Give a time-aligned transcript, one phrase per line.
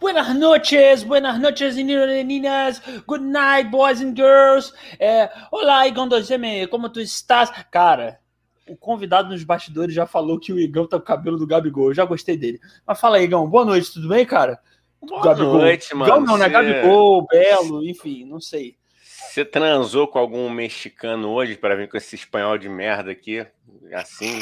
[0.00, 2.80] buenas noches, buenas noches, meninas.
[3.06, 4.72] Good night, boys and girls.
[5.00, 7.50] É, olá, Igão 2M, como tu estás?
[7.72, 8.20] Cara,
[8.68, 11.88] o convidado nos bastidores já falou que o Igão tá com o cabelo do Gabigol.
[11.88, 12.60] Eu já gostei dele.
[12.86, 13.48] Mas fala aí, Igão.
[13.48, 14.60] Boa noite, tudo bem, cara?
[15.02, 15.54] Boa Gabigol.
[15.54, 16.12] noite, mano.
[16.12, 16.48] Igão não, né?
[16.48, 18.76] Gabigol, Belo, enfim, não sei.
[19.02, 23.44] Você transou com algum mexicano hoje para vir com esse espanhol de merda aqui?
[23.92, 24.40] Assim?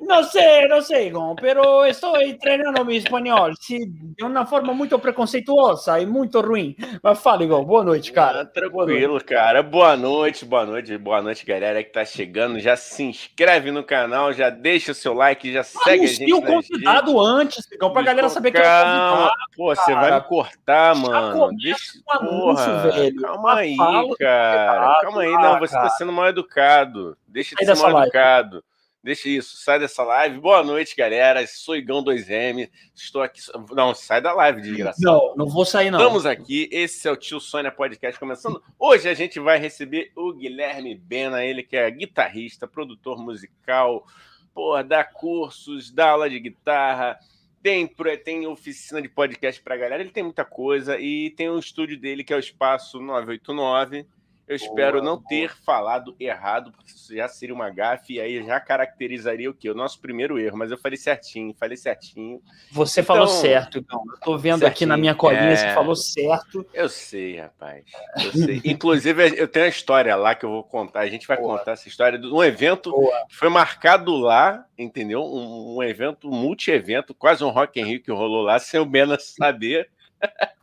[0.00, 6.00] No sé, no sé, pero estoy entrenando mi espanhol sí, de uma forma muito preconceituosa
[6.00, 6.74] e muito ruim.
[7.00, 8.44] Mas fala, Igor, boa noite, cara.
[8.44, 9.24] Tranquilo, noite.
[9.24, 9.62] cara.
[9.62, 12.58] Boa noite, boa noite, boa noite, galera que tá chegando.
[12.58, 16.34] Já se inscreve no canal, já deixa o seu like, já segue a gente.
[16.34, 19.32] o convidado antes, Igor, pra galera saber que eu convidado.
[19.56, 21.50] Pô, você vai me cortar, mano.
[21.56, 23.22] Deixa, porra, velho.
[23.22, 23.76] Calma aí,
[24.18, 24.98] cara.
[25.00, 27.16] Calma aí, não, você tá sendo mal educado.
[27.28, 28.64] Deixa de ser mal educado.
[29.06, 30.40] Deixa isso, sai dessa live.
[30.40, 31.46] Boa noite, galera.
[31.46, 32.68] Sou Igão 2M.
[32.92, 33.40] Estou aqui.
[33.70, 34.98] Não, sai da live, de graça.
[35.00, 36.00] Não, não vou sair, não.
[36.00, 36.68] Estamos aqui.
[36.72, 38.60] Esse é o Tio Sônia Podcast começando.
[38.76, 44.04] Hoje a gente vai receber o Guilherme Bena, ele que é guitarrista, produtor musical,
[44.52, 47.16] porra, dá cursos, dá aula de guitarra.
[47.62, 47.88] Tem,
[48.24, 52.24] tem oficina de podcast para galera, ele tem muita coisa e tem um estúdio dele
[52.24, 54.04] que é o Espaço 989
[54.48, 55.28] eu espero boa, não boa.
[55.28, 59.68] ter falado errado, porque isso já seria uma gafe e aí já caracterizaria o quê?
[59.68, 62.40] O nosso primeiro erro, mas eu falei certinho, falei certinho.
[62.70, 64.02] Você então, falou certo, então.
[64.08, 64.70] Eu tô vendo certinho.
[64.70, 65.56] aqui na minha colinha, é...
[65.56, 66.64] você falou certo.
[66.72, 67.84] Eu sei, rapaz.
[68.22, 68.62] Eu sei.
[68.64, 71.00] Inclusive, eu tenho uma história lá que eu vou contar.
[71.00, 71.58] A gente vai boa.
[71.58, 72.92] contar essa história de um evento
[73.28, 75.22] que foi marcado lá, entendeu?
[75.22, 78.86] Um, um evento, um multi-evento, quase um Rock in Rio que rolou lá, sem o
[78.86, 79.90] Bena saber.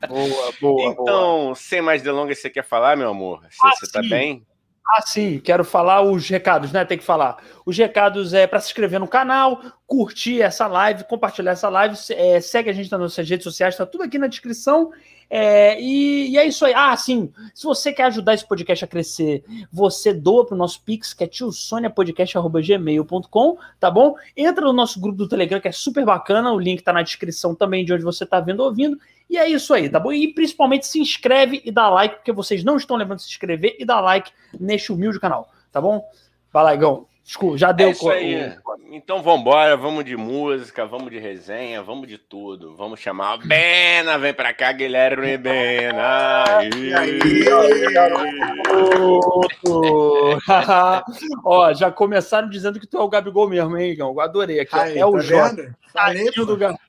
[0.07, 0.91] Boa, boa.
[0.91, 1.55] Então, boa.
[1.55, 3.41] sem mais delongas, você quer falar, meu amor?
[3.49, 4.45] Você, ah, você tá bem?
[4.85, 6.83] Ah, sim, quero falar os recados, né?
[6.83, 7.37] Tem que falar.
[7.65, 12.41] Os recados é para se inscrever no canal, curtir essa live, compartilhar essa live, é,
[12.41, 14.91] segue a gente nas nossas redes sociais, tá tudo aqui na descrição.
[15.29, 16.73] É, e, e, é isso aí.
[16.75, 17.31] Ah, sim.
[17.53, 21.23] Se você quer ajudar esse podcast a crescer, você doa para o nosso Pix, que
[21.23, 24.15] é tiosoniapodcast.gmail.com, tá bom?
[24.35, 26.51] Entra no nosso grupo do Telegram, que é super bacana.
[26.51, 28.97] O link tá na descrição também de onde você tá vendo ou ouvindo.
[29.29, 30.11] E é isso aí, tá bom?
[30.11, 33.75] E principalmente se inscreve e dá like, porque vocês não estão lembrando de se inscrever
[33.79, 36.07] e dar like neste humilde canal, tá bom?
[36.51, 37.07] Vai lá, Igão.
[37.23, 37.87] Desculpa, já deu.
[37.87, 38.53] É isso aí.
[38.91, 42.75] Então vamos embora, vamos de música, vamos de resenha, vamos de tudo.
[42.75, 46.43] Vamos chamar a Bena, vem pra cá, Guilherme Bena.
[46.75, 47.19] E aí,
[51.45, 54.09] Ó, já começaram dizendo que tu é o Gabigol mesmo, hein, Igão?
[54.09, 54.75] Eu adorei aqui.
[54.75, 55.75] Aí, é o tá Jota.
[55.93, 56.83] Tadinho do Gabigol.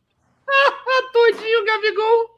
[1.12, 2.34] Todinho Gabigol.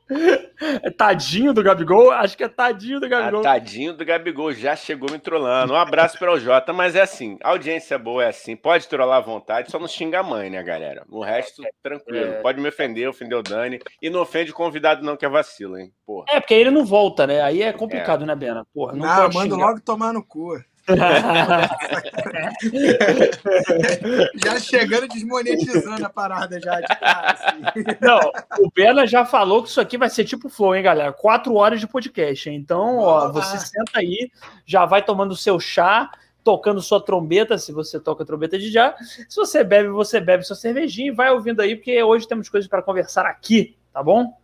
[0.97, 2.13] Tadinho do Gabigol?
[2.13, 3.41] Acho que é tadinho do Gabigol.
[3.41, 5.73] Ah, tadinho do Gabigol, já chegou me trollando.
[5.73, 9.21] Um abraço para o Jota, mas é assim, audiência boa é assim, pode trollar à
[9.21, 11.05] vontade, só não xinga a mãe, né, galera?
[11.11, 12.35] O resto, tranquilo.
[12.35, 12.41] É.
[12.41, 13.81] Pode me ofender, ofender o Dani.
[14.01, 15.93] E não ofende o convidado não, que é vacilo, hein?
[16.07, 16.27] Porra.
[16.29, 17.41] É, porque aí ele não volta, né?
[17.43, 18.27] Aí é complicado, é.
[18.27, 18.65] né, Bena?
[18.73, 20.57] Porra, não, não manda logo tomar no cu.
[24.45, 27.61] já chegando desmonetizando a parada já de cara, assim.
[28.01, 28.21] Não,
[28.61, 31.13] o Bela já falou que isso aqui vai ser tipo flow, hein, galera?
[31.13, 32.49] Quatro horas de podcast.
[32.51, 34.31] Então, ó, você senta aí,
[34.65, 36.09] já vai tomando seu chá,
[36.45, 38.95] tocando sua trombeta, se você toca trombeta de já.
[39.29, 42.69] Se você bebe, você bebe sua cervejinha e vai ouvindo aí, porque hoje temos coisas
[42.69, 44.39] para conversar aqui, tá bom?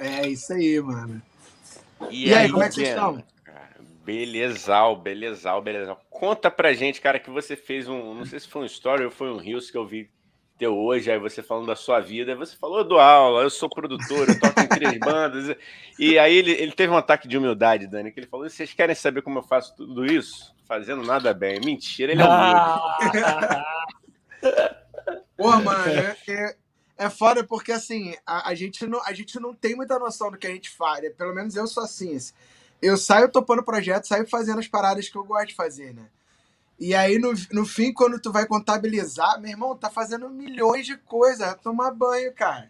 [0.00, 1.22] É isso aí, mano.
[2.10, 3.22] E, e aí, aí, como é que vocês estão?
[4.06, 6.00] Belezal, belezal, belezal.
[6.08, 8.14] Conta pra gente, cara, que você fez um.
[8.14, 10.08] Não sei se foi um story ou foi um Rios que eu vi
[10.56, 12.36] teu hoje, aí você falando da sua vida.
[12.36, 15.56] Você falou do aula, eu sou produtor, eu toco em três bandas.
[15.98, 18.94] E aí ele, ele teve um ataque de humildade, Dani, que ele falou: vocês querem
[18.94, 20.54] saber como eu faço tudo isso?
[20.68, 21.58] Fazendo nada bem.
[21.58, 22.60] Mentira, ele é humilde.
[25.36, 26.56] Pô, mano, é, é,
[26.96, 30.38] é foda porque assim, a, a, gente não, a gente não tem muita noção do
[30.38, 31.12] que a gente faz.
[31.16, 32.14] Pelo menos eu sou assim.
[32.14, 32.32] assim
[32.80, 36.06] eu saio topando projeto, saio fazendo as paradas que eu gosto de fazer, né?
[36.78, 40.96] E aí, no, no fim, quando tu vai contabilizar, meu irmão, tá fazendo milhões de
[40.96, 41.54] coisas.
[41.62, 42.68] Tomar banho, cara.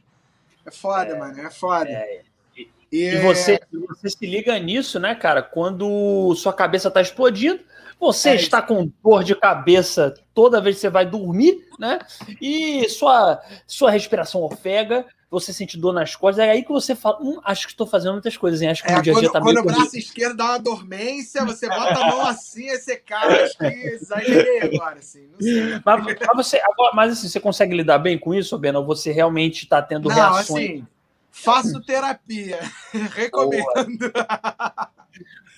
[0.64, 1.40] É foda, é, mano.
[1.40, 1.90] É foda.
[1.90, 2.22] É.
[2.56, 5.42] E, e, você, você se liga nisso, né, cara?
[5.42, 7.60] Quando sua cabeça tá explodindo,
[7.98, 11.98] você é está com dor de cabeça toda vez que você vai dormir, né?
[12.40, 15.04] E sua, sua respiração ofega,
[15.40, 18.12] você sente dor nas costas, é aí que você fala, hum, acho que estou fazendo
[18.12, 18.70] muitas coisas, hein?
[18.70, 21.44] Acho que é, o dia a dia tá Quando o braço esquerdo dá uma dormência,
[21.44, 25.80] você bota a mão assim, aí você cara, acho que exagerei agora, assim, não sei.
[25.84, 28.78] Mas, mas, você, agora, mas assim, você consegue lidar bem com isso, Bena?
[28.78, 30.70] Ou você realmente está tendo não, reações?
[30.70, 30.86] Assim,
[31.30, 32.58] faço terapia,
[33.14, 34.10] recomendo.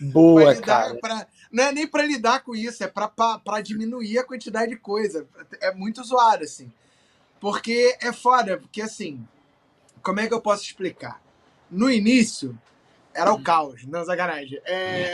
[0.01, 0.95] Boa, Boa cara.
[0.97, 5.27] Pra, não é nem para lidar com isso, é para diminuir a quantidade de coisa.
[5.61, 6.71] É muito zoado, assim.
[7.41, 9.27] Porque é foda, porque assim,
[10.09, 11.21] como é que eu posso explicar?
[11.71, 12.59] No início,
[13.13, 14.59] era o caos, não sacanagem.
[14.65, 15.13] É...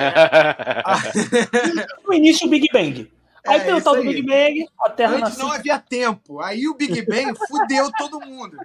[2.07, 3.13] no início, o Big Bang.
[3.45, 5.47] Aí é, tem o tal do Big Bang, a Terra Antes nasceu.
[5.47, 6.41] não havia tempo.
[6.41, 8.57] Aí o Big Bang fudeu todo mundo.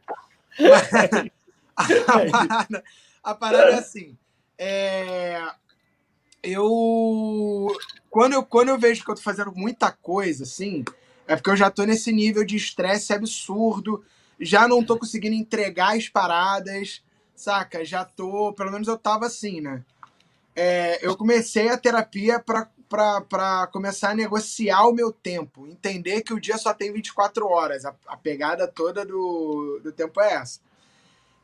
[1.75, 1.83] a,
[2.29, 2.83] parada,
[3.23, 4.15] a parada é assim.
[4.55, 5.41] É,
[6.43, 7.75] eu
[8.11, 8.43] quando, eu.
[8.43, 10.85] quando eu vejo que eu tô fazendo muita coisa, assim,
[11.27, 14.05] é porque eu já tô nesse nível de estresse absurdo.
[14.39, 17.03] Já não tô conseguindo entregar as paradas,
[17.35, 17.83] saca?
[17.83, 18.53] Já tô.
[18.53, 19.83] Pelo menos eu tava assim, né?
[20.55, 26.39] É, eu comecei a terapia para começar a negociar o meu tempo, entender que o
[26.39, 30.59] dia só tem 24 horas, a, a pegada toda do, do tempo é essa.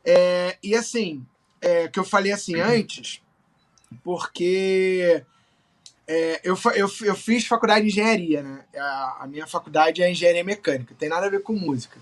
[0.04, 1.26] É, e assim,
[1.62, 3.22] é, que eu falei assim antes,
[4.04, 5.24] porque
[6.08, 8.66] é, eu, eu, eu fiz faculdade de engenharia, né?
[8.76, 12.00] A, a minha faculdade é engenharia mecânica, tem nada a ver com música.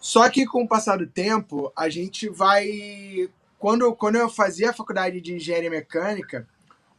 [0.00, 3.28] Só que com o passar do tempo, a gente vai.
[3.58, 6.48] Quando, quando eu fazia a faculdade de engenharia mecânica,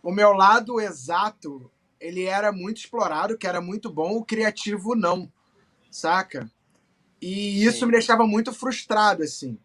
[0.03, 5.31] o meu lado exato ele era muito explorado, que era muito bom, o criativo não,
[5.91, 6.49] saca?
[7.21, 7.85] E isso Sim.
[7.87, 9.57] me deixava muito frustrado, assim.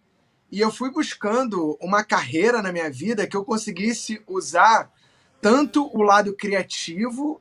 [0.50, 4.92] E eu fui buscando uma carreira na minha vida que eu conseguisse usar
[5.40, 7.40] tanto o lado criativo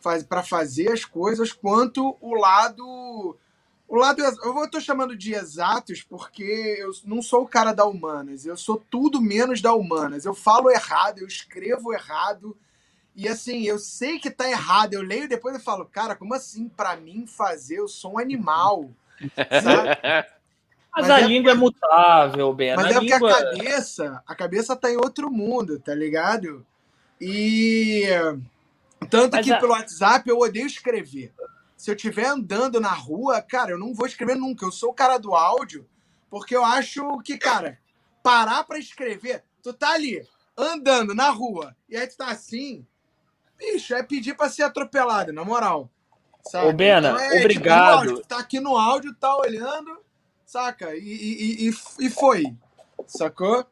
[0.00, 3.38] faz, para fazer as coisas, quanto o lado.
[3.94, 4.20] O lado.
[4.20, 6.42] Eu estou chamando de exatos porque
[6.80, 10.24] eu não sou o cara da humanas, eu sou tudo menos da humanas.
[10.24, 12.56] Eu falo errado, eu escrevo errado.
[13.14, 16.68] E assim, eu sei que tá errado, eu leio depois e falo, cara, como assim
[16.68, 17.78] para mim fazer?
[17.78, 18.90] Eu sou um animal.
[19.62, 19.88] Sabe?
[20.96, 22.74] Mas, mas a é língua é mutável, Ben.
[22.74, 23.18] Mas a é língua...
[23.20, 26.66] porque a cabeça, a cabeça tá em outro mundo, tá ligado?
[27.20, 28.08] E
[29.08, 29.60] tanto Mas que a...
[29.60, 31.32] pelo WhatsApp eu odeio escrever.
[31.84, 34.64] Se eu estiver andando na rua, cara, eu não vou escrever nunca.
[34.64, 35.86] Eu sou o cara do áudio,
[36.30, 37.78] porque eu acho que, cara,
[38.22, 40.26] parar para escrever, tu tá ali
[40.56, 42.86] andando na rua e aí tu tá assim,
[43.58, 45.90] bicho, é pedir para ser atropelado, na moral.
[46.42, 46.68] Saca?
[46.68, 48.14] Ô, Bena, então é, obrigado.
[48.14, 50.00] Tipo, tá aqui no áudio, tá olhando,
[50.46, 50.96] saca?
[50.96, 52.44] E, e, e, e foi.
[53.06, 53.66] Sacou?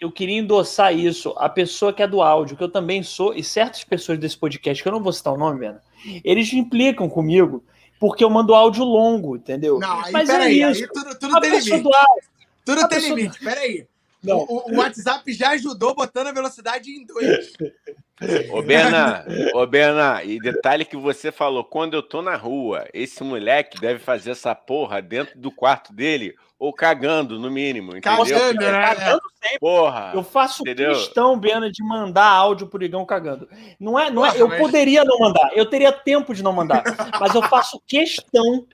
[0.00, 1.34] Eu queria endossar isso.
[1.36, 4.82] A pessoa que é do áudio, que eu também sou, e certas pessoas desse podcast,
[4.82, 5.82] que eu não vou citar o nome, Bena,
[6.24, 7.64] eles implicam comigo
[7.98, 9.78] porque eu mando áudio longo, entendeu?
[9.78, 10.84] Não, aí, Mas peraí, é isso.
[10.84, 11.78] aí tudo, tudo tem limite.
[11.80, 12.28] Do áudio,
[12.64, 13.86] tudo tem limite, peraí.
[14.22, 14.38] Não.
[14.38, 17.52] O, o, WhatsApp já ajudou botando a velocidade em dois.
[18.50, 19.24] Ô, Berna,
[19.54, 24.00] ô, Berna, e detalhe que você falou, quando eu tô na rua, esse moleque deve
[24.00, 28.18] fazer essa porra dentro do quarto dele ou cagando, no mínimo, entendeu?
[28.18, 28.94] Cagando, né?
[28.94, 29.58] Cagando sempre.
[29.60, 30.92] Porra, eu faço entendeu?
[30.92, 33.48] questão, Bena, de mandar áudio pro Igão cagando.
[33.78, 36.82] Não é, não é, eu poderia não mandar, eu teria tempo de não mandar,
[37.20, 38.66] mas eu faço questão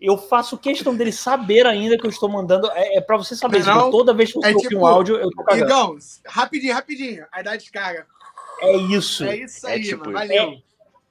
[0.00, 2.70] eu faço questão dele saber ainda que eu estou mandando.
[2.72, 5.30] É, é para você saber, não, toda vez que você é tipo, um áudio, eu
[5.30, 5.66] tô cagando.
[5.66, 8.06] Igão, rapidinho, rapidinho, a idade descarga.
[8.60, 9.24] É isso.
[9.24, 10.62] É isso aí, é, tipo, mano, valeu.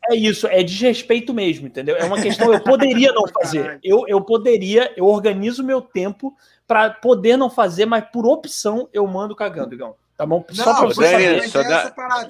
[0.07, 1.95] É, é, isso, é desrespeito mesmo, entendeu?
[1.95, 3.79] É uma questão, eu poderia não fazer.
[3.83, 6.35] Eu, eu poderia, eu organizo meu tempo
[6.67, 9.95] para poder não fazer, mas por opção eu mando cagando, Igão.
[10.15, 10.45] Tá bom?
[10.51, 11.49] Só não, pra você Dani, saber.
[11.49, 12.29] Só dá...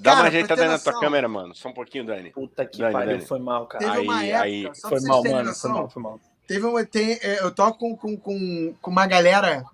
[0.00, 1.54] Dá cara, uma ajeitada aí na tua câmera, mano.
[1.56, 2.30] Só um pouquinho, Dani.
[2.30, 3.26] Puta que Dani, pariu, Dani.
[3.26, 3.84] foi mal, cara.
[3.84, 4.70] Teve uma aí, época, aí.
[4.80, 6.20] foi mal, mano, noção, foi mal, foi mal.
[6.46, 9.64] Teve uma, tem, é, eu toco com, com, com, com uma galera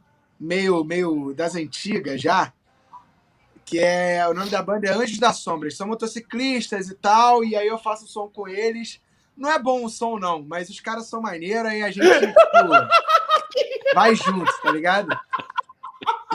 [0.41, 2.53] meio, meio das antigas já,
[3.65, 5.69] que é o nome da banda é Anjos da Sombra.
[5.69, 9.01] Eles são motociclistas e tal, e aí eu faço som com eles.
[9.37, 12.35] Não é bom o som, não, mas os caras são maneiros e a gente tipo,
[13.95, 15.09] vai junto, tá ligado?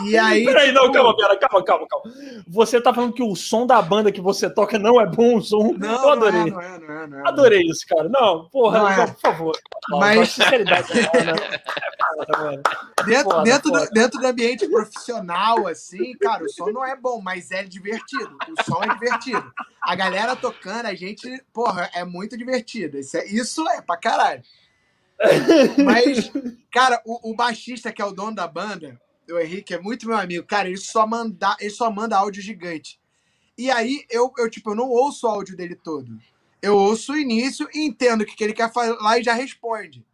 [0.06, 0.46] E aí.
[0.46, 0.80] Peraí, tipo...
[0.80, 2.14] não, calma, pera, calma, calma, calma.
[2.48, 5.42] Você tá falando que o som da banda que você toca não é bom o
[5.42, 5.74] som?
[5.78, 6.52] Não, eu adorei.
[6.52, 8.10] Não é, não é, não é, adorei isso, cara.
[8.10, 9.58] Não, porra, não, não por favor.
[9.90, 10.30] Mas.
[10.32, 11.02] Sinceridade, né?
[13.06, 17.52] dentro, dentro, do, dentro do ambiente profissional, assim, cara, o som não é bom, mas
[17.52, 18.38] é divertido.
[18.50, 19.52] O som é divertido.
[19.82, 22.98] A galera tocando, a gente, porra, é muito divertido.
[22.98, 24.44] Isso é, isso é pra caralho.
[25.84, 26.32] Mas,
[26.72, 29.00] cara, o, o baixista, que é o dono da banda,
[29.32, 30.46] o Henrique é muito meu amigo.
[30.46, 33.00] Cara, ele só manda, ele só manda áudio gigante.
[33.58, 36.18] E aí eu, eu tipo, eu não ouço o áudio dele todo.
[36.62, 40.06] Eu ouço o início e entendo o que, que ele quer falar e já responde.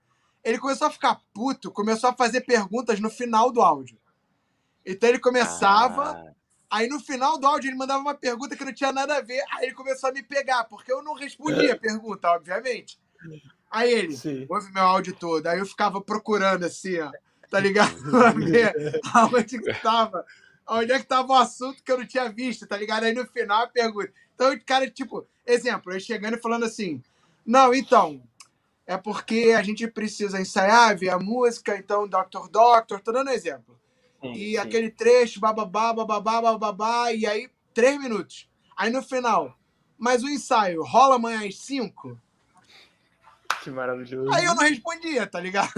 [0.43, 3.97] Ele começou a ficar puto, começou a fazer perguntas no final do áudio.
[4.85, 6.33] Então ele começava, ah.
[6.69, 9.43] aí no final do áudio ele mandava uma pergunta que não tinha nada a ver,
[9.51, 12.99] aí ele começou a me pegar, porque eu não respondia a pergunta, obviamente.
[13.71, 14.45] Aí ele, Sim.
[14.47, 15.47] ouve meu áudio todo.
[15.47, 17.11] Aí eu ficava procurando assim, ó
[17.49, 17.95] tá ligado?
[18.09, 20.25] Pra ver aonde que tava,
[20.67, 23.03] onde é que tava o assunto que eu não tinha visto, tá ligado?
[23.03, 24.11] Aí no final a pergunta.
[24.33, 27.01] Então, o cara, tipo, exemplo, eu chegando e falando assim,
[27.45, 28.21] não, então,
[28.85, 32.49] é porque a gente precisa ensaiar, ver a música, então Dr.
[32.51, 33.79] Doctor, tô dando exemplo.
[34.21, 34.57] Sim, e sim.
[34.57, 38.49] aquele trecho, bababá, bababá, bababá, e aí três minutos.
[38.75, 39.57] Aí no final,
[39.97, 42.19] mas o ensaio rola amanhã às cinco?
[43.65, 44.31] Que maravilhoso.
[44.31, 45.71] Aí eu não respondia, tá ligado?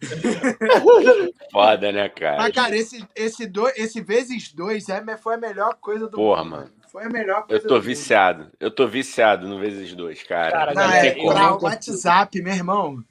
[1.50, 2.36] Foda, né, cara?
[2.36, 6.44] Mas, cara, esse, esse, do, esse vezes dois é, foi a melhor coisa do Porra,
[6.44, 6.50] mundo.
[6.52, 6.70] mano.
[6.92, 7.84] Foi a melhor coisa Eu tô do mundo.
[7.84, 8.46] viciado.
[8.60, 10.52] Eu tô viciado no vezes dois, cara.
[10.52, 13.04] Cara, Não, é, pra não WhatsApp, meu irmão.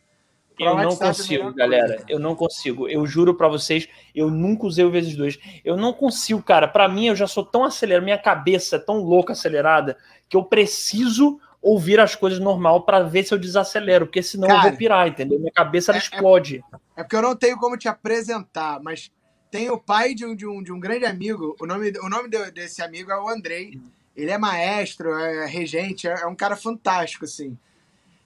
[0.55, 1.87] Pra Eu não WhatsApp é consigo, melhor galera.
[1.89, 2.05] coisa.
[2.07, 2.87] Eu não consigo.
[2.87, 5.37] Eu juro pra vocês, eu nunca usei o vezes dois.
[5.65, 6.69] Eu não consigo, cara.
[6.69, 9.97] Pra mim, eu já sou tão acelerado, minha cabeça é tão louca, acelerada,
[10.29, 14.55] que eu preciso ouvir as coisas normal pra ver se eu desacelero, porque senão eu
[14.55, 15.39] Cara, vou pirar, entendeu?
[15.39, 16.63] Minha cabeça é- é- explode.
[16.95, 19.11] É porque eu não tenho como te apresentar, mas
[19.49, 21.55] tem o pai de um, de um, de um grande amigo.
[21.59, 23.79] O nome, o nome de- desse amigo é o Andrei.
[24.15, 27.57] Ele é maestro, é regente, é, é um cara fantástico, assim.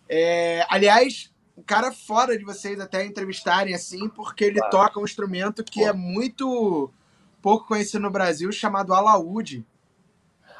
[0.09, 4.71] É, aliás, um cara fora de vocês até entrevistarem, assim, porque ele Claro.
[4.71, 5.87] toca um instrumento que Pô.
[5.87, 6.91] é muito
[7.41, 9.65] pouco conhecido no Brasil, chamado alaúde.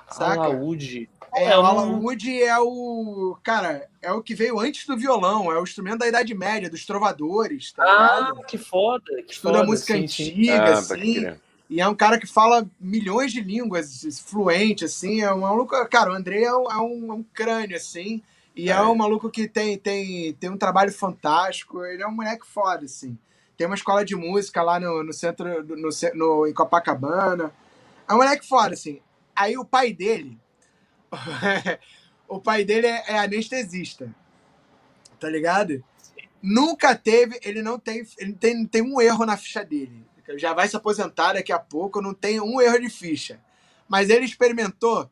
[0.10, 0.44] Saca?
[0.44, 1.10] Alaúde.
[1.36, 3.38] É, eu o não- alaúde é o.
[3.44, 6.86] Cara, é o que veio antes do violão, é o instrumento da Idade Média, dos
[6.86, 8.46] trovadores, tá Ah, ligado?
[8.46, 9.04] que foda.
[9.28, 9.66] Que Estuda foda.
[9.66, 10.24] música sim, sim.
[10.32, 11.14] antiga, Ah, assim.
[11.14, 11.42] crer.
[11.70, 15.22] E é um cara que fala milhões de línguas, fluente, assim.
[15.22, 15.76] É um maluco.
[15.88, 18.24] Cara, o André é um, é um- é um crânio, assim.
[18.56, 18.74] E é.
[18.74, 18.82] É.
[18.82, 21.84] um maluco que tem, tem, tem um trabalho fantástico.
[21.86, 23.16] Ele é um moleque foda, assim.
[23.56, 27.54] Tem uma escola de música lá no, no centro, no, no, em Copacabana.
[28.08, 29.00] É um moleque foda, assim.
[29.36, 30.38] Aí o pai dele.
[32.28, 34.14] o pai dele é, é anestesista.
[35.20, 35.84] Tá ligado?
[36.42, 40.06] Nunca teve, ele não tem, ele tem, tem um erro na ficha dele.
[40.36, 43.40] Já vai se aposentar daqui a pouco, não tem um erro de ficha.
[43.88, 45.10] Mas ele experimentou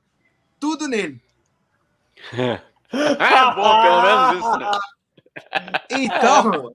[0.59, 1.19] tudo nele.
[3.19, 4.71] ah, bom, pelo menos isso, né?
[5.91, 6.73] Então,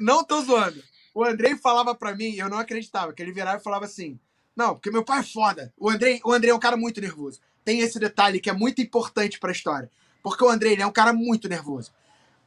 [0.00, 0.82] não tô zoando.
[1.12, 4.18] O Andrei falava pra mim, eu não acreditava, que ele virava e falava assim:
[4.54, 5.72] Não, porque meu pai é foda.
[5.76, 7.40] O Andrei, o Andrei é um cara muito nervoso.
[7.64, 9.90] Tem esse detalhe que é muito importante pra história.
[10.22, 11.92] Porque o Andrei ele é um cara muito nervoso.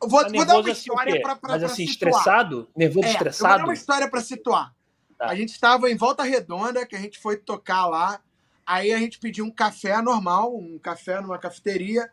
[0.01, 1.19] Eu Vou, Tá vou dar uma assim, história quê?
[1.21, 2.11] pra, pra, Mas assim, situar.
[2.11, 2.67] estressado?
[2.75, 3.57] Nervoso É, Eu vou estressado?
[3.57, 4.73] dar uma história pra situar.
[5.17, 5.27] Tá.
[5.27, 8.19] A gente estava em Volta Redonda, que a gente foi tocar lá.
[8.65, 12.09] Aí a gente pediu um café normal, um café numa cafeteria.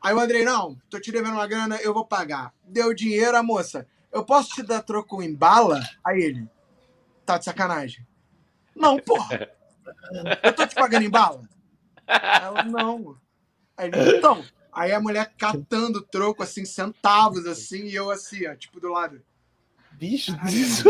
[0.00, 2.52] Aí o Andrei, não, tô te devendo uma grana, eu vou pagar.
[2.64, 5.80] Deu dinheiro, a moça, eu posso te dar troco em bala?
[6.04, 6.48] Aí ele,
[7.24, 8.04] tá de sacanagem.
[8.74, 9.48] Não, porra.
[10.44, 11.42] Eu tô te pagando em bala?
[12.06, 13.16] Aí ela, não.
[13.76, 14.44] Aí então.
[14.72, 18.90] Aí a mulher catando o troco, assim, centavos, assim, e eu assim, ó, tipo, do
[18.90, 19.20] lado.
[19.92, 20.84] Bicho, isso.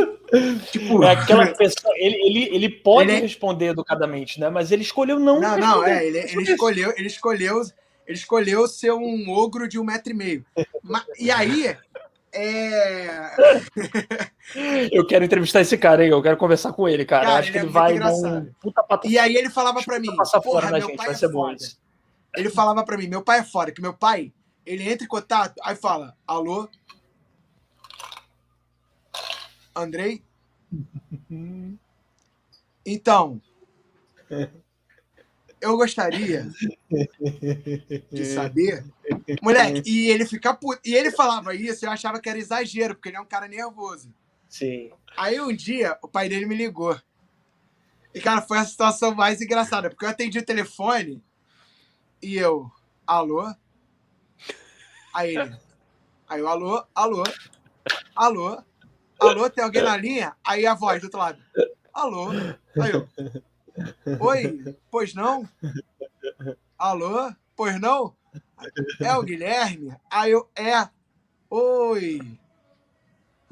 [0.71, 1.93] Tipo, É aquela pessoa.
[1.97, 4.49] Ele, ele, ele pode Ele é- responder educadamente, né?
[4.49, 5.41] Mas ele escolheu não.
[5.41, 7.61] Não, não, é, ele, ele escolheu, ele escolheu,
[8.07, 10.47] ele escolheu ser um ogro de um metro e meio.
[10.83, 11.77] Ma- e aí,
[12.33, 13.31] é,
[14.91, 16.11] Eu quero entrevistar esse cara, hein?
[16.11, 17.25] Eu quero conversar com ele, cara.
[17.27, 19.07] Cara, Acho que ele é ele muito vai dar um puta pato.
[19.07, 21.29] e aí ele falava pra mim, passar fora porra, meu gente, pai vai é ser
[21.29, 21.57] bom foda.
[21.57, 21.79] isso.
[22.37, 24.33] Ele falava pra mim, meu pai é foda, que meu pai,
[24.65, 26.69] ele entra em contato, aí fala, alô?
[29.75, 30.23] Andrei?
[32.85, 33.41] Então,
[35.63, 36.51] eu gostaria
[38.13, 38.85] de saber.
[39.41, 40.81] Moleque, e ele fica puto.
[40.85, 44.13] E ele falava isso, eu achava que era exagero, porque ele é um cara nervoso.
[44.49, 44.91] Sim.
[45.17, 47.01] Aí um dia, o pai dele me ligou.
[48.13, 51.23] E, cara, foi a situação mais engraçada, porque eu atendi o telefone
[52.21, 52.71] e eu,
[53.07, 53.55] alô?
[55.15, 55.57] Aí ele,
[56.29, 57.23] aí eu, alô, alô,
[58.15, 58.63] alô,
[59.19, 60.37] alô, tem alguém na linha?
[60.45, 61.43] Aí a voz do outro lado,
[61.95, 62.31] alô?
[62.81, 63.09] Aí eu,
[64.21, 65.49] oi, pois não?
[66.79, 68.15] Alô, pois não?
[69.01, 69.95] É o Guilherme?
[70.11, 70.89] Aí eu, é,
[71.51, 72.21] oi.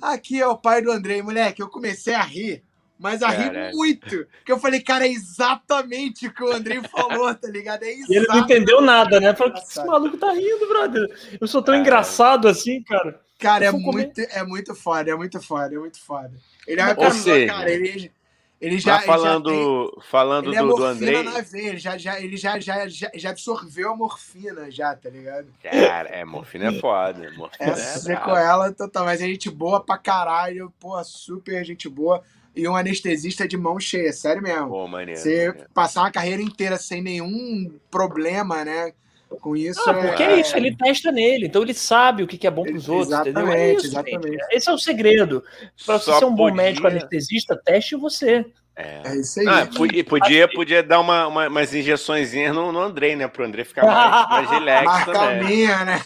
[0.00, 1.60] Aqui é o pai do Andrei, moleque.
[1.60, 2.64] Eu comecei a rir,
[2.98, 4.26] mas a rir muito.
[4.38, 7.82] Porque eu falei, cara, é exatamente o que o Andrei falou, tá ligado?
[7.82, 8.44] É E ele não exatamente.
[8.52, 9.34] entendeu nada, né?
[9.34, 11.38] Falou, que esse maluco tá rindo, brother?
[11.40, 11.80] Eu sou tão Cara.
[11.82, 13.20] engraçado assim, cara.
[13.38, 13.84] Cara, é comer.
[13.84, 16.32] muito, é muito foda, é muito foda, é muito foda.
[16.66, 18.12] Ele é uma pessoa, cara, ele,
[18.60, 18.96] ele já.
[18.96, 21.22] Mas falando, ele já tem, falando ele é do, Andrei.
[21.22, 25.08] na veia, ele, já, já, ele já, já, já, já absorveu a morfina, já, tá
[25.08, 25.48] ligado?
[25.62, 27.32] Cara, é, morfina é foda.
[27.36, 31.64] Morfina Essa é é com ela total, mas é gente boa pra caralho, pô, super
[31.64, 32.22] gente boa.
[32.54, 34.68] E um anestesista de mão cheia, sério mesmo.
[34.68, 35.18] Pô, maneiro.
[35.18, 35.70] Você maneiro.
[35.72, 38.92] passar uma carreira inteira sem nenhum problema, né?
[39.40, 42.46] Com isso Ah, porque é é- isso, ele testa nele, então ele sabe o que
[42.46, 43.46] é bom pros outros, entendeu?
[43.48, 44.28] É Exatamente, isso, exatamente.
[44.32, 44.46] gente.
[44.56, 45.44] Esse é o segredo.
[45.86, 48.44] Pra você ser um bom podia- médico anestesista, teste você.
[48.76, 49.00] É.
[49.04, 49.46] É isso aí.
[49.46, 53.28] Ah, podia, podia, podia dar uma, uma, umas injeções no, no Andrei, né?
[53.28, 56.00] Pro Andrei ficar mais, mais relax Mais calminha, né?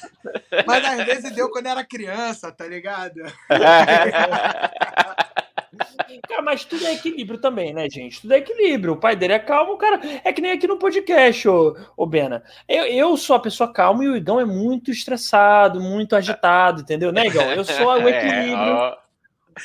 [0.66, 3.20] Mas às vezes deu quando era criança, tá ligado?
[6.28, 8.20] Cara, mas tudo é equilíbrio também, né, gente?
[8.20, 8.94] Tudo é equilíbrio.
[8.94, 10.00] O pai dele é calmo, o cara.
[10.24, 12.42] É que nem aqui no podcast, ô, ô Bena.
[12.68, 17.12] Eu, eu sou a pessoa calma e o Igão é muito estressado, muito agitado, entendeu,
[17.12, 17.50] né, Igão?
[17.52, 18.56] Eu sou o equilíbrio.
[18.56, 18.96] É, ó,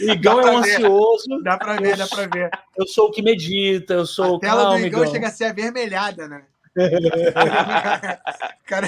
[0.01, 1.41] o Igão é um ansioso.
[1.43, 2.49] Dá pra ver, dá pra ver.
[2.77, 5.13] Eu sou o que medita, eu sou A o tela calmo, do Igão Igão.
[5.13, 6.45] chega a ser avermelhada, né?
[8.65, 8.87] Cara,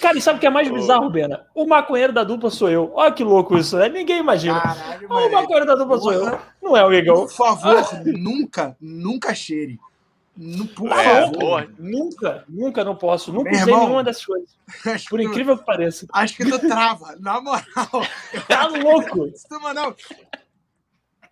[0.00, 1.46] Cara, e sabe o que é mais bizarro, Bena?
[1.54, 2.92] O maconheiro da dupla sou eu.
[2.94, 3.88] Olha que louco isso, né?
[3.88, 4.60] Ninguém imagina.
[4.60, 6.38] caralho, o maconheiro da dupla sou eu.
[6.62, 7.26] Não é o Igão.
[7.26, 9.78] Por favor, nunca, nunca cheire.
[10.76, 11.68] Por É, favor.
[11.76, 13.32] Nunca, nunca não posso.
[13.32, 13.86] Nunca Meu usei irmão.
[13.86, 14.48] nenhuma dessas coisas.
[15.10, 16.06] Por tu- incrível que pareça.
[16.12, 17.64] Acho que tu trava, na moral.
[18.46, 19.26] Tá louco.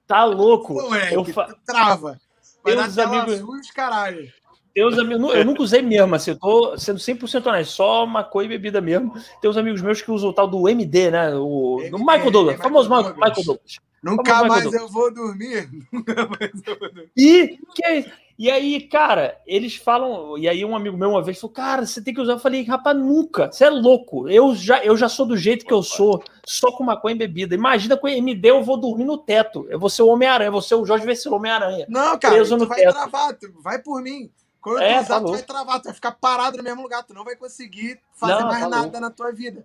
[0.08, 0.74] Tá louco.
[0.74, 1.54] moleque, Eu fa...
[1.64, 2.18] trava.
[2.64, 4.28] Vai dar amigos- azul os caralho.
[4.76, 8.80] Amigos, eu nunca usei mesmo, assim, eu tô sendo 100% honesto, só maconha e bebida
[8.80, 9.14] mesmo.
[9.40, 11.34] Tem uns amigos meus que usam o tal do MD, né?
[11.34, 13.28] O MD, Michael Douglas, famoso Michael, Douglas.
[13.30, 13.76] Michael Douglas.
[14.02, 15.68] Nunca mais Michael eu vou dormir.
[15.90, 17.10] Nunca mais eu vou dormir.
[17.16, 20.36] E, que, e aí, cara, eles falam.
[20.36, 22.34] E aí, um amigo meu uma vez falou: Cara, você tem que usar.
[22.34, 23.50] Eu falei: Rapaz, nunca.
[23.50, 24.28] Você é louco.
[24.28, 27.54] Eu já, eu já sou do jeito que eu sou, só com maconha e bebida.
[27.54, 29.66] Imagina com MD eu vou dormir no teto.
[29.70, 31.86] Eu vou ser o Homem-Aranha, eu vou ser o Jorge Vecilo Homem-Aranha.
[31.88, 32.92] Não, cara, Preso tu no vai teto.
[32.92, 34.30] travar, tu vai por mim.
[34.66, 37.04] Quando É, tu usar, tá tu vai travar, tu vai ficar parado no mesmo lugar,
[37.04, 39.00] tu não vai conseguir fazer Não, mais tá nada louco.
[39.00, 39.60] na tua vida.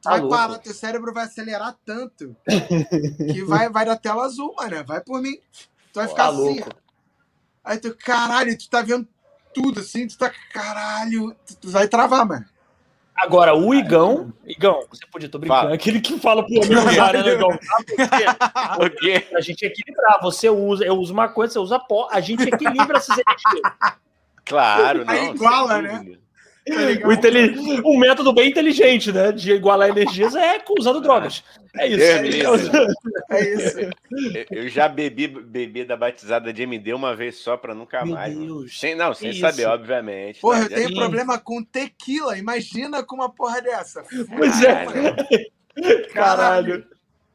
[0.00, 0.34] Tu Tá vai louco.
[0.34, 2.34] parar, teu cérebro vai acelerar tanto
[3.32, 4.84] que vai, vai dar tela azul, mano.
[4.84, 5.36] Vai por mim.
[5.92, 6.56] Tu vai ficar Tá assim.
[6.56, 6.70] louco.
[7.62, 9.06] Aí tu, caralho, tu tá vendo
[9.54, 12.44] tudo assim, tu tá, caralho, tu, tu vai travar, mano.
[13.14, 14.32] Agora, o Igão.
[14.44, 15.60] Igão, você podia, tô brincando.
[15.62, 15.74] Fala.
[15.76, 17.50] Aquele que fala pro amigo cara, né, Igão?
[18.84, 19.28] O quê?
[19.36, 20.18] A gente equilibrar.
[20.22, 22.08] Você usa, eu uso maconha, você usa pó.
[22.10, 23.92] A gente equilibra essas energias.
[24.44, 25.12] Claro, não.
[25.12, 26.04] Aí iguala, né?
[26.64, 27.08] Tá ligado?
[27.08, 29.32] O, inteli- um método bem inteligente, né?
[29.32, 31.42] De igualar energias é usando drogas.
[31.76, 32.22] É isso.
[32.22, 32.46] Me livre.
[33.30, 33.78] É isso.
[34.50, 38.36] Eu- já bebi bebida batizada de MD uma vez só pra nunca Meu mais.
[38.38, 38.78] Deus.
[38.78, 39.70] Sem, não, sem saber, isso?
[39.70, 40.40] obviamente.
[40.40, 40.94] Porra, Não, eu tenho Sim.
[40.94, 42.38] problema com tequila.
[42.38, 44.04] Imagina com uma porra dessa.
[44.36, 44.84] Pois é.
[44.86, 46.06] Caralho.
[46.12, 46.86] Caralho.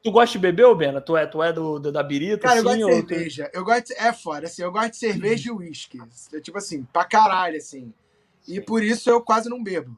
[0.08, 1.02] Tu gosta de beber, ô Bena?
[1.02, 2.80] Tu é, tu é do, do- da birita, Cara, eu assim?
[2.80, 3.52] gosto de ou tu- cerveja.
[3.54, 3.94] Eu gosto de...
[3.96, 6.00] É foda, assim, eu gosto de cerveja e uísque.
[6.34, 7.92] É Tipo assim, pra caralho, assim.
[8.48, 9.98] E por isso eu quase não bebo.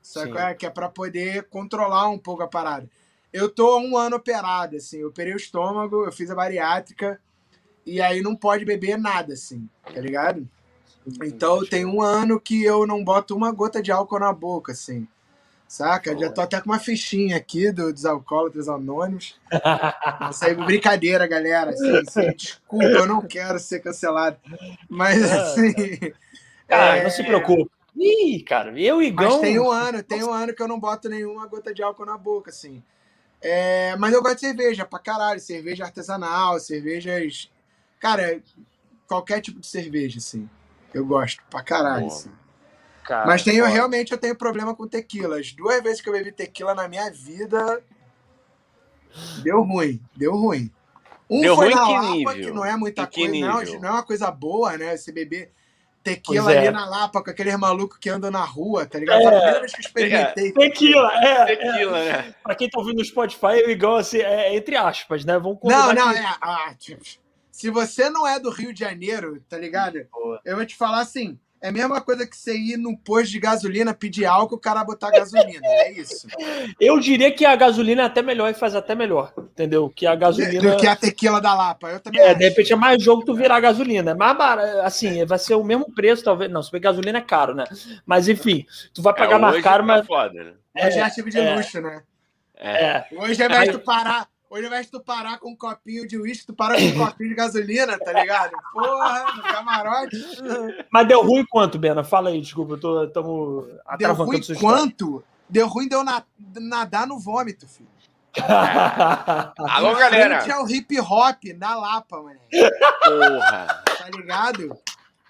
[0.00, 0.30] Sim.
[0.30, 0.54] qual é?
[0.54, 2.88] Que é pra poder controlar um pouco a parada.
[3.32, 4.98] Eu tô um ano operado, assim.
[4.98, 7.20] Eu operei o estômago, eu fiz a bariátrica.
[7.84, 9.68] E aí não pode beber nada, assim.
[9.82, 10.48] Tá ligado?
[11.24, 15.08] Então tem um ano que eu não boto uma gota de álcool na boca, assim.
[15.66, 16.16] Saca?
[16.16, 19.40] Já tô até com uma fichinha aqui do, dos alcoólatras anônimos.
[20.30, 21.70] Isso aí, brincadeira, galera.
[21.70, 24.36] Assim, assim, desculpa, eu não quero ser cancelado.
[24.88, 25.72] Mas assim.
[26.68, 27.70] Cara, é, não se preocupe.
[27.96, 29.30] Ih, cara, eu e Igão.
[29.30, 32.06] Mas tem um ano, tem um ano que eu não boto nenhuma gota de álcool
[32.06, 32.82] na boca, assim.
[33.40, 35.40] É, mas eu gosto de cerveja pra caralho.
[35.40, 37.50] Cerveja artesanal, cervejas.
[38.00, 38.40] Cara,
[39.06, 40.48] qualquer tipo de cerveja, assim.
[40.92, 42.06] Eu gosto pra caralho.
[42.06, 42.12] Boa.
[42.12, 42.30] assim.
[43.04, 45.38] Cara, Mas tenho, realmente eu tenho problema com tequila.
[45.38, 47.82] As duas vezes que eu bebi tequila na minha vida,
[49.42, 50.72] deu ruim, deu ruim.
[51.28, 52.34] Um Deu foi ruim na que Lapa, nível?
[52.34, 53.80] que não é muita que coisa, não, nível?
[53.80, 54.96] não é uma coisa boa, né?
[54.96, 55.50] Você beber
[56.02, 56.58] tequila é.
[56.58, 59.20] ali na Lapa com aqueles malucos que andam na rua, tá ligado?
[59.20, 59.22] É.
[59.22, 60.52] Foi a primeira vez que eu experimentei.
[60.52, 61.56] Tequila, é, é.
[61.56, 62.34] Tequila, né?
[62.42, 65.38] Pra quem tá ouvindo no Spotify, o Igão, assim, é entre aspas, né?
[65.38, 66.26] Vamos Não, não, que- é.
[66.42, 67.02] ah, tipo,
[67.50, 70.06] se você não é do Rio de Janeiro, tá ligado?
[70.12, 70.40] Boa.
[70.44, 71.38] Eu vou te falar assim.
[71.64, 74.84] É a mesma coisa que você ir no posto de gasolina, pedir álcool, o cara
[74.84, 75.60] botar gasolina.
[75.64, 76.26] É isso.
[76.78, 79.88] Eu diria que a gasolina é até melhor e faz até melhor, entendeu?
[79.88, 80.72] Que a gasolina.
[80.72, 81.88] Do que a tequila da Lapa.
[81.90, 82.38] Eu também É, acho.
[82.38, 84.10] de repente é mais jogo tu virar gasolina.
[84.10, 86.50] É mais barato, assim, vai ser o mesmo preço, talvez.
[86.50, 87.64] Não, se bem gasolina é caro, né?
[88.04, 90.06] Mas enfim, tu vai pagar É, mais caro, tá mas.
[90.06, 90.52] foda, né?
[90.76, 91.54] Hoje é, É, artigo de é.
[91.56, 92.02] luxo, né?
[92.56, 92.84] É.
[92.84, 93.06] É.
[93.12, 96.16] Hoje, ao invés de parar, hoje, ao invés de tu parar com um copinho de
[96.16, 98.52] uísque, tu para com um copinho de gasolina, tá ligado?
[98.72, 100.16] Porra, no camarote.
[100.90, 102.04] Mas deu ruim quanto, Bena?
[102.04, 103.66] Fala aí, desculpa, eu tô, tamo
[103.98, 105.24] Deu ruim quanto?
[105.48, 106.24] Deu ruim deu na-
[106.60, 107.88] nadar no vômito, filho.
[109.70, 110.40] Alô, Em galera!
[110.40, 112.40] frente ao hip hop na Lapa, mano.
[113.04, 113.82] Porra!
[113.84, 114.76] Tá ligado?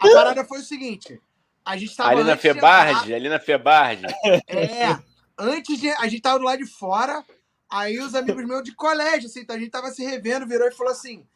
[0.00, 1.20] A parada foi o seguinte.
[1.64, 4.06] A gente tava Ali na Febarde, ali na Febarde.
[4.48, 4.98] É.
[5.38, 5.90] Antes de.
[5.90, 7.22] A gente tava do lado de fora,
[7.74, 10.72] aí os amigos meus de colégio, assim, então a gente tava se revendo, virou e
[10.72, 11.26] falou assim: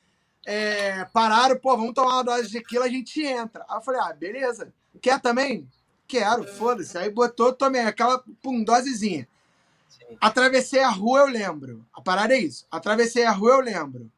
[0.46, 3.66] é, pararam, pô, vamos tomar uma dose de tequila, a gente entra.
[3.68, 4.72] Aí eu falei, ah, beleza.
[5.02, 5.68] Quer também?
[6.06, 6.96] Quero, foda-se.
[6.96, 9.28] Aí botou, tomei aquela pum, dosezinha.
[10.20, 11.84] Atravessei a rua, eu lembro.
[11.92, 12.66] A parada é isso.
[12.70, 14.10] Atravessei a rua, eu lembro.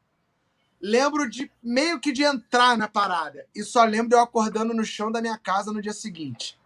[0.81, 3.47] lembro de meio que de entrar na parada.
[3.55, 6.60] E só lembro de eu acordando no chão da minha casa no dia seguinte.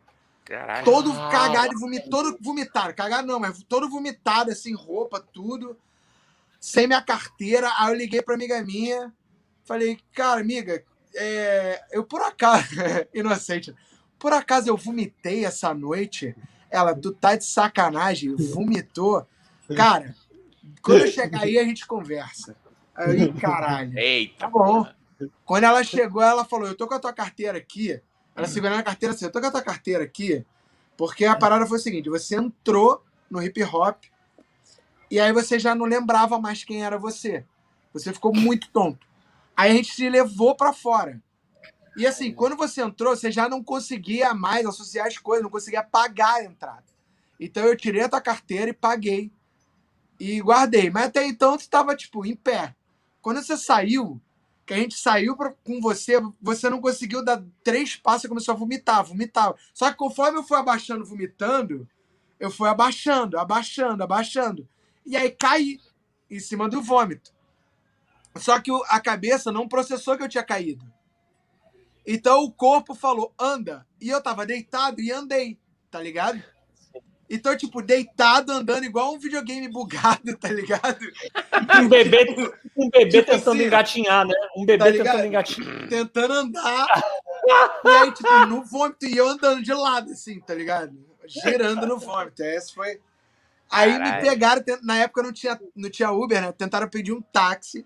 [0.44, 0.84] Caralho.
[0.84, 2.94] Todo cagado e vomitado, todo vomitado.
[2.94, 5.76] Cagado não, mas todo vomitado, assim, roupa, tudo.
[6.60, 7.70] Sem minha carteira.
[7.78, 9.12] Aí eu liguei pra amiga minha.
[9.64, 12.66] Falei, cara, amiga, é, eu por acaso,
[13.14, 13.74] inocente,
[14.18, 16.36] por acaso eu vomitei essa noite?
[16.70, 19.26] Ela, tu tá de sacanagem, vomitou.
[19.74, 20.14] Cara,
[20.82, 22.54] quando eu chegar aí, a gente conversa.
[22.94, 23.98] Aí, caralho.
[23.98, 24.40] Eita.
[24.40, 24.86] Tá bom.
[25.44, 28.00] Quando ela chegou, ela falou: Eu tô com a tua carteira aqui.
[28.34, 30.44] Ela segurando a carteira assim: Eu tô com a tua carteira aqui.
[30.96, 34.04] Porque a parada foi o seguinte: você entrou no hip hop
[35.10, 37.44] e aí você já não lembrava mais quem era você.
[37.92, 39.06] Você ficou muito tonto.
[39.56, 41.22] Aí a gente te levou para fora.
[41.96, 45.82] E assim, quando você entrou, você já não conseguia mais associar as coisas, não conseguia
[45.82, 46.84] pagar a entrada.
[47.38, 49.30] Então eu tirei a tua carteira e paguei.
[50.18, 50.90] E guardei.
[50.90, 52.74] Mas até então você estava, tipo, em pé.
[53.22, 54.20] Quando você saiu,
[54.66, 58.54] que a gente saiu pra, com você, você não conseguiu dar três passos e começou
[58.54, 59.54] a vomitar, vomitar.
[59.72, 61.88] Só que conforme eu fui abaixando, vomitando,
[62.40, 64.68] eu fui abaixando, abaixando, abaixando.
[65.04, 65.80] E aí caí
[66.30, 67.32] em cima do vômito.
[68.36, 70.84] Só que a cabeça não processou que eu tinha caído.
[72.06, 73.86] Então o corpo falou, anda.
[74.00, 75.58] E eu tava deitado e andei,
[75.90, 76.42] tá ligado?
[77.34, 81.00] Então, tipo, deitado, andando igual um videogame bugado, tá ligado?
[81.80, 82.24] Um bebê,
[82.76, 84.34] um bebê tipo tentando assim, engatinhar, né?
[84.56, 85.88] Um bebê tá tentando engatinhar.
[85.88, 86.86] Tentando andar.
[87.84, 90.96] e aí, tipo, no vômito, e eu andando de lado, assim, tá ligado?
[91.26, 92.42] Girando no vômito.
[92.44, 93.00] Esse foi.
[93.68, 94.14] Aí Caralho.
[94.14, 96.52] me pegaram, na época não tinha, não tinha Uber, né?
[96.52, 97.84] Tentaram pedir um táxi.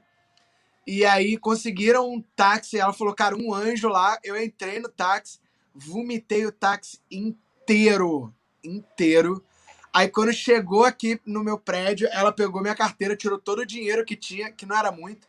[0.87, 2.79] E aí conseguiram um táxi.
[2.79, 4.19] Ela falou, cara, um anjo lá.
[4.23, 5.39] Eu entrei no táxi,
[5.75, 8.35] vomitei o táxi inteiro.
[8.63, 9.45] Inteiro.
[9.93, 14.05] Aí quando chegou aqui no meu prédio, ela pegou minha carteira, tirou todo o dinheiro
[14.05, 15.27] que tinha, que não era muito,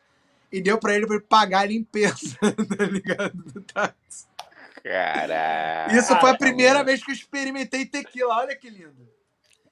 [0.52, 2.38] e deu para ele para pagar a limpeza,
[2.78, 3.34] tá ligado?
[3.36, 4.28] Do táxi.
[4.84, 5.98] Caralho.
[5.98, 9.08] Isso foi a primeira vez que eu experimentei tequila, olha que lindo.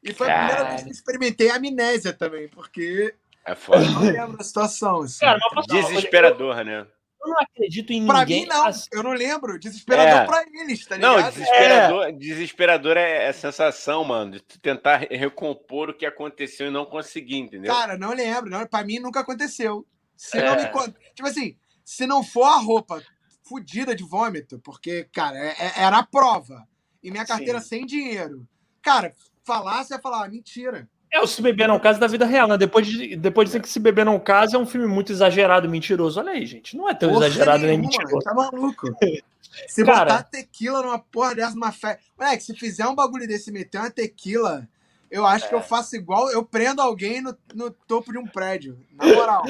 [0.04, 3.14] E foi a primeira vez que eu experimentei amnésia também, porque
[3.46, 3.84] é foda.
[3.84, 5.02] Eu não lembro da situação.
[5.02, 5.20] Assim.
[5.20, 6.86] Cara, Desesperador, né?
[7.28, 8.46] Eu não acredito em pra ninguém.
[8.46, 8.68] Pra mim, não.
[8.68, 8.88] Assim...
[8.92, 9.60] Eu não lembro.
[9.60, 10.26] Desesperador é.
[10.26, 11.22] pra eles, tá ligado?
[11.22, 16.72] Não, desesperador é, desesperador é a sensação, mano, de tentar recompor o que aconteceu e
[16.72, 17.74] não conseguir, entendeu?
[17.74, 18.50] Cara, não lembro.
[18.50, 19.86] Não, pra mim nunca aconteceu.
[20.16, 20.46] Se é.
[20.46, 20.94] não me...
[21.14, 23.02] Tipo assim, se não for a roupa
[23.44, 26.68] fodida de vômito, porque, cara, é, é, era a prova.
[27.02, 27.68] E minha carteira Sim.
[27.68, 28.48] sem dinheiro.
[28.82, 29.14] Cara,
[29.44, 30.90] falar, você ia falar, ah, mentira.
[31.12, 32.58] É o Se Beber Não Casa da vida real, né?
[32.58, 35.70] Depois de, depois de dizer que Se Beber Não Casa é um filme muito exagerado,
[35.70, 36.20] mentiroso.
[36.20, 36.76] Olha aí, gente.
[36.76, 38.20] Não é tão porra exagerado nem mentiroso.
[38.20, 38.88] Tá maluco.
[39.68, 41.98] Se Cara, botar tequila numa porra dessa, uma fé.
[42.18, 44.68] Moleque, se fizer um bagulho desse meter uma tequila
[45.10, 45.48] eu acho é.
[45.50, 45.64] que eu é.
[45.64, 48.78] faço igual, eu prendo alguém no, no topo de um prédio.
[48.94, 49.44] Na moral.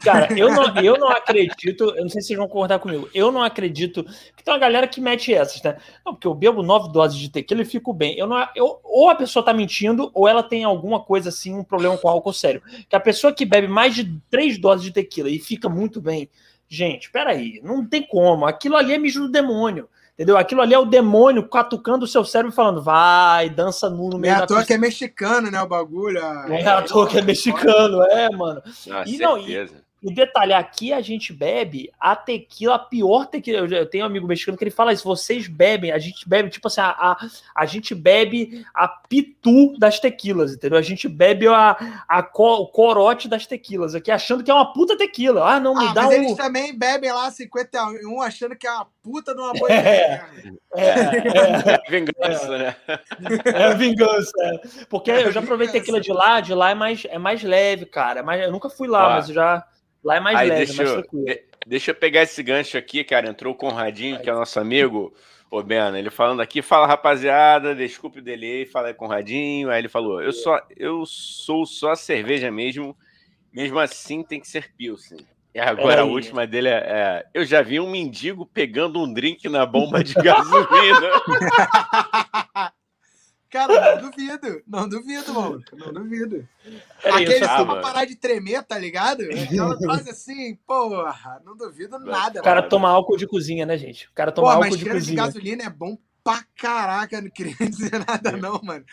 [0.00, 3.30] Cara, eu não, eu não acredito, eu não sei se vocês vão concordar comigo, eu
[3.30, 4.04] não acredito
[4.36, 5.76] que tem uma galera que mete essas, né?
[6.04, 8.16] Não, porque eu bebo nove doses de tequila e fico bem.
[8.18, 11.64] Eu não, eu, ou a pessoa tá mentindo, ou ela tem alguma coisa assim, um
[11.64, 12.62] problema com álcool sério.
[12.88, 16.28] Que a pessoa que bebe mais de três doses de tequila e fica muito bem.
[16.68, 18.46] Gente, peraí, não tem como.
[18.46, 19.88] Aquilo ali é mijo do demônio.
[20.22, 20.38] Entendeu?
[20.38, 24.34] Aquilo ali é o demônio catucando o seu cérebro falando, vai, dança nu no meio
[24.34, 26.18] é da à toa que é mexicano, né, o bagulho.
[26.48, 28.62] É à toa que é mexicano, é, mano.
[28.88, 29.68] Ah, e, não, e,
[30.02, 33.58] e detalhe, aqui a gente bebe a tequila, a pior tequila.
[33.68, 36.66] Eu tenho um amigo mexicano que ele fala isso: vocês bebem, a gente bebe, tipo
[36.66, 40.76] assim, a, a, a gente bebe a pitu das tequilas, entendeu?
[40.76, 44.96] A gente bebe a, a o corote das tequilas aqui, achando que é uma puta
[44.96, 45.48] tequila.
[45.48, 46.22] Ah, não, me ah, dá mas um.
[46.22, 50.24] Eles também bebem lá 51, achando que é uma puta de uma boa é,
[50.74, 52.76] é, é, vingança, né?
[53.54, 54.84] É vingança, é.
[54.88, 58.20] Porque eu já provei tequila de lá, de lá é mais, é mais leve, cara.
[58.20, 59.64] É mais, eu nunca fui lá, mas eu já.
[60.04, 61.28] Lá é mais Aí, leve, deixa mais tranquilo.
[61.28, 63.28] Eu, deixa eu pegar esse gancho aqui, cara.
[63.28, 65.14] Entrou o Conradinho, que é nosso amigo.
[65.50, 69.70] Ô, Bena, ele falando aqui, fala rapaziada, desculpe o delay, fala aí Conradinho.
[69.70, 72.96] Aí ele falou: eu, só, eu sou só cerveja mesmo,
[73.52, 75.18] mesmo assim tem que ser Pilsen.
[75.54, 79.46] E agora a última dele é, é, Eu já vi um mendigo pegando um drink
[79.50, 81.10] na bomba de gasolina.
[83.52, 84.62] Cara, não duvido.
[84.66, 85.62] Não duvido, mano.
[85.74, 86.48] Não duvido.
[87.04, 89.22] É Aquele isso, ah, parar de tremer, tá ligado?
[89.22, 92.40] Ela faz assim, porra, não duvido nada.
[92.40, 92.70] O cara mano.
[92.70, 94.08] toma álcool de cozinha, né, gente?
[94.08, 95.00] O cara toma Pô, álcool de cozinha.
[95.00, 98.86] de gasolina é bom pra caraca, não queria dizer nada, não, mano.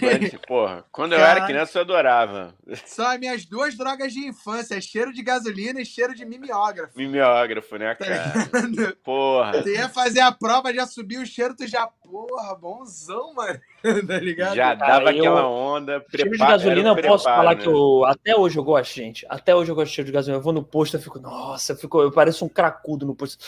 [0.00, 2.54] Mas, porra, quando eu era criança eu adorava.
[2.86, 6.92] São as minhas duas drogas de infância: cheiro de gasolina e cheiro de mimeógrafo.
[6.96, 8.66] Mimeógrafo, né, Tá cara?
[8.66, 8.96] ligado?
[9.04, 9.62] Porra.
[9.62, 13.58] Você ia fazer a prova, já subiu o cheiro, tu já, porra, bonzão, mano.
[14.08, 14.54] tá ligado?
[14.56, 15.92] Já Cara, dava eu- aquela onda.
[16.10, 17.62] Cheiro de prepara- gasolina, eu posso preparo, falar né?
[17.62, 18.04] que eu.
[18.04, 19.26] Até hoje eu gosto, gente.
[19.28, 20.38] Até hoje eu gosto de cheiro de gasolina.
[20.38, 23.38] Eu vou no posto, eu fico, nossa, eu, fico, eu pareço um cracudo no posto.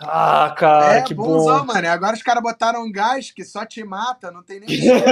[0.00, 1.72] Ah, cara, é, que bonzão, bom.
[1.72, 1.88] mano.
[1.88, 5.04] Agora os caras botaram um gás que só te mata, não tem nem cheiro.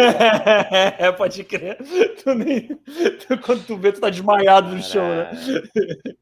[0.99, 1.77] é, pode crer.
[2.23, 5.25] Tu nem- tu- quando tu vê, tu tá desmaiado no chão, né?
[5.25, 5.71] Caralho.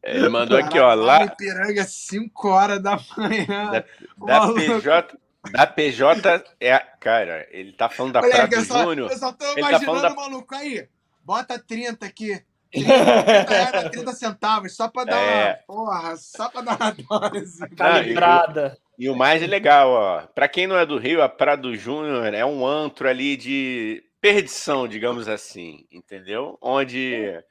[0.02, 3.70] Ele mandou aqui, ó, lá Ipiranga, 5 horas da manhã.
[3.70, 3.84] da,
[4.26, 5.18] da PJ.
[5.52, 6.78] Da PJ é.
[7.00, 9.10] Cara, ele tá falando da Moleque, Prado eu só, Júnior.
[9.10, 10.88] eu só tô Ele tá imaginando falando da- o maluco aí.
[11.22, 12.40] Bota 30 aqui.
[12.74, 15.62] 30, 30 reais, 30 centavos, só pra dar É.
[15.68, 15.76] uma.
[15.84, 16.90] Porra, só pra dar uma
[17.30, 17.68] dose.
[17.76, 18.76] Calibrada.
[18.98, 22.44] E o mais legal, ó, pra quem não é do Rio, a Prado Júnior é
[22.44, 26.56] um antro ali de perdição, digamos assim, entendeu?
[26.62, 27.42] Onde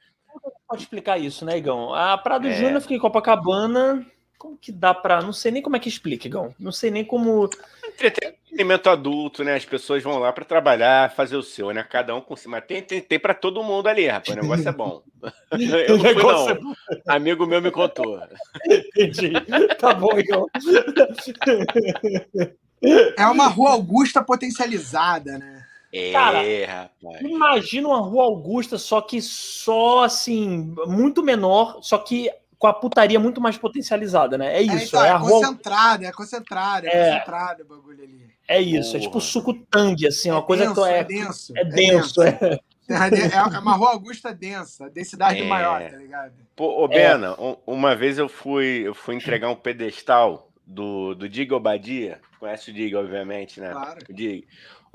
[0.68, 1.94] Pode explicar isso, né, Igão?
[1.94, 2.52] A Prado É.
[2.52, 4.04] Júnior fica em Copacabana.
[4.36, 5.22] Como que dá pra.
[5.22, 6.52] Não sei nem como é que explica, Igão.
[6.58, 7.48] Não sei nem como.
[7.86, 9.54] entretenimento adulto, né?
[9.54, 11.84] As pessoas vão lá pra trabalhar, fazer o seu, né?
[11.88, 12.48] Cada um com si.
[12.48, 14.36] Mas tem, tem, tem para todo mundo ali, rapaz.
[14.36, 15.00] O negócio é bom.
[15.88, 16.74] Eu não fui, negócio é não.
[17.06, 18.20] Amigo meu me contou.
[18.68, 19.32] Entendi.
[19.78, 20.48] Tá bom, Igão.
[23.16, 25.53] É uma rua Augusta potencializada, né?
[25.96, 27.20] É, Cara, rapaz.
[27.22, 33.20] Imagina uma rua Augusta, só que só assim, muito menor, só que com a putaria
[33.20, 34.56] muito mais potencializada, né?
[34.56, 35.30] É isso, então, é, é a rua.
[35.30, 37.12] concentrada, é concentrada, é, É.
[37.12, 38.26] concentrado o bagulho ali.
[38.48, 41.52] É isso, é tipo suco tangue, assim, uma coisa denso, que é, é denso.
[41.56, 42.58] é denso, é.
[42.86, 45.44] É, é uma rua Augusta densa, densidade É.
[45.44, 46.32] maior, tá ligado?
[46.56, 51.28] Pô, ô, Bena, um- uma vez eu fui, eu fui entregar um pedestal do, do
[51.28, 52.20] Diga Obadia.
[52.38, 53.70] Conhece o Diga, obviamente, né?
[53.70, 53.98] Claro.
[54.10, 54.44] O.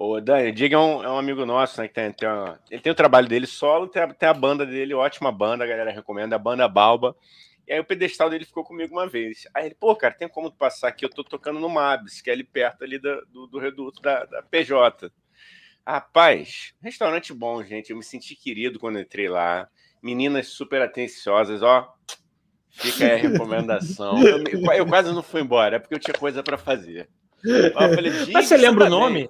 [0.02, 1.88] O Dani, Diga é um, é um amigo nosso, né?
[1.90, 4.66] Que tem, tem uma- ele tem o trabalho dele solo, tem a, tem a banda
[4.66, 7.14] dele, ótima banda, a galera recomenda, a banda Balba.
[7.68, 9.46] E aí o pedestal dele ficou comigo uma vez.
[9.54, 11.04] Aí ele, pô, cara, tem como tu passar aqui?
[11.04, 14.24] Eu tô tocando no Mabs, que é ali perto ali da- do, do reduto da,
[14.24, 15.12] da PJ.
[15.86, 17.90] Rapaz, restaurante bom, gente.
[17.92, 19.68] Eu me senti querido quando entrei lá.
[20.02, 21.94] Meninas super atenciosas, ó.
[22.70, 24.26] Fica aí a recomendação.
[24.26, 27.10] Eu, eu quase não fui embora, é porque eu tinha coisa para fazer.
[27.44, 29.30] Eu falei, Mas "Diga, você lembra o tá bem." nome?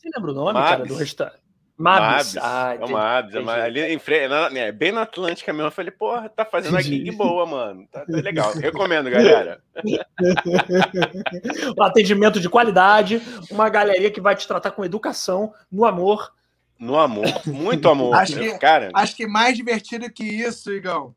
[0.00, 0.88] Você lembra o nome, cara, Mabs.
[0.88, 1.40] do restaurante?
[1.76, 2.34] Mabs.
[2.34, 2.36] Mabs.
[2.42, 3.34] Ah, é o Mabs.
[3.34, 3.80] é uma- entendi.
[3.80, 5.68] ali em frente, na- né, bem na Atlântica mesmo.
[5.68, 6.98] Eu falei, porra, tá fazendo uma Entendi.
[7.06, 7.86] gig boa, mano.
[7.90, 8.52] Tá, tá legal.
[8.52, 9.60] Recomendo, galera.
[11.78, 16.32] um atendimento de qualidade, uma galeria que vai te tratar com educação, no amor.
[16.78, 17.26] No amor.
[17.46, 18.14] Muito amor.
[18.14, 21.14] Acho que- Cara, Acho que mais divertido que isso, Igão,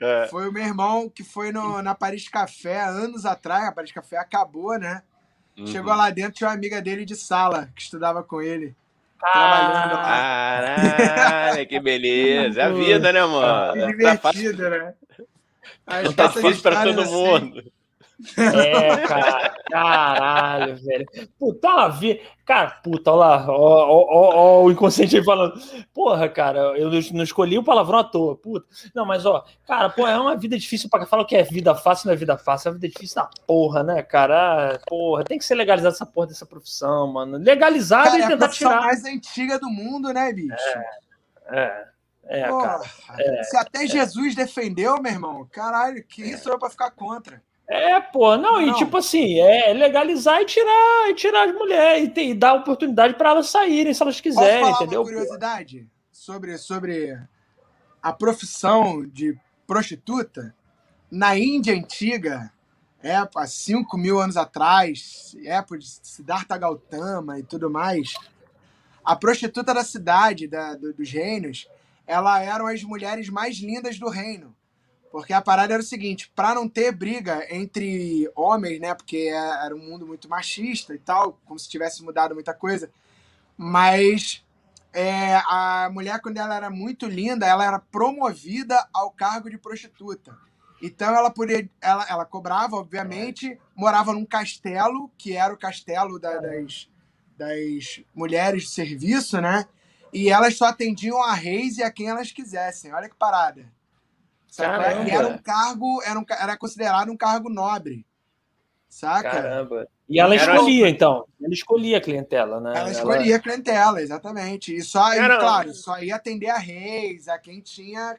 [0.00, 3.64] é, foi o meu irmão que foi no, na Paris Café anos atrás.
[3.68, 5.02] A Paris Café acabou, né?
[5.58, 5.66] Uhum.
[5.66, 8.74] Chegou lá dentro, tinha uma amiga dele de sala que estudava com ele.
[9.18, 10.02] Trabalhando lá.
[10.02, 12.62] Caralho, que beleza.
[12.62, 13.96] É a vida, né, mano?
[13.96, 14.94] Que Tá fácil, divertido, né?
[15.86, 17.72] Aí não tá fácil pra todo assim, mundo.
[18.36, 21.06] É, cara, caralho, velho.
[21.38, 22.20] Puta, lá, vi...
[22.44, 25.54] cara, puta, olha lá, ó, ó, ó, o inconsciente aí falando.
[25.92, 28.66] Porra, cara, eu não escolhi o palavrão à toa, puta.
[28.94, 32.06] Não, mas ó, cara, pô, é uma vida difícil pra falar que é vida fácil,
[32.06, 34.40] não é vida fácil, é uma vida difícil da porra, né, cara?
[34.40, 37.38] Ah, Porra, tem que ser legalizada essa porra dessa profissão, mano.
[37.38, 38.80] Legalizada e é a tentar tirar.
[38.80, 40.54] mais antiga do mundo, né, bicho?
[41.48, 41.86] É,
[42.24, 43.44] é, Porra, cara.
[43.44, 47.42] Se até Jesus defendeu, meu irmão, caralho, que isso é pra ficar contra?
[47.72, 48.74] É, pô, não, e Não.
[48.74, 53.14] tipo assim, é legalizar e tirar, e tirar as mulheres, e, ter- e dar oportunidade
[53.14, 55.02] pra elas saírem se elas Posso quiserem, falar entendeu?
[55.02, 57.16] uma curiosidade sobre, sobre
[58.02, 60.52] a profissão de prostituta?
[61.08, 62.52] Na Índia antiga,
[63.02, 68.14] é, há 5 mil anos atrás, época de Siddhartha Gautama e tudo mais,
[69.04, 71.68] a prostituta da cidade, da, do- dos reinos,
[72.04, 74.54] ela eram as mulheres mais lindas do reino.
[75.10, 78.94] Porque a parada era o seguinte, para não ter briga entre homens, né?
[78.94, 82.90] Porque é- era um mundo muito machista e tal, como se tivesse mudado muita coisa.
[83.56, 84.44] Mas
[84.92, 90.36] é, a mulher, quando ela era muito linda, ela era promovida ao cargo de prostituta.
[90.82, 96.38] Então ela podia, ela, ela cobrava, obviamente, morava num castelo, que era o castelo da-
[96.38, 96.88] das,
[97.36, 99.66] das mulheres de serviço, né?
[100.12, 102.92] E elas só atendiam a reis e a quem elas quisessem.
[102.94, 103.70] Olha que parada.
[104.56, 105.08] Caramba.
[105.08, 108.04] E era um cargo, era, um, era considerado um cargo nobre.
[108.88, 109.30] Saca?
[109.30, 109.86] Caramba.
[110.08, 111.24] E ela Era- escolhia, então.
[111.40, 112.72] Ela escolhia a clientela, né?
[112.74, 114.74] Ela escolhia a clientela, exatamente.
[114.74, 118.16] E só, e, claro, só ia atender a reis, a quem tinha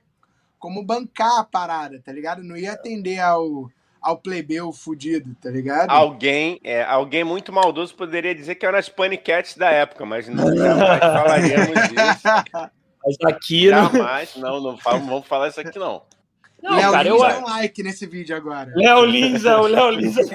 [0.58, 2.44] como bancar a parada, tá ligado?
[2.44, 3.70] Não ia atender ao,
[4.02, 5.90] ao plebeu fudido, tá ligado?
[5.90, 10.56] Alguém, é, alguém muito maldoso poderia dizer que eram as paniquetes da época, mas não
[10.56, 12.72] jamais falaríamos isso.
[13.04, 13.68] Mas aqui.
[13.70, 16.04] Jamais, não, não, não vamos falar isso aqui, não.
[16.62, 17.28] Não, Léo cara, Lins eu...
[17.28, 18.72] dá um like nesse vídeo agora.
[18.76, 20.16] Léo Lins, é o Léo Lins.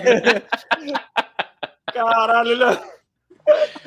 [1.92, 2.78] Caralho, Léo.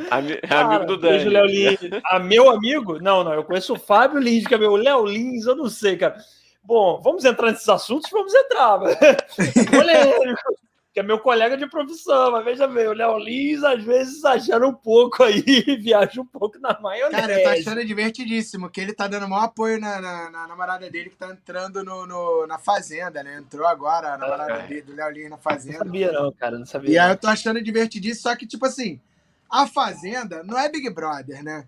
[0.09, 1.25] Ami, Cara, amigo do Dani.
[1.25, 1.79] Léo Lins.
[2.05, 2.99] A ah, meu amigo?
[2.99, 5.97] Não, não, eu conheço o Fábio Lins, que é meu Léo Lins, eu não sei,
[5.97, 6.15] cara.
[6.63, 8.09] Bom, vamos entrar nesses assuntos?
[8.11, 8.79] Vamos entrar.
[9.71, 10.58] Polêmico
[10.91, 14.67] que é meu colega de profissão, mas veja bem, o Léo Lins às vezes exagera
[14.67, 15.43] um pouco aí,
[15.79, 17.21] viaja um pouco na maionese.
[17.21, 20.89] Cara, eu tô achando divertidíssimo, que ele tá dando maior apoio na, na, na namorada
[20.89, 23.37] dele que tá entrando no, no, na Fazenda, né?
[23.37, 24.67] Entrou agora a namorada é.
[24.67, 25.79] dele, do Léo Lins na Fazenda.
[25.79, 26.89] Não sabia não, cara, não sabia.
[26.89, 28.99] E aí eu tô achando divertidíssimo, só que, tipo assim,
[29.49, 31.67] a Fazenda não é Big Brother, né?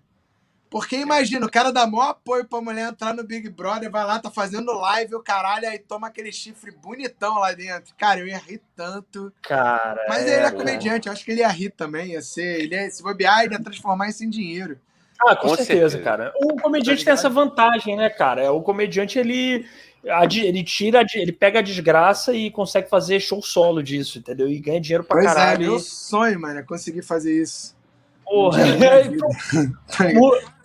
[0.72, 4.18] Porque imagina, o cara dá maior apoio pra mulher entrar no Big Brother, vai lá,
[4.18, 7.94] tá fazendo live, o caralho, aí toma aquele chifre bonitão lá dentro.
[7.94, 9.30] Cara, eu ia rir tanto.
[9.42, 10.02] Cara.
[10.08, 12.12] Mas é, ele é comediante, eu acho que ele ia rir também.
[12.12, 14.78] Ia ser, ele ia se bobear, ele ia transformar isso em dinheiro.
[15.20, 16.32] Ah, com, com certeza, certeza, cara.
[16.36, 18.50] O comediante tá tem essa vantagem, né, cara?
[18.50, 19.66] O comediante, ele,
[20.02, 24.48] ele tira, ele pega a desgraça e consegue fazer show solo disso, entendeu?
[24.48, 25.64] E ganha dinheiro pra pois é, caralho.
[25.64, 27.76] É, meu sonho, mano, é conseguir fazer isso.
[28.24, 28.62] Porra,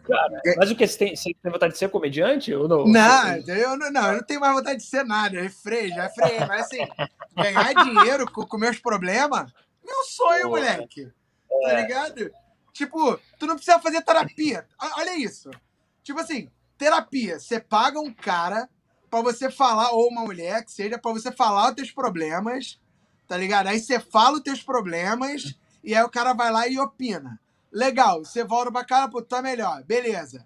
[0.07, 0.87] Cara, mas o que?
[0.87, 2.87] Você tem, você tem vontade de ser comediante ou não?
[2.87, 5.35] Não, eu não, não, eu não tenho mais vontade de ser nada.
[5.35, 6.39] Eu refrei, já freiei.
[6.39, 6.87] Mas assim,
[7.35, 9.51] ganhar dinheiro com, com meus problemas,
[9.85, 11.11] meu sonho, Pô, moleque.
[11.51, 11.67] É.
[11.67, 12.31] Tá ligado?
[12.73, 14.67] Tipo, tu não precisa fazer terapia.
[14.97, 15.49] Olha isso.
[16.03, 17.39] Tipo assim, terapia.
[17.39, 18.69] Você paga um cara
[19.09, 22.79] pra você falar, ou uma mulher, que seja, pra você falar os teus problemas,
[23.27, 23.67] tá ligado?
[23.67, 27.39] Aí você fala os teus problemas e aí o cara vai lá e opina.
[27.77, 29.83] Legal, você volta pra cara, pô, tá melhor.
[29.83, 30.43] Beleza.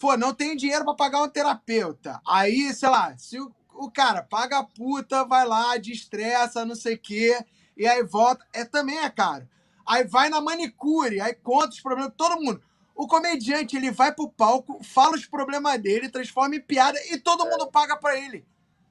[0.00, 2.20] Pô, não tem dinheiro para pagar um terapeuta.
[2.26, 6.96] Aí, sei lá, se o, o cara paga a puta, vai lá, destressa, não sei
[6.96, 7.38] o quê,
[7.76, 9.48] e aí volta, é também é caro.
[9.86, 12.60] Aí vai na manicure, aí conta os problemas, todo mundo.
[12.96, 17.44] O comediante, ele vai pro palco, fala os problemas dele, transforma em piada e todo
[17.44, 18.44] mundo paga para ele.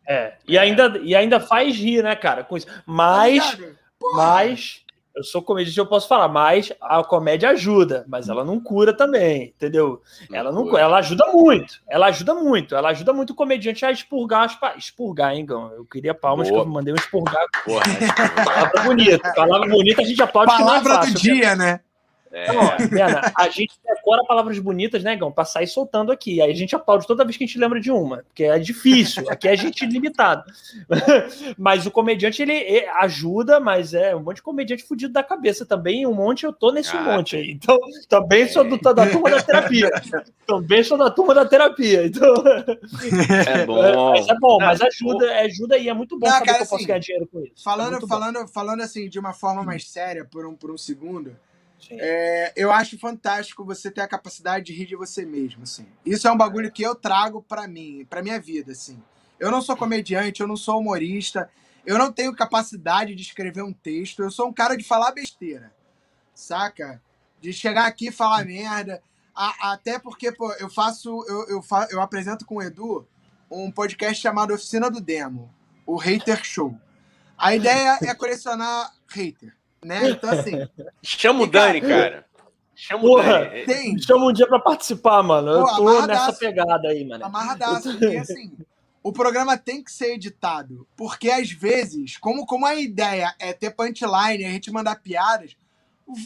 [0.07, 2.67] É, e ainda, e ainda faz rir, né, cara, com isso.
[2.85, 3.57] Mas, tá
[4.13, 4.84] mas
[5.15, 9.53] eu sou comediante, eu posso falar, mas a comédia ajuda, mas ela não cura também,
[9.55, 10.01] entendeu?
[10.29, 10.81] Não ela não cura.
[10.81, 14.75] ela ajuda muito, ela ajuda muito, ela ajuda muito o comediante a expurgar as pa...
[14.75, 15.71] expurgar, hein, Gão?
[15.71, 16.61] Eu queria palmas Boa.
[16.61, 17.45] que eu mandei um expurgar.
[17.63, 17.85] Porra,
[18.43, 21.79] palavra bonita, palavra bonita a gente aplaude palavra que não é fácil, do dia, né?
[22.35, 22.51] É.
[22.51, 22.63] Não,
[23.37, 26.41] a gente decora palavras bonitas, né, Gão, pra sair soltando aqui.
[26.41, 29.23] Aí a gente aplaude toda vez que a gente lembra de uma, porque é difícil,
[29.29, 30.43] aqui é gente limitada.
[31.57, 36.05] mas o comediante, ele ajuda, mas é um monte de comediante fudido da cabeça também,
[36.05, 37.51] um monte, eu tô nesse ah, monte aí.
[37.51, 39.89] Então, também sou do, da turma da terapia.
[40.45, 42.33] também sou da turma da terapia, então...
[43.47, 44.11] É bom.
[44.11, 46.67] Mas é bom, mas ajuda, ajuda e é muito bom Não, saber cara, que eu
[46.67, 47.63] posso assim, ganhar dinheiro com isso.
[47.63, 51.33] Falando, é falando, falando assim, de uma forma mais séria, por um, por um segundo...
[51.91, 55.85] É, eu acho fantástico você ter a capacidade de rir de você mesmo, assim.
[56.05, 59.01] Isso é um bagulho que eu trago para mim, para minha vida, assim.
[59.39, 61.49] Eu não sou comediante, eu não sou humorista,
[61.85, 65.73] eu não tenho capacidade de escrever um texto, eu sou um cara de falar besteira,
[66.33, 67.01] saca?
[67.41, 69.01] De chegar aqui e falar merda.
[69.35, 73.07] A, até porque, pô, eu faço, eu, eu, fa, eu apresento com o Edu
[73.51, 75.53] um podcast chamado Oficina do Demo,
[75.85, 76.75] o Hater Show.
[77.37, 79.53] A ideia é colecionar hater
[79.85, 80.09] né?
[80.09, 80.67] Então, assim.
[81.01, 82.25] Chama o Dani, cara.
[82.75, 83.65] Chama Porra, o Dani.
[83.65, 83.99] Tem.
[83.99, 85.51] Chama um dia pra participar, mano.
[85.51, 87.23] Eu Pô, tô nessa pegada aí, mano.
[87.25, 88.51] Amarradaço, porque assim.
[89.01, 93.69] O programa tem que ser editado, porque às vezes, como, como a ideia é ter
[93.69, 95.55] punchline, a gente mandar piadas,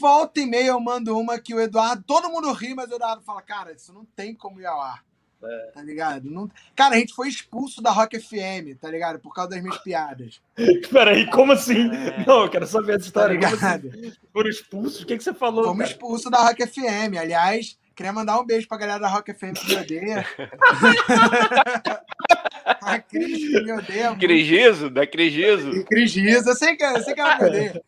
[0.00, 3.20] volta e meia eu mando uma que o Eduardo, todo mundo ri, mas o Eduardo
[3.20, 5.04] fala, cara, isso não tem como ir ao ar.
[5.42, 5.70] É.
[5.72, 6.30] Tá ligado?
[6.30, 6.50] Não...
[6.76, 9.18] Cara, a gente foi expulso da Rock FM, tá ligado?
[9.18, 10.40] Por causa das minhas piadas.
[10.92, 11.90] Peraí, como assim?
[11.90, 12.24] É.
[12.26, 13.40] Não, eu quero saber essa história.
[13.40, 13.88] Tá ligado?
[13.88, 14.12] Assim?
[14.32, 15.02] Foram expulsos?
[15.02, 15.64] O que, que você falou?
[15.64, 17.16] Fomos expulsos da Rock FM.
[17.18, 20.26] Aliás, queria mandar um beijo pra galera da Rock FM que me odeia.
[22.64, 24.14] a Cris que me odeia.
[24.16, 24.90] Crigizo?
[24.90, 25.84] Da Crigizo?
[25.84, 26.48] Crigizo.
[26.48, 27.82] Eu sei que, eu sei que ela me odeia.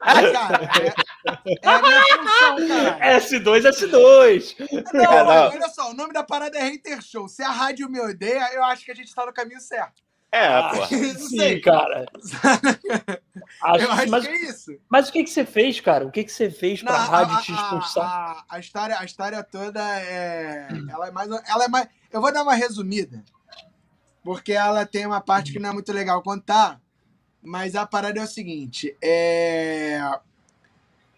[0.00, 3.20] Mas, cara, é, é a minha função, cara.
[3.20, 4.56] S2, S2.
[4.92, 5.48] Não, é, não.
[5.50, 7.28] olha só, o nome da parada é Hater Show.
[7.28, 10.02] Se a rádio me odeia, eu acho que a gente tá no caminho certo.
[10.30, 10.86] É, ah, pô.
[11.26, 12.06] Sim, cara.
[13.62, 14.78] acho, eu acho mas, que é isso.
[14.88, 16.06] Mas o que, que você fez, cara?
[16.06, 18.04] O que, que você fez pra não, rádio a, te expulsar?
[18.04, 20.68] A, a, a, história, a história toda é.
[20.90, 21.30] Ela é mais.
[21.30, 21.88] Ela é mais.
[22.12, 23.24] Eu vou dar uma resumida.
[24.22, 26.78] Porque ela tem uma parte que não é muito legal contar.
[27.48, 29.98] Mas a parada é o seguinte: é...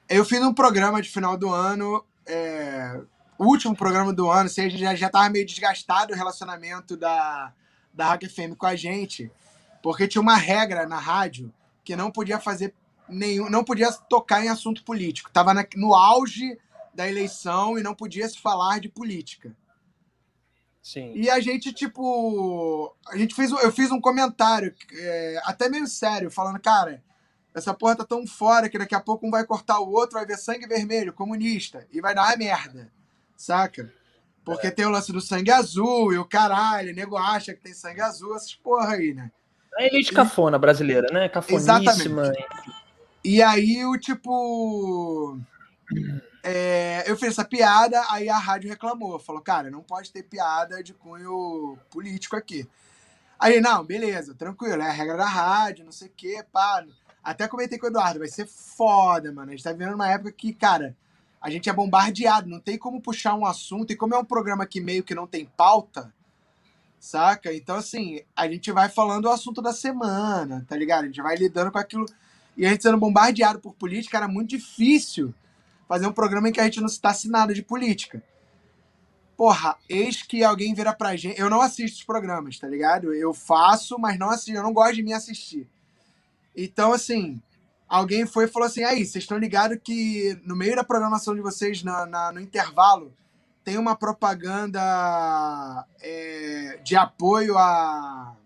[0.08, 3.00] eu fiz um programa de final do ano, é...
[3.36, 7.52] último programa do ano, seja, já, já tava meio desgastado o relacionamento da,
[7.92, 9.28] da Rock FM com a gente.
[9.82, 11.52] Porque tinha uma regra na rádio
[11.82, 12.72] que não podia fazer
[13.08, 13.50] nenhum.
[13.50, 15.32] não podia tocar em assunto político.
[15.32, 16.56] Tava na, no auge
[16.94, 19.52] da eleição e não podia se falar de política.
[20.92, 21.12] Sim.
[21.14, 22.92] E a gente, tipo.
[23.06, 23.52] A gente fez.
[23.52, 27.00] Eu fiz um comentário, é, até meio sério, falando, cara,
[27.54, 30.26] essa porra tá tão fora que daqui a pouco um vai cortar o outro, vai
[30.26, 32.90] ver sangue vermelho, comunista, e vai dar uma merda.
[33.36, 33.92] Saca?
[34.44, 34.70] Porque é.
[34.72, 38.00] tem o lance do sangue azul e o caralho, o nego acha que tem sangue
[38.00, 39.30] azul, essas porra aí, né?
[39.78, 41.28] É elite cafona brasileira, né?
[41.28, 41.82] Cafoníssima.
[41.82, 42.44] Exatamente.
[43.24, 45.38] E aí o tipo.
[46.42, 49.18] É, eu fiz essa piada, aí a rádio reclamou.
[49.18, 52.68] Falou, cara, não pode ter piada de cunho político aqui.
[53.38, 56.84] Aí, não, beleza, tranquilo, é a regra da rádio, não sei o quê, pá.
[57.22, 59.48] Até comentei com o Eduardo, vai ser foda, mano.
[59.48, 60.96] A gente tá vivendo uma época que, cara,
[61.40, 63.92] a gente é bombardeado, não tem como puxar um assunto.
[63.92, 66.12] E como é um programa que meio que não tem pauta,
[66.98, 67.52] saca?
[67.52, 71.04] Então, assim, a gente vai falando o assunto da semana, tá ligado?
[71.04, 72.06] A gente vai lidando com aquilo.
[72.56, 75.34] E a gente sendo bombardeado por política era muito difícil
[75.90, 78.22] fazer um programa em que a gente não citasse nada de política.
[79.36, 81.36] Porra, eis que alguém vira pra gente.
[81.36, 83.12] Eu não assisto os programas, tá ligado?
[83.12, 84.52] Eu faço, mas não assisto.
[84.52, 85.68] Eu não gosto de me assistir.
[86.56, 87.42] Então, assim,
[87.88, 91.40] alguém foi e falou assim: aí, vocês estão ligados que no meio da programação de
[91.40, 93.12] vocês, na, na no intervalo,
[93.64, 94.80] tem uma propaganda
[96.00, 98.36] é, de apoio à,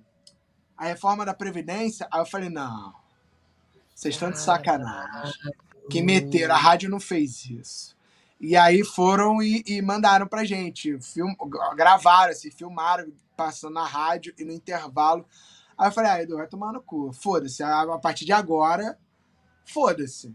[0.79, 2.09] à reforma da Previdência?
[2.11, 2.95] Aí eu falei: não,
[3.95, 5.53] vocês estão de sacanagem
[5.91, 6.55] que meteram.
[6.55, 7.95] A rádio não fez isso.
[8.41, 10.99] E aí foram e, e mandaram pra gente.
[11.01, 11.33] Film,
[11.77, 15.27] gravaram, assim, filmaram, passando na rádio e no intervalo.
[15.77, 17.13] Aí eu falei, ah, Edu, vai tomar no cu.
[17.13, 17.63] Foda-se.
[17.63, 18.99] A, partir de agora,
[19.65, 20.35] foda-se.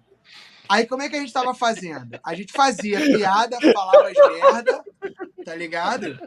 [0.67, 2.19] Aí como é que a gente tava fazendo?
[2.23, 4.83] A gente fazia piada, falava as merda,
[5.43, 6.19] tá ligado?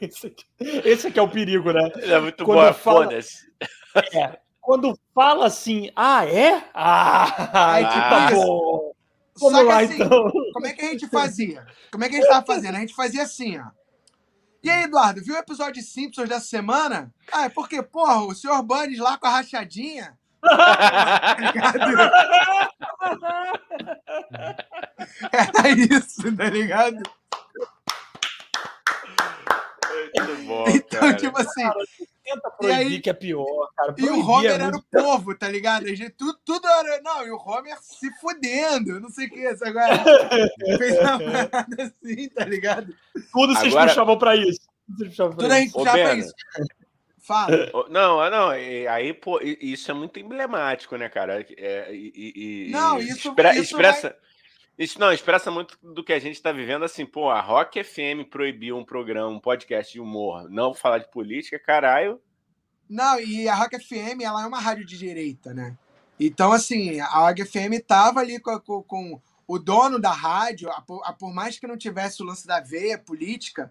[0.00, 1.90] Esse aqui, esse aqui é o perigo, né?
[2.02, 3.50] É muito Quando boa, foda-se.
[4.14, 6.62] É, quando fala assim, ah, é?
[6.74, 8.92] Ah, aí, tipo, ah, bom.
[9.38, 10.30] Vamos Só lá, assim, então.
[10.52, 11.66] Como é que a gente fazia?
[11.90, 12.76] Como é que a gente tava fazendo?
[12.76, 13.66] A gente fazia assim, ó.
[14.62, 17.10] E aí, Eduardo, viu o episódio de Simpsons dessa semana?
[17.32, 20.18] Ah, é porque, porra, o senhor Bunny lá com a rachadinha.
[25.32, 27.02] Era isso, tá ligado?
[30.14, 31.16] Muito bom, então, cara.
[31.16, 31.62] tipo assim.
[32.34, 33.94] Tenta proibir aí, que é pior, cara.
[33.96, 35.86] e o Homer é era o povo, tá ligado?
[35.86, 37.00] A gente, tudo, tudo era.
[37.02, 39.46] Não, e o Homer se fudendo, não sei o que.
[39.46, 39.98] Agora
[40.78, 42.94] fez uma parada assim, tá ligado?
[43.32, 43.88] Tudo vocês agora...
[43.88, 44.60] puxavam pra isso.
[44.86, 45.04] Tudo
[45.52, 46.34] a gente puxava pra isso.
[47.18, 47.70] Fala.
[47.88, 51.46] Não, não, aí, pô, isso é muito emblemático, né, cara?
[51.56, 54.08] É, e, e, não, isso, espera, isso expressa.
[54.08, 54.29] Vai
[54.80, 58.30] isso não, expressa muito do que a gente está vivendo, assim, pô, a Rock FM
[58.30, 62.18] proibiu um programa, um podcast de humor, não falar de política, caralho.
[62.88, 65.76] Não, e a Rock FM, ela é uma rádio de direita, né?
[66.18, 70.82] Então, assim, a Rock FM tava ali com, com, com o dono da rádio, a,
[71.04, 73.70] a, por mais que não tivesse o lance da veia política,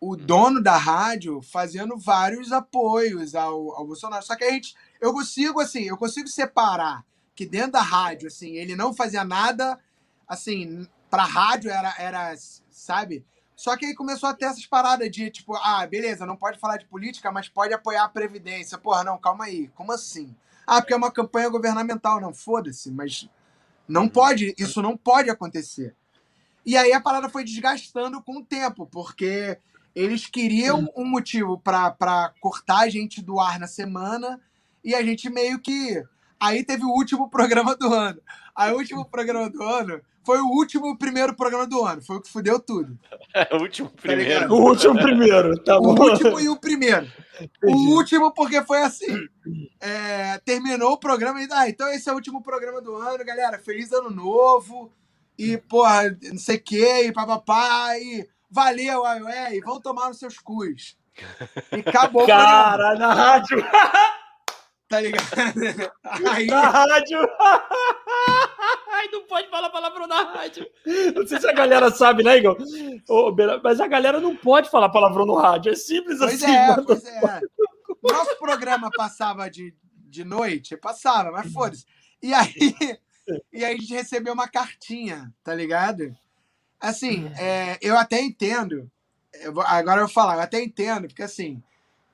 [0.00, 0.16] o hum.
[0.16, 4.26] dono da rádio fazendo vários apoios ao, ao Bolsonaro.
[4.26, 8.56] Só que a gente, eu consigo, assim, eu consigo separar que dentro da rádio, assim,
[8.56, 9.78] ele não fazia nada
[10.28, 12.34] assim, pra rádio era, era,
[12.70, 13.24] sabe?
[13.56, 16.76] Só que aí começou a ter essas paradas de, tipo, ah, beleza, não pode falar
[16.76, 18.78] de política, mas pode apoiar a Previdência.
[18.78, 20.32] Porra, não, calma aí, como assim?
[20.66, 22.20] Ah, porque é uma campanha governamental.
[22.20, 23.28] Não, foda-se, mas
[23.88, 24.08] não uhum.
[24.08, 25.96] pode, isso não pode acontecer.
[26.64, 29.58] E aí a parada foi desgastando com o tempo, porque
[29.94, 34.40] eles queriam um motivo para cortar a gente do ar na semana
[34.84, 36.00] e a gente meio que.
[36.38, 38.20] Aí teve o último programa do ano.
[38.54, 42.02] Aí o último programa do ano foi o último primeiro programa do ano.
[42.02, 42.98] Foi o que fudeu tudo.
[43.50, 44.46] o último primeiro.
[44.46, 45.94] Tá o último primeiro, tá bom.
[45.94, 47.10] O último e o primeiro.
[47.40, 47.50] Entendi.
[47.62, 49.06] O último, porque foi assim.
[49.80, 51.48] É, terminou o programa e.
[51.50, 53.58] Ah, então esse é o último programa do ano, galera.
[53.58, 54.92] Feliz ano novo.
[55.38, 57.96] E, porra, não sei o quê, e papapá.
[57.96, 60.98] E valeu, ué, e vão tomar nos seus cus.
[61.72, 63.64] E acabou Cara, na rádio.
[64.90, 65.24] Tá ligado?
[66.32, 66.46] Aí...
[66.48, 67.18] Na rádio.
[68.98, 70.68] Ai, não pode falar palavrão na rádio.
[71.14, 72.56] Não sei se a galera sabe, né, Igor?
[73.62, 75.70] mas a galera não pode falar palavrão no rádio.
[75.70, 76.52] É simples pois assim.
[76.52, 77.40] É, pois é.
[78.02, 81.84] Nosso programa passava de, de noite, passava, mas foda-se.
[82.20, 82.74] E aí,
[83.52, 86.16] e aí a gente recebeu uma cartinha, tá ligado?
[86.80, 88.90] Assim, é, eu até entendo.
[89.32, 91.62] Eu vou, agora eu vou falar, eu até entendo, porque assim,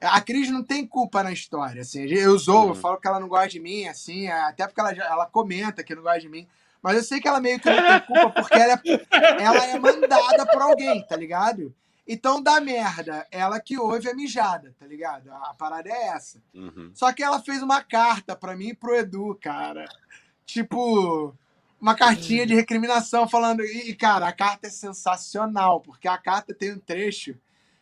[0.00, 1.80] a Cris não tem culpa na história.
[1.80, 2.68] Assim, eu zoo, uhum.
[2.68, 5.94] eu falo que ela não gosta de mim, assim, até porque ela, ela comenta que
[5.94, 6.46] não gosta de mim.
[6.84, 9.78] Mas eu sei que ela meio que não tem culpa porque ela é, ela é
[9.78, 11.74] mandada por alguém, tá ligado?
[12.06, 13.26] Então dá merda.
[13.30, 15.32] Ela que ouve a mijada, tá ligado?
[15.32, 16.42] A parada é essa.
[16.52, 16.90] Uhum.
[16.92, 19.86] Só que ela fez uma carta pra mim e pro Edu, cara.
[20.44, 21.34] Tipo,
[21.80, 23.64] uma cartinha de recriminação falando.
[23.64, 27.34] E, cara, a carta é sensacional, porque a carta tem um trecho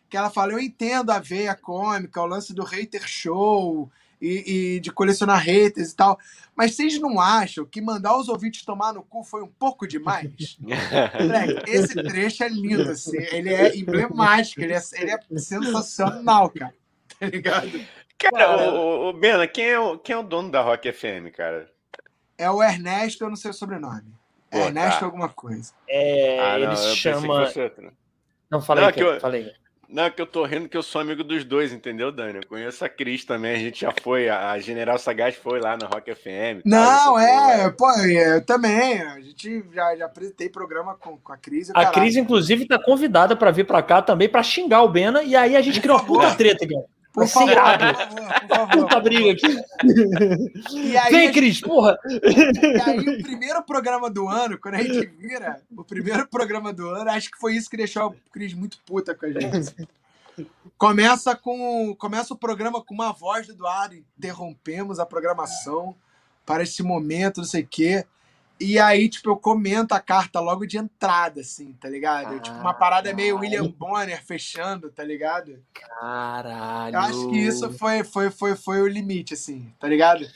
[0.09, 3.91] que ela fala: Eu entendo a veia cômica, o lance do hater show
[4.23, 6.17] e, e de colecionar haters e tal,
[6.57, 10.57] mas vocês não acham que mandar os ouvintes tomar no cu foi um pouco demais?
[11.21, 16.73] Moleque, esse trecho é lindo, assim, ele é emblemático, ele é, ele é sensacional, cara.
[17.19, 17.71] Tá ligado?
[18.19, 21.69] Cara, o, o Bena, quem é o, quem é o dono da Rock FM, cara?
[22.39, 24.13] É o Ernesto, eu não sei o sobrenome.
[24.51, 25.07] Pô, Ernesto tá.
[25.07, 25.73] alguma coisa.
[25.89, 27.41] É, Ah, não, ele se chama.
[27.41, 27.93] outro.
[28.51, 29.51] Não, falei, Não, que que eu- falei.
[29.93, 32.39] Não, é que eu tô rindo que eu sou amigo dos dois, entendeu, Dani?
[32.39, 35.87] Eu conheço a Cris também, a gente já foi, a General Sagaz foi lá na
[35.87, 36.63] Rock FM.
[36.63, 37.71] tal, Não, foi é, lá.
[37.73, 39.03] pô, eu também.
[39.03, 41.71] A gente já, já apresentei programa com, com a Cris.
[41.75, 41.91] A.
[41.91, 45.23] Cris, inclusive, tá convidada pra vir pra cá também pra xingar o Bena.
[45.23, 46.85] E aí a gente criou uma puta treta, cara.
[47.13, 47.85] Por favor, irado.
[47.95, 48.83] por favor.
[48.83, 50.97] Puta briga aqui.
[50.97, 51.99] Aí, Vem, Cris, porra.
[52.07, 56.89] E aí, o primeiro programa do ano, quando a gente vira o primeiro programa do
[56.89, 59.89] ano, acho que foi isso que deixou o Cris muito puta com a gente.
[60.79, 65.95] Começa com começa o programa com uma voz do Eduardo, interrompemos a programação
[66.47, 68.07] para esse momento, não sei o quê.
[68.63, 72.39] E aí, tipo, eu comento a carta logo de entrada, assim, tá ligado?
[72.41, 75.59] tipo, uma parada meio William Bonner fechando, tá ligado?
[75.75, 76.95] Caralho.
[76.95, 80.27] Eu acho que isso foi, foi, foi, foi o limite, assim, tá ligado?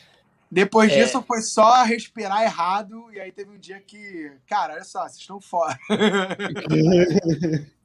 [0.51, 1.03] Depois É.
[1.03, 5.18] disso foi só respirar errado, e aí teve um dia que, cara, olha só, vocês
[5.18, 5.79] estão fora.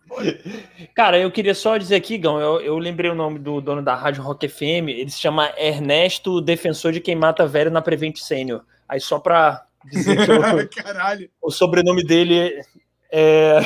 [0.93, 3.95] Cara, eu queria só dizer aqui, Gão, eu, eu lembrei o nome do dono da
[3.95, 8.61] Rádio Rock FM, ele se chama Ernesto, defensor de quem mata velho na Prevent Senior.
[8.89, 10.31] Aí só pra dizer que
[10.81, 11.29] o, Caralho.
[11.41, 12.61] o sobrenome dele
[13.11, 13.59] é...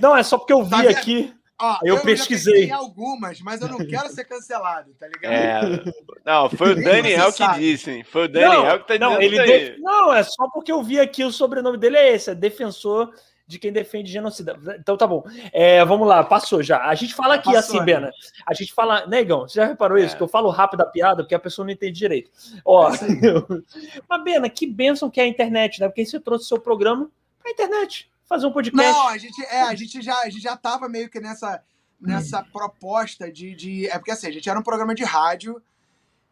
[0.00, 1.32] Não, é só porque eu vi Tá aqui.
[1.58, 2.70] Ó, Eu já pesquisei.
[2.70, 5.32] algumas, mas eu não quero ser cancelado, tá ligado?
[5.32, 5.84] É,
[6.22, 8.04] não, foi o Daniel que disse, hein?
[8.04, 9.70] Foi o Daniel que tá não, dizendo ele isso aí.
[9.76, 13.10] de- não, é só porque eu vi aqui o sobrenome dele é esse, é defensor
[13.46, 14.58] de quem defende genocida.
[14.78, 15.24] Então tá bom.
[15.52, 16.84] É, vamos lá, passou já.
[16.84, 17.84] A gente fala aqui Passou, assim, né?
[17.84, 18.10] Bena.
[18.44, 20.14] A gente fala, negão, você já reparou isso?
[20.14, 20.16] É.
[20.16, 22.30] Que eu falo rápido a piada porque a pessoa não entende direito.
[22.64, 23.04] Ó, É isso
[24.08, 25.86] mas Bena, que bênção que é a internet, né?
[25.86, 27.08] Porque você trouxe seu programa
[27.40, 28.92] pra internet, fazer um podcast.
[28.92, 31.62] Não, a gente, é, a gente já, a gente já tava meio que nessa,
[32.00, 33.86] nessa proposta de, de.
[33.86, 35.62] É porque assim, a gente era um programa de rádio.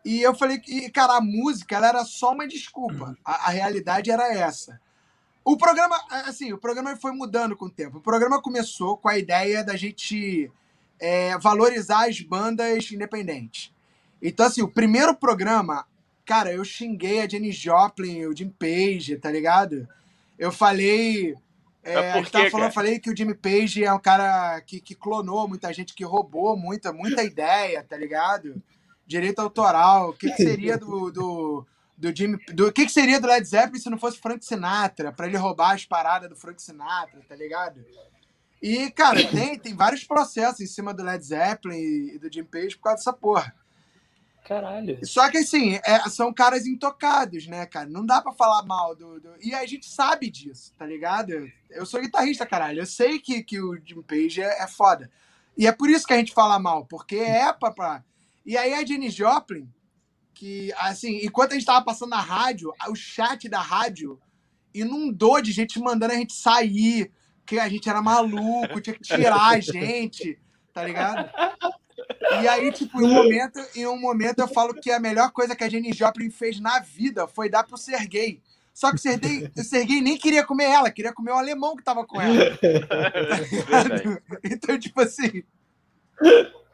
[0.04, 3.16] E eu falei que, cara, a música ela era só uma desculpa.
[3.24, 4.78] A, a realidade era essa.
[5.44, 7.98] O programa, assim, o programa foi mudando com o tempo.
[7.98, 10.50] O programa começou com a ideia da gente
[10.98, 13.70] é, valorizar as bandas independentes.
[14.22, 15.86] Então, assim, o primeiro programa,
[16.24, 19.86] cara, eu xinguei a Jenny Joplin, o Jim Page, tá ligado?
[20.38, 21.34] Eu falei.
[21.82, 24.58] É, Mas a por gente tava falando, falei que o Jimmy Page é um cara
[24.62, 28.62] que, que clonou muita gente, que roubou muita, muita ideia, tá ligado?
[29.06, 30.08] Direito autoral.
[30.08, 31.66] O que, que seria do, do,
[32.12, 32.38] do Jimmy.
[32.52, 35.12] Do, o que, que seria do Led Zeppelin se não fosse Frank Sinatra?
[35.12, 37.84] Pra ele roubar as paradas do Frank Sinatra, tá ligado?
[38.62, 41.76] E, cara, tem, tem vários processos em cima do Led Zeppelin
[42.14, 43.54] e do Jim Page por causa dessa porra.
[44.46, 44.98] Caralho.
[45.06, 47.88] Só que, assim, é, são caras intocados, né, cara?
[47.88, 51.50] Não dá pra falar mal do, do- E a gente sabe disso, tá ligado?
[51.70, 52.80] Eu sou guitarrista, caralho.
[52.80, 55.10] Eu sei que, que o Jim Page é, é foda.
[55.56, 57.70] E é por isso que a gente fala mal, porque é pra...
[57.70, 58.04] pra...
[58.44, 59.66] E aí a Jenny Joplin,
[60.34, 64.20] que, assim, enquanto a gente tava passando na rádio, o chat da rádio
[64.74, 67.10] inundou de gente mandando a gente sair,
[67.46, 70.38] que a gente era maluco, tinha que tirar a gente,
[70.72, 71.30] tá ligado?
[72.42, 75.54] E aí, tipo, em um momento, em um momento eu falo que a melhor coisa
[75.54, 78.42] que a Jenny Joplin fez na vida foi dar pro Sergei.
[78.72, 81.84] Só que o Sergei, o Sergei nem queria comer ela, queria comer o alemão que
[81.84, 82.34] tava com ela.
[82.60, 84.22] Verdade.
[84.42, 85.44] Então, tipo assim,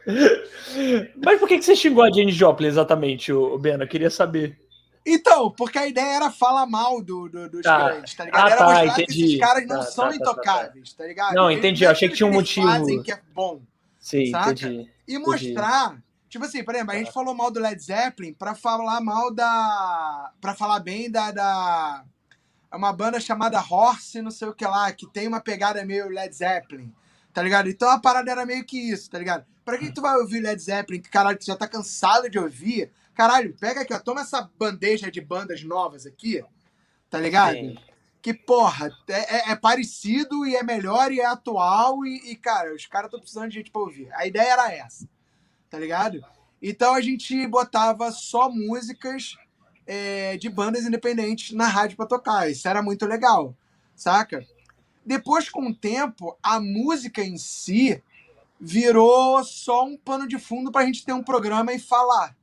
[1.24, 3.84] Mas por que, que você xingou a Jane Joplin exatamente, o Bena?
[3.84, 4.58] Eu queria saber.
[5.04, 7.88] Então, porque a ideia era falar mal do, do- dos Tá.
[7.88, 8.42] grandes, tá ligado?
[8.44, 9.24] Ah, era tá, mostrar que entendi.
[9.24, 11.34] esses caras não Tá, são tá, tá, tá, intocáveis, tá ligado?
[11.34, 12.66] Não, entendi, é achei que tinha um motivo.
[12.66, 13.60] fazem que é bom.
[13.98, 14.50] Sim, Saca?
[14.52, 14.90] entendi.
[15.08, 15.96] E mostrar,
[16.28, 20.32] tipo assim, por exemplo, a gente falou mal do Led Zeppelin pra falar mal da.
[20.40, 21.30] pra falar bem da.
[21.30, 22.04] da
[22.72, 26.08] é uma banda chamada Horse, não sei o que lá, que tem uma pegada meio
[26.08, 26.92] Led Zeppelin,
[27.32, 27.68] tá ligado?
[27.68, 29.44] Então a parada era meio que isso, tá ligado?
[29.64, 32.90] Pra que tu vai ouvir Led Zeppelin, que caralho, tu já tá cansado de ouvir?
[33.14, 36.42] Caralho, pega aqui, ó, toma essa bandeja de bandas novas aqui,
[37.08, 37.54] tá ligado?
[37.56, 37.76] Sim.
[38.22, 42.74] que, porra, é, é- é parecido e é melhor e é atual e, e, cara,
[42.74, 44.10] os caras estão precisando de gente pra ouvir.
[44.12, 45.08] A ideia era essa,
[45.70, 46.22] tá ligado?
[46.60, 49.36] Então a gente botava só músicas
[49.86, 52.50] é, de bandas independentes na rádio pra tocar.
[52.50, 53.56] Isso era muito legal,
[53.96, 54.44] saca?
[55.04, 58.02] Depois, com o tempo, a música em si
[58.60, 62.36] virou só um pano de fundo pra gente ter um programa e falar.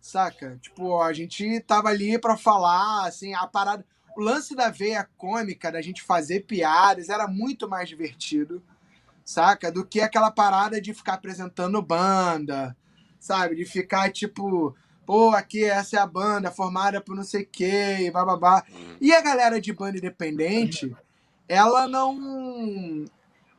[0.00, 0.58] Saca?
[0.60, 3.84] Tipo, a gente tava ali pra falar, assim, a parada.
[4.16, 8.60] O lance da veia cômica, da gente fazer piadas, era muito mais divertido,
[9.24, 9.70] saca?
[9.70, 12.76] Do que aquela parada de ficar apresentando banda,
[13.20, 13.54] sabe?
[13.54, 14.74] De ficar tipo,
[15.06, 18.64] pô, aqui essa é a banda formada por não sei o quê, bababá.
[18.68, 18.96] Uhum.
[19.00, 20.92] E a galera de banda independente,
[21.48, 23.04] ela não.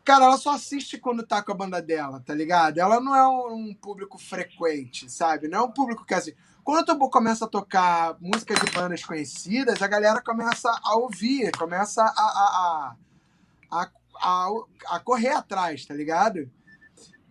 [0.06, 2.78] Cara, ela só assiste quando tá com a banda dela, tá ligado?
[2.78, 5.48] Ela não é um público frequente, sabe?
[5.48, 6.34] Não é um público que assim.
[6.64, 12.04] Quando tu começa a tocar músicas de bandas conhecidas, a galera começa a ouvir, começa
[12.04, 12.96] a, a,
[13.72, 13.90] a, a,
[14.22, 14.50] a,
[14.96, 16.50] a correr atrás, tá ligado?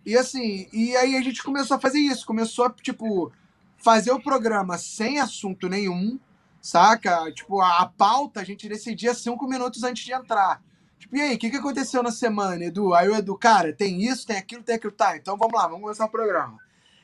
[0.05, 3.31] E assim, e aí a gente começou a fazer isso, começou a, tipo,
[3.77, 6.19] fazer o programa sem assunto nenhum,
[6.61, 7.31] saca?
[7.31, 10.61] Tipo, a, a pauta a gente decidia cinco minutos antes de entrar.
[10.97, 12.93] Tipo, e aí, o que, que aconteceu na semana, Edu?
[12.93, 14.91] Aí o Edu, cara, tem isso, tem aquilo, tem aquilo.
[14.91, 16.57] Tá, então vamos lá, vamos começar o programa.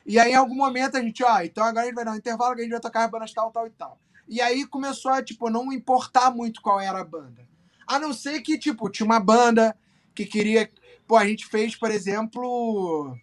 [0.04, 2.16] E aí, em algum momento, a gente, ó, então agora a gente vai dar um
[2.16, 3.98] intervalo a gente vai tocar as bandas tal, tal e tal.
[4.28, 7.46] E aí começou a, tipo, não importar muito qual era a banda.
[7.86, 9.76] A não ser que, tipo, tinha uma banda
[10.14, 10.70] que queria.
[11.06, 13.16] Pô, a gente fez, por exemplo.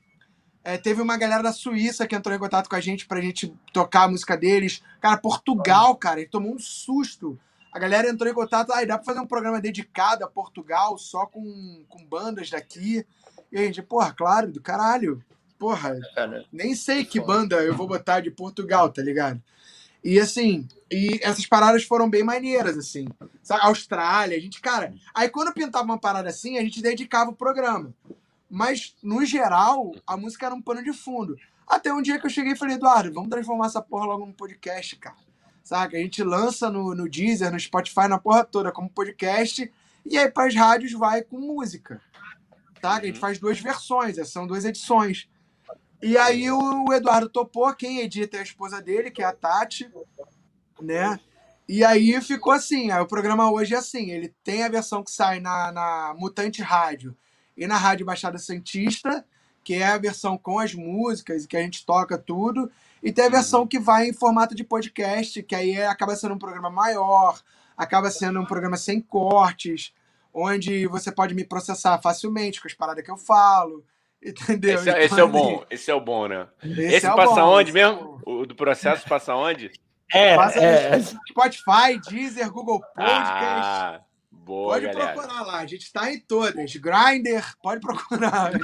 [0.63, 3.53] É, teve uma galera da Suíça que entrou em contato com a gente pra gente
[3.73, 4.81] tocar a música deles.
[5.01, 7.37] Cara, Portugal, cara, ele tomou um susto.
[7.71, 11.25] A galera entrou em contato, aí dá pra fazer um programa dedicado a Portugal, só
[11.25, 13.05] com, com bandas daqui.
[13.51, 15.23] E a gente, porra, claro, do caralho.
[15.59, 19.41] Porra, Cara, nem sei que banda eu vou botar de Portugal, tá ligado?
[20.03, 23.07] E assim, e essas paradas foram bem maneiras, assim.
[23.41, 23.61] Sabe?
[23.63, 24.93] Austrália, a gente, cara.
[25.13, 27.93] Aí quando pintava uma parada assim, a gente dedicava o programa.
[28.55, 31.35] Mas, no geral, a música era um pano de fundo.
[31.65, 34.31] Até um dia que eu cheguei e falei, Eduardo, vamos transformar essa porra logo num
[34.31, 35.17] podcast, cara.
[35.63, 35.97] Saca?
[35.97, 39.73] A gente lança no, no Deezer, no Spotify, na porra toda, como podcast.
[40.05, 41.99] E aí, pras rádios, vai com música.
[42.79, 42.97] Tá?
[42.97, 45.27] A gente faz duas versões, são duas edições.
[45.99, 49.91] E aí o Eduardo topou, quem edita é a esposa dele, que é a Tati,
[50.79, 51.19] né?
[51.67, 55.09] E aí ficou assim, aí o programa hoje é assim, ele tem a versão que
[55.09, 57.17] sai na, na Mutante Rádio
[57.57, 59.25] e na Rádio Baixada Santista,
[59.63, 62.69] que é a versão com as músicas, que a gente toca tudo,
[63.01, 66.33] e tem a versão que vai em formato de podcast, que aí é- acaba sendo
[66.35, 67.39] um programa maior,
[67.77, 69.93] acaba sendo um programa sem cortes,
[70.33, 73.83] onde você pode me processar facilmente com as paradas que eu falo,
[74.23, 74.75] entendeu?
[74.79, 76.47] Esse, é- esse é o bom, esse é o bom, né?
[76.63, 78.19] Esse, Esse, é o passa bom, onde esse é o mesmo?
[78.25, 78.41] bom.
[78.41, 79.71] O do processo passa onde?
[80.13, 83.09] É, Passa é, Spotify, Deezer, Google Podcast.
[83.09, 84.01] Ah,
[84.43, 85.13] boa, pode galera.
[85.13, 86.75] procurar lá, a gente tá em todas.
[86.75, 88.51] Grindr, pode procurar.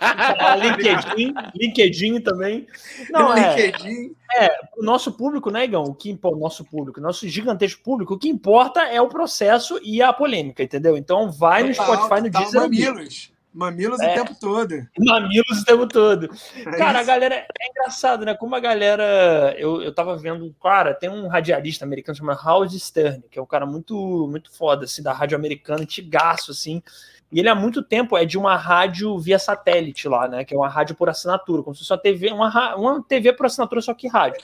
[0.00, 2.66] Ah, LinkedIn, LinkedIn também.
[3.10, 4.14] Não, é, LinkedIn.
[4.76, 5.84] o nosso público, né, Igão?
[5.84, 9.08] O que importa, o nosso público, o nosso gigantesco público, o que importa é o
[9.08, 10.96] processo e a polêmica, entendeu?
[10.96, 13.33] Então vai no Spotify, no Deezer, Mamilos.
[13.54, 14.10] Mamilos É.
[14.10, 14.74] o tempo todo.
[14.98, 16.28] mamilos o tempo todo.
[16.56, 17.06] É Cara, a isso.
[17.06, 17.34] galera.
[17.36, 18.34] É engraçado, né?
[18.34, 19.54] Como a galera.
[19.56, 20.52] Eu, eu tava vendo.
[20.60, 24.86] Cara, tem um radialista americano chamado Howard Stern, que é um cara muito, muito foda,
[24.86, 26.82] assim, da rádio americana, antigaço, assim.
[27.30, 30.44] E ele há muito tempo é de uma rádio via satélite lá, né?
[30.44, 33.46] Que é uma rádio por assinatura, como se fosse uma TV, uma, uma TV por
[33.46, 34.40] assinatura, só que rádio.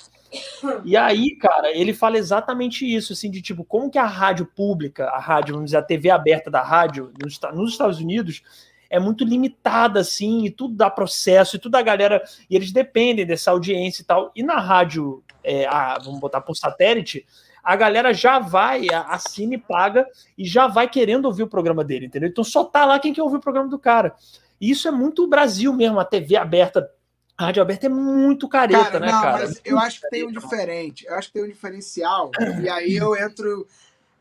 [0.84, 5.06] E aí, cara, ele fala exatamente isso, assim, de tipo, como que a rádio pública,
[5.06, 8.42] a rádio, vamos dizer, a TV aberta da rádio nos, nos Estados Unidos
[8.90, 12.22] é muito limitada, assim, e tudo dá processo, e tudo a galera.
[12.50, 14.32] E eles dependem dessa audiência e tal.
[14.34, 17.24] E na rádio, é, a- vamos botar por satélite,
[17.62, 22.06] a galera já vai, assina e paga, e já vai querendo ouvir o programa dele,
[22.06, 22.28] entendeu?
[22.28, 24.14] Então só tá lá quem quer ouvir o programa do cara.
[24.60, 26.90] E isso é muito Brasil mesmo, a TV aberta.
[27.38, 29.38] A rádio aberta é muito careta, Cara, né, não, cara?
[29.46, 31.06] mas eu acho que tem um diferente.
[31.06, 32.30] Eu acho que tem um diferencial.
[32.62, 33.66] E aí eu entro.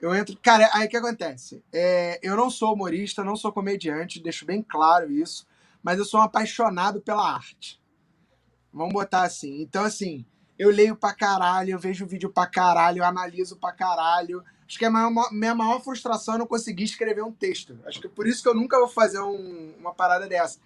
[0.02, 0.38] Eu entro.
[0.41, 1.64] Cara, aí o que acontece?
[1.74, 5.45] É, eu não sou humorista, não sou comediante, deixo bem claro isso.
[5.84, 7.80] Mas eu sou um apaixonado pela arte.
[8.74, 9.62] Vamos botar assim.
[9.62, 10.26] Então, assim,
[10.58, 14.43] eu leio pra caralho, eu vejo vídeo pra caralho, eu analiso pra caralho.
[14.68, 17.80] Acho que a maior- minha maior frustração é não conseguir escrever um texto.
[17.86, 20.60] Acho que é por isso que eu nunca vou fazer um- uma parada dessa.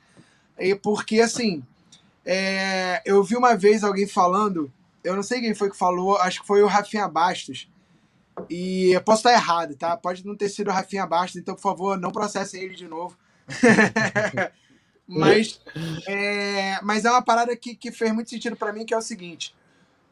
[0.60, 1.64] E porque, assim,
[2.26, 4.72] é, eu vi uma vez alguém falando,
[5.04, 7.70] eu não sei quem foi que falou, acho que foi o Rafinha Bastos.
[8.50, 9.96] E eu posso estar errado, tá?
[9.96, 13.18] Pode não ter sido o Rafinha Bastos, então, por favor, não processem ele de novo.
[15.08, 15.62] mas,
[16.08, 19.02] é, mas é uma parada que, que fez muito sentido pra mim, que é o
[19.02, 19.56] seguinte.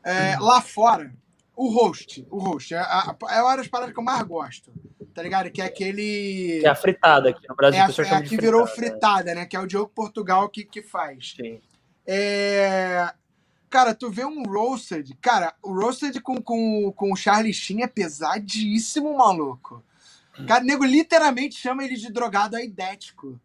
[0.04, 1.14] é, lá fora,
[1.56, 4.72] o host, o host, é, a- é uma das paradas que eu mais gosto,
[5.14, 5.52] tá ligado?
[5.52, 6.60] Que é aquele...
[6.62, 8.92] Que é a fritada aqui no Brasil, É, o pessoal a, é que virou fritada,
[8.92, 9.46] fritada, né?
[9.46, 11.34] Que é o Diogo Portugal que, que faz.
[11.36, 11.62] Sim.
[12.06, 13.14] É...
[13.72, 15.18] Cara, tu vê um Roasted.
[15.22, 19.82] Cara, o Roasted com, com, com o Charlie Sheen é pesadíssimo, maluco.
[20.46, 23.40] Cara, nego literalmente chama ele de drogado aidético,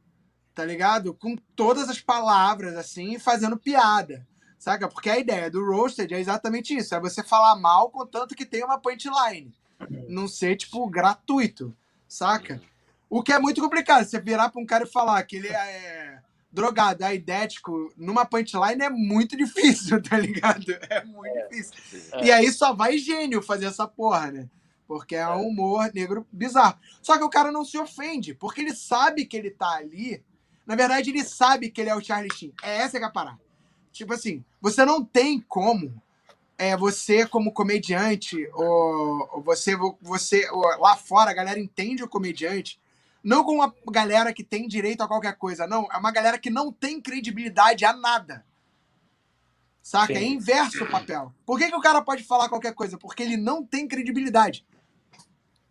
[0.52, 1.14] tá ligado?
[1.14, 4.26] Com todas as palavras, assim, fazendo piada,
[4.58, 4.88] saca?
[4.88, 8.66] Porque a ideia do Roasted é exatamente isso, é você falar mal contanto que tenha
[8.66, 9.54] uma punchline,
[10.08, 11.72] não ser, tipo, gratuito,
[12.08, 12.60] saca?
[13.08, 16.20] O que é muito complicado, você virar pra um cara e falar que ele é
[16.56, 20.64] drogado, aidético, numa punchline é muito difícil, tá ligado?
[20.88, 21.74] É muito é, difícil.
[22.14, 22.24] É.
[22.24, 24.48] E aí só vai gênio fazer essa porra, né?
[24.88, 25.36] Porque é um é.
[25.36, 26.78] humor negro bizarro.
[27.02, 30.24] Só que o cara não se ofende, porque ele sabe que ele tá ali.
[30.66, 32.54] Na verdade, ele sabe que ele é o Charlie Sheen.
[32.62, 33.40] É essa que é a parada.
[33.92, 36.02] Tipo assim, você não tem como
[36.56, 42.08] é, você como comediante, ou, ou você, você ou lá fora, a galera entende o
[42.08, 42.80] comediante
[43.26, 45.88] não como uma galera que tem direito a qualquer coisa, não.
[45.92, 48.46] É uma galera que não tem credibilidade a nada.
[49.82, 50.14] Saca?
[50.14, 50.20] Sim.
[50.20, 51.34] É inverso o papel.
[51.44, 52.96] Por que, que o cara pode falar qualquer coisa?
[52.96, 54.64] Porque ele não tem credibilidade.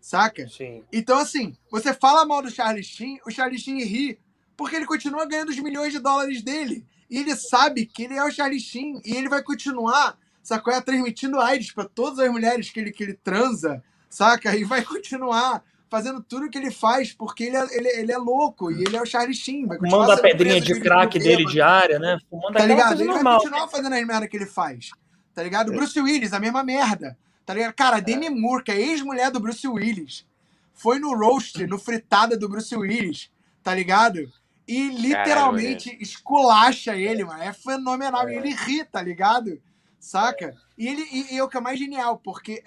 [0.01, 0.49] Saca?
[0.49, 0.84] Sim.
[0.91, 4.20] Então, assim, você fala mal do Charlie Sheen, o Charlie Sheen ri,
[4.58, 6.86] porque ele continua ganhando os milhões de dólares dele.
[7.10, 10.74] E ele sabe que ele é o Charlie Sheen e ele vai continuar, sacou?
[10.74, 14.53] É, transmitindo AIDS para todas as mulheres que ele, que ele transa, saca?
[14.58, 15.64] E vai continuar
[15.96, 19.02] fazendo tudo que ele faz, porque ele é, ele, ele é louco e ele é
[19.02, 19.66] o Charlie Sheen.
[19.66, 22.20] Fumando a pedrinha de crack dele diária, né?
[22.30, 23.00] Fumando tá ligado?
[23.00, 23.24] Ele normal.
[23.24, 24.89] vai continuar fazendo as merdas que ele faz.
[25.34, 25.72] Tá ligado?
[25.72, 25.76] É.
[25.76, 27.18] Bruce Willis, a mesma merda.
[27.46, 27.74] Tá ligado?
[27.74, 30.26] Cara, a Demi Moore, que é ex-mulher do Bruce Willis,
[30.74, 33.32] foi no roast, no fritada do Bruce Willis,
[33.64, 34.30] tá ligado?
[34.68, 37.41] E literalmente Caramba, esculacha ele, mano.
[37.41, 38.28] É fenomenal.
[38.28, 38.34] É.
[38.34, 39.62] E ele ri, tá ligado?
[39.98, 40.58] Saca?
[40.78, 42.63] E ele e, e, o que é mais genial, porque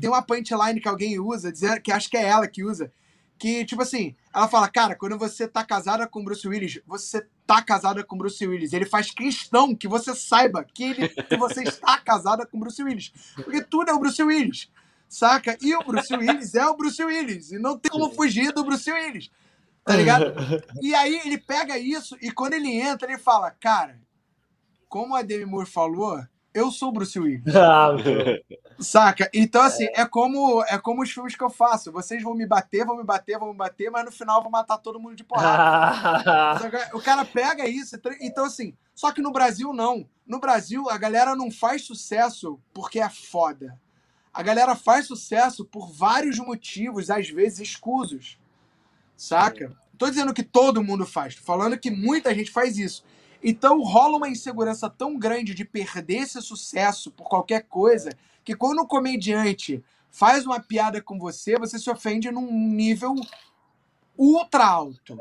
[0.00, 2.92] tem uma punchline que alguém usa, dizendo, que acho que é ela que usa,
[3.38, 7.62] que, tipo assim, ela fala, cara, quando você tá casada com Bruce Willis, você tá
[7.62, 8.72] casada com Bruce Willis.
[8.72, 13.12] Ele faz questão que você saiba que, ele, que você está casada com Bruce Willis.
[13.36, 14.68] Porque tudo é o Bruce Willis,
[15.08, 15.56] saca?
[15.62, 17.52] E o Bruce Willis é o Bruce Willis.
[17.52, 19.30] E não tem como fugir do Bruce Willis.
[19.84, 20.34] Tá ligado?
[20.82, 24.00] E aí ele pega isso e quando ele entra, ele fala, cara,
[24.88, 26.20] como a Demi Moore falou,
[26.58, 27.42] eu sou Bruce Willis.
[27.54, 27.90] Ah,
[28.80, 29.28] Saca?
[29.34, 30.02] Então, assim, é.
[30.02, 30.06] é.
[30.06, 31.90] como, é como os filmes que eu faço.
[31.90, 34.50] Vocês vão me bater, vão me bater, vão me bater, mas no final eu vou
[34.50, 36.90] matar todo mundo de porrada.
[36.94, 37.98] o cara pega isso.
[38.20, 40.08] Então, assim, só que no Brasil, não.
[40.26, 43.78] No Brasil, a galera não faz sucesso porque é foda.
[44.32, 48.38] A galera faz sucesso por vários motivos, às vezes escusos.
[49.16, 49.76] Saca?
[49.98, 51.34] Tô dizendo que todo mundo faz.
[51.34, 53.04] Tô falando que muita gente faz isso.
[53.42, 58.10] Então rola uma insegurança tão grande de perder esse sucesso por qualquer coisa
[58.44, 63.14] que quando o comediante faz uma piada com você, você se ofende num nível
[64.16, 65.16] ultra alto.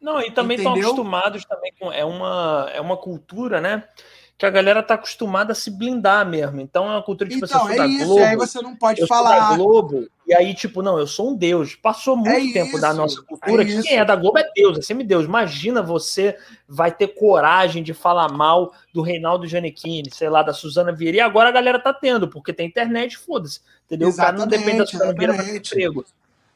[0.00, 3.88] Não, e também estão acostumados também com é uma é uma cultura, né?
[4.36, 6.60] Que a galera tá acostumada a se blindar mesmo.
[6.60, 8.24] Então é uma cultura tipo então, assim, eu sou é da isso, Globo.
[8.24, 9.38] Aí você não pode eu falar.
[9.38, 11.74] Sou da Globo, e aí, tipo, não, eu sou um Deus.
[11.74, 14.50] Passou muito é tempo isso, da nossa cultura é que quem é da Globo é
[14.54, 15.26] Deus, é semideus.
[15.26, 16.36] Imagina você
[16.68, 21.20] vai ter coragem de falar mal do Reinaldo Giannichini, sei lá, da Suzana Vieira, e
[21.20, 23.60] agora a galera tá tendo, porque tem internet, foda-se.
[23.86, 24.08] Entendeu?
[24.08, 26.04] Exatamente, o cara não depende da Suzana Vieira para emprego.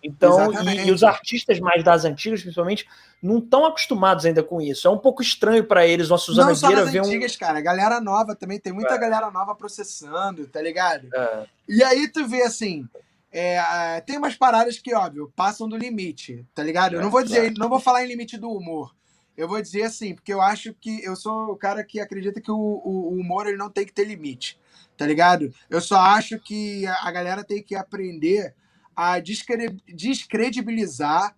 [0.03, 2.87] Então, e, e, os artistas mais das antigas, principalmente,
[3.21, 4.87] não estão acostumados ainda com isso.
[4.87, 7.39] É um pouco estranho para eles, uma Suzana não Vieira ver antigas, um...
[7.39, 7.61] cara.
[7.61, 8.99] Galera nova também, tem muita é.
[8.99, 11.09] galera nova processando, tá ligado?
[11.13, 11.47] É.
[11.69, 12.89] E aí tu vê assim,
[13.33, 16.95] é, tem umas paradas que, óbvio, passam do limite, tá ligado?
[16.95, 18.95] Eu não vou dizer, não vou falar em limite do humor.
[19.37, 22.51] Eu vou dizer assim, porque eu acho que eu sou o cara que acredita que
[22.51, 24.59] o, o, o humor ele não tem que ter limite,
[24.97, 25.53] tá ligado?
[25.69, 28.55] Eu só acho que a galera tem que aprender
[28.99, 31.37] a descredibilizar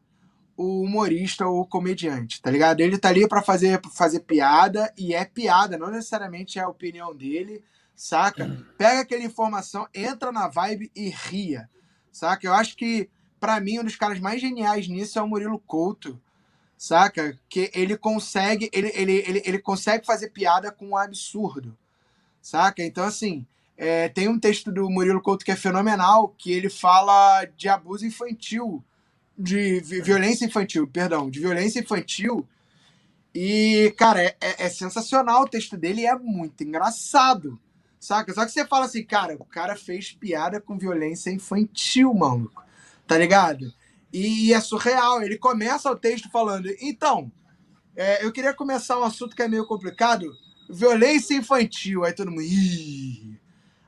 [0.57, 2.81] o humorista ou o comediante, tá ligado?
[2.81, 7.15] Ele tá ali para fazer, fazer piada e é piada, não necessariamente é a opinião
[7.15, 7.63] dele,
[7.95, 8.67] saca?
[8.79, 11.69] Pega aquela informação, entra na vibe e ria,
[12.11, 12.47] saca?
[12.47, 16.19] Eu acho que, para mim, um dos caras mais geniais nisso é o Murilo Couto,
[16.79, 17.39] saca?
[17.47, 21.77] Que ele consegue, ele, ele, ele, ele consegue fazer piada com um absurdo,
[22.41, 22.83] saca?
[22.83, 23.47] Então, assim,
[23.83, 28.05] é, tem um texto do Murilo Couto que é fenomenal, que ele fala de abuso
[28.05, 28.85] infantil,
[29.39, 32.47] de violência infantil, perdão, de violência infantil.
[33.35, 37.59] E, cara, é, é, é sensacional o texto dele é muito engraçado,
[37.99, 38.35] saca?
[38.35, 42.62] Só que você fala assim, cara, o cara fez piada com violência infantil, maluco,
[43.07, 43.72] tá ligado?
[44.12, 45.22] E é surreal.
[45.22, 47.33] Ele começa o texto falando, então,
[47.97, 50.31] é, eu queria começar um assunto que é meio complicado,
[50.68, 52.05] violência infantil.
[52.05, 53.39] Aí todo mundo, Ih!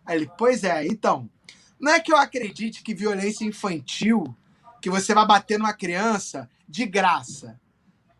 [0.04, 1.30] Aí ele, pois é, então,
[1.78, 4.36] não é que eu acredite que violência infantil,
[4.80, 7.60] que você vai bater numa criança de graça.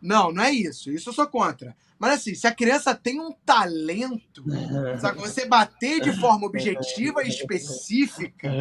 [0.01, 0.91] Não, não é isso.
[0.91, 1.75] Isso eu sou contra.
[1.97, 4.43] Mas assim, se a criança tem um talento,
[4.99, 8.51] sabe, você bater de forma objetiva e específica,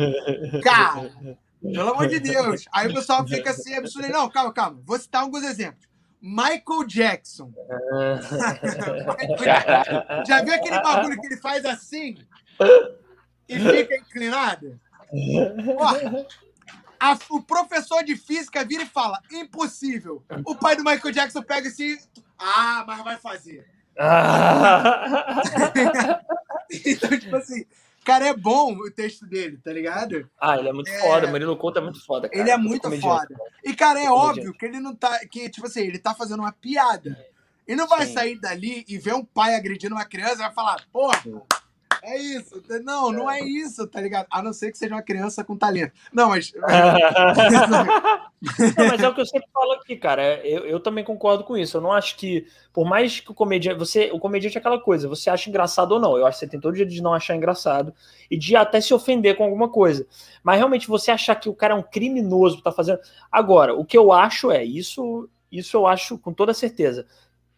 [0.62, 1.12] cara,
[1.60, 2.64] Pelo amor de Deus.
[2.72, 4.08] Aí o pessoal fica assim, absurdo.
[4.08, 4.80] Não, calma, calma.
[4.84, 5.88] Vou citar alguns exemplos.
[6.20, 7.52] Michael Jackson.
[10.26, 12.16] Já viu aquele bagulho que ele faz assim
[13.56, 14.78] e fica inclinado?
[15.78, 15.88] Ó,
[16.98, 20.22] a, o professor de física vira e fala: impossível.
[20.46, 21.98] O pai do Michael Jackson pega assim.
[22.38, 23.66] Ah, mas vai fazer.
[26.86, 27.66] então, tipo assim,
[28.04, 30.28] cara, é bom o texto dele, tá ligado?
[30.40, 30.98] Ah, ele é muito é...
[31.00, 32.40] foda, Murilo Couto é muito foda, cara.
[32.40, 33.34] Ele é muito foda.
[33.64, 35.18] E, cara, é óbvio que ele não tá.
[35.26, 37.18] Que, tipo assim, ele tá fazendo uma piada.
[37.66, 38.14] E não vai Sim.
[38.14, 41.22] sair dali e ver um pai agredindo uma criança e vai falar, porra,
[42.02, 42.60] é isso.
[42.82, 44.26] Não, não é isso, tá ligado?
[44.30, 45.92] A não ser que seja uma criança com talento.
[46.12, 46.52] Não, mas.
[48.76, 50.44] não, mas é o que eu sempre falo aqui, cara.
[50.44, 51.76] Eu, eu também concordo com isso.
[51.76, 53.78] Eu não acho que, por mais que o comediante.
[53.78, 56.18] Você, o comediante é aquela coisa, você acha engraçado ou não.
[56.18, 57.94] Eu acho que você tem todo dia de não achar engraçado
[58.30, 60.06] e de até se ofender com alguma coisa.
[60.42, 62.98] Mas realmente você achar que o cara é um criminoso, tá fazendo.
[63.30, 65.28] Agora, o que eu acho é isso.
[65.50, 67.06] Isso eu acho com toda certeza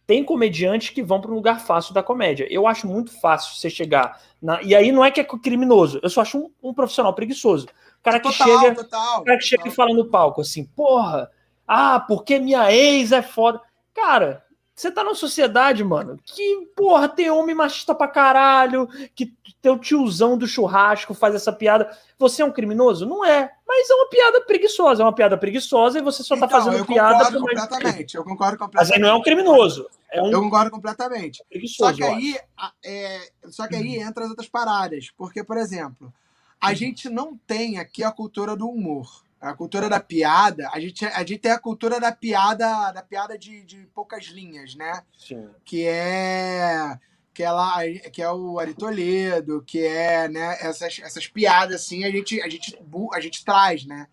[0.07, 2.47] tem comediantes que vão para um lugar fácil da comédia.
[2.51, 4.21] Eu acho muito fácil você chegar.
[4.41, 4.63] Na...
[4.63, 7.67] E aí não é que é criminoso, eu só acho um, um profissional preguiçoso.
[7.67, 8.75] O cara que total, chega.
[8.75, 11.31] Total, o cara que chega e fala no palco assim, porra,
[11.67, 13.61] ah, porque minha ex é foda.
[13.95, 14.45] Cara,
[14.75, 19.33] você tá numa sociedade, mano, que, porra, tem homem machista pra caralho, que
[19.63, 21.97] teu tiozão do churrasco faz essa piada.
[22.19, 23.07] Você é um criminoso?
[23.07, 23.53] Não é.
[23.77, 26.77] Mas é uma piada preguiçosa, é uma piada preguiça e você só tá então, fazendo
[26.79, 27.25] eu piada.
[27.25, 28.89] Concordo completamente, eu concordo completamente.
[28.89, 29.89] Mas aí não é um criminoso.
[30.13, 30.31] É um...
[30.31, 31.45] Eu concordo completamente.
[31.49, 32.39] Preguiçoso, só que aí,
[32.85, 35.11] é, só que aí entra as outras paradas.
[35.17, 36.13] Porque, por exemplo,
[36.61, 36.75] a uhum.
[36.77, 41.19] gente não tem aqui a cultura do humor a cultura da piada, a gente, a
[41.19, 45.03] gente tem a cultura da piada, da piada de, de poucas linhas, né?
[45.19, 45.51] Sim.
[45.63, 46.99] Que é
[47.35, 47.79] que é lá,
[48.13, 52.49] que é o Ari Toledo, que é, né, essas, essas piadas assim, a gente a
[52.49, 52.79] gente
[53.13, 54.07] a gente traz, né?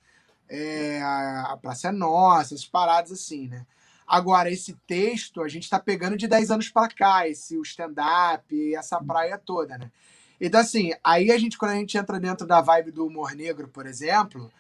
[0.50, 3.66] É, a, Praça é Nossa, essas paradas assim, né?
[4.08, 8.76] Agora, esse texto a gente está pegando de 10 anos para cá, esse o stand-up,
[8.76, 9.92] essa praia toda, né?
[10.40, 13.68] Então, assim, aí a gente, quando a gente entra dentro da vibe do humor negro,
[13.68, 14.52] por exemplo,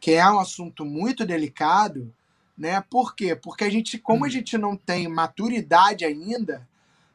[0.00, 2.12] que é um assunto muito delicado,
[2.56, 2.82] né?
[2.90, 3.36] Por quê?
[3.36, 4.30] Porque a gente, como a hum.
[4.30, 6.66] gente não tem maturidade ainda,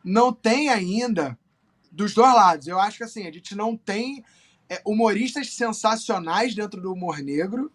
[0.03, 1.37] não tem ainda
[1.91, 2.67] dos dois lados.
[2.67, 4.23] Eu acho que assim, a gente não tem
[4.69, 7.71] é, humoristas sensacionais dentro do humor negro,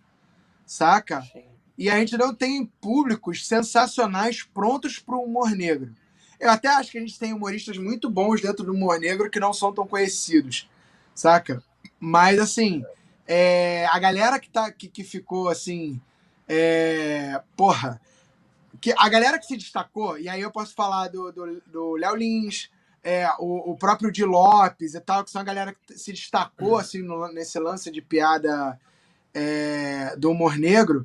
[0.64, 1.22] saca?
[1.22, 1.44] Sim.
[1.78, 5.94] E a gente não tem públicos sensacionais prontos para o humor negro.
[6.40, 9.40] Eu até acho que a gente tem humoristas muito bons dentro do humor negro que
[9.40, 10.68] não são tão conhecidos,
[11.14, 11.62] saca?
[12.00, 12.82] Mas assim,
[13.26, 16.00] é, a galera que, tá, que, que ficou assim.
[16.48, 18.00] É, porra.
[18.86, 22.14] Que, a galera que se destacou, e aí eu posso falar do, do, do Léo
[22.14, 22.70] Lins,
[23.02, 26.74] é, o, o, próprio Di Lopes e tal, que são a galera que se destacou
[26.74, 26.78] uhum.
[26.78, 28.78] assim, no, nesse lance de piada
[29.34, 31.04] é, do humor negro.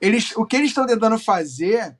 [0.00, 1.98] Eles, o que eles estão tentando fazer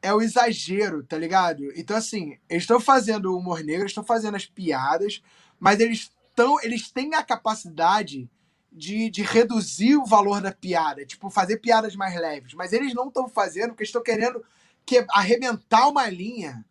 [0.00, 1.64] é o exagero, tá ligado?
[1.74, 5.20] Então, assim, eles estão fazendo o humor negro, estão fazendo as piadas,
[5.58, 8.30] mas eles, tão, eles têm a capacidade
[8.72, 12.54] de, de reduzir o valor da piada, tipo, fazer piadas mais leves.
[12.54, 14.42] Mas eles não estão fazendo porque estão querendo
[14.84, 16.64] que, arrebentar uma linha,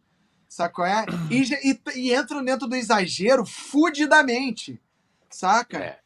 [0.47, 0.85] sacou?
[0.85, 1.05] É?
[1.29, 4.81] E, e, e entram dentro do exagero fudidamente,
[5.29, 5.77] saca?
[5.77, 5.99] É.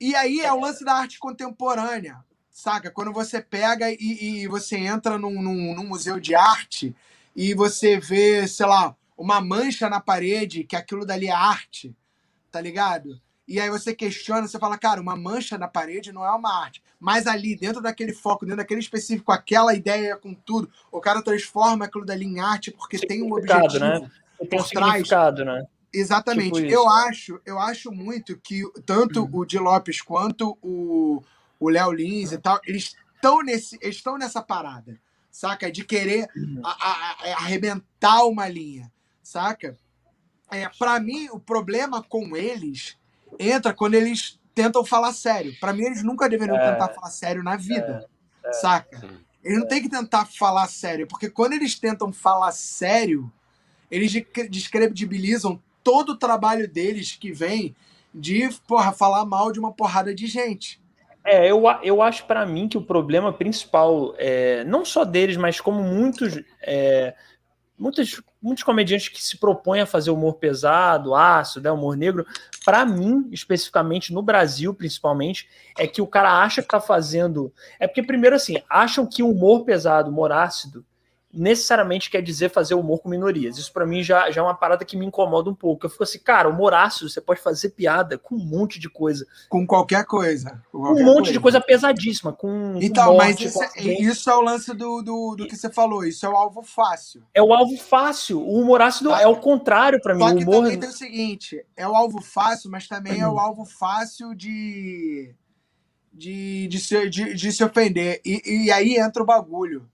[0.00, 2.90] E aí é o lance da arte contemporânea, saca?
[2.90, 6.96] Quando você pega e, e você entra num, num, num museu de arte
[7.36, 11.94] e você vê, sei lá, uma mancha na parede, que aquilo dali é arte,
[12.50, 13.20] tá ligado?
[13.52, 16.82] E aí você questiona, você fala, cara, uma mancha na parede não é uma arte.
[16.98, 21.84] Mas ali, dentro daquele foco, dentro daquele específico, aquela ideia com tudo, o cara transforma
[21.84, 24.10] aquilo dali em arte porque tem um objetivo né?
[24.48, 25.66] tem um significado, né?
[25.92, 26.62] Exatamente.
[26.62, 29.40] Tipo eu acho, eu acho muito que tanto uhum.
[29.40, 31.22] o Di Lopes quanto o
[31.60, 34.98] o Léo Lins e tal, eles estão nesse, estão nessa parada,
[35.30, 35.70] saca?
[35.70, 36.62] De querer uhum.
[36.64, 38.90] a, a, a arrebentar uma linha,
[39.22, 39.76] saca?
[40.50, 42.96] É, para mim, o problema com eles
[43.38, 45.54] entra quando eles tentam falar sério.
[45.60, 48.08] Para mim, eles nunca deveriam é, tentar falar sério na vida,
[48.44, 49.02] é, é, saca?
[49.42, 53.30] Eles não têm que tentar falar sério, porque quando eles tentam falar sério,
[53.90, 54.12] eles
[54.48, 57.74] descredibilizam todo o trabalho deles que vem
[58.14, 60.80] de porra, falar mal de uma porrada de gente.
[61.24, 65.60] É, eu, eu acho para mim que o problema principal, é, não só deles, mas
[65.60, 67.14] como muitos é,
[67.78, 72.26] muitos, muitos comediantes que se propõem a fazer humor pesado, ácido, né, humor negro,
[72.64, 77.52] para mim, especificamente no Brasil, principalmente, é que o cara acha que tá fazendo.
[77.78, 80.84] É porque, primeiro, assim, acham que o humor pesado, humor ácido,
[81.32, 83.56] necessariamente quer dizer fazer humor com minorias.
[83.56, 85.86] Isso para mim já, já é uma parada que me incomoda um pouco.
[85.86, 89.26] Eu fico assim, cara, o Horácio, você pode fazer piada com um monte de coisa.
[89.48, 90.62] Com qualquer coisa.
[90.70, 91.32] Com qualquer um monte coisa.
[91.32, 92.32] de coisa pesadíssima.
[92.32, 95.70] Com então, morte, mas isso, é, isso, é o lance do, do, do, que você
[95.70, 96.04] falou.
[96.04, 97.22] Isso é o alvo fácil.
[97.32, 98.40] É o alvo fácil.
[98.40, 99.22] O humor ácido tá.
[99.22, 100.20] é o contrário para mim.
[100.20, 100.64] Só que o humor...
[100.64, 105.34] também tem o seguinte, é o alvo fácil, mas também é o alvo fácil de...
[106.14, 108.20] De, de, se, de, de se ofender.
[108.22, 109.88] E, e aí entra o bagulho.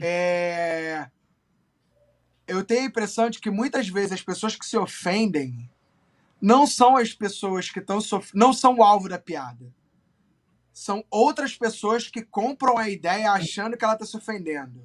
[0.00, 1.08] É
[2.50, 5.70] eu tenho a impressão de que muitas vezes as pessoas que se ofendem
[6.42, 8.32] não são as pessoas que estão sof...
[8.34, 9.72] não são o alvo da piada.
[10.72, 14.82] São outras pessoas que compram a ideia achando que ela está se ofendendo.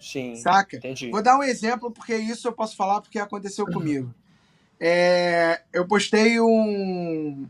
[0.00, 0.34] Sim.
[0.34, 0.78] Saca?
[0.78, 1.10] Entendi.
[1.10, 4.12] Vou dar um exemplo, porque isso eu posso falar porque aconteceu comigo.
[4.80, 7.46] É, eu postei um.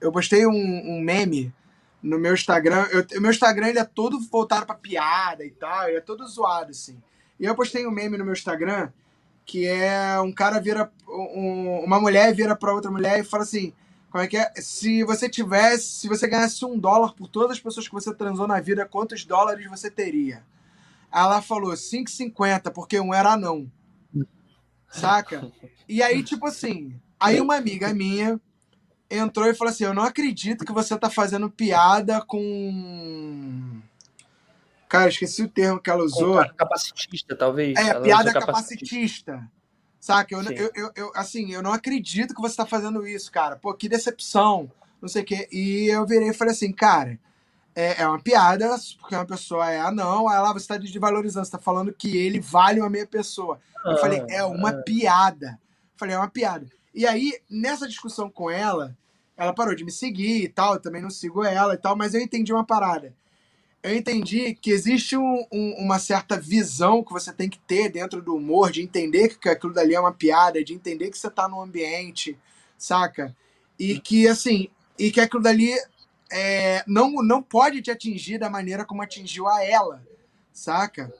[0.00, 1.54] Eu postei um, um meme
[2.02, 2.86] no meu Instagram.
[3.16, 6.70] O meu Instagram ele é todo voltado para piada e tal, ele é todo zoado,
[6.70, 7.00] assim.
[7.38, 8.90] E eu postei um meme no meu Instagram
[9.44, 10.90] que é um cara vira.
[11.08, 13.72] Um, uma mulher vira para outra mulher e fala assim:
[14.10, 14.52] como é que é?
[14.56, 18.46] Se você tivesse, se você ganhasse um dólar por todas as pessoas que você transou
[18.46, 20.44] na vida, quantos dólares você teria?
[21.12, 23.70] Ela falou 5,50, porque um era não.
[24.88, 25.50] Saca?
[25.88, 28.40] E aí, tipo assim, aí uma amiga minha
[29.18, 33.80] entrou e falou assim: Eu não acredito que você tá fazendo piada com
[34.92, 36.46] Cara, esqueci o termo que ela usou.
[36.54, 37.78] Capacitista, talvez.
[37.78, 39.32] É, ela piada capacitista.
[39.32, 39.50] capacitista.
[39.98, 40.34] Saca?
[40.34, 43.56] Eu, eu, eu, eu, assim, eu não acredito que você tá fazendo isso, cara.
[43.56, 44.70] Pô, que decepção.
[45.00, 45.48] Não sei o quê.
[45.50, 47.18] E eu virei e falei assim, cara,
[47.74, 48.68] é, é uma piada,
[49.00, 52.38] porque uma pessoa é anão, aí lá você tá desvalorizando, você tá falando que ele
[52.38, 53.58] vale uma meia pessoa.
[53.86, 54.82] Eu falei, ah, é uma ah.
[54.82, 55.58] piada.
[55.94, 56.66] Eu falei, é uma piada.
[56.94, 58.94] E aí, nessa discussão com ela,
[59.42, 62.14] ela parou de me seguir e tal, eu também não sigo ela e tal, mas
[62.14, 63.14] eu entendi uma parada
[63.82, 68.22] eu entendi que existe um, um, uma certa visão que você tem que ter dentro
[68.22, 71.48] do humor, de entender que aquilo dali é uma piada, de entender que você está
[71.48, 72.38] no ambiente,
[72.78, 73.36] saca?
[73.76, 75.72] E que, assim, e que aquilo dali
[76.30, 80.06] é, não, não pode te atingir da maneira como atingiu a ela,
[80.52, 81.12] saca?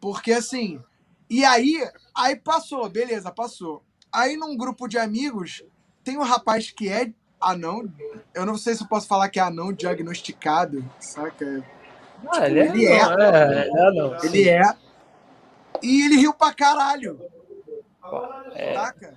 [0.00, 0.82] Porque, assim,
[1.30, 3.84] e aí, aí passou, beleza, passou.
[4.10, 5.62] Aí num grupo de amigos,
[6.02, 7.88] tem um rapaz que é anão,
[8.34, 11.64] eu não sei se eu posso falar que é anão diagnosticado, saca?
[12.26, 14.62] Ah, tipo, ele, é, ele é, não, é, é, não, ele é.
[15.82, 17.20] E ele riu pra caralho.
[18.52, 18.74] É.
[18.74, 19.14] Saca?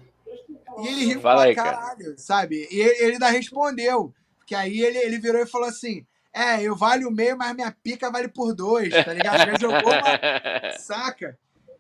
[0.79, 2.17] E ele riu Fala pra aí, caralho, cara.
[2.17, 2.67] sabe?
[2.71, 4.13] E ele, ele ainda respondeu.
[4.45, 7.71] Que aí ele, ele virou e falou assim: É, eu valho o meio, mas minha
[7.71, 9.37] pica vale por dois, tá ligado?
[9.37, 10.73] Já jogou uma.
[10.77, 11.37] Saca?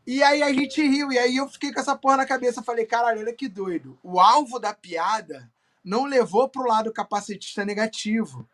[0.07, 1.11] E aí a gente riu.
[1.11, 2.63] E aí eu fiquei com essa porra na cabeça.
[2.63, 3.97] Falei, caralho, olha que doido.
[4.03, 5.49] O alvo da piada
[5.83, 8.47] não levou pro lado capacitista negativo.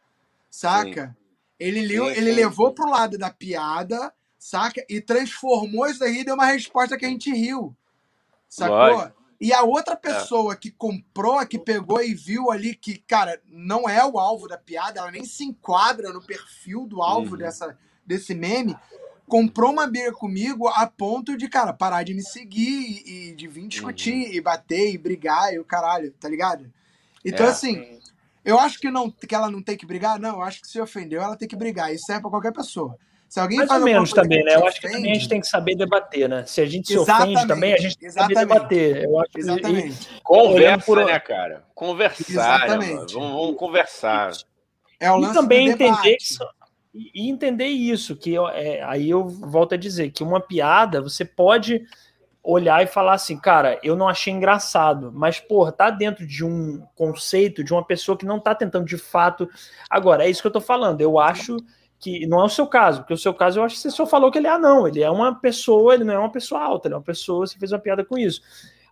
[0.49, 1.07] Saca?
[1.07, 1.27] Sim.
[1.59, 4.85] Ele, sim, ele levou pro lado da piada, saca?
[4.87, 7.75] E transformou isso daí e deu uma resposta que a gente riu.
[8.47, 9.11] Sacou?
[9.39, 9.97] E a outra é.
[9.97, 10.55] pessoa é.
[10.55, 14.99] que comprou, que pegou e viu ali que, cara, não é o alvo da piada,
[14.99, 17.37] ela nem se enquadra no perfil do alvo uhum.
[17.37, 18.75] dessa, desse meme,
[19.27, 23.47] comprou uma briga comigo a ponto de, cara, parar de me seguir e, e de
[23.47, 24.33] vir discutir uhum.
[24.33, 26.71] e bater e brigar e o caralho, tá ligado?
[27.23, 27.49] Então, é.
[27.49, 27.99] assim,
[28.43, 30.35] eu acho que, não, que ela não tem que brigar, não.
[30.35, 31.93] Eu acho que se ofendeu, ela tem que brigar.
[31.93, 32.97] Isso serve para qualquer pessoa.
[33.27, 34.55] Se alguém Mais faz ou menos também, né?
[34.55, 36.45] Eu acho que também a gente tem que saber debater, né?
[36.45, 37.35] Se a gente se Exatamente.
[37.35, 39.03] ofende também, a gente tem que saber debater.
[39.03, 40.07] Eu acho Exatamente.
[40.07, 40.21] Que...
[40.23, 41.05] Conversa, por...
[41.05, 41.65] né, cara?
[41.75, 42.67] Conversar.
[42.67, 44.31] Vamos, vamos, conversar.
[44.97, 46.47] É o lance e também entender isso,
[46.93, 51.25] e entender isso, que eu, é, aí eu volto a dizer que uma piada você
[51.25, 51.83] pode
[52.47, 56.81] olhar e falar assim, cara, eu não achei engraçado, mas, porra, tá dentro de um
[56.95, 59.49] conceito de uma pessoa que não tá tentando de fato.
[59.89, 61.01] Agora, é isso que eu tô falando.
[61.01, 61.57] Eu acho
[61.99, 64.05] que não é o seu caso, porque o seu caso eu acho que você só
[64.05, 66.87] falou que ele é anão, ele é uma pessoa, ele não é uma pessoa alta,
[66.87, 68.41] ele é uma pessoa, você fez uma piada com isso.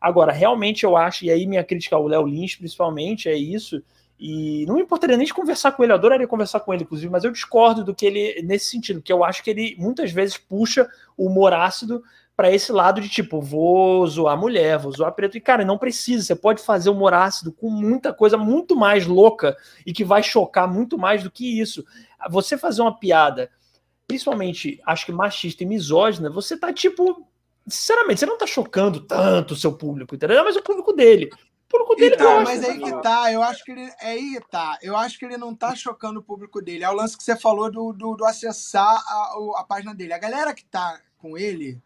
[0.02, 3.82] Agora, realmente eu acho, e aí minha crítica ao Léo Lins, principalmente, é isso.
[4.20, 7.10] E não me importaria nem de conversar com ele, eu adoraria conversar com ele, inclusive,
[7.10, 10.38] mas eu discordo do que ele, nesse sentido, que eu acho que ele muitas vezes
[10.38, 12.04] puxa o humor ácido
[12.36, 15.38] para esse lado de tipo, vou zoar mulher, vou zoar preto.
[15.38, 16.24] E, cara, não precisa.
[16.24, 19.56] Você pode fazer humor ácido com muita coisa muito mais louca
[19.86, 21.86] e que vai chocar muito mais do que isso.
[22.30, 23.50] Você fazer uma piada,
[24.06, 27.26] principalmente, acho que machista e misógina, você tá tipo.
[27.68, 30.44] Sinceramente, você não tá chocando tanto o seu público, entendeu?
[30.44, 31.30] Mas o público dele.
[31.34, 33.90] O público dele então, mas aí que tá, eu acho que ele.
[34.00, 34.78] É aí que tá.
[34.84, 36.84] Eu acho que ele não tá chocando o público dele.
[36.84, 40.14] É o lance que você falou do, do, do acessar a, a página dele.
[40.14, 41.82] A galera que tá com ele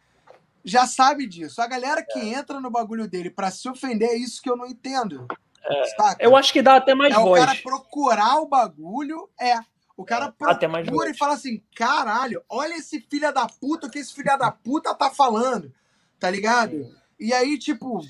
[0.63, 1.61] já sabe disso.
[1.61, 2.39] A galera que é.
[2.39, 5.27] entra no bagulho dele para se ofender é isso que eu não entendo.
[5.63, 6.25] É.
[6.25, 7.41] Eu acho que dá até mais é voz.
[7.41, 9.59] o cara procurar o bagulho, é.
[9.95, 14.37] O cara procura e fala assim: caralho, olha esse filho da puta, que esse filho
[14.37, 15.73] da puta tá falando.
[16.17, 16.71] Tá ligado?
[16.71, 16.95] Sim.
[17.19, 18.01] E aí, tipo,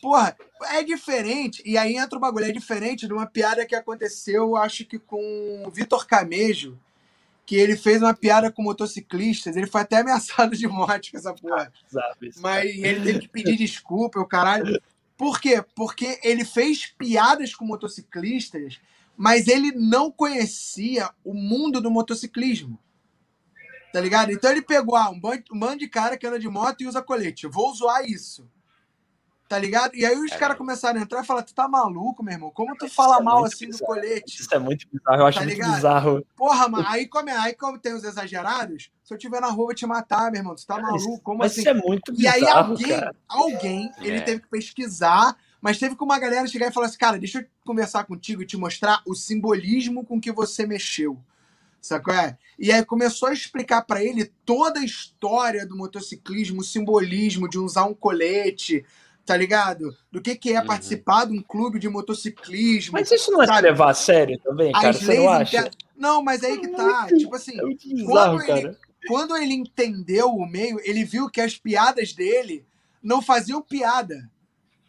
[0.00, 0.36] porra,
[0.70, 1.62] é diferente.
[1.64, 5.64] E aí entra o bagulho, é diferente de uma piada que aconteceu, acho que com
[5.66, 6.78] o Vitor Camejo,
[7.44, 9.56] que ele fez uma piada com motociclistas.
[9.56, 11.72] Ele foi até ameaçado de morte com essa porra.
[12.40, 14.80] Mas ele teve que pedir desculpa, o caralho.
[15.16, 15.64] Por quê?
[15.74, 18.80] Porque ele fez piadas com motociclistas
[19.16, 22.78] mas ele não conhecia o mundo do motociclismo.
[23.92, 24.32] Tá ligado?
[24.32, 26.86] Então ele pegou ah, um, bando, um bando de cara que anda de moto e
[26.86, 27.46] usa colete.
[27.46, 28.50] Vou zoar isso.
[29.52, 29.94] Tá ligado?
[29.94, 32.50] E aí os caras começaram a entrar e falar: Tu tá maluco, meu irmão?
[32.50, 33.84] Como tu fala é mal assim bizarro.
[33.84, 34.40] do colete?
[34.40, 35.74] Isso é muito bizarro, eu acho tá muito ligado?
[35.74, 36.26] bizarro.
[36.34, 39.64] Porra, mano, aí como, é, aí como tem os exagerados, se eu tiver na rua,
[39.64, 40.54] eu vou te matar, meu irmão.
[40.54, 41.20] Tu tá maluco?
[41.20, 41.60] Como mas assim?
[41.60, 42.38] Isso é muito bizarro.
[42.38, 43.14] E aí alguém, cara.
[43.28, 44.20] alguém, ele é.
[44.22, 47.46] teve que pesquisar mas teve que uma galera chegar e falar assim, cara, deixa eu
[47.64, 51.22] conversar contigo e te mostrar o simbolismo com que você mexeu.
[51.82, 52.14] Sacou?
[52.14, 52.38] É?
[52.56, 57.58] E aí começou a explicar para ele toda a história do motociclismo, o simbolismo de
[57.58, 58.84] usar um colete,
[59.24, 59.96] tá ligado?
[60.10, 60.66] Do que, que é uhum.
[60.66, 62.92] participar de um clube de motociclismo.
[62.92, 63.68] Mas isso não é sabe?
[63.68, 64.90] levar a sério também, cara?
[64.90, 65.58] As você não acha?
[65.58, 65.72] Inter...
[65.96, 67.08] Não, mas aí que tá.
[67.10, 71.40] É tipo assim, é bizarro, quando, ele, quando ele entendeu o meio, ele viu que
[71.40, 72.64] as piadas dele
[73.02, 74.30] não faziam piada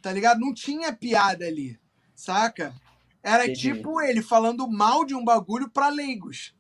[0.03, 0.41] tá ligado?
[0.41, 1.79] Não tinha piada ali,
[2.13, 2.75] saca?
[3.23, 3.61] Era Entendi.
[3.61, 6.53] tipo ele falando mal de um bagulho para leigos.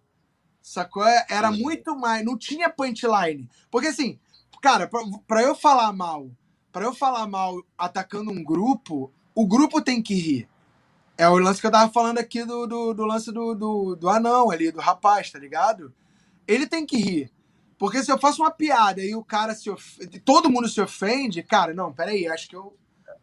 [0.61, 1.05] Sacou?
[1.05, 1.61] Era Entendi.
[1.61, 2.23] muito mais.
[2.23, 3.49] Não tinha punchline.
[3.69, 4.17] Porque assim,
[4.61, 6.31] cara, pra, pra eu falar mal,
[6.73, 10.49] para eu falar mal atacando um grupo, o grupo tem que rir.
[11.15, 14.09] É o lance que eu tava falando aqui do, do, do lance do, do, do,
[14.09, 15.93] anão ali, do rapaz, tá ligado?
[16.47, 17.31] Ele tem que rir.
[17.77, 21.43] Porque se eu faço uma piada e o cara se ofende, todo mundo se ofende,
[21.43, 22.75] cara, não, peraí, acho que eu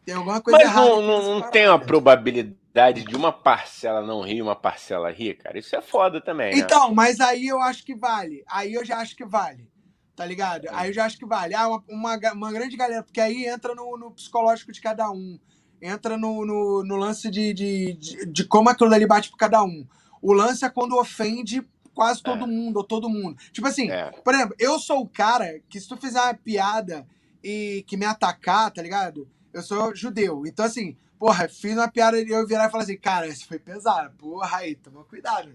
[0.05, 0.87] tem alguma coisa Mas errada.
[0.87, 5.35] Não, não, não tem uma probabilidade de uma parcela não rir e uma parcela rir,
[5.35, 5.59] cara?
[5.59, 6.53] Isso é foda também.
[6.53, 6.59] Né?
[6.59, 8.43] Então, mas aí eu acho que vale.
[8.47, 9.69] Aí eu já acho que vale.
[10.15, 10.67] Tá ligado?
[10.71, 11.55] Aí eu já acho que vale.
[11.55, 15.39] Ah, uma, uma, uma grande galera, porque aí entra no, no psicológico de cada um.
[15.81, 19.63] Entra no, no, no lance de, de, de, de, como aquilo ali bate por cada
[19.63, 19.87] um.
[20.21, 22.47] O lance é quando ofende quase todo é.
[22.47, 23.35] mundo, ou todo mundo.
[23.51, 24.11] Tipo assim, é.
[24.23, 27.07] por exemplo, eu sou o cara que se tu fizer uma piada
[27.43, 29.27] e que me atacar, tá ligado?
[29.53, 30.45] eu sou judeu.
[30.45, 33.59] Então, assim, porra, fiz uma piada e eu virar e falar assim, cara, essa foi
[33.59, 34.13] pesada.
[34.17, 35.51] Porra, aí, toma cuidado.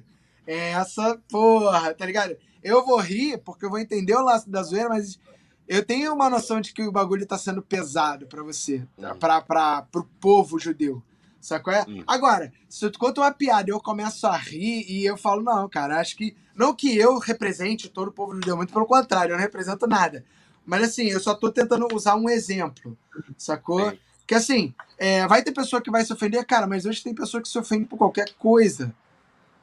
[0.47, 2.37] Essa, porra, tá ligado?
[2.67, 5.21] Eu vou rir porque eu vou entender o laço da zoeira, mas
[5.69, 9.15] eu tenho uma noção de que o bagulho tá sendo pesado para você, hum.
[9.21, 11.01] pra, pra, pro povo judeu.
[11.41, 11.73] Sacou?
[11.73, 11.85] É?
[11.89, 12.03] Hum.
[12.09, 15.69] Agora, se tu conta uma piada e eu começo a rir e eu falo, não,
[15.69, 16.37] cara, acho que.
[16.57, 20.25] Não que eu represente todo o povo judeu, muito pelo contrário, eu não represento nada.
[20.65, 22.99] Mas assim, eu só tô tentando usar um exemplo,
[23.39, 23.91] sacou?
[23.91, 23.99] Sim.
[24.27, 27.41] Que assim, é, vai ter pessoa que vai se ofender, cara, mas hoje tem pessoa
[27.41, 28.93] que se ofende por qualquer coisa,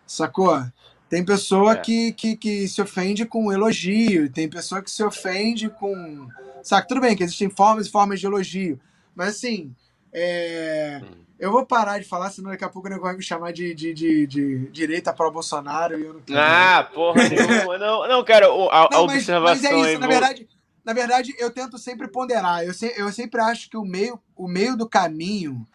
[0.07, 0.63] sacou?
[1.13, 1.75] Tem pessoa é.
[1.75, 6.27] que, que, que se ofende com elogio, tem pessoa que se ofende com.
[6.63, 6.87] Saca?
[6.87, 8.79] Tudo bem que existem formas e formas de elogio,
[9.13, 9.75] mas assim,
[10.11, 10.99] é...
[11.03, 11.23] Hum.
[11.39, 13.75] Eu vou parar de falar, senão daqui a pouco o negócio vai me chamar de,
[13.75, 16.39] de, de, de direita para o Bolsonaro e eu não quero.
[16.39, 20.49] Ah, porra, não, não, não, cara, a, não, a observação mas é isso, na verdade,
[20.83, 22.63] na verdade, eu tento sempre ponderar.
[22.63, 25.67] Eu, se, eu sempre acho que o meio, o meio do caminho,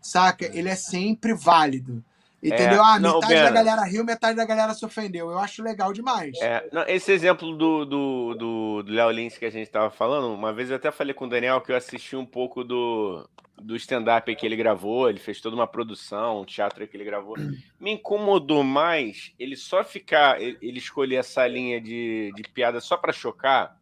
[0.00, 0.46] saca?
[0.46, 2.02] Ele é sempre válido.
[2.42, 2.80] Entendeu?
[2.80, 5.30] É, ah, não, metade da galera riu, metade da galera se ofendeu.
[5.30, 6.38] Eu acho legal demais.
[6.40, 10.32] É, não, esse exemplo do, do, do, do Léo Lins que a gente estava falando,
[10.32, 13.28] uma vez eu até falei com o Daniel que eu assisti um pouco do,
[13.60, 17.34] do stand-up que ele gravou, ele fez toda uma produção, um teatro que ele gravou.
[17.80, 23.12] Me incomodou mais ele só ficar, ele, escolher essa linha de, de piada só para
[23.12, 23.76] chocar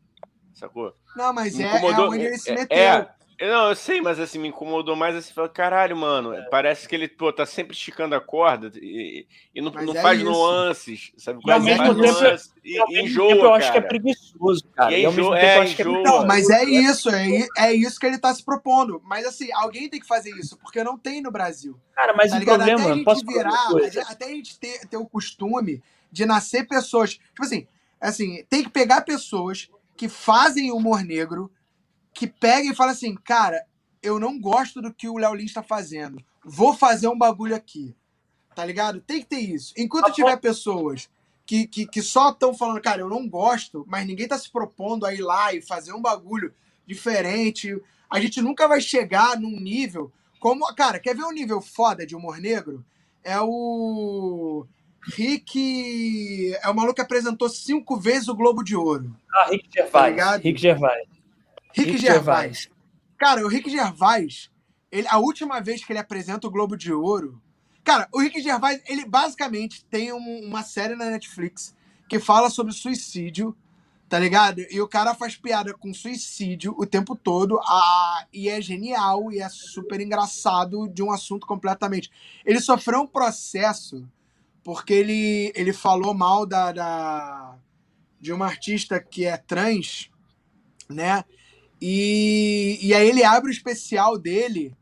[0.57, 0.95] sacou?
[1.15, 2.79] Não, mas é, é, incomodou, é onde ele se é, meteu.
[2.79, 3.09] É,
[3.41, 6.49] não, eu sei, mas assim, me incomodou mais assim, falar, caralho, mano, é.
[6.49, 10.21] parece que ele, pô, tá sempre esticando a corda e, e não, não é faz
[10.21, 10.31] isso.
[10.31, 11.41] nuances, sabe?
[11.45, 14.65] E ao mesmo tempo, nuances, e, ao mesmo enjoa, tempo eu acho que é preguiçoso,
[14.75, 14.93] cara.
[14.93, 16.03] E, e enjoa, é, enjoa.
[16.03, 19.03] Não, mas é isso, é, é isso que ele tá se propondo.
[19.05, 21.79] Mas assim, alguém tem que fazer isso, porque não tem no Brasil.
[21.95, 22.57] Cara, mas tá o ligado?
[22.57, 23.69] problema, até a gente posso virar,
[24.09, 27.67] até a gente ter, ter o costume de nascer pessoas, tipo assim,
[28.01, 31.51] assim, tem que pegar pessoas que fazem humor negro,
[32.17, 33.63] que pegam e falam assim, cara,
[34.03, 36.19] eu não gosto do que o Léo Lins está fazendo.
[36.43, 37.95] Vou fazer um bagulho aqui.
[38.55, 39.03] Tá ligado?
[39.03, 39.75] Tem que ter isso.
[39.77, 41.11] Enquanto tiver pessoas
[41.45, 45.05] que, que, que só estão falando, cara, eu não gosto, mas ninguém tá se propondo
[45.05, 46.55] a ir lá e fazer um bagulho
[46.87, 47.79] diferente,
[48.11, 50.11] a gente nunca vai chegar num nível
[50.41, 50.67] como.
[50.75, 52.83] Cara, quer ver um nível foda de humor negro?
[53.23, 54.67] É o.
[55.03, 59.15] Rick é o maluco que apresentou cinco vezes o Globo de Ouro.
[59.33, 60.17] Ah, Rick Gervais.
[60.17, 61.16] Tá Rick Gervais.
[61.77, 62.59] Rick, Rick Gervais.
[62.63, 62.71] Gervais.
[63.19, 64.51] Cara, o Rick Gervais,
[64.91, 67.41] ele, a última vez que ele apresenta o Globo de Ouro,
[67.87, 71.73] Cara, o Rick Gervais, ele basicamente tem um- uma série na Netflix
[72.09, 73.57] que fala sobre suicídio,
[74.09, 74.59] tá ligado?
[74.69, 79.39] E o cara faz piada com suicídio o tempo todo, a, e é genial e
[79.39, 82.11] é super engraçado de um assunto completamente.
[82.45, 84.05] Ele sofreu um processo
[84.65, 87.57] porque ele, ele falou mal da, da
[88.21, 90.11] de uma artista que é trans,
[90.89, 91.25] né?
[91.81, 94.75] E, e aí ele abre o especial dele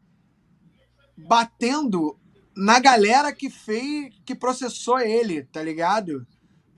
[1.17, 2.19] batendo
[2.57, 6.27] na galera que fez, que processou ele, tá ligado?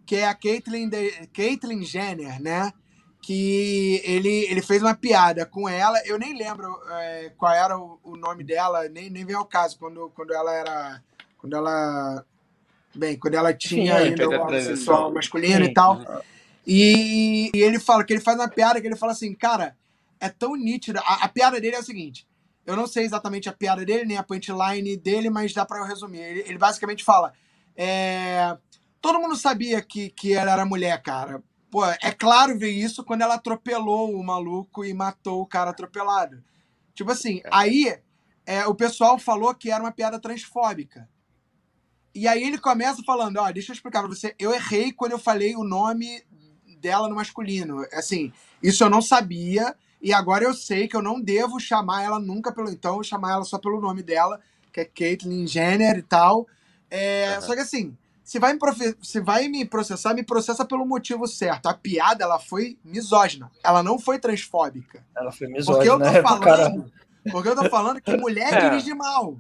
[0.07, 2.73] Que é a Caitlyn, de- Caitlyn Jenner, né?
[3.21, 5.99] Que ele, ele fez uma piada com ela.
[6.07, 9.79] Eu nem lembro é, qual era o, o nome dela, nem, nem vem ao caso,
[9.79, 11.03] quando, quando ela era.
[11.37, 12.25] Quando ela.
[12.95, 14.77] Bem, quando ela tinha é, ainda o transição.
[14.77, 15.71] sexual masculino Sim.
[15.71, 16.01] e tal.
[16.67, 19.77] E, e ele fala que ele faz uma piada que ele fala assim, cara,
[20.21, 20.99] é tão nítido.
[21.01, 22.27] A, a piada dele é o seguinte:
[22.67, 25.85] eu não sei exatamente a piada dele, nem a punchline dele, mas dá pra eu
[25.85, 26.21] resumir.
[26.21, 27.33] Ele, ele basicamente fala:
[27.77, 28.57] é,
[29.01, 31.43] todo mundo sabia que, que ela era mulher, cara.
[31.71, 36.43] Pô, é claro ver isso quando ela atropelou o maluco e matou o cara atropelado.
[36.95, 37.99] Tipo assim, aí
[38.47, 41.09] é, o pessoal falou que era uma piada transfóbica.
[42.15, 45.19] E aí ele começa falando, ó, deixa eu explicar pra você, eu errei quando eu
[45.19, 46.25] falei o nome
[46.81, 47.85] dela no masculino.
[47.93, 48.33] Assim,
[48.63, 52.53] isso eu não sabia, e agora eu sei que eu não devo chamar ela nunca
[52.53, 54.41] pelo então, chamar ela só pelo nome dela,
[54.73, 56.47] que é Caitlyn Jenner e tal.
[56.91, 57.41] É, Aham.
[57.41, 58.59] Só que assim, se vai, me
[59.03, 61.67] se vai me processar, me processa pelo motivo certo.
[61.67, 63.51] A piada, ela foi misógina.
[63.63, 65.05] Ela não foi transfóbica.
[65.17, 66.23] Ela foi Porque eu misógina, tô né?
[66.23, 66.93] falando,
[67.31, 68.69] porque eu tô falando que mulher É.
[68.69, 69.37] dirige mal.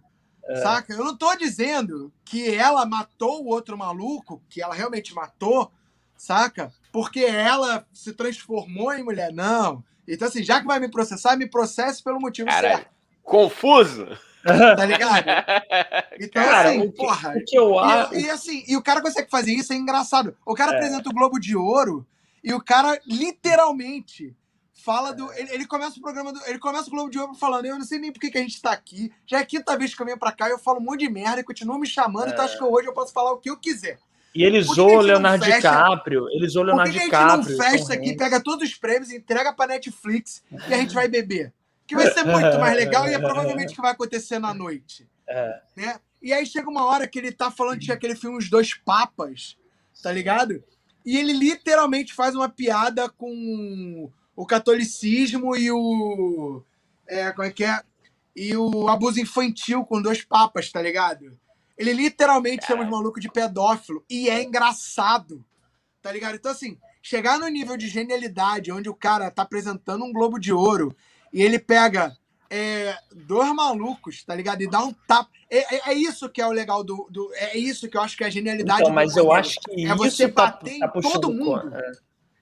[0.63, 0.93] Saca?
[0.93, 5.73] Eu não tô dizendo que ela matou o outro maluco, que ela realmente matou,
[6.17, 6.73] saca?
[6.97, 9.31] Porque ela se transformou em mulher.
[9.31, 9.85] Não.
[10.09, 12.77] Então, assim, já que vai me processar, me processe pelo motivo Caralho.
[12.77, 12.91] certo.
[13.23, 14.07] Confuso?
[14.43, 15.27] Tá ligado?
[16.19, 17.35] Então, Cara, assim, o que, porra.
[17.37, 18.15] o que eu acho.
[18.15, 20.35] E, e assim, e o cara consegue fazer isso, é engraçado.
[20.47, 20.77] O cara É.
[20.77, 22.07] apresenta o Globo de Ouro
[22.43, 24.35] e o cara literalmente
[24.73, 25.31] fala do.
[25.33, 25.41] É.
[25.43, 26.41] Ele, ele começa o programa do.
[26.47, 28.41] Ele começa o Globo de Ouro falando, eu não sei nem por que, que a
[28.41, 29.13] gente tá aqui.
[29.27, 31.01] Já é a quinta vez que eu venho pra cá e eu falo um monte
[31.01, 32.47] de merda e continuam me chamando, então É.
[32.47, 33.99] acho que hoje eu posso falar o que eu quiser.
[34.37, 36.29] E ele Por que zoou que a o Leonardo fecha- DiCaprio.
[36.31, 37.57] Ele zoou o Por Leonardo que, que a gente não DiCaprio.
[37.71, 41.53] fecha Tom aqui, pega todos os prêmios, entrega pra Netflix e a gente vai beber?
[41.87, 45.09] Que vai ser muito mais legal e é provavelmente o que vai acontecer na noite.
[45.29, 45.61] É.
[45.77, 46.01] né?
[46.23, 49.57] E aí chega uma hora que ele tá falando de aquele filme Os Dois Papas,
[50.03, 50.63] tá ligado?
[51.05, 56.63] E ele literalmente faz uma piada com o catolicismo e o.
[57.09, 57.81] É, como é que é?
[58.35, 61.39] E o abuso infantil com dois papas, tá ligado?
[61.79, 64.05] Ele literalmente chama os malucos de pedófilo.
[64.09, 65.45] E é engraçado,
[66.03, 66.35] tá ligado?
[66.37, 70.53] Então, assim, chegar no nível de genialidade, onde o cara tá apresentando um Globo de
[70.53, 70.97] Ouro
[71.33, 72.17] e ele pega
[72.49, 74.63] é, dois malucos, tá ligado?
[74.63, 75.29] E dá um tapa.
[75.51, 78.17] É, é- é isso que é o legal do, do- É isso que eu acho
[78.17, 80.89] que é a genialidade Então, mas eu acho que É você tá, bater em tá
[80.89, 81.75] puxando todo mundo.
[81.75, 81.93] é.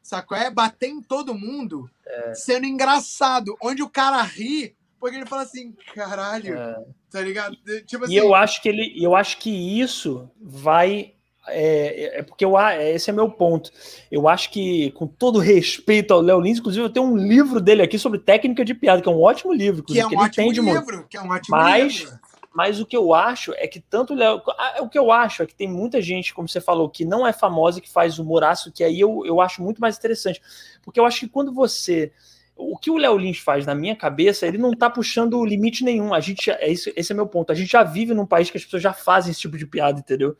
[0.02, 0.36] Sacou?
[0.36, 1.90] É bater em todo mundo
[2.34, 3.56] sendo engraçado.
[3.62, 6.84] Onde o cara ri, porque ele fala assim, caralho, É.
[7.14, 7.56] tá ligado?
[7.86, 8.12] Tipo assim.
[8.14, 9.50] E eu acho que ele, eu acho que
[9.80, 11.12] isso vai
[11.46, 13.70] é, é porque eu, a- esse é meu ponto.
[14.10, 17.82] Eu acho que, com todo respeito ao Léo Lins, inclusive eu tenho um livro dele
[17.82, 20.22] aqui sobre técnica de piada, que é um ótimo livro, que é um que ele
[20.22, 20.78] ótimo entende muito.
[20.80, 21.06] livro.
[21.08, 22.18] Que é um ótimo Mas- livro.
[22.56, 24.40] Mas o que eu acho é que tanto o Léo.
[24.80, 27.32] O que eu acho é que tem muita gente, como você falou, que não é
[27.32, 30.40] famosa, que faz humor ácido, que aí eu, eu acho muito mais interessante.
[30.80, 32.12] Porque eu acho que quando você.
[32.56, 36.14] O que o Léo Lins faz na minha cabeça, ele não tá puxando limite nenhum.
[36.14, 37.50] A gente, é isso, esse é meu ponto.
[37.50, 39.98] A gente já vive num país que as pessoas já fazem esse tipo de piada,
[39.98, 40.36] entendeu?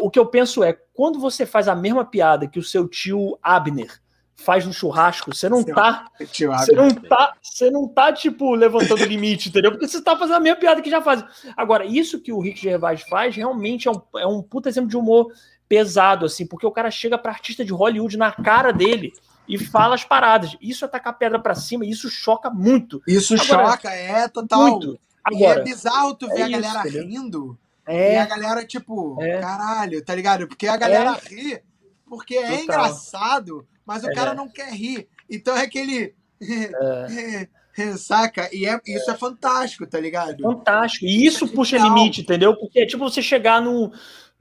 [0.00, 3.38] O que eu penso é, quando você faz a mesma piada que o seu tio
[3.42, 4.00] Abner
[4.34, 9.50] faz no churrasco, você não tá você não tá, você não tá tipo levantando limite,
[9.50, 9.70] entendeu?
[9.70, 11.24] Porque você tá fazendo a mesma piada que já faz.
[11.56, 14.96] Agora, isso que o Rick Gervais faz realmente é um, é um puta exemplo de
[14.96, 15.32] humor
[15.68, 19.12] pesado assim, porque o cara chega pra artista de Hollywood na cara dele
[19.48, 20.56] e fala as paradas.
[20.60, 24.62] Isso é tacar pedra pra cima, isso choca muito, Isso Agora- choca, é total.
[24.70, 24.98] muito.
[25.32, 27.06] E é Agora, bizarro tu ver é a isso, galera entendeu?
[27.08, 29.40] rindo e a é, galera, tipo, É.
[29.40, 30.46] caralho, tá ligado?
[30.48, 31.60] Porque a galera ri
[32.06, 32.62] porque é Total.
[32.64, 34.14] engraçado, mas o É.
[34.14, 35.08] cara não quer rir.
[35.30, 36.14] Então é aquele.
[37.96, 38.50] Saca?
[38.54, 40.42] E é, isso é fantástico, tá ligado?
[40.42, 41.06] fantástico.
[41.06, 42.54] E isso Isso é puxa limite, entendeu?
[42.56, 43.90] Porque é tipo você chegar no,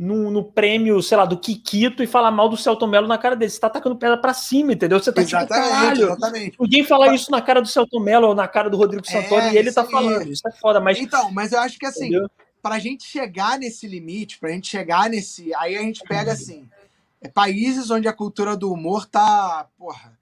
[0.04, 3.36] no, no prêmio, sei lá, do Kikito e falar mal do Celton Mello na cara
[3.36, 3.52] dele.
[3.52, 5.00] Você tá tacando pedra pra cima, entendeu?
[5.00, 6.04] Você tá tipo, Exatamente, caralho.
[6.06, 6.58] exatamente.
[6.60, 9.46] Ninguém fala isso na cara do Celton Mello ou na cara do Rodrigo É, Santoro
[9.54, 9.92] e ele tá aí.
[9.92, 10.28] falando.
[10.32, 10.98] Isso é foda, mas.
[11.00, 12.28] Então, mas eu acho que assim, entendeu?
[12.64, 15.54] pra gente chegar nesse limite, pra gente chegar nesse.
[15.56, 16.68] Aí a gente pega assim.
[17.22, 19.68] é, países onde a cultura do humor tá.
[19.78, 20.20] Porra.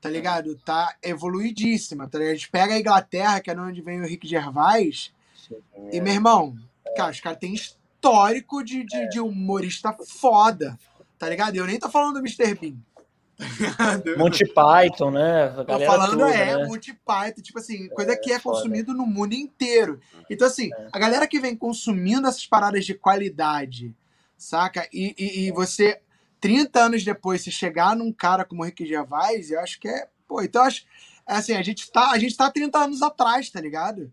[0.00, 0.56] Tá ligado?
[0.64, 2.08] Tá evoluidíssima.
[2.08, 2.32] Tá ligado?
[2.32, 5.12] A gente pega a Inglaterra, que é de onde vem o Rick Gervais.
[5.92, 6.56] E, meu irmão,
[6.96, 7.54] cara, os caras têm
[8.00, 10.78] histórico de, de, de humorista foda,
[11.18, 11.54] tá ligado?
[11.54, 12.54] Eu nem tô falando do Mr.
[12.54, 12.76] Bean.
[14.18, 15.44] Monty Python, né?
[15.44, 16.66] A Tô falando toda, é né?
[16.66, 20.00] Monty Python, tipo assim, coisa é, que é consumido no mundo inteiro.
[20.28, 20.88] Então, assim, é.
[20.92, 23.94] a galera que vem consumindo essas paradas de qualidade,
[24.36, 24.88] saca?
[24.92, 26.00] E, e, e, você,
[26.40, 30.08] 30 anos depois, se chegar num cara como o Rick Gervais, eu acho que é.
[30.26, 30.84] Pô, então, eu acho.
[31.26, 34.12] É assim, a gente, tá, a gente tá 30 anos atrás, tá ligado?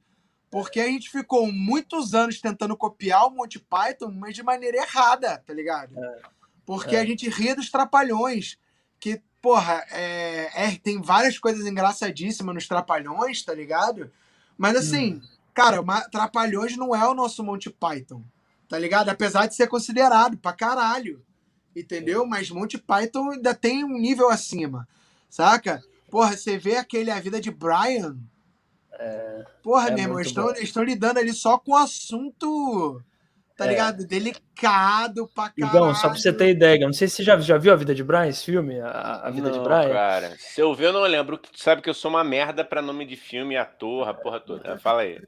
[0.49, 5.43] Porque a gente ficou muitos anos tentando copiar o Monty Python, mas de maneira errada,
[5.45, 5.97] tá ligado?
[5.99, 6.21] É.
[6.65, 6.99] Porque é.
[6.99, 8.57] a gente ria dos trapalhões
[8.99, 14.11] que, porra, é, é, tem várias coisas engraçadíssimas nos Trapalhões, tá ligado?
[14.57, 15.21] Mas assim, hum.
[15.53, 15.77] cara,
[16.11, 18.23] Trapalhões não é o nosso Monty Python,
[18.67, 19.09] tá ligado?
[19.09, 21.23] Apesar de ser considerado pra caralho,
[21.75, 22.25] entendeu?
[22.25, 24.87] Mas Monty Python ainda tem um nível acima,
[25.29, 25.83] saca?
[26.09, 28.17] Porra, você vê aquele A Vida de Brian.
[28.99, 33.01] É, porra, é meu irmão, estão, estão lidando ali só com assunto
[33.57, 33.69] tá é.
[33.69, 34.05] ligado?
[34.05, 35.77] Delicado pra caralho.
[35.77, 37.93] Igão, só pra você ter ideia, não sei se você já, já viu A Vida
[37.95, 39.89] de Brian, esse filme, A, a Vida não, de Brian.
[39.89, 42.81] cara, se eu ver eu não lembro, tu sabe que eu sou uma merda pra
[42.81, 45.19] nome de filme, ator, a porra toda, fala aí.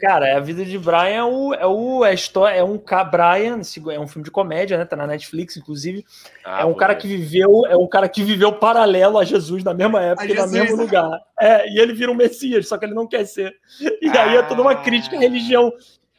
[0.00, 3.04] Cara, A Vida de Brian é o, é o, é a história, é um K.
[3.04, 3.60] Brian,
[3.92, 6.04] é um filme de comédia, né, tá na Netflix, inclusive,
[6.42, 9.74] ah, é um cara que viveu, é um cara que viveu paralelo a Jesus na
[9.74, 11.10] mesma época, no mesmo lugar.
[11.38, 13.54] É, e ele vira um messias, só que ele não quer ser.
[14.00, 15.72] E aí é toda uma crítica à religião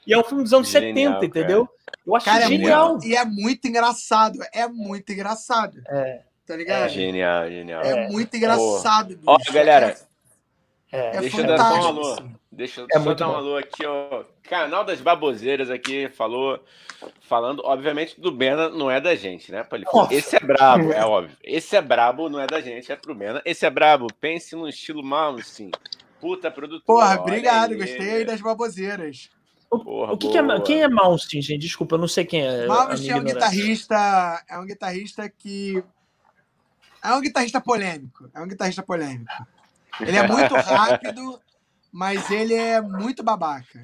[0.05, 1.69] e é um filme dos anos genial, 70, entendeu?
[2.05, 2.97] Eu acho cara, genial.
[3.01, 4.39] É e é muito engraçado.
[4.53, 5.81] É muito engraçado.
[5.87, 6.21] É.
[6.45, 6.85] Tá ligado?
[6.85, 7.81] É genial, genial.
[7.81, 8.07] É, é.
[8.09, 9.19] muito engraçado.
[9.25, 9.95] Ó, galera.
[10.91, 12.13] É, é deixa eu dar um alô.
[12.13, 12.35] Assim.
[12.51, 14.23] Deixa eu é só dar um alô aqui, ó.
[14.43, 16.63] Canal das Baboseiras aqui falou.
[17.21, 19.67] Falando, obviamente, do Bena não é da gente, né?
[20.09, 21.35] Esse é brabo, é óbvio.
[21.43, 23.41] Esse é brabo, não é da gente, é pro Bena.
[23.43, 25.69] Esse é brabo, pense no estilo mal, sim.
[26.21, 26.85] Puta produtor.
[26.85, 27.77] Porra, obrigado, aí.
[27.77, 29.29] gostei aí das baboseiras.
[29.79, 31.61] Porra, o que, que é, quem é Malmsteen, gente?
[31.61, 32.67] Desculpa, eu não sei quem é.
[32.67, 35.83] Malmsteen é um guitarrista, é um guitarrista que
[37.03, 39.31] é um guitarrista polêmico, é um guitarrista polêmico.
[40.01, 41.39] Ele é muito rápido,
[41.91, 43.81] mas ele é muito babaca.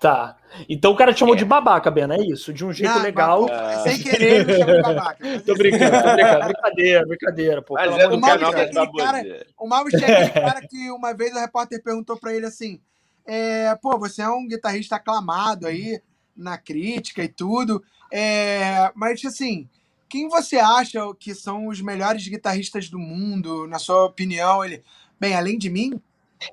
[0.00, 0.36] Tá.
[0.68, 1.38] Então o cara te chamou é.
[1.38, 2.52] de babaca, Bena, é isso?
[2.52, 3.46] De um jeito não, legal.
[3.48, 5.24] Mas, sem querer, me chamou de babaca.
[5.44, 6.44] tô brincando, tô brincando.
[6.44, 7.74] Brincadeira, brincadeira, pô.
[7.74, 11.38] Mas é do canal é cara, O Malmsteen é aquele cara que uma vez o
[11.38, 12.80] repórter perguntou pra ele assim:
[13.28, 16.00] é, pô, você é um guitarrista aclamado aí
[16.34, 17.84] na crítica e tudo.
[18.10, 19.68] É, mas, assim,
[20.08, 24.64] quem você acha que são os melhores guitarristas do mundo, na sua opinião?
[24.64, 24.82] Ele,
[25.20, 26.00] bem, além de mim,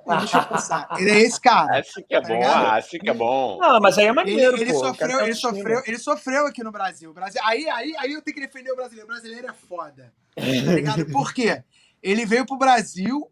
[0.05, 0.89] deixa eu pensar.
[0.99, 1.79] Ele é esse cara.
[1.79, 3.57] Assim que é tá bom, ah, assim que é bom.
[3.57, 6.73] Não, mas aí é maneiro, ele, ele pô, Sofreu, ele, sofreu, ele sofreu aqui no
[6.73, 7.13] Brasil.
[7.13, 9.05] Brasil aí, aí, aí eu tenho que defender o brasileiro.
[9.05, 10.13] O brasileiro é foda.
[10.35, 11.05] Tá ligado?
[11.13, 11.63] Por quê?
[12.03, 13.31] Ele veio pro Brasil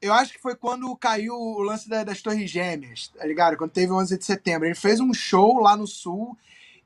[0.00, 3.56] eu acho que foi quando caiu o lance das Torres Gêmeas, tá ligado?
[3.56, 4.66] Quando teve o 11 de setembro.
[4.66, 6.36] Ele fez um show lá no Sul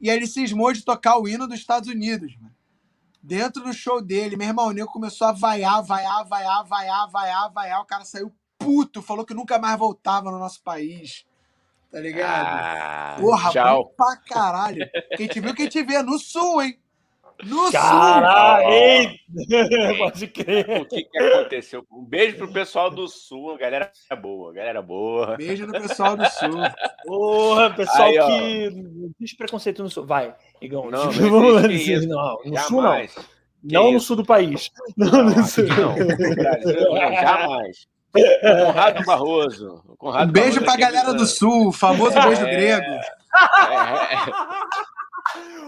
[0.00, 2.54] e aí ele cismou de tocar o hino dos Estados Unidos, mano.
[3.22, 7.52] Dentro do show dele, meu irmão, o Nego começou a vaiar, vaiar, vaiar, vaiar, vaiar,
[7.52, 7.80] vaiar.
[7.80, 11.24] O cara saiu puto, falou que nunca mais voltava no nosso país.
[11.90, 12.46] Tá ligado?
[12.48, 13.92] Ah, Porra, tchau.
[13.96, 14.88] pra caralho.
[15.16, 16.78] Quem te viu, quem te vê no Sul, hein?
[17.44, 19.10] No Caralho!
[19.98, 20.80] Pode crer.
[20.80, 21.84] O que, que aconteceu?
[21.90, 23.90] Um beijo pro pessoal do Sul, galera
[24.20, 25.36] boa, galera boa.
[25.36, 26.60] Beijo no pessoal do Sul.
[27.06, 28.70] Porra, pessoal Aí, que.
[28.70, 30.06] Não existe preconceito no Sul.
[30.06, 30.90] Vai, Igão.
[30.90, 32.66] Não, não, dizer, não no Jamais.
[32.66, 33.42] Sul não.
[33.62, 33.92] Que não isso?
[33.92, 34.70] no sul do país.
[34.96, 35.64] Não, não no sul.
[35.68, 37.86] Não, Brasil, não, jamais.
[38.12, 39.82] Conrado Barroso.
[39.96, 42.90] Conrado um beijo Barroso pra galera do Sul, famoso beijo é, grego.
[42.90, 44.32] É, é.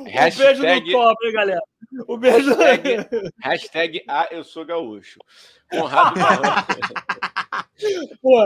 [0.06, 1.60] Hashtag, o beijo do top, hein, galera?
[2.08, 2.54] O beijo.
[2.56, 3.08] Hashtag,
[3.42, 5.18] hashtag ah, eu sou gaúcho.
[5.70, 6.20] Conrado
[8.22, 8.36] Pô,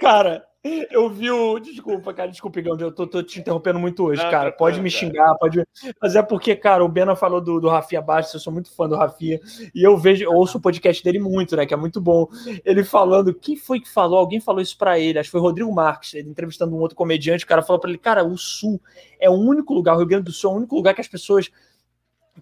[0.00, 0.44] cara,
[0.90, 1.58] eu vi o.
[1.58, 4.50] Desculpa, cara, desculpa, Igão, eu tô, tô, te interrompendo muito hoje, não, cara.
[4.50, 5.62] Tá pode me xingar, pode.
[6.00, 8.88] Mas é porque, cara, o Bena falou do, do Rafinha Bastos, eu sou muito fã
[8.88, 9.40] do Rafinha,
[9.74, 11.64] e eu vejo, eu ouço o podcast dele muito, né?
[11.64, 12.26] Que é muito bom.
[12.64, 14.18] Ele falando, quem foi que falou?
[14.18, 17.44] Alguém falou isso pra ele, acho que foi Rodrigo Marques, ele entrevistando um outro comediante,
[17.44, 18.80] o cara falou pra ele, cara, o Sul
[19.20, 21.08] é o único lugar, o Rio Grande do Sul é o único lugar que as
[21.08, 21.50] pessoas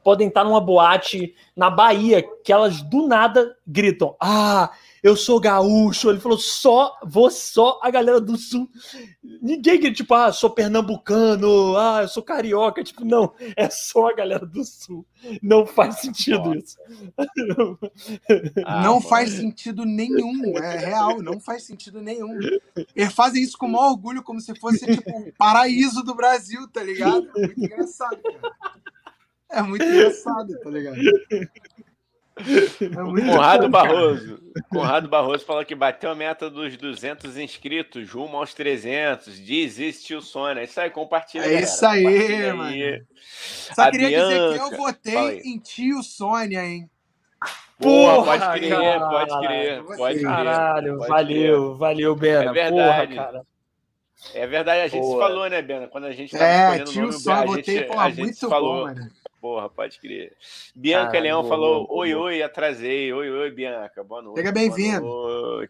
[0.02, 4.70] podem estar numa boate na Bahia que elas do nada gritam: Ah,
[5.06, 6.10] eu sou gaúcho.
[6.10, 8.68] Ele falou: só, vou só a galera do sul.
[9.22, 12.82] Ninguém grita, tipo, ah, sou pernambucano, ah, eu sou carioca.
[12.82, 15.06] Tipo, não, é só a galera do sul.
[15.40, 16.58] Não faz sentido Nossa.
[16.58, 16.76] isso.
[18.64, 22.38] Ah, não faz sentido nenhum, é real, não faz sentido nenhum.
[22.94, 26.66] Eles fazem isso com o maior orgulho, como se fosse, tipo, o paraíso do Brasil,
[26.68, 27.28] tá ligado?
[27.36, 28.54] É muito engraçado, cara.
[29.50, 30.96] É muito engraçado, tá ligado?
[32.38, 34.38] É Conrado Barroso.
[34.70, 39.42] Conrado Barroso falou que bateu a meta dos 200 inscritos, rumo aos 300.
[39.42, 40.60] Diz isso, tio Sônia.
[40.60, 41.44] É isso aí, compartilha.
[41.44, 43.06] É isso aí, aí, mano.
[43.74, 44.28] Só a queria Bianca...
[44.28, 46.90] dizer que eu votei em tio Sônia, hein?
[47.78, 49.08] Porra, pode crer, cara.
[49.08, 50.22] pode crer, pode crer.
[50.22, 51.78] Caralho, pode valeu, crer.
[51.78, 52.50] valeu, Bena.
[52.50, 53.14] É verdade.
[53.14, 53.46] Porra, cara.
[54.34, 55.26] É verdade, a gente Porra.
[55.26, 55.86] falou, né, Bena?
[55.88, 58.74] Quando a gente tava é, escolhendo o nome, só, a gente, botei, a gente falou.
[58.76, 59.10] Bom, mano.
[59.40, 60.36] Porra, pode crer.
[60.74, 62.24] Bianca Leão boa, falou: boa, Oi, boa.
[62.26, 63.12] oi, atrasei.
[63.12, 64.02] Oi, oi, Bianca.
[64.02, 64.38] Boa noite.
[64.40, 65.02] Seja bem-vinda.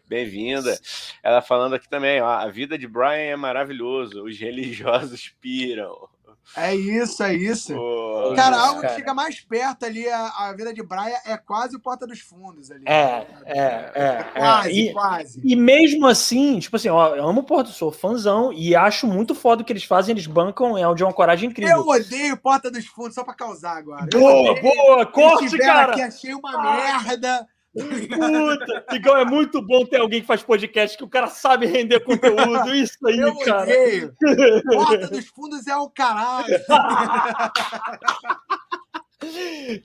[0.07, 0.79] Bem-vinda.
[1.21, 4.23] Ela falando aqui também: ó, a vida de Brian é maravilhoso.
[4.23, 6.07] Os religiosos piram.
[6.55, 7.73] É isso, é isso.
[7.73, 8.93] Pô, cara, algo cara.
[8.93, 12.19] que fica mais perto ali, a, a vida de Braia é quase o Porta dos
[12.19, 12.83] Fundos ali.
[12.85, 14.25] É, é, é.
[14.35, 15.41] é quase, e, quase.
[15.43, 19.35] E mesmo assim, tipo assim, ó, eu amo o Porta, sou fãzão e acho muito
[19.35, 21.77] foda o que eles fazem, eles bancam, é de uma coragem incrível.
[21.77, 24.07] Eu odeio Porta dos Fundos só pra causar agora.
[24.11, 25.93] Boa, boa, corte, cara!
[25.93, 27.03] Aqui, achei uma ah.
[27.03, 27.47] merda.
[27.77, 31.99] Puta, igual é muito bom ter alguém que faz podcast que o cara sabe render
[31.99, 32.73] conteúdo.
[32.73, 33.63] Isso aí, eu cara.
[33.63, 34.15] Odeio.
[34.65, 36.47] Porta dos fundos é o caralho.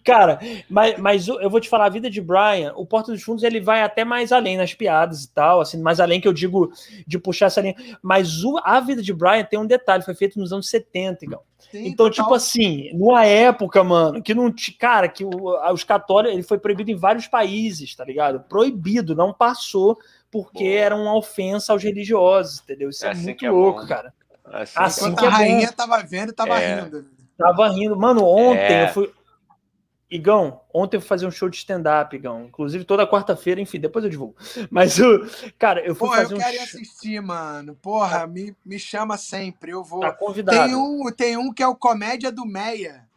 [0.05, 0.39] Cara,
[0.69, 3.61] mas, mas eu vou te falar, a vida de Brian, o Porta dos Fundos, ele
[3.61, 6.73] vai até mais além nas piadas e tal, assim, mais além que eu digo
[7.07, 7.75] de puxar essa linha.
[8.03, 11.45] Mas o, a vida de Brian tem um detalhe, foi feito nos anos 70, igual.
[11.71, 12.25] Sim, então, total.
[12.25, 14.77] tipo assim, numa época, mano, que não tinha.
[14.79, 16.35] Cara, que o, os católicos.
[16.35, 18.41] Ele foi proibido em vários países, tá ligado?
[18.41, 19.99] Proibido, não passou,
[20.31, 20.77] porque Boa.
[20.77, 22.91] era uma ofensa aos religiosos, entendeu?
[22.91, 23.87] Isso é, é assim muito é louco, bom.
[23.87, 24.13] cara.
[24.45, 25.73] Assim, assim que, é a rainha bom.
[25.73, 26.81] tava vendo e tava é.
[26.81, 27.07] rindo.
[27.39, 27.97] Tava rindo.
[27.97, 28.85] Mano, ontem é.
[28.85, 29.11] eu fui.
[30.13, 32.45] Igão, ontem eu fui fazer um show de stand-up, Igão.
[32.45, 34.37] Inclusive toda quarta-feira, enfim, depois eu divulgo.
[34.71, 35.27] Mas, o
[35.59, 36.49] cara, eu fui fazer eu um show.
[36.49, 37.75] Eu quero assistir, mano.
[37.81, 38.27] Porra, tá.
[38.27, 39.73] me, me chama sempre.
[39.73, 40.01] Eu vou.
[40.01, 40.59] Tá convidado.
[40.59, 43.11] Tem um, tem um que é o Comédia do Meia.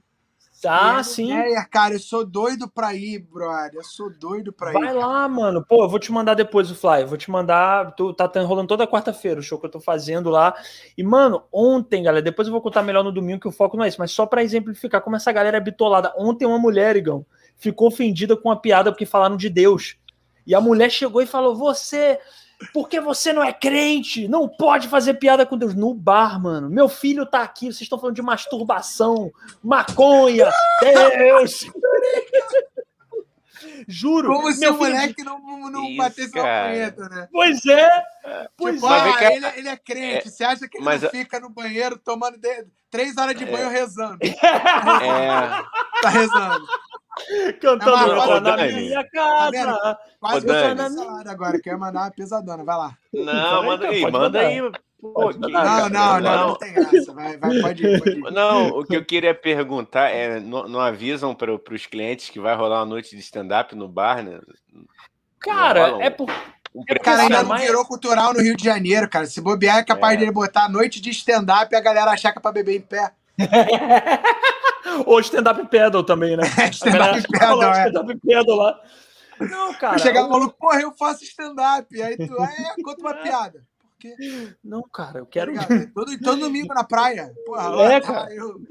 [0.65, 1.31] Ah, sim.
[1.31, 3.75] É, cara, eu sou doido pra ir, brother.
[3.75, 4.85] Eu sou doido pra Vai ir.
[4.85, 5.65] Vai lá, mano.
[5.65, 7.05] Pô, eu vou te mandar depois o fly.
[7.05, 7.95] vou te mandar.
[7.95, 10.53] Tu, tá rolando toda quarta-feira o show que eu tô fazendo lá.
[10.97, 13.83] E, mano, ontem, galera, depois eu vou contar melhor no domingo que o foco não
[13.83, 16.13] é isso, mas só pra exemplificar como essa galera é bitolada.
[16.17, 17.25] Ontem uma mulher, Igão,
[17.57, 19.97] ficou ofendida com a piada porque falaram de Deus.
[20.45, 22.19] E a mulher chegou e falou: Você
[22.73, 26.69] porque você não é crente, não pode fazer piada com Deus no bar, mano.
[26.69, 29.31] Meu filho tá aqui, vocês estão falando de masturbação,
[29.63, 30.49] maconha,
[30.81, 31.65] Deus.
[33.87, 34.27] Juro.
[34.29, 37.27] Como se o moleque não, não batesse uma punheta, né?
[37.31, 38.03] Pois é.
[38.57, 38.99] Pois tipo, é.
[38.99, 40.27] Ah, ele, ele, é crente.
[40.27, 43.43] É, você acha que ele mas, não fica no banheiro tomando de, três horas de
[43.43, 43.51] é.
[43.51, 44.17] banho rezando?
[44.23, 46.01] É.
[46.01, 46.65] Tá rezando.
[47.61, 49.51] Cantando é na minha casa.
[49.51, 51.59] Tá Quase que na minha agora.
[51.59, 52.63] Quer mandar uma pesadona.
[52.63, 52.97] Vai lá.
[53.13, 54.61] Não, manda aí, manda aí.
[55.01, 57.13] Pô, não, não, não, não, não, tem graça.
[57.13, 58.31] Vai, vai, pode ir, pode ir.
[58.31, 62.55] Não, o que eu queria perguntar é: não, não avisam para os clientes que vai
[62.55, 64.39] rolar uma noite de stand-up no bar, né?
[65.39, 66.29] Cara, é por.
[66.73, 69.25] Um é cara, ainda não virou cultural no Rio de Janeiro, cara.
[69.25, 70.17] Se bobear, é capaz é.
[70.17, 73.11] dele botar noite de stand-up e a galera achar que é pra beber em pé.
[75.05, 76.43] Ou stand-up pedal também, né?
[76.71, 77.87] stand-up pedal, é.
[77.87, 78.79] Stand-up pedal lá.
[79.39, 79.97] Não, cara.
[79.97, 82.01] Chegar o maluco, porra, eu faço stand-up.
[82.01, 83.63] Aí tu, é, conta uma piada.
[83.79, 84.15] Por quê?
[84.63, 85.53] Não, cara, eu quero.
[85.93, 87.33] todo, todo domingo na praia.
[87.45, 88.33] Porra, é, lá, cara.
[88.33, 88.61] Eu...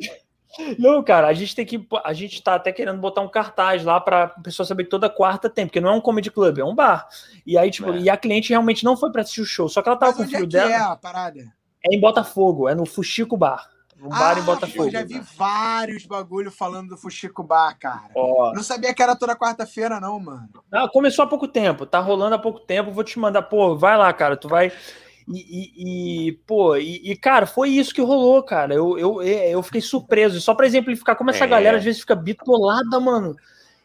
[0.78, 1.84] Não, cara, a gente tem que.
[2.04, 5.50] A gente tá até querendo botar um cartaz lá pra pessoa saber que toda quarta
[5.50, 7.08] tem, porque não é um comedy club, é um bar.
[7.44, 7.98] E aí, tipo, é.
[7.98, 10.18] e a cliente realmente não foi pra assistir o show, só que ela tava Mas
[10.18, 10.70] com o filho é dela.
[10.70, 11.40] É a parada?
[11.84, 13.68] É em Botafogo, é no Fuxico Bar.
[14.00, 14.84] Um ah, bar em Botafogo.
[14.84, 18.10] Eu já vi vários bagulho falando do Fuxico Bar, cara.
[18.14, 18.52] Oh.
[18.54, 20.48] Não sabia que era toda quarta-feira, não, mano.
[20.70, 22.90] Não, começou há pouco tempo, tá rolando há pouco tempo.
[22.90, 24.36] Vou te mandar, pô, vai lá, cara.
[24.36, 24.72] Tu vai.
[25.26, 28.74] E, e, e pô, e, e, cara, foi isso que rolou, cara.
[28.74, 30.40] Eu, eu, eu fiquei surpreso.
[30.40, 31.48] Só para exemplificar como essa é.
[31.48, 33.34] galera às vezes fica bitolada, mano.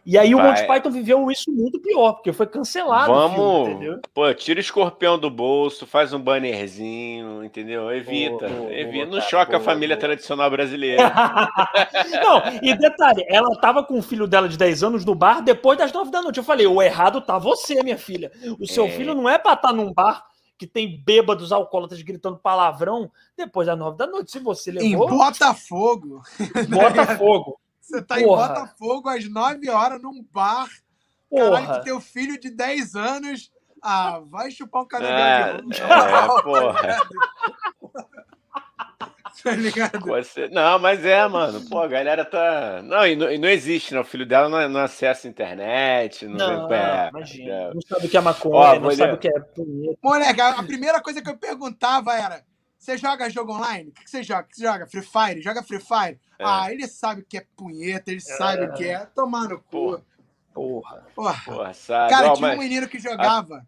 [0.09, 0.43] E aí Vai.
[0.43, 3.13] o Monty Python viveu isso muito pior, porque foi cancelado.
[3.13, 7.91] Vamos, filme, pô, tira o escorpião do bolso, faz um bannerzinho, entendeu?
[7.91, 9.05] Evita, oh, evita.
[9.07, 11.13] Oh, não choca a família tradicional brasileira.
[12.23, 15.77] não, e detalhe, ela tava com o filho dela de 10 anos no bar depois
[15.77, 16.39] das 9 da noite.
[16.39, 18.31] Eu falei, o errado tá você, minha filha.
[18.59, 18.89] O seu é.
[18.89, 20.25] filho não é pra estar tá num bar
[20.57, 24.31] que tem bêbados alcoólatras gritando palavrão depois das 9 da noite.
[24.31, 24.89] Se você levou.
[24.89, 26.23] Em Botafogo.
[26.67, 27.59] Botafogo.
[27.89, 28.45] Você tá Porra.
[28.45, 30.69] em Botafogo às 9 horas num bar.
[31.27, 31.61] Porra.
[31.61, 33.51] Caralho, que teu filho de 10 anos.
[33.81, 35.87] Ah, vai chupar um canelinho é, de É,
[36.43, 36.99] porra.
[39.41, 39.99] tá ligado?
[40.01, 40.49] Você...
[40.49, 41.61] Não, mas é, mano.
[41.67, 42.81] Pô, a galera tá.
[42.83, 44.01] Não, e não, e não existe, né?
[44.01, 46.27] O filho dela não, não acessa a internet.
[46.27, 46.77] Não, não, vem...
[46.77, 47.53] é, imagina.
[47.53, 47.73] É.
[47.73, 49.99] Não sabe o que é maconha, Ó, não sabe o que é punheta.
[50.03, 52.43] Moleque, a primeira coisa que eu perguntava era:
[52.79, 53.89] você joga jogo online?
[53.89, 54.41] O que você joga?
[54.41, 54.87] O que você joga?
[54.87, 55.41] Free Fire?
[55.41, 56.19] Joga Free Fire?
[56.39, 56.43] É.
[56.45, 59.05] Ah, ele sabe o que é punheta, ele sabe o que é.
[59.05, 60.01] Tomar no cu.
[60.53, 61.05] Porra.
[61.13, 61.41] Porra.
[61.45, 62.09] Porra, sabe?
[62.09, 63.67] Cara, Ó, tinha um mas- menino que jogava.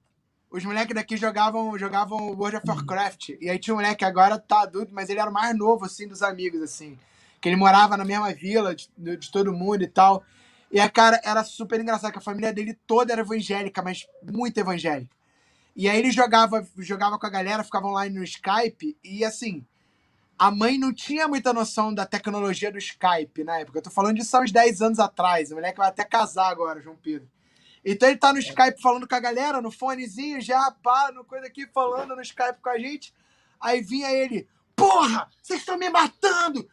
[0.50, 3.30] Os moleques daqui jogavam, jogavam World of Warcraft.
[3.40, 5.86] E aí tinha um moleque que agora tá adulto, mas ele era o mais novo,
[5.86, 6.98] assim, dos amigos, assim.
[7.40, 10.24] Que ele morava na mesma vila de, de todo mundo e tal.
[10.70, 14.58] E a cara era super engraçado, que a família dele toda era evangélica, mas muito
[14.58, 15.10] evangélica.
[15.76, 19.66] E aí ele jogava, jogava com a galera, ficava online no Skype, e assim,
[20.38, 23.78] a mãe não tinha muita noção da tecnologia do Skype na época.
[23.78, 25.52] Eu tô falando disso há uns 10 anos atrás.
[25.52, 27.30] O moleque vai até casar agora, João Pedro.
[27.86, 31.48] Então ele tá no Skype falando com a galera, no fonezinho, já, pá, no coisa
[31.48, 33.14] aqui, falando no Skype com a gente.
[33.60, 36.68] Aí vinha ele, porra, vocês estão me matando!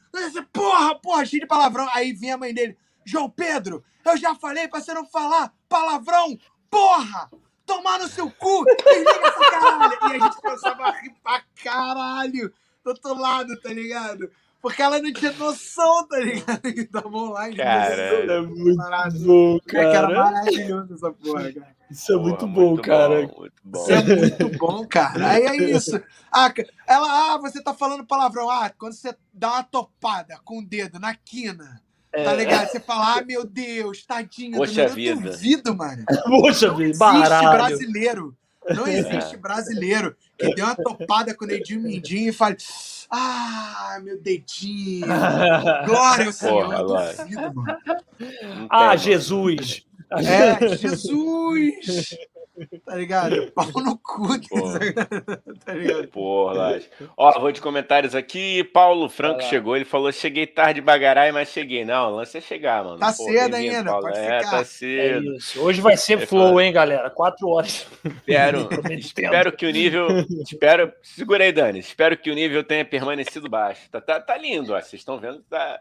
[0.52, 1.88] Porra, porra, cheio de palavrão.
[1.92, 6.38] Aí vinha a mãe dele, João Pedro, eu já falei pra você não falar palavrão,
[6.70, 7.30] porra!
[7.68, 8.64] Tomar no seu cu!
[8.64, 9.98] Desliga essa caralho!
[10.02, 14.30] E a gente começava a rir pra caralho do outro lado, tá ligado?
[14.60, 16.62] Porque ela não tinha noção, tá ligado?
[16.62, 17.56] Que tava online.
[17.56, 19.18] Cara, É muito Parado.
[19.20, 20.24] bom, Cara, era cara.
[20.24, 21.76] maravilhoso essa porra, cara.
[21.90, 23.26] Isso é Porra, muito bom, cara.
[23.26, 23.82] bom, muito bom.
[23.82, 25.30] Isso é muito bom, cara.
[25.30, 26.02] Aí é isso.
[26.32, 26.52] Ah,
[26.86, 28.50] ela, ah, você tá falando palavrão.
[28.50, 31.80] Ah, quando você dá uma topada com o dedo na quina,
[32.24, 32.36] tá É.
[32.36, 32.68] ligado?
[32.70, 34.52] Você fala, ah, meu Deus, tadinho.
[34.52, 35.30] do Poxa eu vida.
[35.30, 36.04] duvido, mano.
[36.26, 37.50] Poxa Não vida, existe baralho.
[37.50, 38.36] brasileiro.
[38.70, 42.56] Não existe brasileiro que dê uma topada com o dedinho mindinho e fale,
[43.10, 45.06] ah, meu dedinho.
[45.86, 46.64] Glória ao Senhor.
[46.64, 46.78] Porra,
[47.10, 47.78] Eu duvido, mano.
[48.70, 48.96] Ah.
[48.96, 49.86] Jesus.
[50.10, 52.16] É, Jesus!
[52.84, 53.50] Tá ligado?
[53.52, 54.78] Pau no cu, Porra.
[55.64, 56.08] tá ligado?
[56.08, 56.80] Porra.
[57.16, 58.64] Ó, vou de comentários aqui.
[58.64, 59.76] Paulo Franco chegou.
[59.76, 61.84] Ele falou: cheguei tarde bagarai, mas cheguei.
[61.84, 62.98] Não, o lance é chegar, mano.
[62.98, 64.02] Tá Pô, cedo ainda, Paulo.
[64.06, 64.50] pode É, ficar.
[64.50, 65.36] tá É cedo.
[65.36, 65.60] isso.
[65.60, 67.10] Hoje vai ser É flow, hein, galera?
[67.10, 67.86] Quatro horas.
[68.04, 70.08] Espero, espero que o nível.
[70.42, 70.92] Espero.
[71.02, 71.78] Segura aí, Dani.
[71.78, 73.88] Espero que o nível tenha permanecido baixo.
[73.90, 74.80] Tá, tá, tá lindo, ó.
[74.80, 75.80] Vocês estão vendo que tá.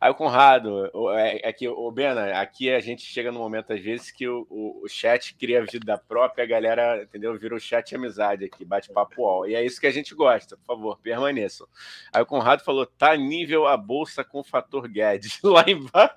[0.00, 3.72] Aí o Conrado, o- é, é que, o Bena, aqui a gente chega no momento,
[3.72, 7.36] às vezes, que o, o, o chat cria vida própria, galera, entendeu?
[7.38, 9.46] Vira o chat amizade aqui, bate-papo all.
[9.46, 11.66] E é isso que a gente gosta, por favor, permaneçam.
[12.12, 15.40] Aí o Conrado falou: tá nível a bolsa com fator Guedes.
[15.44, 16.14] Lá embaixo.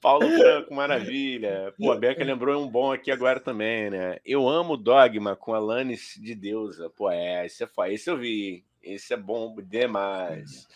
[0.00, 1.72] Paulo Franco, maravilha.
[1.78, 4.18] Pô, a Beca lembrou um bom aqui agora também, né?
[4.26, 6.90] Eu amo Dogma com Alanis de Deusa.
[6.90, 7.92] Pô, é, esse é foda.
[7.92, 8.64] Esse eu vi.
[8.82, 10.66] Esse é bom demais.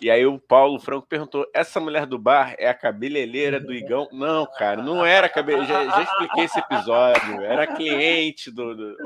[0.00, 4.06] E aí o Paulo Franco perguntou: essa mulher do bar é a cabeleireira do Igão?
[4.12, 5.52] Não, cara, não era cabe...
[5.64, 7.40] já, já expliquei esse episódio.
[7.42, 8.74] Era cliente do.
[8.76, 8.96] do-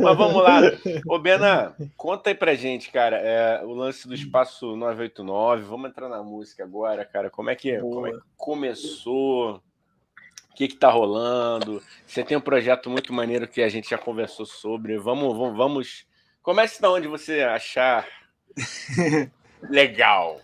[0.00, 0.60] Mas vamos lá.
[1.06, 5.62] Ô, Bena, conta aí pra gente, cara, é, o lance do espaço 989.
[5.62, 7.30] Vamos entrar na música agora, cara.
[7.30, 7.94] Como é que, Boa.
[7.94, 9.62] como é que começou?
[10.50, 11.80] O que que tá rolando?
[12.06, 14.98] Você tem um projeto muito maneiro que a gente já conversou sobre.
[14.98, 16.06] Vamos, vamos, vamos.
[16.42, 18.06] Comece da onde você achar
[19.68, 20.40] legal.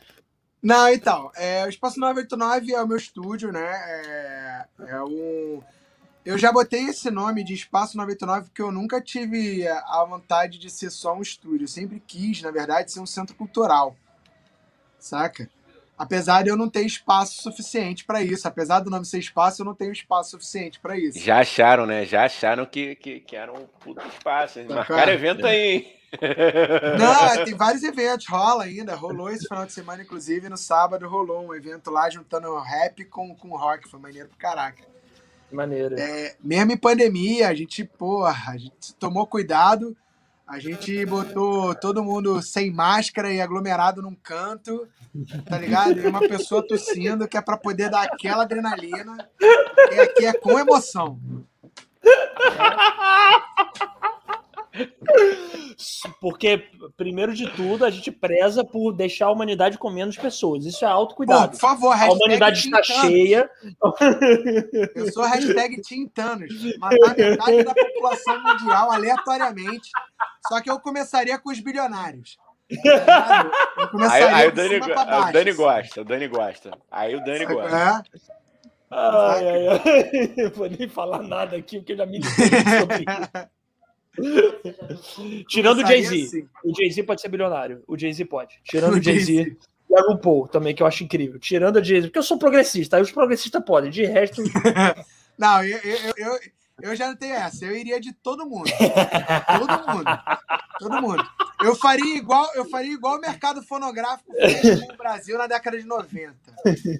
[0.63, 3.61] Não, então, é, o Espaço 989 é o meu estúdio, né?
[3.61, 5.63] É, é um.
[6.25, 10.71] Eu já botei esse nome de Espaço 989 porque eu nunca tive a vontade de
[10.71, 11.65] ser só um estúdio.
[11.65, 13.95] Eu sempre quis, na verdade, ser um centro cultural.
[14.99, 15.51] Saca?
[15.99, 18.49] Apesar de eu não ter espaço suficiente para isso.
[18.49, 21.19] Apesar do nome ser espaço, eu não tenho espaço suficiente para isso.
[21.19, 22.07] Já acharam, né?
[22.07, 24.61] Já acharam que, que, que era um puto espaço.
[24.61, 24.67] hein?
[24.67, 25.13] Tá, Marcaram cara.
[25.13, 25.95] evento aí.
[26.99, 28.95] Não, tem vários eventos, rola ainda.
[28.95, 33.35] Rolou esse final de semana, inclusive, no sábado rolou um evento lá juntando rap com,
[33.35, 33.89] com rock.
[33.89, 34.83] Foi maneiro pro caraca.
[35.53, 35.97] Maneiro.
[35.99, 39.97] É, mesmo em pandemia, a gente, porra, a gente tomou cuidado.
[40.47, 44.87] A gente botou todo mundo sem máscara e aglomerado num canto,
[45.49, 45.99] tá ligado?
[45.99, 49.27] E uma pessoa tossindo, que é pra poder dar aquela adrenalina.
[49.41, 51.19] E aqui é com emoção.
[56.21, 60.65] Porque, primeiro de tudo, a gente preza por deixar a humanidade com menos pessoas.
[60.65, 61.53] Isso é autocuidado.
[61.53, 63.49] por favor, A humanidade está cheia.
[64.95, 66.53] Eu sou hashtag Team Thanos.
[66.79, 69.91] Matar metade da população mundial aleatoriamente.
[70.49, 72.37] Só que eu começaria com os bilionários.
[72.71, 75.59] Eu Aí, aí o Dani, o Dani assim.
[75.59, 76.79] gosta, o Dani gosta.
[76.91, 77.77] Aí o Dani gosta.
[77.77, 78.35] É.
[78.91, 80.35] Ai, ai, ai.
[80.37, 83.49] Não vou nem falar nada aqui, porque eu já me sobre isso.
[85.49, 86.23] Tirando o Jay-Z.
[86.23, 86.49] assim.
[86.65, 87.83] O Jay-Z pode ser bilionário.
[87.87, 88.61] O Jay-Z pode.
[88.65, 89.57] Tirando O Jay-Z.
[89.91, 91.39] E a RuPaul também, que eu acho incrível.
[91.39, 92.09] Tirando a Jay-Z.
[92.09, 92.97] Porque eu sou progressista.
[92.97, 93.91] Aí os progressistas podem.
[93.91, 94.43] De resto.
[95.37, 96.39] Não, eu, eu, eu,
[96.81, 97.65] eu já não tenho essa.
[97.65, 98.71] Eu iria de todo mundo.
[99.59, 100.05] Todo mundo.
[100.79, 101.25] Todo mundo.
[101.61, 106.35] Eu faria igual, eu faria igual o mercado fonográfico no Brasil na década de 90.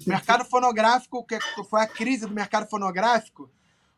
[0.05, 1.37] O mercado fonográfico, que
[1.69, 3.49] foi a crise do mercado fonográfico,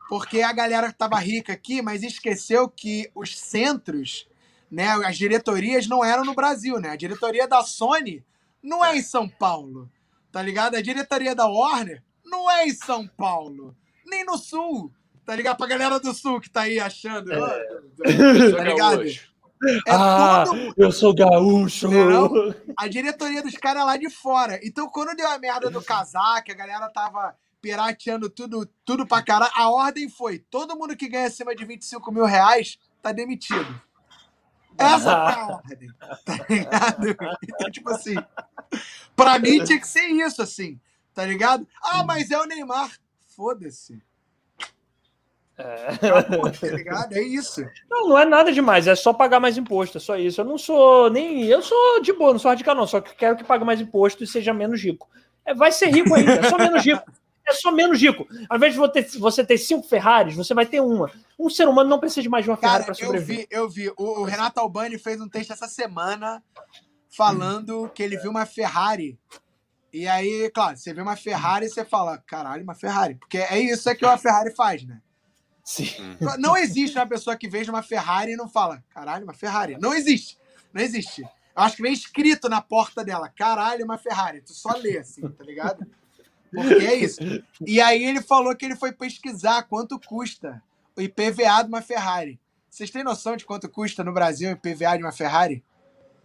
[0.10, 4.28] porque a galera estava rica aqui, mas esqueceu que os centros,
[4.72, 6.90] né, as diretorias não eram no Brasil, né?
[6.90, 8.24] A diretoria da Sony
[8.64, 9.90] não é em São Paulo.
[10.32, 10.76] Tá ligado?
[10.76, 13.76] A diretoria da Warner não é em São Paulo.
[14.06, 14.92] Nem no Sul.
[15.26, 15.58] Tá ligado?
[15.58, 17.34] Pra galera do Sul que tá aí achando.
[17.34, 17.66] É.
[18.56, 19.04] Tá ligado?
[19.88, 20.74] É ah, todo...
[20.78, 21.90] eu sou gaúcho.
[21.90, 24.60] Não, a diretoria dos caras é lá de fora.
[24.64, 29.52] Então, quando deu a merda do casaco, a galera tava pirateando tudo, tudo pra caralho,
[29.56, 33.82] a ordem foi: todo mundo que ganha acima de 25 mil reais tá demitido.
[34.78, 35.90] Essa foi a ordem.
[36.24, 37.18] Tá ligado?
[37.44, 38.16] Então, tipo assim,
[39.16, 40.80] pra mim tinha que ser isso, assim.
[41.14, 41.68] Tá ligado?
[41.82, 42.92] Ah, mas é o Neymar.
[43.36, 44.02] Foda-se.
[45.58, 45.98] É.
[46.60, 47.14] tá ligado?
[47.14, 47.66] É isso.
[47.90, 50.40] Não, não é nada demais, é só pagar mais imposto, é só isso.
[50.42, 51.46] Eu não sou nem.
[51.46, 52.86] Eu sou de boa, não sou radical, não.
[52.86, 55.10] Só que quero que pague mais imposto e seja menos rico.
[55.44, 57.04] É, vai ser rico ainda, é só menos rico.
[57.48, 58.28] É só menos rico.
[58.50, 61.10] Ao invés de você ter, você ter cinco Ferraris, você vai ter uma.
[61.40, 63.48] Um ser humano não precisa de mais de uma Ferrari para sobreviver.
[63.50, 63.94] Eu vi, eu vi.
[63.98, 66.44] O, o Renato Albani fez um texto essa semana
[67.10, 67.90] falando hum.
[67.90, 69.18] que ele viu uma Ferrari.
[69.94, 73.16] E aí, claro, você vê uma Ferrari e você fala, caralho, uma Ferrari.
[73.16, 75.02] Porque é isso é que uma Ferrari faz, né?
[75.64, 75.90] Sim.
[76.40, 79.78] Não existe uma pessoa que veja uma Ferrari e não fala, caralho, uma Ferrari.
[79.80, 80.38] Não existe.
[80.74, 81.24] Não existe.
[81.24, 84.42] Eu acho que vem escrito na porta dela, caralho, uma Ferrari.
[84.42, 85.86] Tu só lê assim, tá ligado?
[86.52, 87.20] Porque é isso.
[87.66, 90.62] E aí ele falou que ele foi pesquisar quanto custa
[90.96, 92.40] o IPVA de uma Ferrari.
[92.70, 95.64] Vocês têm noção de quanto custa no Brasil o IPVA de uma Ferrari?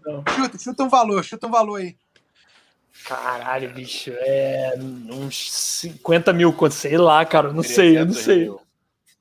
[0.05, 0.25] Não.
[0.35, 1.97] Chuta, chuta um valor, chuta um valor aí.
[3.07, 8.41] Caralho, bicho, é uns 50 mil, sei lá, cara, não sei, eu não sei.
[8.41, 8.61] Mil.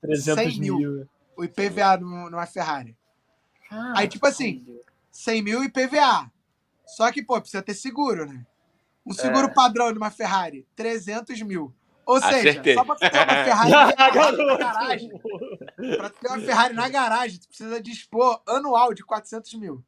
[0.02, 0.78] 300 mil.
[0.78, 1.10] mil.
[1.38, 2.96] O IPVA numa Ferrari.
[3.72, 4.66] Ah, Aí, tipo assim,
[5.12, 6.30] 100 mil IPVA.
[6.86, 8.46] Só que, pô, precisa ter seguro, né?
[9.06, 9.54] Um seguro é.
[9.54, 11.74] padrão numa Ferrari, 300 mil.
[12.06, 13.72] Ou seja, só pra ter uma Ferrari
[14.46, 15.12] na garagem,
[15.98, 19.84] pra ter uma Ferrari na garagem, tu precisa dispor anual de 400 mil.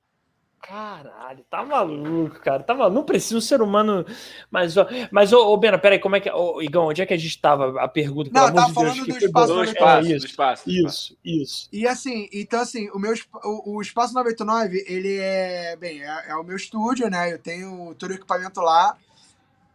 [0.66, 2.64] Caralho, tá maluco, cara.
[2.64, 2.96] Tá maluco.
[2.96, 4.06] Não precisa um ser humano.
[4.50, 4.76] Mas,
[5.12, 6.32] mas ô, ô Bena, peraí, como é que.
[6.32, 7.82] Ô, Igão, onde é que a gente tava?
[7.82, 9.20] A pergunta, Não, pelo amor de Deus.
[9.20, 10.70] Do espaço do espaço, é, isso, do espaço.
[10.70, 11.70] Isso, isso.
[11.72, 13.14] E assim, então assim, o meu
[13.44, 15.76] o, o Espaço 989, ele é.
[15.76, 17.34] Bem, é, é, o meu estúdio, né?
[17.34, 18.96] Eu tenho todo o equipamento lá.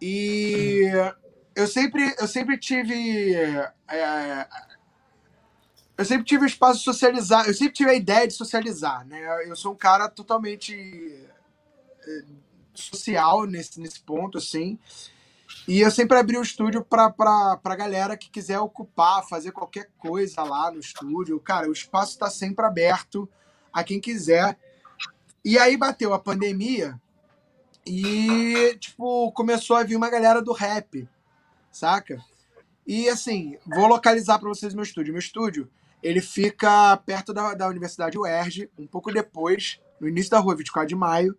[0.01, 0.91] E
[1.55, 3.35] eu sempre, eu sempre tive.
[3.91, 4.49] É,
[5.99, 9.21] eu sempre tive espaço de socializar, eu sempre tive a ideia de socializar, né?
[9.49, 10.73] Eu sou um cara totalmente
[12.07, 12.25] eh,
[12.73, 14.79] social nesse, nesse ponto, assim.
[15.67, 20.45] E eu sempre abri o estúdio para pra galera que quiser ocupar, fazer qualquer coisa
[20.45, 21.41] lá no estúdio.
[21.41, 23.29] Cara, o espaço está sempre aberto
[23.73, 24.57] a quem quiser.
[25.45, 26.99] E aí bateu a pandemia
[27.85, 31.09] e, tipo, começou a vir uma galera do rap,
[31.73, 32.23] saca?
[32.87, 35.13] E, assim, vou localizar para vocês meu estúdio.
[35.13, 35.69] Meu estúdio
[36.03, 40.89] ele fica perto da, da Universidade UERJ, um pouco depois, no início da rua 24
[40.89, 41.37] de maio.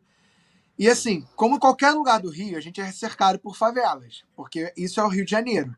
[0.77, 4.99] E assim, como qualquer lugar do Rio, a gente é cercado por favelas, porque isso
[4.99, 5.76] é o Rio de Janeiro,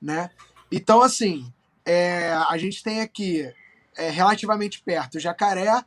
[0.00, 0.30] né?
[0.70, 1.50] Então, assim,
[1.84, 3.50] é, a gente tem aqui
[3.96, 5.84] é, relativamente perto Jacaré,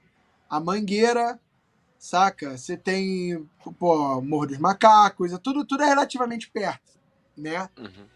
[0.50, 1.40] a Mangueira,
[2.00, 2.58] saca?
[2.58, 3.48] Você tem,
[3.78, 6.98] pô, Morro dos Macacos, é tudo, tudo é relativamente perto,
[7.36, 7.70] né?
[7.78, 8.08] Uhum.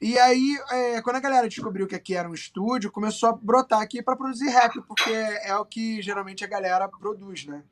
[0.00, 3.80] E aí, é, quando a galera descobriu que aqui era um estúdio, começou a brotar
[3.80, 7.62] aqui para produzir rap, porque é o que geralmente a galera produz, né?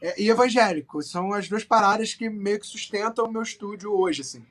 [0.00, 4.22] É, e evangélico, são as duas paradas que meio que sustentam o meu estúdio hoje,
[4.22, 4.44] assim.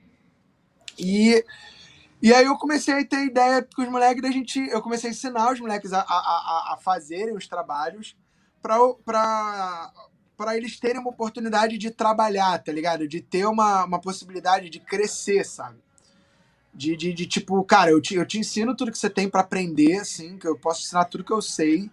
[0.97, 1.43] E,
[2.22, 4.59] e aí eu comecei a ter ideia com os moleques da gente.
[4.69, 8.15] Eu comecei a ensinar os moleques a, a, a fazerem os trabalhos
[8.61, 9.91] para
[10.38, 13.07] para eles terem uma oportunidade de trabalhar, tá ligado?
[13.07, 15.77] De ter uma, uma possibilidade de crescer, sabe?
[16.76, 19.39] De, de, de, tipo, cara, eu te, eu te ensino tudo que você tem para
[19.41, 21.89] aprender, assim, que eu posso ensinar tudo que eu sei.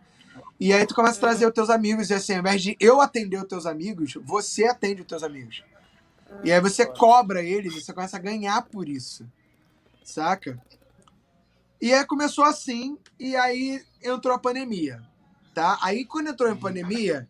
[0.59, 3.01] E aí tu começa a trazer os teus amigos, e assim, ao invés de eu
[3.01, 5.63] atender os teus amigos, você atende os teus amigos.
[6.43, 9.25] E aí você cobra eles, você começa a ganhar por isso.
[10.03, 10.61] Saca?
[11.81, 15.03] E aí começou assim, e aí entrou a pandemia.
[15.55, 15.79] Tá?
[15.83, 17.29] Aí quando entrou a pandemia,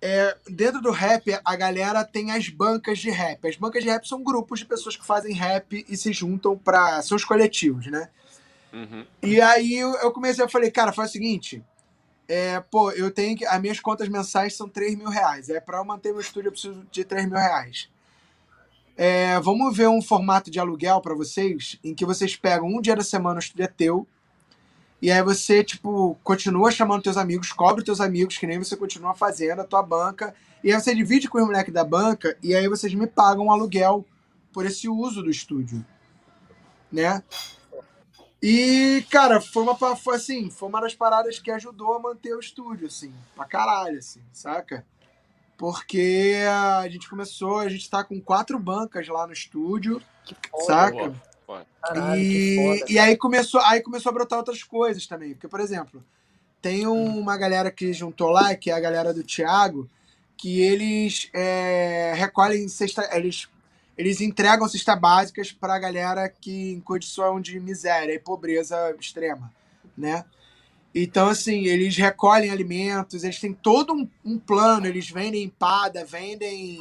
[0.00, 3.46] é, dentro do rap, a galera tem as bancas de rap.
[3.46, 7.00] As bancas de rap são grupos de pessoas que fazem rap e se juntam para
[7.02, 8.08] seus coletivos, né?
[8.72, 9.06] Uhum.
[9.22, 11.64] E aí eu comecei, eu falei, cara, faz o seguinte.
[12.28, 13.46] É, pô, eu tenho que.
[13.46, 15.48] As minhas contas mensais são 3 mil reais.
[15.48, 17.88] É, para eu manter meu estúdio, eu preciso de 3 mil reais.
[18.96, 22.96] É, vamos ver um formato de aluguel para vocês, em que vocês pegam um dia
[22.96, 24.08] da semana, o estúdio é teu,
[25.00, 29.14] e aí você, tipo, continua chamando teus amigos, cobre teus amigos, que nem você continua
[29.14, 30.34] fazendo a tua banca.
[30.64, 33.52] E aí você divide com os moleques da banca, e aí vocês me pagam um
[33.52, 34.04] aluguel
[34.52, 35.84] por esse uso do estúdio.
[36.90, 37.22] Né?
[38.42, 42.40] E, cara, foi uma, foi, assim, foi uma das paradas que ajudou a manter o
[42.40, 44.84] estúdio, assim, pra caralho, assim, saca?
[45.56, 50.02] porque a gente começou, a gente tá com quatro bancas lá no estúdio,
[51.46, 51.66] foda?
[51.82, 56.04] Caralho, e, e aí começou, aí começou a brotar outras coisas também, porque por exemplo,
[56.60, 59.88] tem uma galera que juntou lá, que é a galera do Thiago,
[60.36, 63.48] que eles é, recolhem cesta, eles
[63.96, 69.50] eles entregam cestas básicas para a galera que em condição de miséria e pobreza extrema,
[69.96, 70.24] né?
[70.94, 76.78] Então, assim, eles recolhem alimentos, eles têm todo um, um plano, eles vendem empada, vendem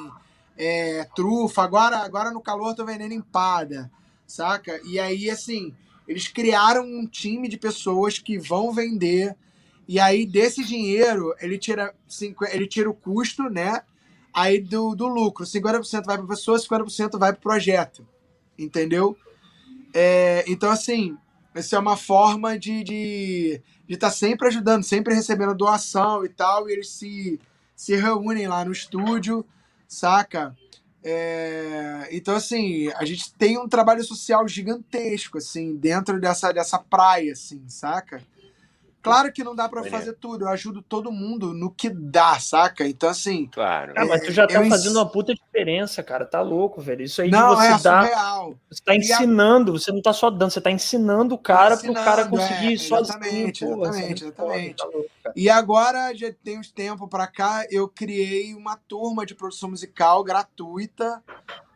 [0.58, 3.92] é, trufa, agora, agora no calor estão vendendo empada,
[4.28, 4.80] saca?
[4.86, 5.74] E aí, assim,
[6.08, 9.36] eles criaram um time de pessoas que vão vender,
[9.88, 11.94] e aí desse dinheiro ele tira,
[12.52, 13.82] ele tira o custo, né?
[14.34, 18.06] Aí do, do lucro, 50% vai para a pessoa, 50% vai para o projeto.
[18.58, 19.18] Entendeu?
[19.94, 21.18] É, então, assim,
[21.54, 26.30] essa é uma forma de estar de, de tá sempre ajudando, sempre recebendo doação e
[26.30, 27.40] tal, e eles se,
[27.74, 29.46] se reúnem lá no estúdio,
[29.88, 30.54] saca?
[31.08, 37.34] É, então, assim, a gente tem um trabalho social gigantesco, assim, dentro dessa, dessa praia,
[37.34, 38.24] assim, saca?
[39.06, 42.88] Claro que não dá para fazer tudo, eu ajudo todo mundo no que dá, saca?
[42.88, 43.46] Então, assim.
[43.46, 43.94] Claro.
[43.96, 46.26] Ah, mas tu já tá fazendo uma puta diferença, cara.
[46.26, 47.04] Tá louco, velho.
[47.04, 48.04] Isso aí não, de você é dar.
[48.04, 48.56] Surreal.
[48.68, 49.80] Você tá ensinando, a...
[49.80, 52.78] você não tá só dando, você tá ensinando o cara ensinando, pro cara conseguir é,
[52.78, 53.20] sozinho.
[53.20, 54.76] Exatamente, pô, exatamente, exatamente.
[54.78, 59.36] Tá louco, e agora, já tem uns tempo pra cá, eu criei uma turma de
[59.36, 61.24] produção musical gratuita,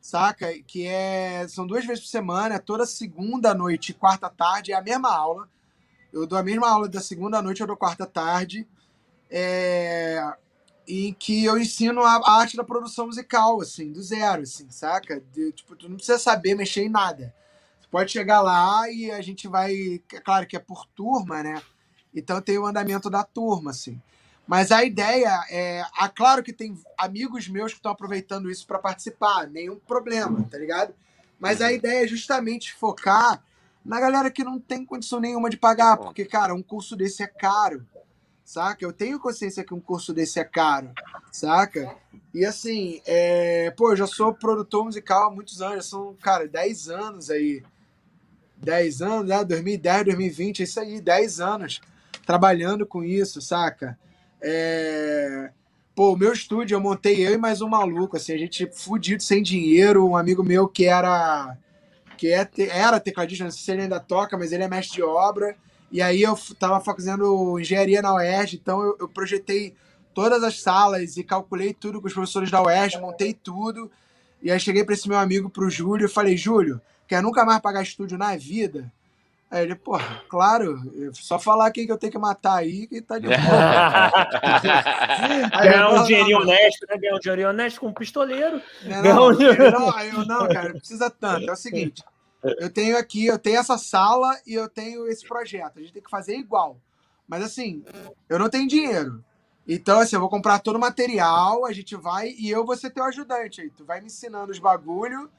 [0.01, 0.47] saca?
[0.65, 1.47] Que é.
[1.47, 5.47] São duas vezes por semana, toda segunda noite e quarta tarde, é a mesma aula
[6.11, 8.67] eu dou a mesma aula da segunda noite, eu dou quarta tarde,
[9.29, 10.21] é,
[10.87, 15.21] em que eu ensino a, arte da produção musical, assim, do zero, assim, saca?
[15.33, 17.33] De, tipo, tu não precisa saber mexer em nada.
[17.81, 20.01] Tu pode chegar lá e a gente vai.
[20.13, 21.61] É claro que é por turma, né?
[22.13, 24.01] Então tem o andamento da turma, assim.
[24.47, 25.85] Mas a ideia é.
[25.95, 30.57] Ah, claro que tem amigos meus que estão aproveitando isso para participar, nenhum problema, tá
[30.57, 30.93] ligado?
[31.39, 33.43] Mas a ideia é justamente focar
[33.89, 37.27] na galera que não tem condição nenhuma de pagar, porque, cara, um curso desse é
[37.27, 37.83] caro,
[38.45, 38.85] saca?
[38.85, 40.91] Eu tenho consciência que um curso desse é caro,
[41.31, 41.95] saca?
[42.31, 43.71] E assim, é...
[43.71, 47.63] pô, eu já sou produtor musical há muitos anos, já são, cara, 10 anos aí.
[48.57, 49.43] 10 anos, né?
[49.43, 51.81] 2010, 2020, é isso aí, 10 anos
[52.27, 53.97] trabalhando com isso, saca?
[54.39, 55.49] É...
[55.95, 59.23] Pô, o meu estúdio eu montei eu e mais um maluco, assim, a gente fudido,
[59.23, 61.57] sem dinheiro, um amigo meu que era
[62.19, 65.01] que é, era tecladista, não sei se ele ainda toca, mas ele é mestre de
[65.01, 65.55] obra.
[65.89, 69.73] E aí eu estava fazendo engenharia na UERJ, então eu, eu, projetei
[70.13, 73.89] todas as salas e calculei tudo com os professores da UERJ, montei tudo.
[74.41, 77.61] E aí cheguei para esse meu amigo, pro Júlio, e falei, Júlio, quer nunca mais
[77.61, 78.91] pagar estúdio na vida?
[79.51, 79.97] Aí ele, pô,
[80.29, 80.79] claro,
[81.13, 83.37] só falar quem que eu tenho que matar aí que tá de boa.
[85.63, 86.97] Ganhar um dinheirinho honesto, né?
[86.97, 88.61] Ganhar um dinheirinho honesto com um pistoleiro.
[88.83, 91.49] Não, não, não, eu, não, cara, não precisa tanto.
[91.49, 92.03] É o seguinte,
[92.43, 95.77] eu tenho aqui, eu tenho essa sala e eu tenho esse projeto.
[95.77, 96.77] A gente tem que fazer igual.
[97.27, 97.83] Mas assim,
[98.29, 99.23] eu não tenho dinheiro.
[99.67, 102.89] Então, assim, eu vou comprar todo o material, a gente vai e eu vou ser
[102.91, 103.69] teu ajudante aí.
[103.69, 105.29] Tu vai me ensinando os bagulho,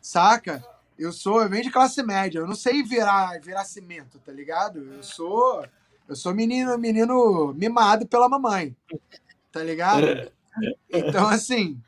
[0.00, 0.64] saca?
[1.00, 4.80] Eu sou, eu venho de classe média, eu não sei virar, virar cimento, tá ligado?
[4.92, 5.64] Eu sou,
[6.06, 8.76] eu sou menino, menino mimado pela mamãe,
[9.50, 10.06] tá ligado?
[10.92, 11.80] Então, assim,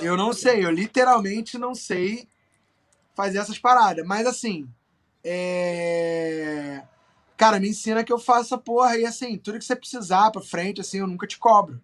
[0.00, 2.28] eu não sei, eu literalmente não sei
[3.12, 4.68] fazer essas paradas, mas assim,
[5.22, 6.82] é...
[7.36, 10.80] Cara, me ensina que eu faça porra e assim, tudo que você precisar pra frente,
[10.80, 11.82] assim, eu nunca te cobro,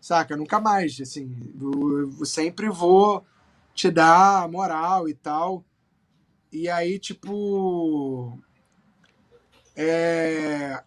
[0.00, 0.36] saca?
[0.36, 3.24] Nunca mais, assim, eu, eu sempre vou
[3.72, 5.64] te dar moral e tal.
[6.52, 8.38] E aí, tipo.
[9.76, 10.82] É...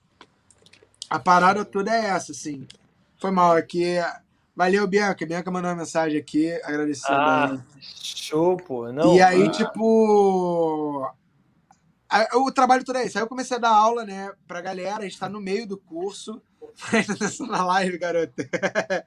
[1.09, 2.67] A parada toda é essa, assim.
[3.19, 3.97] Foi mal aqui.
[4.55, 5.25] Valeu, Bianca.
[5.25, 7.13] Bianca mandou uma mensagem aqui, agradecendo.
[7.13, 8.91] Ah, show, pô.
[8.91, 9.51] Não, e aí, ah.
[9.51, 11.11] tipo.
[12.33, 13.17] O trabalho todo é esse.
[13.17, 14.99] Aí eu comecei a dar aula, né, pra galera.
[14.99, 16.41] A gente tá no meio do curso.
[16.89, 18.33] Presta na live, garota.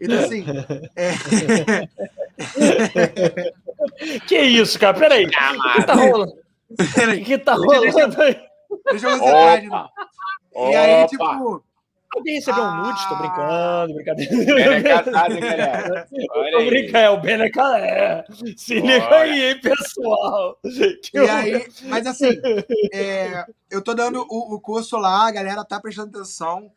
[0.00, 0.44] então, assim.
[0.96, 1.12] É...
[4.26, 4.98] que isso, cara?
[4.98, 5.26] Peraí.
[5.26, 6.32] O que tá rolando?
[6.70, 8.40] O que tá rolando aí?
[8.90, 9.68] Deixa eu ver
[10.54, 11.64] E aí, tipo.
[12.12, 13.08] Alguém recebeu um nude?
[13.08, 14.36] Tô brincando, brincadeira.
[14.36, 16.08] Ben é casado, galera?
[16.32, 18.24] Olha Tô brincando, é o Ben é casado.
[18.56, 20.58] Se liga aí, hein, pessoal.
[21.02, 21.30] Que e eu...
[21.30, 22.30] aí, mas assim,
[22.92, 26.72] é, eu tô dando o, o curso lá, a galera tá prestando atenção.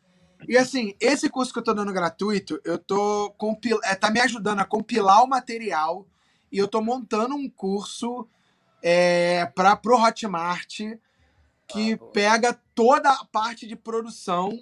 [0.48, 3.80] E assim, esse curso que eu tô dando gratuito, eu tô compil...
[3.84, 6.06] é, tá me ajudando a compilar o material
[6.52, 8.28] e eu tô montando um curso
[8.82, 10.80] é, para pro Hotmart
[11.68, 14.60] que ah, pega toda a parte de produção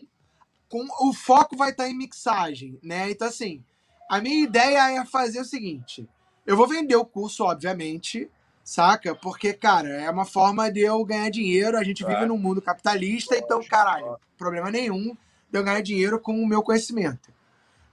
[0.70, 3.12] com o foco vai estar tá em mixagem, né?
[3.12, 3.64] Então assim,
[4.12, 6.06] A minha ideia é fazer o seguinte:
[6.46, 8.30] eu vou vender o curso, obviamente,
[8.62, 9.16] saca?
[9.16, 11.78] Porque, cara, é uma forma de eu ganhar dinheiro.
[11.78, 15.16] A gente vive num mundo capitalista, então, caralho, problema nenhum
[15.52, 17.30] de eu ganhar dinheiro com o meu conhecimento,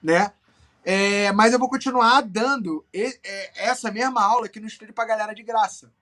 [0.02, 0.32] né?
[0.84, 2.84] É, mas eu vou continuar dando
[3.54, 5.92] essa mesma aula aqui no estúdio pra galera de graça.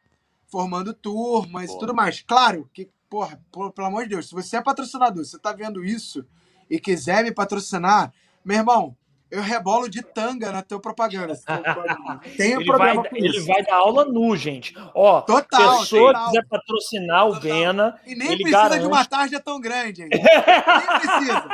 [0.46, 2.22] Formando turmas e tudo mais.
[2.22, 5.84] Claro que, porra, por, pelo amor de Deus, se você é patrocinador, você tá vendo
[5.84, 6.24] isso
[6.70, 8.12] e quiser me patrocinar,
[8.44, 8.96] meu irmão,
[9.30, 11.34] eu rebolo de tanga na tua propaganda.
[12.36, 14.74] Tenho ele problema vai, com Ele vai dar aula nu, gente.
[14.94, 16.26] Ó, total, pessoa total.
[16.26, 18.00] quiser patrocinar o Bena.
[18.06, 18.80] E nem precisa garante...
[18.80, 20.08] de uma tarja tão grande, hein?
[20.12, 21.48] nem precisa.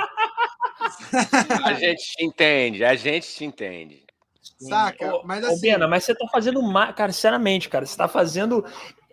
[1.64, 4.02] a gente te entende, a gente te entende.
[4.58, 5.20] Saca?
[5.24, 5.56] Mas assim.
[5.56, 6.60] Ô, Bena, mas você tá fazendo.
[6.94, 8.64] Cara, sinceramente, cara, você tá fazendo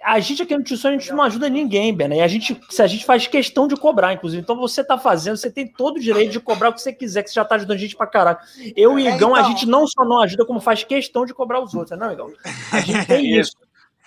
[0.03, 2.15] a gente aqui no Tio a gente não ajuda ninguém, Bena.
[2.15, 4.41] E a gente, se a gente faz questão de cobrar, inclusive.
[4.41, 7.23] Então você tá fazendo, você tem todo o direito de cobrar o que você quiser,
[7.23, 8.37] que você já tá ajudando a gente pra caralho.
[8.75, 9.35] Eu e é, Igão, então...
[9.35, 12.31] a gente não só não ajuda, como faz questão de cobrar os outros, não, Igão?
[12.71, 13.53] A gente tem isso.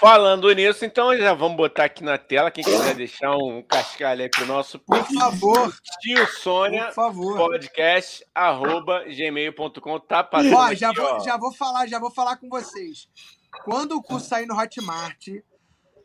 [0.03, 2.51] Falando nisso, então já vamos botar aqui na tela.
[2.51, 5.73] Quem quiser deixar um cascalho aí pro nosso Por favor.
[6.01, 7.37] Tio Sônia, Por favor.
[7.37, 10.01] podcast, arroba gmail.com.
[10.01, 10.57] Tá passando.
[10.57, 11.21] Ó, já, aqui, vou, ó.
[11.21, 13.07] já vou falar, já vou falar com vocês.
[13.65, 15.29] Quando o curso sair no Hotmart,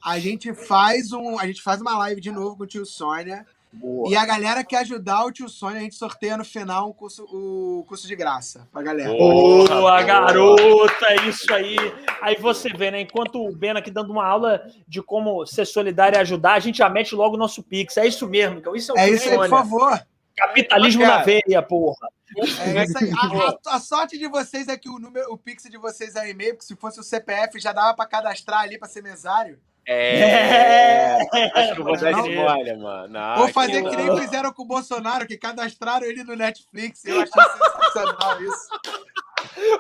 [0.04, 3.46] a gente faz um, a gente faz uma live de novo com o tio Sônia.
[3.72, 4.10] Boa.
[4.10, 7.24] E a galera que ajudar o tio Sônia, a gente sorteia no final um curso,
[7.26, 9.10] o curso de graça pra galera.
[9.10, 11.76] Boa, boa garota, é isso aí.
[12.22, 13.02] Aí você vê, né?
[13.02, 16.78] Enquanto o Ben aqui dando uma aula de como ser solidário e ajudar, a gente
[16.78, 17.98] já mete logo o nosso Pix.
[17.98, 20.08] É isso mesmo, então isso é o É isso aí, por favor.
[20.36, 22.10] Capitalismo na veia, porra.
[22.38, 23.12] É isso aí.
[23.12, 26.30] A, a, a, sorte de vocês é que o número, o Pix de vocês é
[26.30, 29.60] e-mail, porque se fosse o CPF já dava para cadastrar ali para ser mesário.
[29.90, 31.16] É.
[31.56, 33.08] Acho que eu vou dar spoiler, mano.
[33.08, 37.06] Não, vou fazer que, que nem fizeram com o Bolsonaro, que cadastraram ele no Netflix.
[37.06, 38.68] Eu achei sensacional isso.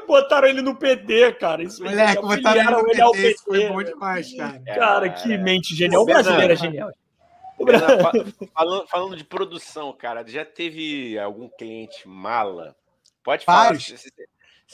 [0.08, 1.62] Botaram ele no PD, cara.
[1.62, 3.44] Isso Moleque, botaram ele no PT, ao PT.
[3.44, 4.62] Foi bom demais, cara.
[4.66, 6.04] Cara, que mente genial.
[6.04, 6.92] O brasileiro é genial.
[8.54, 12.78] falando, falando de produção, cara, já teve algum cliente mala?
[13.24, 13.66] Pode falar.
[13.66, 14.06] Vários.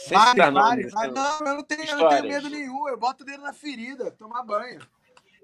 [0.10, 0.94] Vários, vários.
[0.94, 2.88] Não, eu não, tenho, eu não tenho medo nenhum.
[2.88, 4.80] Eu boto o dedo na ferida, tomar banho.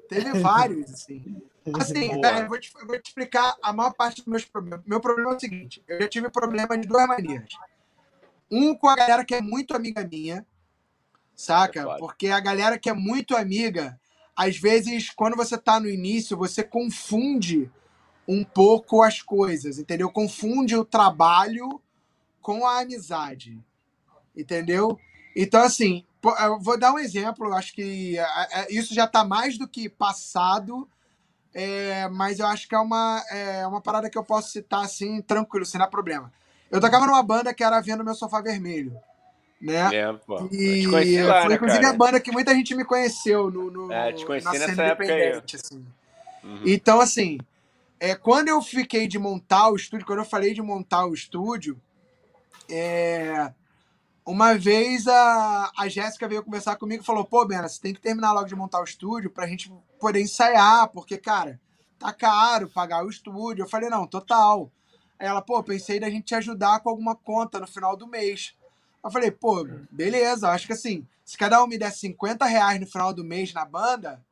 [0.10, 1.42] Teve vários, assim.
[1.80, 4.84] Assim, é, eu, vou te, eu, vou te, explicar a maior parte dos meus problemas.
[4.88, 7.50] Meu problema é o seguinte: eu já tive problema de duas maneiras.
[8.50, 10.44] Um com a galera que é muito amiga minha,
[11.36, 11.86] saca?
[12.00, 14.00] Porque a galera que é muito amiga,
[14.36, 17.70] às vezes, quando você tá no início, você confunde
[18.28, 20.10] um pouco as coisas, entendeu?
[20.10, 21.80] Confunde o trabalho
[22.42, 23.60] com a amizade,
[24.36, 24.98] entendeu?
[25.36, 29.58] Então, assim, eu vou dar um exemplo, acho que é, é, isso já está mais
[29.58, 30.88] do que passado,
[31.54, 35.22] é, mas eu acho que é uma, é uma parada que eu posso citar assim,
[35.22, 36.32] tranquilo, sem dar problema.
[36.70, 38.96] Eu tocava numa banda que era Vendo Meu Sofá Vermelho.
[39.60, 39.94] Né?
[39.94, 40.48] É, pô.
[40.52, 41.94] E lá, foi, né, inclusive, cara?
[41.94, 45.12] a banda que muita gente me conheceu no, no é, te conheci na nessa época
[45.12, 45.42] aí.
[45.54, 45.86] Assim.
[46.44, 46.62] Uhum.
[46.66, 47.40] Então, assim,
[48.00, 51.80] é, quando eu fiquei de montar o estúdio, quando eu falei de montar o estúdio,
[52.70, 53.52] é,
[54.30, 58.00] uma vez a, a Jéssica veio conversar comigo e falou: pô, Bena, você tem que
[58.00, 61.60] terminar logo de montar o estúdio pra gente poder ensaiar, porque, cara,
[61.98, 63.64] tá caro pagar o estúdio.
[63.64, 64.72] Eu falei: não, total.
[65.18, 68.56] Aí ela, pô, pensei da gente te ajudar com alguma conta no final do mês.
[69.04, 72.86] Eu falei, pô, beleza, acho que assim, se cada um me der 50 reais no
[72.86, 74.24] final do mês na banda,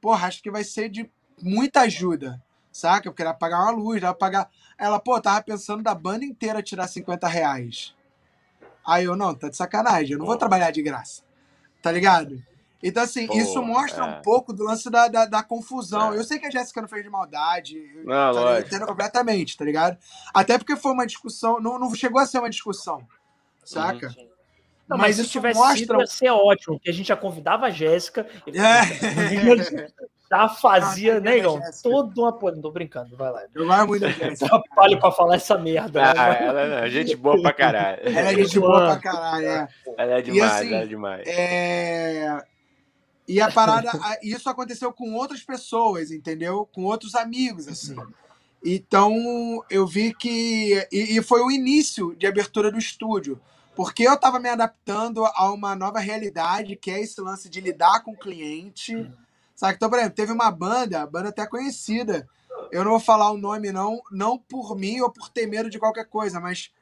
[0.00, 1.10] porra, acho que vai ser de
[1.42, 2.40] muita ajuda,
[2.70, 3.10] saca?
[3.10, 4.50] Porque pra pagar uma luz, pra pagar.
[4.78, 7.94] Ela, pô, tava pensando da banda inteira tirar 50 reais.
[8.90, 11.22] Aí eu, não, tá de sacanagem, eu não vou trabalhar de graça.
[11.80, 12.42] Tá ligado?
[12.82, 14.06] Então, assim, Pô, isso mostra é.
[14.06, 16.12] um pouco do lance da, da, da confusão.
[16.12, 16.16] É.
[16.16, 17.78] Eu sei que a Jéssica não fez de maldade.
[18.04, 19.96] Não, tá, entendo completamente, tá ligado?
[20.34, 23.06] Até porque foi uma discussão, não, não chegou a ser uma discussão,
[23.64, 24.08] saca?
[24.08, 24.28] Uhum.
[24.88, 25.78] Não, mas, mas se tivesse mostra...
[25.78, 28.26] sido, ia ser ótimo, que a gente já convidava a Jéssica.
[28.48, 28.80] É.
[30.30, 31.60] já fazia, ah, né, Igão?
[31.82, 32.32] Todo uma.
[32.32, 33.42] Pô, não tô brincando, vai lá.
[33.52, 34.06] Eu gosto muito.
[34.38, 36.00] Trabalho pra falar essa merda.
[36.00, 36.08] Né?
[36.16, 36.46] Ah, né?
[36.46, 37.98] ela é gente boa pra caralho.
[38.04, 39.68] Ela é gente boa pra caralho, é.
[39.98, 41.26] Ela é demais, assim, ela é demais.
[41.26, 42.44] É...
[43.26, 43.90] E a parada,
[44.22, 46.68] isso aconteceu com outras pessoas, entendeu?
[46.72, 47.96] Com outros amigos, assim.
[48.64, 50.86] Então, eu vi que.
[50.92, 53.40] E, e foi o início de abertura do estúdio.
[53.74, 58.04] Porque eu estava me adaptando a uma nova realidade, que é esse lance de lidar
[58.04, 59.10] com o cliente.
[59.60, 59.74] Sabe?
[59.74, 62.26] Então, por exemplo, teve uma banda, banda até conhecida.
[62.72, 65.78] Eu não vou falar o nome, não, não por mim ou por ter medo de
[65.78, 66.72] qualquer coisa, mas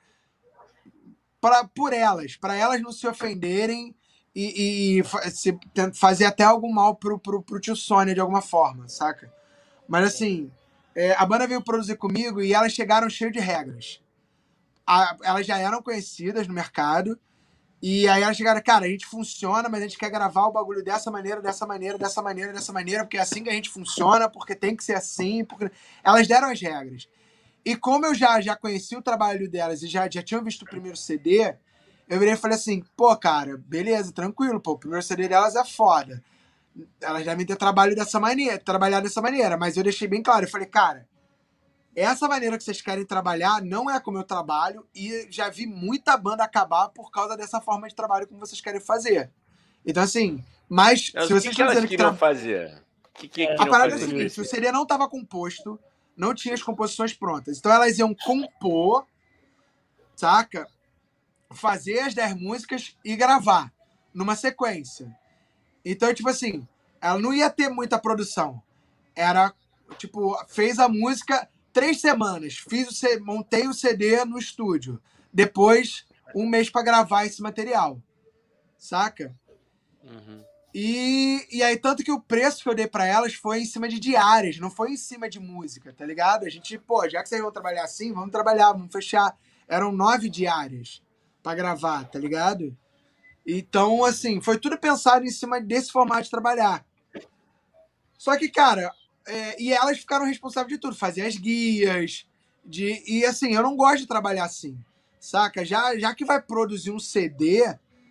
[1.41, 3.93] pra, por elas, para elas não se ofenderem
[4.33, 5.59] e, e se,
[5.93, 9.29] fazer até algum mal pro, pro, pro tio Sônia de alguma forma, saca?
[9.89, 10.49] Mas assim,
[10.95, 14.01] é, a banda veio produzir comigo e elas chegaram cheio de regras.
[14.87, 17.19] A, elas já eram conhecidas no mercado
[17.81, 20.83] E aí elas chegaram, cara, a gente funciona, mas a gente quer gravar o bagulho
[20.83, 24.29] dessa maneira, dessa maneira, dessa maneira, dessa maneira, porque é assim que a gente funciona,
[24.29, 25.45] porque tem que ser assim.
[25.45, 25.71] Porque...
[26.03, 27.09] Elas deram as regras.
[27.65, 30.67] E como eu já, já conheci o trabalho delas e já, já tinham visto o
[30.67, 31.55] primeiro CD,
[32.09, 35.65] eu virei e falei assim, pô, cara, beleza, tranquilo, pô, o primeiro CD delas é
[35.65, 36.23] foda.
[37.01, 40.51] Elas devem ter trabalho dessa maneira, trabalhado dessa maneira, mas eu deixei bem claro, eu
[40.51, 41.07] falei, cara,
[42.01, 46.17] essa maneira que vocês querem trabalhar não é como eu trabalho e já vi muita
[46.17, 49.31] banda acabar por causa dessa forma de trabalho como vocês querem fazer.
[49.85, 52.19] Então, assim, mas, Mas se o vocês que, que elas que queriam tra...
[52.19, 52.83] fazer?
[53.05, 54.07] O que, que A A parada é a fazer?
[54.07, 55.79] seguinte, o CD não estava composto,
[56.17, 57.59] não tinha as composições prontas.
[57.59, 59.07] Então elas iam compor,
[60.15, 60.69] saca?
[61.51, 63.73] Fazer as 10 músicas e gravar
[64.13, 65.11] numa sequência.
[65.85, 66.67] Então, tipo assim,
[67.01, 68.63] ela não ia ter muita produção.
[69.17, 69.55] Era,
[69.97, 71.49] tipo, fez a música
[71.79, 72.57] três semanas.
[72.57, 73.21] Fiz o C...
[73.21, 75.01] montei o CD no estúdio.
[75.33, 78.03] Depois, um mês para gravar esse material.
[78.77, 79.33] Saca?
[80.03, 80.43] Uhum.
[80.75, 83.89] E, e aí, tanto que o preço que eu dei pra elas foi em cima
[83.89, 86.45] de diárias, não foi em cima de música, tá ligado?
[86.45, 89.39] A gente, pô, já que vocês vão trabalhar assim, vamos trabalhar, vamos fechar.
[89.69, 91.01] Eram nove diárias
[91.45, 92.77] pra gravar, tá ligado?
[93.47, 96.85] Então, assim, foi tudo pensado em cima desse formato de trabalhar.
[98.19, 98.93] Só que, cara,
[99.29, 102.27] é, e elas ficaram responsáveis de tudo, fazer as guias,
[102.65, 104.79] de, e assim, eu não gosto de trabalhar assim,
[105.21, 105.65] saca?
[105.65, 107.63] Já, já que vai produzir um CD,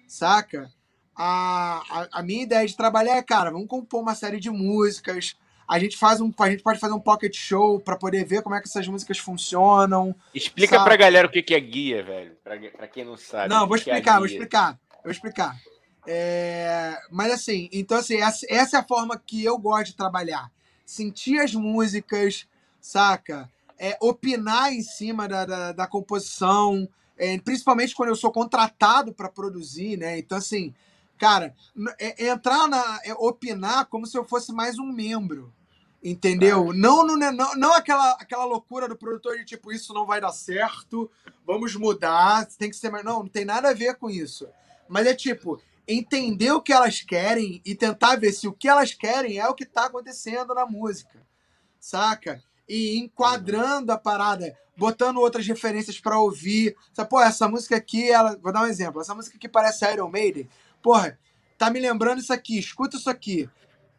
[0.08, 0.72] saca?
[1.18, 5.36] a, a, a minha ideia de trabalhar é, cara, vamos compor uma série de músicas.
[5.68, 8.56] A gente faz um, a gente pode fazer um pocket show para poder ver como
[8.56, 10.16] é que essas músicas funcionam.
[10.34, 10.86] Explica Sabe?
[10.88, 12.38] pra galera o que, é guia, velho.
[12.44, 13.50] Pra, pra quem não sabe.
[13.50, 14.38] Não, vou é explicar, vou guia.
[14.38, 15.56] explicar, vou explicar.
[16.06, 20.50] É, mas assim, então assim, essa, essa é a forma que eu gosto de trabalhar.
[20.88, 22.48] Sentir as músicas,
[22.80, 23.52] saca?
[23.78, 26.88] É, opinar em cima da, da, da composição,
[27.18, 30.18] é, principalmente quando eu sou contratado para produzir, né?
[30.18, 30.74] Então assim,
[31.18, 31.54] cara,
[32.00, 33.02] é- entrar na.
[33.04, 35.54] é opinar como se eu fosse mais um membro.
[36.02, 36.72] Entendeu?
[36.74, 40.32] Não, no- não, não aquela, aquela loucura do produtor de tipo, isso não vai dar
[40.32, 41.12] certo,
[41.46, 43.04] vamos mudar, tem que ser mais.
[43.04, 44.48] Não, não tem nada a ver com isso.
[44.88, 48.94] Mas é tipo, entender o que elas querem e tentar ver se o que elas
[48.94, 51.26] querem é o que tá acontecendo na música.
[51.80, 52.44] Saca?
[52.68, 56.76] E enquadrando a parada, botando outras referências pra ouvir.
[56.94, 58.38] Sabe, pô, essa música aqui, ela.
[58.42, 59.00] Vou dar um exemplo.
[59.00, 60.50] Essa música aqui parece Iron Maiden.
[60.82, 61.18] Porra,
[61.58, 63.50] tá me lembrando isso aqui, escuta isso aqui.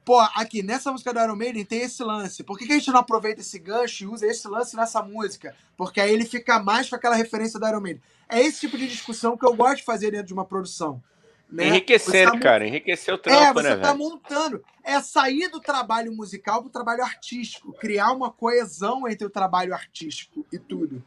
[0.04, 2.42] Pô, aqui, nessa música do Iron Maiden tem esse lance.
[2.42, 5.54] Por que, que a gente não aproveita esse gancho e usa esse lance nessa música?
[5.76, 8.02] Porque aí ele fica mais com aquela referência do Iron Maiden.
[8.28, 11.02] É esse tipo de discussão que eu gosto de fazer dentro de uma produção.
[11.50, 11.68] Né?
[11.68, 12.66] Enriquecer, Você tá cara.
[12.66, 13.98] Enriquecer o é, trampo, você né, tá velho?
[13.98, 14.64] montando.
[14.84, 17.72] É sair do trabalho musical pro trabalho artístico.
[17.72, 21.02] Criar uma coesão entre o trabalho artístico e tudo.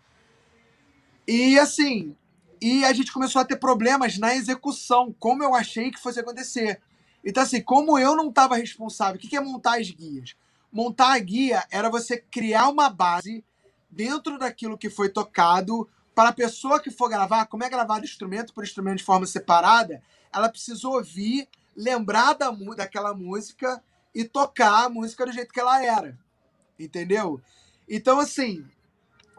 [1.28, 2.16] E assim,
[2.62, 6.82] e a gente começou a ter problemas na execução, como eu achei que fosse acontecer.
[7.24, 10.36] Então, assim, como eu não estava responsável, o que que é montar as guias?
[10.72, 13.44] Montar a guia era você criar uma base
[13.90, 18.54] dentro daquilo que foi tocado para a pessoa que for gravar, como é gravado instrumento
[18.54, 20.02] por instrumento de forma separada,
[20.34, 23.82] ela precisa ouvir, lembrar da, daquela música
[24.14, 26.18] e tocar a música do jeito que ela era.
[26.80, 27.42] Entendeu?
[27.88, 28.66] Então, assim,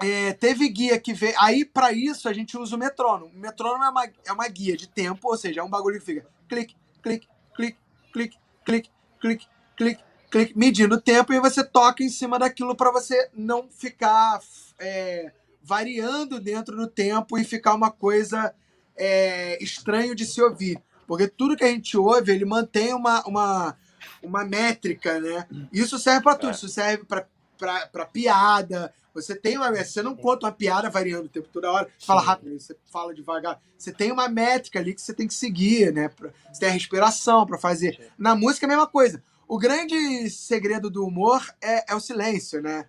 [0.00, 1.34] é, teve guia que veio.
[1.38, 3.32] Aí, para isso, a gente usa o metrônomo.
[3.34, 6.06] O metrônomo é uma, é uma guia de tempo, ou seja, é um bagulho que
[6.06, 7.78] fica clique, clique, clique,
[8.12, 8.90] clique, clique,
[9.20, 13.68] clique, clique, clique, medindo o tempo e você toca em cima daquilo para você não
[13.70, 14.40] ficar
[14.78, 15.32] é,
[15.62, 18.54] variando dentro do tempo e ficar uma coisa
[18.96, 20.80] é, estranho de se ouvir.
[21.06, 23.76] Porque tudo que a gente ouve, ele mantém uma, uma,
[24.22, 25.46] uma métrica, né?
[25.72, 26.50] Isso serve para tudo.
[26.50, 26.52] É.
[26.52, 28.92] Isso serve para piada.
[29.14, 29.70] Você tem uma.
[29.70, 31.90] Você não conta uma piada variando o tempo toda hora.
[31.98, 33.60] Você fala rápido, você fala devagar.
[33.76, 36.10] Você tem uma métrica ali que você tem que seguir, né?
[36.50, 38.10] Você tem a respiração para fazer.
[38.16, 39.22] Na música é a mesma coisa.
[39.46, 42.86] O grande segredo do humor é, é o silêncio, né?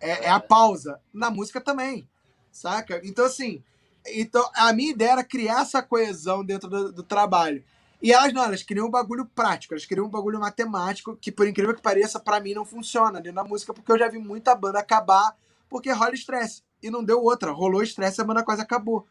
[0.00, 0.98] É, é a pausa.
[1.12, 2.08] Na música também,
[2.50, 3.00] saca?
[3.04, 3.62] Então, assim,
[4.06, 7.62] então, a minha ideia era criar essa coesão dentro do, do trabalho.
[8.02, 11.46] E elas não, elas queriam um bagulho prático, elas queriam um bagulho matemático, que por
[11.46, 14.54] incrível que pareça, pra mim não funciona dentro da música, porque eu já vi muita
[14.54, 15.36] banda acabar
[15.68, 16.62] porque rola estresse.
[16.82, 17.52] E não deu outra.
[17.52, 19.06] Rolou estresse, a banda quase acabou.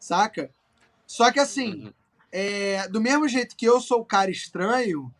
[0.00, 0.50] Saca?
[1.06, 1.92] Só que assim, Uhum.
[2.32, 5.12] é, do mesmo jeito que eu sou o cara estranho,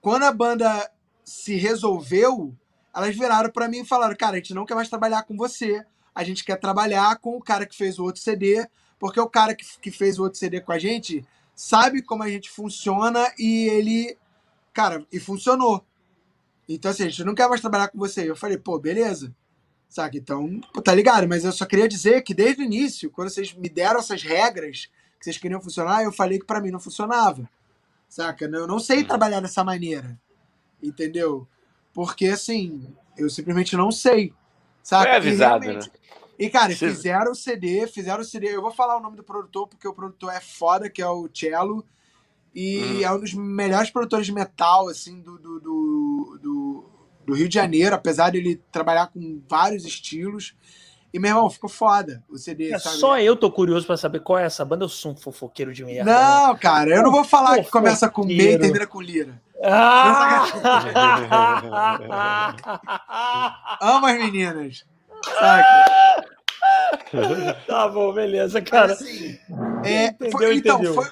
[0.00, 0.90] quando a banda
[1.24, 2.54] se resolveu,
[2.94, 5.86] elas viraram pra mim e falaram: Cara, a gente não quer mais trabalhar com você.
[6.14, 8.66] A gente quer trabalhar com o cara que fez o outro CD,
[8.98, 11.24] porque o cara que, que fez o outro CD com a gente
[11.54, 14.16] sabe como a gente funciona e ele.
[14.72, 15.84] Cara, e funcionou.
[16.68, 18.28] Então, assim, a gente não quer mais trabalhar com você.
[18.28, 19.34] Eu falei, pô, beleza.
[19.88, 20.16] Saca?
[20.16, 21.26] Então, tá ligado?
[21.26, 24.86] Mas eu só queria dizer que desde o início, quando vocês me deram essas regras,
[25.18, 27.48] que vocês queriam funcionar, eu falei que para mim não funcionava.
[28.08, 28.44] Saca?
[28.44, 30.18] Eu não sei trabalhar dessa maneira.
[30.82, 31.48] Entendeu?
[31.92, 32.86] Porque, assim,
[33.16, 34.32] eu simplesmente não sei.
[34.88, 35.04] Saca?
[35.04, 35.80] Foi avisado, e, né?
[36.38, 38.56] E, cara, fizeram o CD, fizeram o CD.
[38.56, 41.28] Eu vou falar o nome do produtor, porque o produtor é foda, que é o
[41.30, 41.84] Cello.
[42.54, 43.04] E hum.
[43.04, 46.84] é um dos melhores produtores de metal, assim, do, do, do, do,
[47.26, 50.56] do Rio de Janeiro, apesar de ele trabalhar com vários estilos.
[51.12, 52.72] E, meu irmão, ficou foda o CD.
[52.72, 54.86] É, só eu tô curioso pra saber qual é essa banda.
[54.86, 56.10] Eu sou um fofoqueiro de merda.
[56.10, 56.58] Não, né?
[56.58, 57.66] cara, eu não vou falar fofoqueiro.
[57.66, 59.38] que começa com meia e termina com lira.
[59.62, 60.44] Ah!
[63.80, 64.84] Amo as meninas.
[65.24, 66.28] Saca?
[67.66, 68.92] tá bom, beleza, cara.
[68.92, 69.38] Assim,
[69.84, 70.94] é, entendeu, foi, então, entendeu.
[70.94, 71.04] Foi,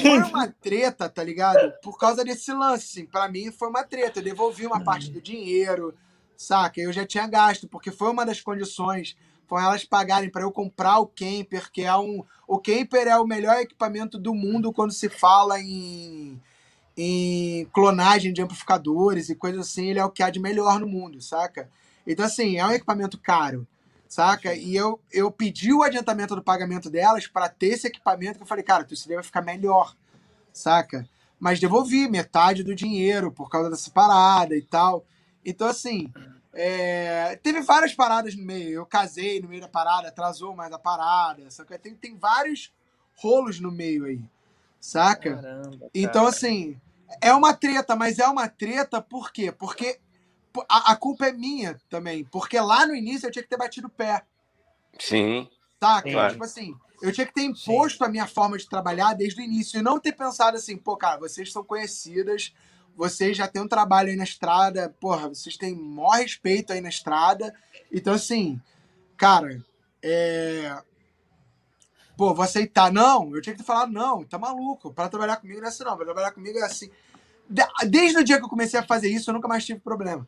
[0.00, 1.72] foi uma treta, tá ligado?
[1.82, 3.06] Por causa desse lance, assim.
[3.06, 4.18] Pra mim foi uma treta.
[4.20, 5.94] Eu devolvi uma parte do dinheiro,
[6.36, 6.80] saca?
[6.80, 9.16] Eu já tinha gasto, porque foi uma das condições.
[9.46, 12.24] Foi elas pagarem para eu comprar o camper, que é um.
[12.46, 16.40] O camper é o melhor equipamento do mundo quando se fala em,
[16.96, 19.86] em clonagem de amplificadores e coisas assim.
[19.86, 21.68] Ele é o que há de melhor no mundo, saca?
[22.06, 23.66] Então, assim, é um equipamento caro
[24.14, 24.54] saca?
[24.54, 28.46] E eu, eu pedi o adiantamento do pagamento delas para ter esse equipamento, que eu
[28.46, 29.96] falei, cara, teu CD vai ficar melhor,
[30.52, 31.08] saca?
[31.38, 35.04] Mas devolvi metade do dinheiro por causa dessa parada e tal.
[35.44, 36.12] Então, assim,
[36.52, 37.36] é...
[37.42, 38.74] teve várias paradas no meio.
[38.74, 41.76] Eu casei no meio da parada, atrasou mais a parada, saca?
[41.76, 42.72] Tem, tem vários
[43.16, 44.22] rolos no meio aí,
[44.78, 45.34] saca?
[45.34, 46.80] Caramba, então, assim,
[47.20, 49.52] é uma treta, mas é uma treta por quê?
[49.52, 50.00] Porque
[50.68, 53.88] a, a, culpa é minha também, porque lá no início eu tinha que ter batido
[53.88, 54.22] o pé.
[54.98, 55.48] Sim.
[55.78, 56.32] Tá, claro.
[56.32, 58.04] tipo assim, eu tinha que ter imposto Sim.
[58.04, 61.18] a minha forma de trabalhar desde o início e não ter pensado assim, pô, cara,
[61.18, 62.54] vocês são conhecidas,
[62.96, 66.88] vocês já têm um trabalho aí na estrada, porra, vocês têm maior respeito aí na
[66.88, 67.54] estrada.
[67.92, 68.60] Então, assim,
[69.16, 69.62] cara,
[70.02, 70.76] é.
[72.16, 72.92] Pô, vou aceitar.
[72.92, 74.92] Não, eu tinha que ter falado, não, tá maluco.
[74.92, 75.96] Para trabalhar comigo não é assim, não.
[75.96, 76.90] Pra trabalhar comigo é assim.
[77.86, 80.26] Desde o dia que eu comecei a fazer isso, eu nunca mais tive problema.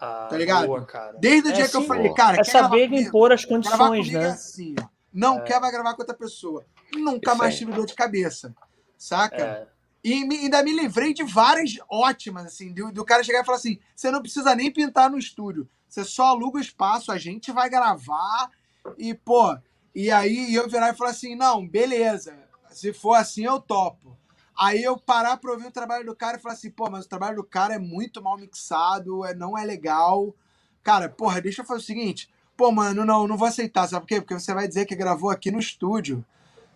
[0.00, 0.66] Ah, tá ligado?
[0.66, 0.86] Boa,
[1.18, 2.16] Desde o é dia assim, que eu falei, boa.
[2.16, 4.28] cara, é saber impor as condições, né?
[4.28, 4.74] Assim,
[5.12, 5.42] não é.
[5.42, 6.64] quer vai gravar com outra pessoa.
[6.94, 8.54] Nunca Isso mais tive dor de cabeça.
[8.96, 9.36] Saca?
[9.36, 9.66] É.
[10.02, 13.58] E me, ainda me livrei de várias ótimas, assim, do, do cara chegar e falar
[13.58, 15.68] assim: você não precisa nem pintar no estúdio.
[15.88, 18.50] Você só aluga o espaço, a gente vai gravar.
[18.96, 19.56] E, pô,
[19.94, 22.36] e aí eu virar e falar assim: não, beleza.
[22.70, 24.16] Se for assim, eu topo.
[24.60, 27.08] Aí eu parar pra ouvir o trabalho do cara e falar assim, pô, mas o
[27.08, 30.34] trabalho do cara é muito mal mixado, é, não é legal.
[30.82, 32.30] Cara, porra, deixa eu fazer o seguinte.
[32.58, 34.20] Pô, mano, não, não vou aceitar, sabe por quê?
[34.20, 36.22] Porque você vai dizer que gravou aqui no estúdio,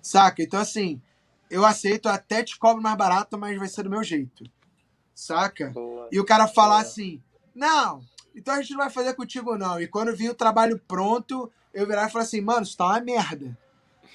[0.00, 0.42] saca?
[0.42, 0.98] Então, assim,
[1.50, 4.44] eu aceito, até te cobro mais barato, mas vai ser do meu jeito,
[5.14, 5.68] saca?
[5.68, 6.80] Boa, e o cara falar boa.
[6.80, 7.20] assim,
[7.54, 8.02] não,
[8.34, 9.78] então a gente não vai fazer contigo não.
[9.78, 13.00] E quando vir o trabalho pronto, eu virar e falar assim, mano, isso tá uma
[13.00, 13.56] merda,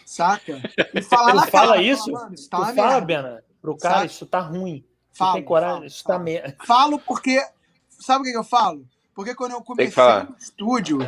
[0.06, 0.62] saca?
[0.94, 2.12] E falar Ele fala cara, isso?
[2.12, 3.02] Fala, isso tá tu fala, merda.
[3.02, 3.44] Bena?
[3.62, 4.06] pro cara, sabe?
[4.08, 4.86] isso tá ruim.
[5.12, 6.20] Falo, tem coragem, falo, isso tá falo.
[6.20, 6.58] tá merda.
[6.66, 7.46] Falo porque.
[7.90, 8.88] Sabe o que, que eu falo?
[9.14, 11.00] Porque quando eu comecei no estúdio,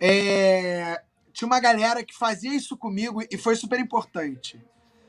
[0.00, 1.02] é,
[1.32, 4.64] tinha uma galera que fazia isso comigo e foi super importante.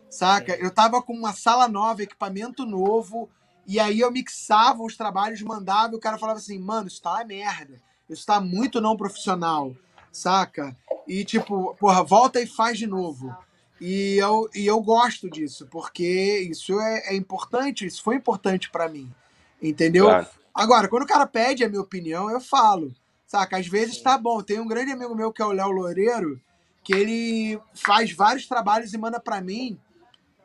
[0.10, 0.56] Saca?
[0.56, 3.30] Eu tava com uma sala nova, equipamento novo,
[3.68, 7.12] e aí eu mixava os trabalhos, mandava, e o cara falava assim, mano, isso tá
[7.12, 7.80] uma merda.
[8.10, 9.76] Isso tá muito não profissional,
[10.20, 10.76] saca?
[11.08, 13.36] E tipo, porra, volta e faz de novo.
[13.82, 18.90] E eu, e eu gosto disso, porque isso é, é importante, isso foi importante para
[18.90, 19.10] mim.
[19.62, 20.06] Entendeu?
[20.06, 20.28] Claro.
[20.54, 22.94] Agora, quando o cara pede a minha opinião, eu falo.
[23.26, 23.58] Saca?
[23.58, 24.42] Às vezes tá bom.
[24.42, 26.42] Tem um grande amigo meu que é o Léo Loureiro,
[26.84, 29.80] que ele faz vários trabalhos e manda para mim.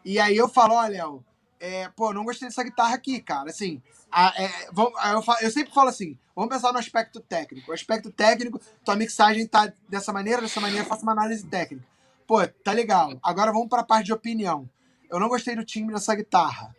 [0.05, 1.25] E aí eu falo, ó, Léo,
[1.65, 3.49] é, pô, não gostei dessa guitarra aqui, cara.
[3.49, 3.83] Assim,
[4.13, 7.71] a, é, vamos, eu, falo, eu, sempre falo assim, vamos pensar no aspecto técnico.
[7.71, 11.87] O aspecto técnico, tua mixagem tá dessa maneira, dessa maneira, faça uma análise técnica.
[12.27, 13.19] Pô, tá legal.
[13.23, 14.69] Agora vamos para a parte de opinião.
[15.11, 16.75] Eu não gostei do timbre dessa guitarra.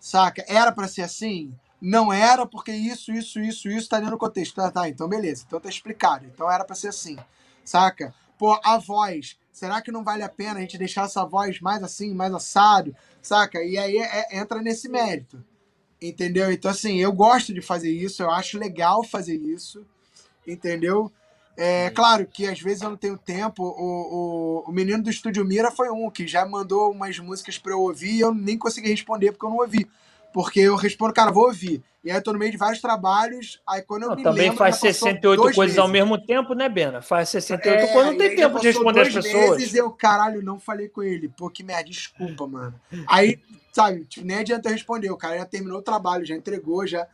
[0.00, 0.44] Saca?
[0.46, 1.54] Era para ser assim?
[1.80, 4.54] Não era porque isso, isso, isso, isso tá dentro do contexto.
[4.54, 5.44] Tá, tá, então beleza.
[5.46, 6.26] Então tá explicado.
[6.26, 7.16] Então era para ser assim.
[7.64, 8.14] Saca?
[8.38, 9.38] Pô, a voz.
[9.56, 12.94] Será que não vale a pena a gente deixar essa voz mais assim, mais assado?
[13.22, 13.64] Saca?
[13.64, 15.42] E aí é, é, entra nesse mérito.
[16.00, 16.52] Entendeu?
[16.52, 19.82] Então, assim, eu gosto de fazer isso, eu acho legal fazer isso.
[20.46, 21.10] Entendeu?
[21.56, 23.62] É claro que às vezes eu não tenho tempo.
[23.64, 27.72] O, o, o menino do Estúdio Mira foi um que já mandou umas músicas para
[27.72, 29.88] eu ouvir e eu nem consegui responder porque eu não ouvi.
[30.36, 31.82] Porque eu respondo, cara, vou ouvir.
[32.04, 33.58] E aí eu tô no meio de vários trabalhos.
[33.66, 35.78] Aí quando eu não, Também lembro, faz 68 coisas meses.
[35.78, 37.00] ao mesmo tempo, né, Bena?
[37.00, 39.56] Faz 68 é, coisas, não tem tempo de responder as pessoas.
[39.56, 41.30] Meses, eu, caralho, não falei com ele.
[41.30, 42.78] Pô, que merda, desculpa, mano.
[43.08, 43.38] Aí,
[43.72, 45.10] sabe, tipo, nem adianta eu responder.
[45.10, 47.06] O cara já terminou o trabalho, já entregou, já.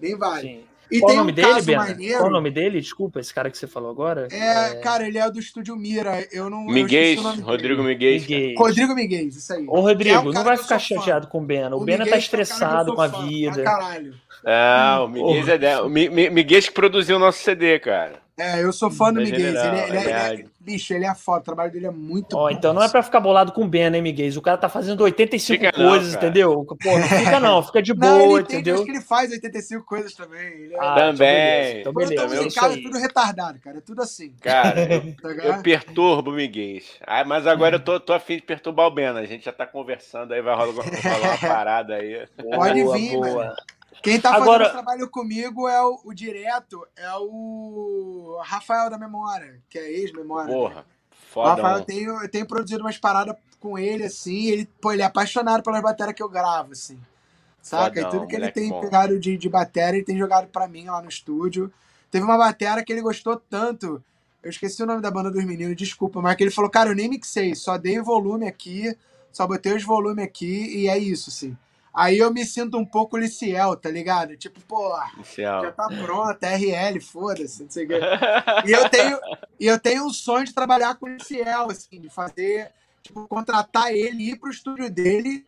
[0.00, 0.42] Nem vai.
[0.42, 0.64] Sim.
[0.90, 1.84] E Qual tem o nome um dele, caso Bena?
[1.84, 2.18] maneiro.
[2.18, 2.80] Qual o nome dele?
[2.80, 4.26] Desculpa, esse cara que você falou agora.
[4.30, 6.26] É, cara, ele é do estúdio Mira.
[6.32, 6.64] Eu não.
[6.64, 7.82] Miguel, o Rodrigo.
[7.82, 8.54] Miguel.
[8.56, 9.64] Rodrigo Miguel, isso aí.
[9.68, 11.02] Ô, Que é Rodrigo, um não vai ficar sou fã.
[11.02, 11.76] chateado com o Bena.
[11.76, 13.52] O, Bena Miguel tá é estressado com a fã, vida.
[13.52, 14.14] Pra caralho.
[14.44, 15.86] Ah, o Miguel é dela.
[15.86, 18.14] O Mi- Mi- Miguel que produziu o nosso CD, cara.
[18.40, 19.40] É, eu sou fã do É Miguel.
[19.40, 21.40] Ele, é- ele é- ele é- ele é- bicho, ele é foda.
[21.40, 22.50] O trabalho dele é muito Ó, bom.
[22.50, 24.30] então não é pra ficar bolado com o Bena, hein, Miguel?
[24.36, 26.26] O cara tá fazendo 85 Fica não, coisas, cara.
[26.26, 26.64] entendeu?
[26.64, 27.02] Pô, não
[27.36, 28.74] fica não, fica de Não, boa, ele tem, entendeu?
[28.76, 30.46] acho que ele faz 85 coisas também.
[30.46, 30.78] Ele é...
[30.80, 31.80] Ah, Também.
[31.80, 33.78] Então beleza, então beleza, estamos é em casa, é tudo retardado, cara.
[33.78, 34.32] É tudo assim.
[34.40, 36.80] Cara, eu, Tá eu perturbo o Miguel.
[37.06, 39.20] Ah, mas agora eu tô, tô afim de perturbar o Bena.
[39.20, 42.26] A gente já tá conversando aí, vai rolar, rolar uma parada aí.
[42.54, 43.34] Pode Boa, vir, boa.
[43.34, 43.54] mano.
[44.02, 49.60] Quem tá Agora- fazendo trabalho comigo é o, o direto, é o Rafael da Memória,
[49.68, 50.52] que é ex-memória.
[50.54, 51.50] Porra, O foda.
[51.62, 54.46] Rafael, eu tenho, eu tenho produzido umas paradas com ele, assim.
[54.46, 56.98] Ele, pô, ele é apaixonado pelas baterias que eu gravo, assim.
[57.62, 57.94] Saca?
[57.94, 58.80] Fodão, e tudo que ele tem bom.
[58.80, 61.70] pegado de, de bateria, ele tem jogado pra mim lá no estúdio.
[62.10, 64.02] Teve uma bateria que ele gostou tanto.
[64.42, 66.94] Eu esqueci o nome da banda dos meninos, desculpa, mas que ele falou, cara, eu
[66.94, 68.96] nem mixei, só dei o volume aqui,
[69.30, 71.54] só botei os volumes aqui e é isso, assim.
[71.92, 74.36] Aí eu me sinto um pouco Liciel, tá ligado?
[74.36, 75.72] Tipo, pô, já Inicial.
[75.72, 78.00] tá pronto, RL, foda-se, não sei o quê.
[78.66, 79.18] E eu tenho,
[79.58, 82.70] e eu tenho um sonho de trabalhar com o Ciel, assim, de fazer,
[83.02, 85.46] tipo, contratar ele, ir pro estúdio dele,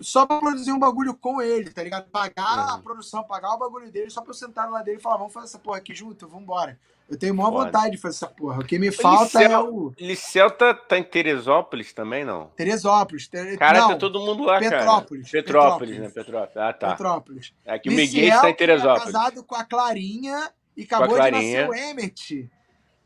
[0.00, 2.08] só pra produzir um bagulho com ele, tá ligado?
[2.10, 2.82] Pagar a Uhum.
[2.82, 5.46] produção, pagar o bagulho dele, só pra eu sentar lá dele e falar, vamos fazer
[5.46, 6.78] essa porra aqui junto, vambora.
[7.08, 7.64] Eu tenho maior Foda.
[7.66, 8.60] vontade de fazer essa porra.
[8.60, 12.46] O que me falta é Liceu- o Liceu tá, tá em Teresópolis também, não?
[12.56, 13.28] Teresópolis.
[13.28, 13.56] Ter...
[13.56, 15.30] Cara, não, tá todo mundo lá, Petrópolis.
[15.30, 15.44] cara.
[15.44, 15.98] Petrópolis, Petrópolis.
[16.00, 16.08] né?
[16.10, 16.56] Petrópolis.
[16.56, 16.90] Ah, tá.
[16.90, 17.54] Petrópolis.
[17.64, 19.04] É que o Miguel está em é Teresópolis.
[19.12, 21.66] casado com a Clarinha e acabou de Clarinha.
[21.66, 22.50] nascer o Emmett.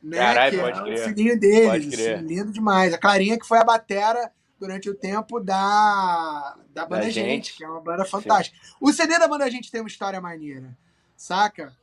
[0.03, 0.95] Né, Caralho, que pode é crer.
[0.95, 1.95] o filhinho deles.
[1.95, 2.95] Assim, lindo demais.
[2.95, 7.57] A Clarinha que foi a batera durante o tempo da, da Banda Da Gente, Gente.
[7.59, 8.57] que é uma banda fantástica.
[8.81, 10.75] O CD da Banda Gente tem uma história maneira,
[11.15, 11.77] saca?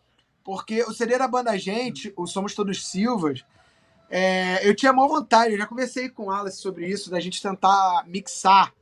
[0.48, 3.44] Porque o CD da Banda Gente, o Somos Todos Silvas,
[4.10, 7.42] é, eu tinha maior vontade, eu já conversei com o Alice sobre isso, da gente
[7.42, 8.74] tentar mixar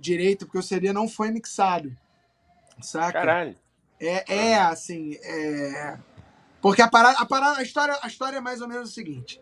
[0.00, 1.94] direito, porque o CD não foi mixado,
[2.80, 3.12] saca?
[3.12, 3.54] Caralho.
[4.00, 5.98] É, é assim, é...
[6.62, 9.38] porque a parada, a parada, a história, a história é mais ou menos o seguinte: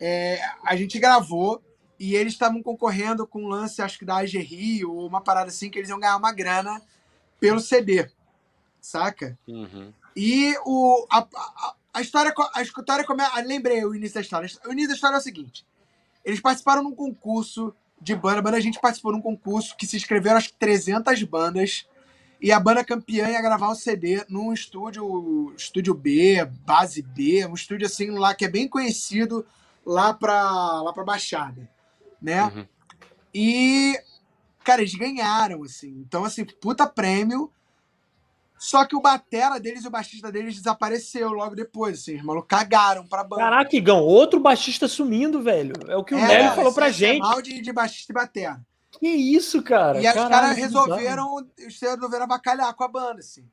[0.00, 1.62] É, a gente gravou
[1.96, 5.46] e eles estavam concorrendo com um lance, acho que da AG Rio, ou uma parada
[5.46, 6.82] assim, que eles iam ganhar uma grana
[7.38, 8.10] pelo CD,
[8.80, 9.38] saca?
[9.46, 9.92] Uhum.
[10.16, 13.40] E o, a, a, a história, a história começa.
[13.42, 14.48] Lembrei o início da história.
[14.66, 15.66] O início da história é o seguinte:
[16.24, 18.38] eles participaram num concurso de banda.
[18.38, 21.86] A banda a gente participou num concurso que se inscreveram acho que 300 bandas.
[22.40, 27.54] E a banda campeã ia gravar um CD num estúdio, estúdio B, base B, um
[27.54, 29.46] estúdio assim lá que é bem conhecido
[29.84, 31.68] lá pra, lá pra Baixada,
[32.20, 32.44] né?
[32.44, 32.66] Uhum.
[33.34, 33.98] E,
[34.62, 36.04] cara, eles ganharam, assim.
[36.06, 37.50] Então, assim, puta prêmio.
[38.56, 42.22] Só que o batera deles e o baixista deles desapareceu logo depois, assim.
[42.22, 43.42] Malucos cagaram pra banda.
[43.42, 45.74] Caraca, Igão, outro baixista sumindo, velho.
[45.88, 47.18] É o que o É, Nélio falou pra é gente.
[47.20, 48.60] mal de, de baixista e batera.
[48.92, 50.00] Que isso, cara?
[50.00, 53.44] e aí os caras resolveram, os caras resolveram abacalhar com a banda, assim.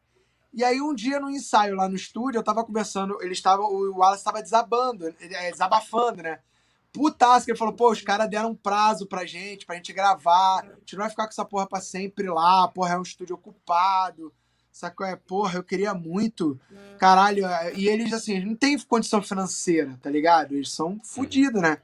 [0.53, 3.97] E aí um dia no ensaio lá no estúdio, eu tava conversando, ele estava, o
[3.97, 6.39] Wallace tava desabando, é, desabafando, né?
[6.93, 10.59] Putaço, que ele falou, pô, os caras deram um prazo pra gente, pra gente gravar,
[10.59, 13.35] a gente não vai ficar com essa porra pra sempre lá, porra, é um estúdio
[13.35, 14.31] ocupado,
[14.71, 15.05] sacou?
[15.05, 16.59] É, porra, eu queria muito,
[16.97, 20.53] caralho, é, e eles, assim, não tem condição financeira, tá ligado?
[20.53, 21.77] Eles são fodidos, né?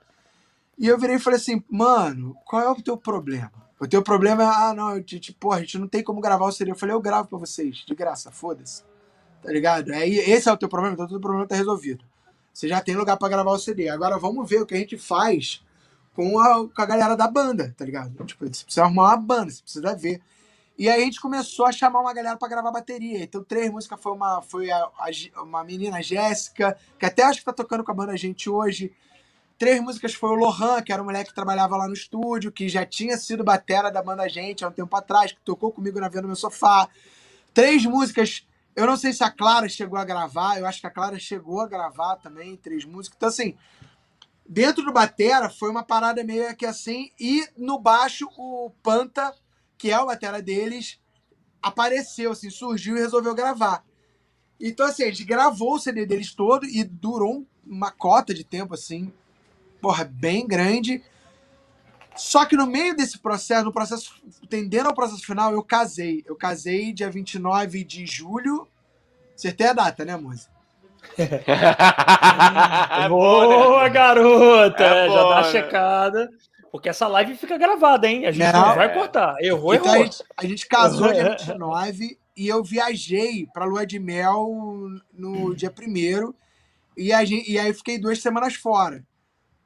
[0.77, 3.51] E eu virei e falei assim, mano, qual é o teu problema?
[3.79, 5.03] O teu problema é, ah, não, eu
[5.39, 6.71] porra, a gente não tem como gravar o CD.
[6.71, 8.83] Eu falei, eu gravo pra vocês, de graça, foda-se.
[9.41, 9.91] Tá ligado?
[9.91, 12.03] Aí esse é o teu problema, então todo problema tá resolvido.
[12.51, 13.87] Você já tem lugar pra gravar o CD.
[13.87, 15.63] Agora vamos ver o que a gente faz
[16.15, 18.11] com a, com a galera da banda, tá ligado?
[18.25, 20.21] Tipo, você precisa arrumar uma banda, você precisa ver.
[20.77, 23.23] E aí a gente começou a chamar uma galera pra gravar bateria.
[23.23, 24.77] Então, três músicas foi uma, foi a,
[25.35, 28.93] a uma menina, Jéssica, que até acho que tá tocando com a banda Gente hoje.
[29.57, 32.69] Três músicas foi o Lohan, que era um moleque que trabalhava lá no estúdio, que
[32.69, 36.09] já tinha sido batera da banda Gente há um tempo atrás, que tocou comigo na
[36.09, 36.87] Venda no Meu Sofá.
[37.55, 38.45] Três músicas,
[38.75, 41.59] eu não sei se a Clara chegou a gravar, eu acho que a Clara chegou
[41.59, 43.17] a gravar também, três músicas.
[43.17, 43.57] Então, assim,
[44.47, 49.33] dentro do Batera foi uma parada meio que assim, e no baixo o Panta,
[49.77, 50.99] que é o Batera deles,
[51.61, 53.83] apareceu, assim, surgiu e resolveu gravar.
[54.59, 58.73] Então, assim, a gente gravou o CD deles todo e durou uma cota de tempo,
[58.73, 59.13] assim,
[59.81, 61.03] porra, bem grande.
[62.15, 64.15] Só que no meio desse processo, no processo,
[64.49, 66.23] tendendo ao processo final, eu casei.
[66.25, 68.67] Eu casei dia 29 de julho.
[69.35, 70.49] Acertei a data, né, moça?
[72.99, 73.89] É bom, Boa, né?
[73.89, 74.83] garota!
[74.83, 75.51] É já bom, dá uma né?
[75.51, 76.29] checada.
[76.71, 78.25] Porque essa live fica gravada, hein?
[78.25, 78.67] A gente Não.
[78.69, 79.35] não vai cortar.
[79.41, 80.05] Errou, Então a errou.
[80.05, 85.71] gente, a gente casou dia 29 e eu viajei pra lua de mel no dia
[85.71, 86.35] primeiro.
[86.95, 89.03] E, a gente, e aí fiquei duas semanas fora.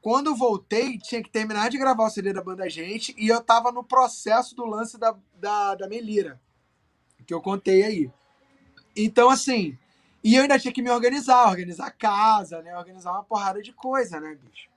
[0.00, 3.40] Quando eu voltei, tinha que terminar de gravar o CD da banda Gente e eu
[3.40, 6.40] tava no processo do lance da, da, da Melira,
[7.26, 8.10] que eu contei aí.
[8.96, 9.78] Então, assim,
[10.24, 12.76] e eu ainda tinha que me organizar, organizar a casa, né?
[12.76, 14.68] Organizar uma porrada de coisa, né, bicho?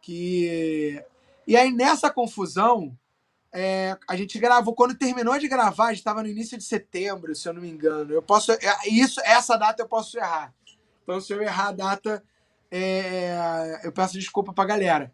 [0.00, 1.02] Que.
[1.48, 2.94] E aí, nessa confusão,
[3.50, 4.74] é, a gente gravou.
[4.74, 7.70] Quando terminou de gravar, a gente estava no início de setembro, se eu não me
[7.70, 8.12] engano.
[8.12, 8.52] Eu posso.
[8.52, 10.52] É, isso, essa data eu posso errar.
[11.02, 12.22] Então, se eu errar a data,
[12.70, 15.10] é, eu peço desculpa pra galera.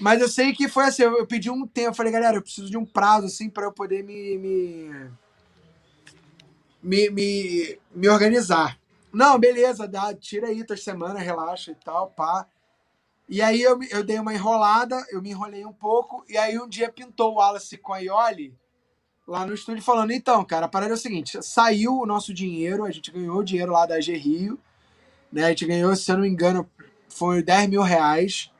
[0.00, 2.70] Mas eu sei que foi assim, eu, pedi um tempo, eu falei, galera, eu preciso
[2.70, 5.10] de um prazo assim para eu poder me me,
[6.82, 8.80] me, me, me, organizar.
[9.12, 12.46] Não, beleza, dá, tira aí tua semana, relaxa e tal, pá.
[13.28, 16.68] E aí eu, eu dei uma enrolada, eu me enrolei um pouco, e aí um
[16.68, 18.54] dia pintou o Wallace com a Ioli
[19.26, 22.84] lá no estúdio falando, então, cara, a parada é o seguinte, saiu o nosso dinheiro,
[22.84, 24.58] a gente ganhou o dinheiro lá da G Rio,
[25.32, 25.46] né?
[25.46, 26.68] A gente ganhou, se eu não me engano,
[27.08, 28.50] foi 10 mil reais.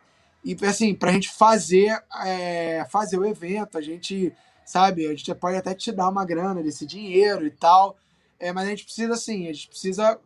[0.44, 4.32] E assim, pra gente fazer, é, fazer o evento, a gente,
[4.64, 7.96] sabe, a gente pode até te dar uma grana desse dinheiro e tal.
[8.38, 10.18] É, mas a gente precisa, assim, a gente precisa.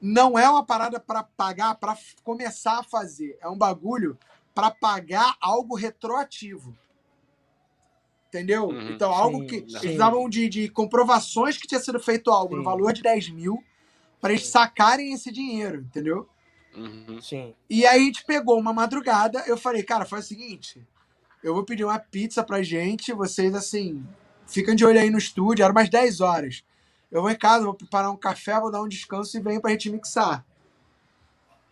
[0.00, 3.38] Não é uma parada para pagar, para começar a fazer.
[3.40, 4.18] É um bagulho
[4.54, 6.76] para pagar algo retroativo.
[8.28, 8.68] Entendeu?
[8.68, 9.58] Uhum, então, sim, algo que.
[9.58, 9.62] Sim.
[9.62, 12.58] Eles precisavam de, de comprovações que tinha sido feito algo sim.
[12.58, 13.62] no valor de 10 mil
[14.20, 16.28] para eles sacarem esse dinheiro, entendeu?
[16.74, 17.20] Uhum.
[17.20, 17.54] Sim.
[17.70, 20.84] E aí a gente pegou uma madrugada, eu falei, cara, faz o seguinte,
[21.42, 24.04] eu vou pedir uma pizza pra gente, vocês assim,
[24.46, 26.64] ficam de olho aí no estúdio, era umas 10 horas.
[27.14, 29.70] Eu vou em casa, vou preparar um café, vou dar um descanso e venho pra
[29.70, 30.44] gente mixar.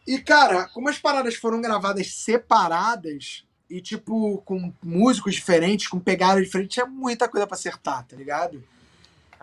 [0.06, 6.44] E, cara, como as paradas foram gravadas separadas e, tipo, com músicos diferentes, com pegadas
[6.44, 8.62] diferentes, tinha muita coisa pra acertar, tá ligado?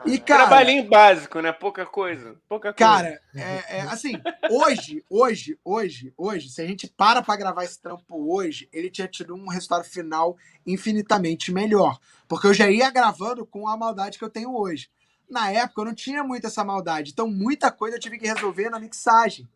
[0.05, 1.51] E, cara, Trabalhinho básico, né?
[1.51, 2.37] Pouca coisa.
[2.47, 2.77] Pouca coisa.
[2.77, 4.13] Cara, é, é, assim,
[4.49, 9.07] hoje, hoje, hoje, hoje, se a gente para pra gravar esse trampo hoje, ele tinha
[9.09, 11.99] tido um resultado final infinitamente melhor.
[12.25, 14.89] Porque eu já ia gravando com a maldade que eu tenho hoje.
[15.29, 17.11] Na época, eu não tinha muito essa maldade.
[17.11, 19.47] Então, muita coisa eu tive que resolver na mixagem.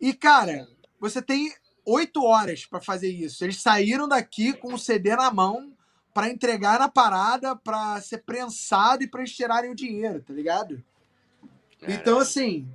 [0.00, 0.66] E, cara,
[0.98, 1.52] você tem
[1.84, 3.44] oito horas para fazer isso.
[3.44, 5.72] Eles saíram daqui com o CD na mão
[6.14, 10.82] para entregar na parada, para ser prensado e para eles tirarem o dinheiro, tá ligado?
[11.86, 12.68] Então, assim,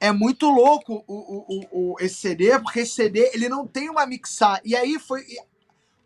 [0.00, 4.06] é muito louco o, o, o, esse CD, porque esse CD ele não tem uma
[4.06, 4.60] mixar.
[4.64, 5.24] E aí foi.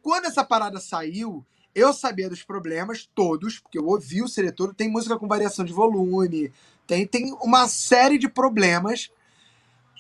[0.03, 1.45] Quando essa parada saiu,
[1.79, 4.75] eu sabia dos problemas todos, porque eu ouvi o CD todo.
[4.75, 6.53] Tem música com variação de volume,
[6.87, 9.11] tem, tem uma série de problemas.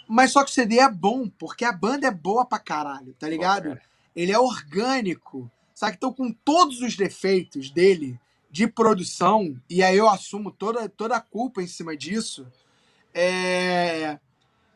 [0.08, 3.28] Mas só que o CD é bom, porque a banda é boa pra caralho, tá
[3.28, 3.78] ligado?
[4.16, 5.50] Ele é orgânico.
[5.74, 5.96] Sabe?
[5.96, 8.18] Então, com todos os defeitos dele
[8.50, 12.46] de produção, e aí eu assumo toda, toda a culpa em cima disso,
[13.12, 14.18] é...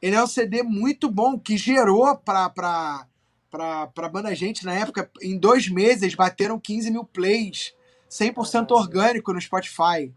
[0.01, 3.07] ele é um CD muito bom que gerou pra, pra,
[3.53, 7.75] pra banda gente na época, em dois meses, bateram 15 mil plays,
[8.11, 10.11] 100% orgânico no Spotify,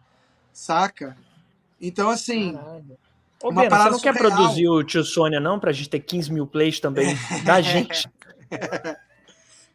[0.54, 1.18] saca?
[1.80, 2.54] Então, assim.
[2.54, 2.98] Caralho.
[3.44, 4.14] Ô, uma Bena, você não surreal.
[4.16, 8.10] quer produzir o Tio Sônia, não, pra gente ter 15 mil plays também da gente?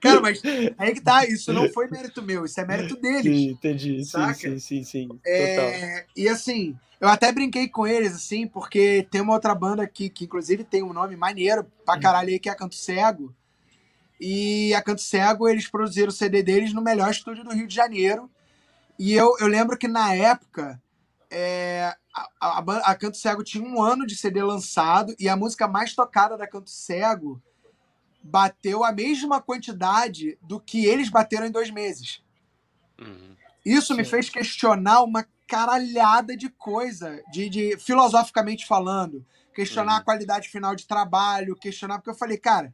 [0.00, 0.40] Cara, mas
[0.78, 3.22] aí que tá, isso não foi mérito meu, isso é mérito deles.
[3.22, 4.02] Sim, entendi.
[4.02, 4.32] Saca?
[4.32, 5.20] Sim, sim, sim, sim.
[5.26, 10.08] É, e assim, eu até brinquei com eles, assim, porque tem uma outra banda aqui,
[10.08, 12.00] que inclusive tem um nome maneiro pra hum.
[12.00, 13.34] caralho aí, que é Canto Cego.
[14.20, 17.74] E a Canto Cego, eles produziram o CD deles no melhor estúdio do Rio de
[17.74, 18.30] Janeiro.
[18.98, 20.80] E eu, eu lembro que na época,
[21.30, 25.66] é, a, a, a Canto Cego tinha um ano de CD lançado e a música
[25.66, 27.42] mais tocada da Canto Cego
[28.22, 32.22] bateu a mesma quantidade do que eles bateram em dois meses.
[33.00, 33.34] Uhum.
[33.64, 34.00] Isso Sim.
[34.00, 39.24] me fez questionar uma caralhada de coisa, de, de filosoficamente falando,
[39.54, 39.98] questionar uhum.
[39.98, 42.72] a qualidade final de trabalho, questionar, porque eu falei, cara,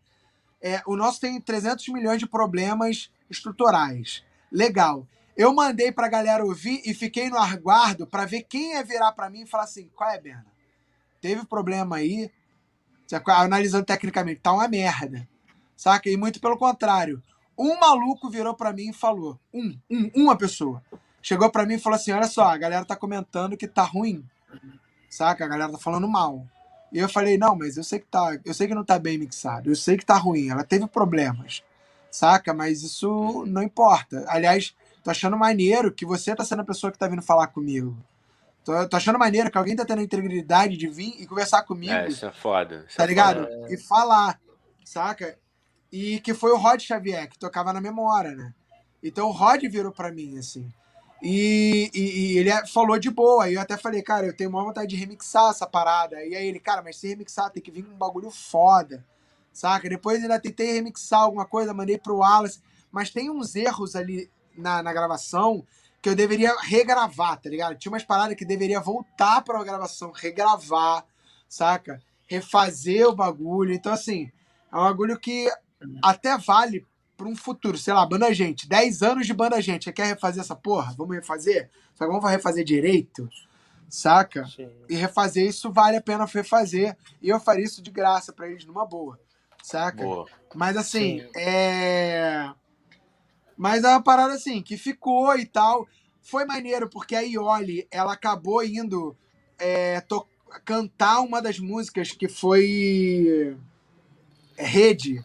[0.62, 4.24] é, o nosso tem 300 milhões de problemas estruturais.
[4.50, 5.06] Legal.
[5.36, 9.28] Eu mandei pra galera ouvir e fiquei no aguardo para ver quem ia virar para
[9.28, 10.46] mim e falar assim: qual é, Berna?
[11.20, 12.30] Teve problema aí?
[13.26, 15.28] Analisando tecnicamente, tá uma merda.
[15.76, 16.08] Saca?
[16.08, 17.22] E muito pelo contrário.
[17.58, 20.82] Um maluco virou para mim e falou: um, um, uma pessoa.
[21.20, 24.24] Chegou para mim e falou assim: olha só, a galera tá comentando que tá ruim.
[25.10, 25.44] Saca?
[25.44, 26.46] A galera tá falando mal.
[26.92, 28.38] E eu falei: não, mas eu sei que tá.
[28.44, 29.70] Eu sei que não tá bem mixado.
[29.70, 30.50] Eu sei que tá ruim.
[30.50, 31.62] Ela teve problemas.
[32.10, 32.54] Saca?
[32.54, 34.24] Mas isso não importa.
[34.28, 37.96] Aliás, tô achando maneiro que você tá sendo a pessoa que tá vindo falar comigo.
[38.64, 41.92] Tô, tô achando maneiro que alguém tá tendo a integridade de vir e conversar comigo.
[41.92, 42.84] É, isso é foda.
[42.88, 43.46] Isso tá é ligado?
[43.46, 43.72] Foda.
[43.72, 44.40] E falar.
[44.84, 45.38] Saca?
[45.92, 48.52] E que foi o Rod Xavier, que tocava na memória, né?
[49.02, 50.72] Então o Rod virou para mim, assim.
[51.22, 53.48] E, e, e ele é, falou de boa.
[53.48, 56.24] E eu até falei, cara, eu tenho uma vontade de remixar essa parada.
[56.24, 59.04] E aí ele, cara, mas se remixar tem que vir com um bagulho foda,
[59.52, 59.88] saca?
[59.88, 62.60] Depois ainda tentei remixar alguma coisa, mandei pro Wallace.
[62.90, 65.66] Mas tem uns erros ali na, na gravação
[66.00, 67.76] que eu deveria regravar, tá ligado?
[67.76, 71.04] Tinha umas paradas que deveria voltar pra gravação, regravar,
[71.48, 72.00] saca?
[72.28, 73.72] Refazer o bagulho.
[73.72, 74.30] Então, assim,
[74.72, 75.50] é um bagulho que
[76.02, 76.86] até vale
[77.16, 80.42] para um futuro, sei lá, banda gente, 10 anos de banda gente, você quer refazer
[80.42, 80.94] essa porra?
[80.96, 81.70] Vamos refazer?
[81.94, 83.28] Só que vamos refazer direito,
[83.88, 84.44] saca?
[84.46, 84.68] Sim.
[84.88, 88.66] E refazer isso vale a pena refazer, e eu faria isso de graça para eles
[88.66, 89.18] numa boa,
[89.62, 90.04] saca?
[90.04, 90.26] Boa.
[90.54, 91.30] Mas assim, Sim.
[91.36, 92.50] é
[93.56, 95.88] mas é uma parada assim, que ficou e tal.
[96.20, 99.16] Foi maneiro, porque a Ioli, ela acabou indo
[99.58, 100.02] é,
[100.64, 103.56] cantar uma das músicas que foi
[104.56, 105.24] rede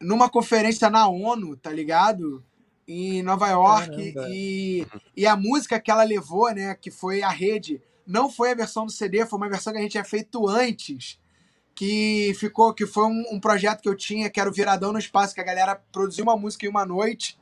[0.00, 2.44] numa conferência na ONU, tá ligado?
[2.86, 4.14] Em Nova York.
[4.30, 4.86] E,
[5.16, 8.86] e a música que ela levou, né, que foi a rede, não foi a versão
[8.86, 11.18] do CD, foi uma versão que a gente tinha feito antes.
[11.74, 14.98] Que ficou, que foi um, um projeto que eu tinha, que era o Viradão no
[14.98, 17.38] Espaço, que a galera produziu uma música em uma noite,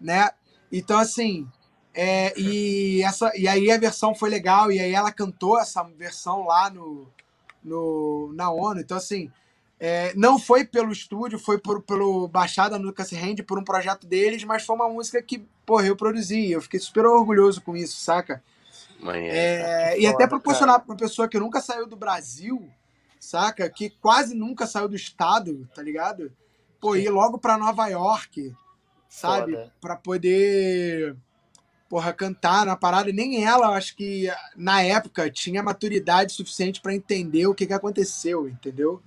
[0.00, 0.30] né?
[0.70, 1.48] Então, assim,
[1.92, 6.44] é, e, essa, e aí a versão foi legal, e aí ela cantou essa versão
[6.46, 7.08] lá no,
[7.62, 8.80] no, na ONU.
[8.80, 9.30] Então, assim,
[9.84, 14.06] é, não foi pelo estúdio, foi por, pelo Baixada no Lucas Hand, por um projeto
[14.06, 16.52] deles, mas foi uma música que, porra, eu produzi.
[16.52, 18.40] Eu fiquei super orgulhoso com isso, saca?
[19.28, 22.70] É, e até proporcionar para uma pessoa que nunca saiu do Brasil,
[23.18, 23.68] saca?
[23.68, 26.30] Que quase nunca saiu do estado, tá ligado?
[26.80, 28.54] Pô, ir logo para Nova York,
[29.08, 29.58] sabe?
[29.80, 31.16] Para poder
[31.88, 33.10] porra, cantar na parada.
[33.10, 37.72] E nem ela, acho que na época, tinha maturidade suficiente para entender o que, que
[37.72, 39.02] aconteceu, entendeu?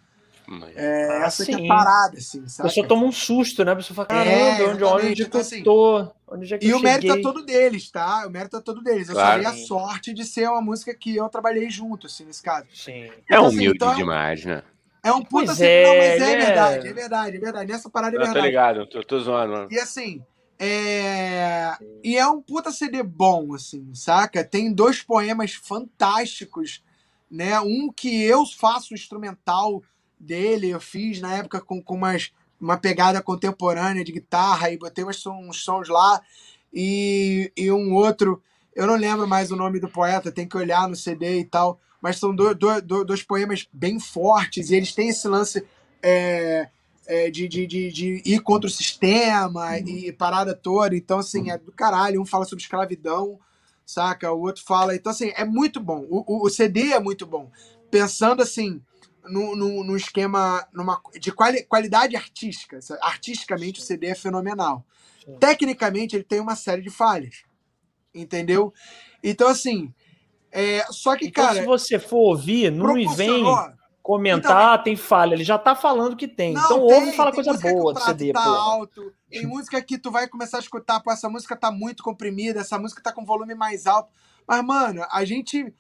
[0.76, 2.68] É, ah, essa que é a parada, assim, sabe?
[2.68, 3.72] A pessoa toma um susto, né?
[3.72, 6.12] A pessoa fala, caramba, é, onde, onde então, assim, eu tô?
[6.28, 8.26] Onde é que e eu o mérito é todo deles, tá?
[8.28, 9.10] O mérito é todo deles.
[9.10, 9.44] Eu claro.
[9.44, 12.68] só dei a sorte de ser uma música que eu trabalhei junto, assim, nesse caso.
[12.74, 13.10] Sim.
[13.26, 14.62] Então, é assim, humilde então, demais, né?
[15.04, 17.72] É um puta assim, é, não, mas é, é, verdade, é verdade, é verdade.
[17.72, 18.38] Nessa parada é verdade.
[18.38, 19.68] Eu tô ligado, eu tô, tô zoando.
[19.72, 20.24] E assim,
[20.58, 21.74] é...
[22.04, 24.44] E é um puta CD bom, assim, saca?
[24.44, 26.84] Tem dois poemas fantásticos,
[27.30, 27.60] né?
[27.60, 29.84] Um que eu faço instrumental
[30.20, 35.04] dele, eu fiz na época com, com umas, uma pegada contemporânea de guitarra e botei
[35.04, 36.22] uns, uns sons lá.
[36.74, 38.42] E, e um outro,
[38.76, 41.80] eu não lembro mais o nome do poeta, tem que olhar no CD e tal,
[42.02, 45.66] mas são dois, dois, dois poemas bem fortes e eles têm esse lance
[46.04, 46.70] é,
[47.08, 49.88] é, de, de, de, de, ir contra o sistema uhum.
[49.88, 50.96] e parada toda.
[50.96, 52.22] Então, assim, é do caralho.
[52.22, 53.40] Um fala sobre escravidão,
[53.86, 54.32] saca?
[54.32, 54.96] O outro fala.
[54.96, 56.06] Então, assim, é muito bom.
[56.10, 57.50] O, o, o CD é muito bom.
[57.90, 58.82] Pensando assim
[59.30, 62.80] no, no, no esquema numa, de quali, qualidade artística.
[63.02, 64.86] Artisticamente, o CD é fenomenal.
[65.24, 65.38] Sim.
[65.40, 67.44] Tecnicamente, ele tem uma série de falhas.
[68.14, 68.74] Entendeu?
[69.24, 69.94] Então, assim.
[70.52, 71.60] É, só que, então, cara.
[71.60, 73.44] Se você for ouvir, não me vem
[74.02, 75.34] comentar, então, tem falha.
[75.34, 76.54] Ele já tá falando que tem.
[76.54, 78.32] Não, então ouve e fala coisa boa do CD.
[78.32, 82.04] Tá alto, tem música que tu vai começar a escutar, pô, essa música tá muito
[82.04, 84.10] comprimida, essa música tá com volume mais alto.
[84.48, 85.74] Mas, mano, a gente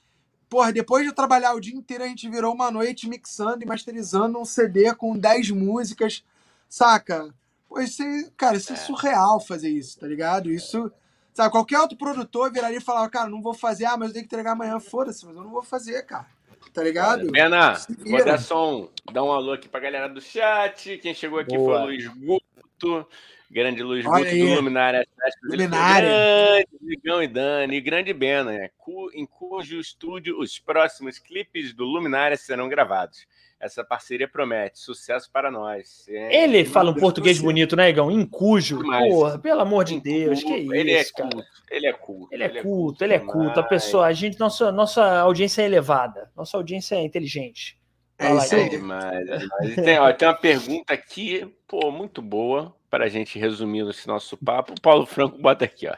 [0.50, 4.40] Porra, depois de trabalhar o dia inteiro, a gente virou uma noite mixando e masterizando
[4.40, 6.24] um CD com 10 músicas,
[6.70, 7.34] saca?
[7.68, 10.52] Pô, isso é, cara, isso é, é surreal fazer isso, tá ligado?
[10.52, 10.92] Isso,
[11.34, 14.24] sabe, qualquer outro produtor viraria e falava, cara, não vou fazer, ah, mas eu tenho
[14.28, 16.28] que entregar amanhã, foda-se, mas eu não vou fazer, cara.
[16.74, 17.32] Tá ligado?
[17.32, 20.98] Pena, vou dar som, dar um alô aqui pra galera do chat.
[20.98, 21.76] Quem chegou aqui Boa.
[21.76, 23.08] foi o Luiz Guto.
[23.50, 25.08] Grande Luiz Guto do Luminária.
[25.44, 26.10] Luminária.
[26.10, 27.82] Grande, Ligão e Dani.
[27.82, 28.70] Grande Bena, né?
[29.14, 33.28] em cujo estúdio os próximos clipes do Luminária serão gravados.
[33.60, 36.06] Essa parceria promete sucesso para nós.
[36.10, 38.12] É, ele fala um português bonito, né, Igão?
[38.12, 38.84] Em cujo.
[38.84, 41.48] Porra, pelo amor de Deus, que isso, ele é culto, cara.
[41.72, 42.34] Ele é culto.
[42.34, 43.60] Ele é, ele é culto, ele é culto.
[43.60, 46.30] A pessoa, a gente, nossa, nossa audiência é elevada.
[46.36, 47.80] Nossa audiência é inteligente.
[48.20, 48.62] É isso aí.
[48.62, 49.76] É demais, é demais.
[49.76, 54.38] Tem, ó, tem uma pergunta aqui, pô, muito boa para a gente resumir esse nosso
[54.38, 54.72] papo.
[54.72, 55.94] O Paulo Franco bota aqui, ó.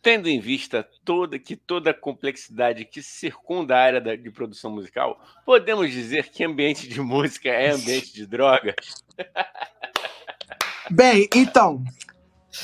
[0.00, 4.70] Tendo em vista toda que toda a complexidade que circunda a área da, de produção
[4.70, 8.74] musical, podemos dizer que ambiente de música é ambiente de droga?
[10.90, 11.84] Bem, então,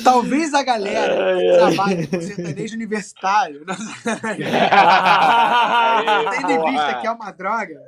[0.03, 3.67] talvez a galera que trabalha com sertanejo universitário,
[6.31, 7.79] tendo em vista que é uma droga,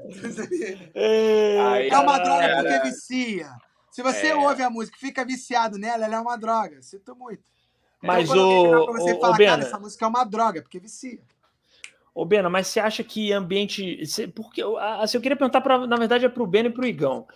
[0.94, 3.48] é uma droga porque vicia.
[3.96, 4.36] Se você é...
[4.36, 6.82] ouve a música e fica viciado nela, ela é uma droga.
[6.82, 7.40] Sinto muito.
[7.96, 8.92] Então, mas então, o.
[8.92, 11.18] Você o, fala, o Bena, essa música é uma droga, porque vicia.
[12.14, 14.02] Ô, Bena, mas você acha que ambiente.
[14.34, 14.62] Porque
[15.00, 17.26] assim, eu queria perguntar, pra, na verdade, é para o Bena e para o Igão.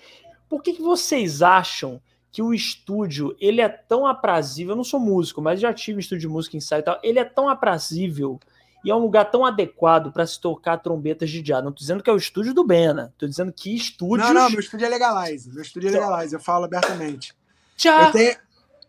[0.50, 1.98] Por que, que vocês acham
[2.30, 6.28] que o estúdio, ele é tão aprazível, eu não sou músico, mas já tive estúdio
[6.28, 8.38] de música em e tal, ele é tão aprazível
[8.84, 11.62] e é um lugar tão adequado para se tocar trombetas de jazz.
[11.62, 14.24] Não tô dizendo que é o estúdio do Bena, tô dizendo que estúdio.
[14.24, 17.34] Não, não, meu estúdio é Legalize, meu estúdio é Legalize, eu falo abertamente.
[17.76, 18.06] Tchau.
[18.06, 18.36] Eu tenho,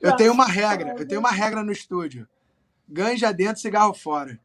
[0.01, 2.27] eu tenho uma regra, eu tenho uma regra no estúdio.
[2.87, 4.39] Ganja dentro, cigarro fora.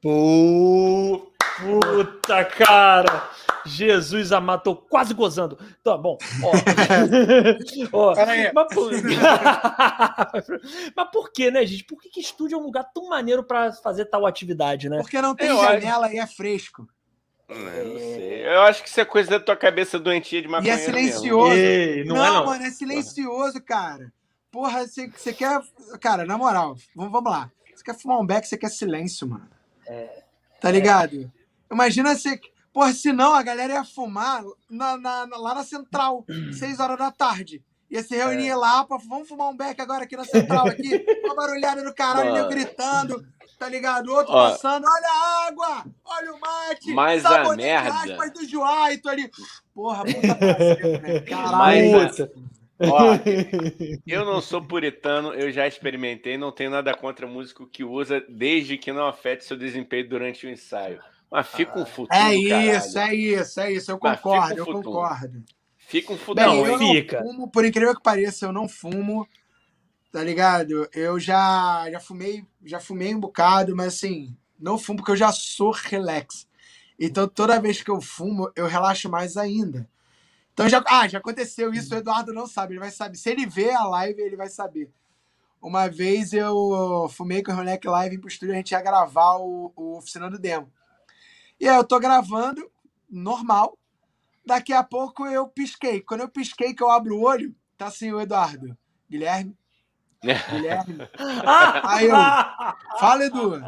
[0.00, 3.30] Pô, puta, cara!
[3.66, 5.58] Jesus amado, tô quase gozando.
[5.82, 6.16] Tá bom.
[6.42, 6.52] Ó.
[7.92, 8.14] ó
[8.54, 8.92] mas, por...
[10.96, 11.84] mas por que, né, gente?
[11.84, 14.98] Por que, que estúdio é um lugar tão maneiro para fazer tal atividade, né?
[14.98, 16.14] Porque não tem Eu janela acho...
[16.14, 16.88] e é fresco.
[17.48, 18.46] Não, não sei.
[18.46, 20.68] Eu acho que isso é coisa da tua cabeça doentia de maconha.
[20.68, 21.54] E é silencioso.
[21.54, 24.12] Ei, não, não, é, não, mano, é silencioso, cara.
[24.50, 25.60] Porra, você quer.
[26.00, 27.50] Cara, na moral, vamos, vamos lá.
[27.74, 29.48] Você quer fumar um beck, você quer silêncio, mano.
[29.86, 30.22] É.
[30.60, 31.30] Tá ligado?
[31.70, 32.40] Imagina você.
[32.72, 37.62] Porra, senão a galera ia fumar na, na, lá na central, 6 horas da tarde.
[37.90, 38.56] Ia se reunir é.
[38.56, 38.98] lá pra.
[39.08, 41.04] Vamos fumar um beck agora aqui na central, aqui.
[41.24, 43.24] Uma barulhada do caralho, gritando,
[43.58, 44.12] tá ligado?
[44.12, 46.92] Outro Ó, passando, olha a água, olha o mate.
[46.92, 48.30] Mas a merda.
[48.30, 49.30] do Joaito ali.
[49.72, 51.20] Porra, puta prazer, né?
[51.20, 51.92] Caralho.
[51.92, 52.16] Mas,
[52.78, 53.12] Ó,
[54.06, 58.76] eu não sou puritano, eu já experimentei, não tenho nada contra músico que usa, desde
[58.76, 61.00] que não afete seu desempenho durante o ensaio.
[61.30, 62.18] Mas fica um ah, futuro.
[62.18, 63.10] É isso, caralho.
[63.10, 63.90] é isso, é isso.
[63.90, 65.44] Eu concordo, um eu concordo.
[65.76, 66.46] Fica um futuro.
[66.46, 67.20] Não, eu fica.
[67.20, 69.28] Não fumo, por incrível que pareça, eu não fumo.
[70.12, 70.88] Tá ligado?
[70.94, 75.30] Eu já, já fumei, já fumei um bocado, mas assim, não fumo porque eu já
[75.30, 76.48] sou relax.
[76.98, 79.88] Então toda vez que eu fumo, eu relaxo mais ainda.
[80.54, 83.18] Então já, ah, já aconteceu isso, o Eduardo não sabe, ele vai saber.
[83.18, 84.90] Se ele vê a live, ele vai saber.
[85.60, 89.72] Uma vez eu fumei com o Ronek Live pro estúdio, a gente ia gravar o,
[89.76, 90.72] o Oficina do Demo.
[91.58, 92.70] E aí eu tô gravando,
[93.10, 93.78] normal.
[94.44, 96.00] Daqui a pouco eu pisquei.
[96.00, 98.76] Quando eu pisquei, que eu abro o olho, tá assim o Eduardo.
[99.10, 99.56] Guilherme?
[100.22, 100.98] Guilherme?
[101.84, 102.16] aí eu,
[102.98, 103.60] fala, Edu.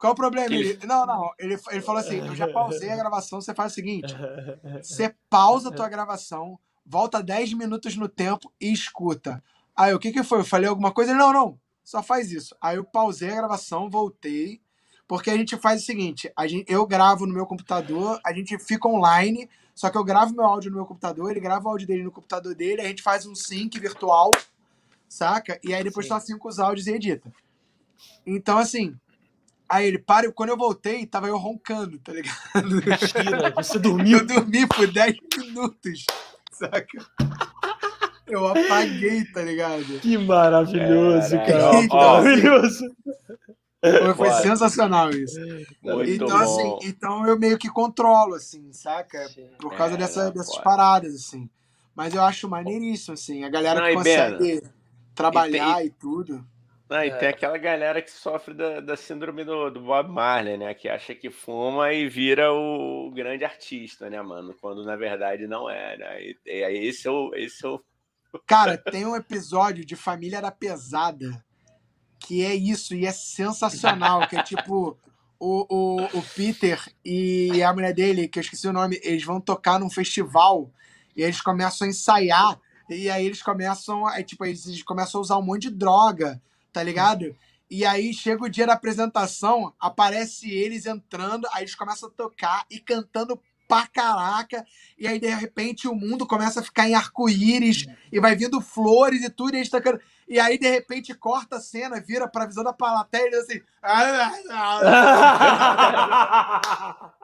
[0.00, 0.54] Qual o problema?
[0.54, 1.30] Ele, não, não.
[1.38, 3.38] Ele, ele falou assim: eu já pausei a gravação.
[3.38, 4.14] Você faz o seguinte:
[4.82, 9.44] você pausa a tua gravação, volta 10 minutos no tempo e escuta.
[9.76, 10.40] Aí, o que, que foi?
[10.40, 11.10] Eu falei alguma coisa?
[11.10, 11.60] Ele, não, não.
[11.84, 12.56] Só faz isso.
[12.62, 14.62] Aí eu pausei a gravação, voltei.
[15.10, 18.56] Porque a gente faz o seguinte: a gente, eu gravo no meu computador, a gente
[18.60, 21.84] fica online, só que eu gravo meu áudio no meu computador, ele grava o áudio
[21.84, 24.30] dele no computador dele, a gente faz um sync virtual,
[25.08, 25.58] saca?
[25.64, 26.10] E aí depois Sim.
[26.10, 27.32] só sync os áudios e edita.
[28.24, 28.94] Então, assim,
[29.68, 32.36] Aí ele para, quando eu voltei, tava eu roncando, tá ligado?
[32.86, 34.18] Mentira, você dormiu?
[34.18, 36.06] Eu dormi por 10 minutos,
[36.52, 37.06] saca?
[38.26, 40.00] Eu apaguei, tá ligado?
[40.00, 41.70] Que maravilhoso, é, cara.
[41.70, 42.96] Que maravilhoso.
[43.80, 45.40] Foi, foi sensacional isso.
[45.82, 46.36] Muito então, bom.
[46.36, 49.26] assim, então eu meio que controlo, assim, saca?
[49.58, 50.64] Por causa é, dessa, dessas pode.
[50.64, 51.48] paradas, assim.
[51.94, 53.42] Mas eu acho maneiríssimo, assim.
[53.42, 54.62] A galera não, que consegue
[55.14, 56.46] trabalhar e, tem, e tudo.
[56.90, 57.16] Não, e é.
[57.16, 60.74] tem aquela galera que sofre da, da síndrome do, do, Bob Marley, né?
[60.74, 64.54] Que acha que fuma e vira o grande artista, né, mano?
[64.60, 66.22] Quando na verdade não é, né?
[66.22, 67.34] E, e esse é o.
[67.34, 67.80] Esse é o...
[68.46, 71.42] Cara, tem um episódio de Família da Pesada
[72.20, 74.96] que é isso, e é sensacional, que é tipo
[75.38, 79.40] o, o, o Peter e a mulher dele, que eu esqueci o nome, eles vão
[79.40, 80.70] tocar num festival
[81.16, 85.38] e eles começam a ensaiar, e aí eles começam, aí, tipo, eles começam a usar
[85.38, 86.40] um monte de droga,
[86.72, 87.34] tá ligado?
[87.70, 92.66] E aí chega o dia da apresentação, aparece eles entrando, aí eles começam a tocar
[92.70, 94.66] e cantando pra caraca,
[94.98, 99.22] e aí de repente o mundo começa a ficar em arco-íris, e vai vindo flores
[99.22, 100.00] e tudo, e eles tocando.
[100.30, 103.60] E aí, de repente, corta a cena, vira pra visão da plateia e assim.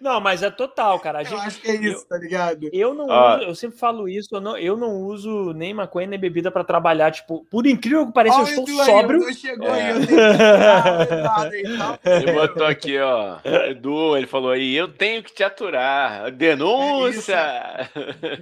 [0.00, 1.20] Não, mas é total, cara.
[1.20, 2.68] A gente, eu acho que é isso, eu, tá ligado?
[2.72, 3.36] Eu não ah.
[3.36, 6.62] uso, eu sempre falo isso, eu não, eu não uso nem maconha nem bebida para
[6.62, 7.10] trabalhar.
[7.10, 9.26] Tipo, por incrível que pareça, oh, eu estou sóbrio.
[9.26, 9.72] Aí, chegou é.
[9.72, 10.18] aí, eu tenho
[11.64, 11.72] que
[12.10, 13.38] Ele botou aqui, ó.
[13.44, 16.30] Edu, ele falou aí, eu tenho que te aturar.
[16.30, 17.34] Denúncia!
[17.34, 17.88] É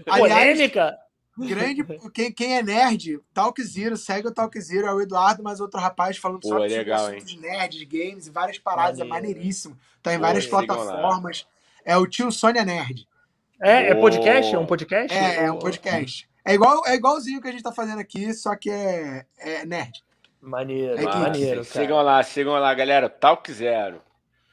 [0.19, 0.99] Polêmica!
[1.37, 5.59] Grande, quem, quem é nerd, Talk Zero, segue o Talk Zero, é o Eduardo, mas
[5.59, 9.33] outro rapaz falando Pô, sobre legal, assuntos nerds, games e várias paradas, é Maneiro.
[9.33, 9.77] é maneiríssimo.
[10.01, 11.47] Tá em Pô, várias plataformas.
[11.85, 13.07] É o tio Sônia Nerd.
[13.61, 14.55] É, é podcast?
[14.55, 15.17] É um podcast?
[15.17, 16.29] É, é um podcast.
[16.45, 20.05] É, igual, é igualzinho que a gente tá fazendo aqui, só que é, é nerd.
[20.41, 21.65] Maneiro, é maneiro.
[21.65, 21.65] Cara.
[21.65, 23.09] Sigam lá, sigam lá, galera.
[23.09, 24.01] Talk Zero.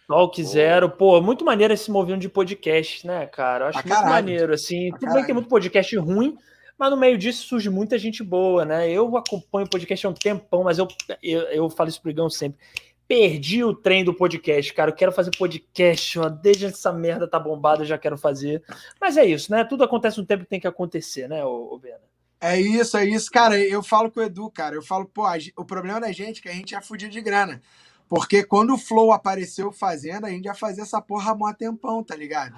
[0.08, 3.66] Talk Zero, pô, muito maneiro esse movimento de podcast, né, cara?
[3.66, 4.92] Eu acho muito maneiro, assim.
[5.00, 6.38] Tudo bem que tem muito podcast ruim,
[6.82, 8.90] mas no meio disso surge muita gente boa, né?
[8.90, 10.88] Eu acompanho o podcast há um tempão, mas eu,
[11.22, 12.60] eu, eu falo isso pro Igão sempre.
[13.08, 14.90] Perdi o trem do podcast, cara.
[14.90, 18.64] Eu quero fazer podcast, ó, desde essa merda tá bombada, eu já quero fazer.
[19.00, 19.64] Mas é isso, né?
[19.64, 22.02] Tudo acontece no tempo que tem que acontecer, né, ô, ô Bena?
[22.40, 23.30] É isso, é isso.
[23.30, 24.74] Cara, eu falo com o Edu, cara.
[24.74, 25.26] Eu falo, pô,
[25.58, 27.62] o problema da gente é que a gente é fudido de grana.
[28.10, 32.04] Porque quando o Flow apareceu fazendo, a gente já fazia essa porra há mó tempão,
[32.04, 32.56] tá ligado?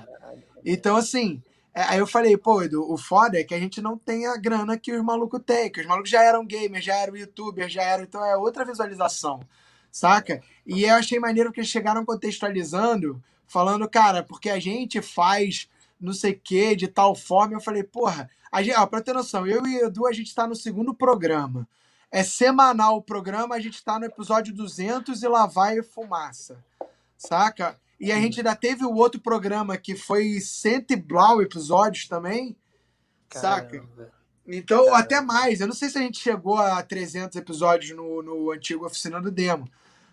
[0.64, 1.44] Então, assim,
[1.74, 4.78] aí eu falei, pô, Edu, o foda é que a gente não tem a grana
[4.78, 8.04] que os malucos têm, que os malucos já eram gamers, já eram youtubers, já eram,
[8.04, 9.40] então é outra visualização,
[9.92, 10.42] saca?
[10.66, 15.70] E eu achei maneiro que eles chegaram contextualizando, falando, cara, porque a gente faz
[16.00, 19.14] não sei o que, de tal forma, eu falei, porra, a gente, ó, pra ter
[19.14, 21.68] noção, eu e Edu, a gente tá no segundo programa
[22.14, 26.64] é semanal o programa, a gente está no episódio 200 e lá vai fumaça,
[27.18, 27.76] saca?
[28.04, 32.54] E a gente ainda teve o outro programa que foi cento e blau episódios também,
[33.30, 33.62] Caramba.
[33.62, 33.84] saca?
[34.46, 35.00] Então, Caramba.
[35.00, 35.62] até mais.
[35.62, 39.32] Eu não sei se a gente chegou a 300 episódios no, no antigo Oficina do
[39.32, 39.70] Demo,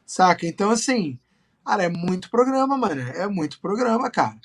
[0.07, 0.47] saca?
[0.47, 1.19] Então, assim,
[1.67, 3.01] cara, é muito programa, mano.
[3.01, 4.39] É muito programa, cara.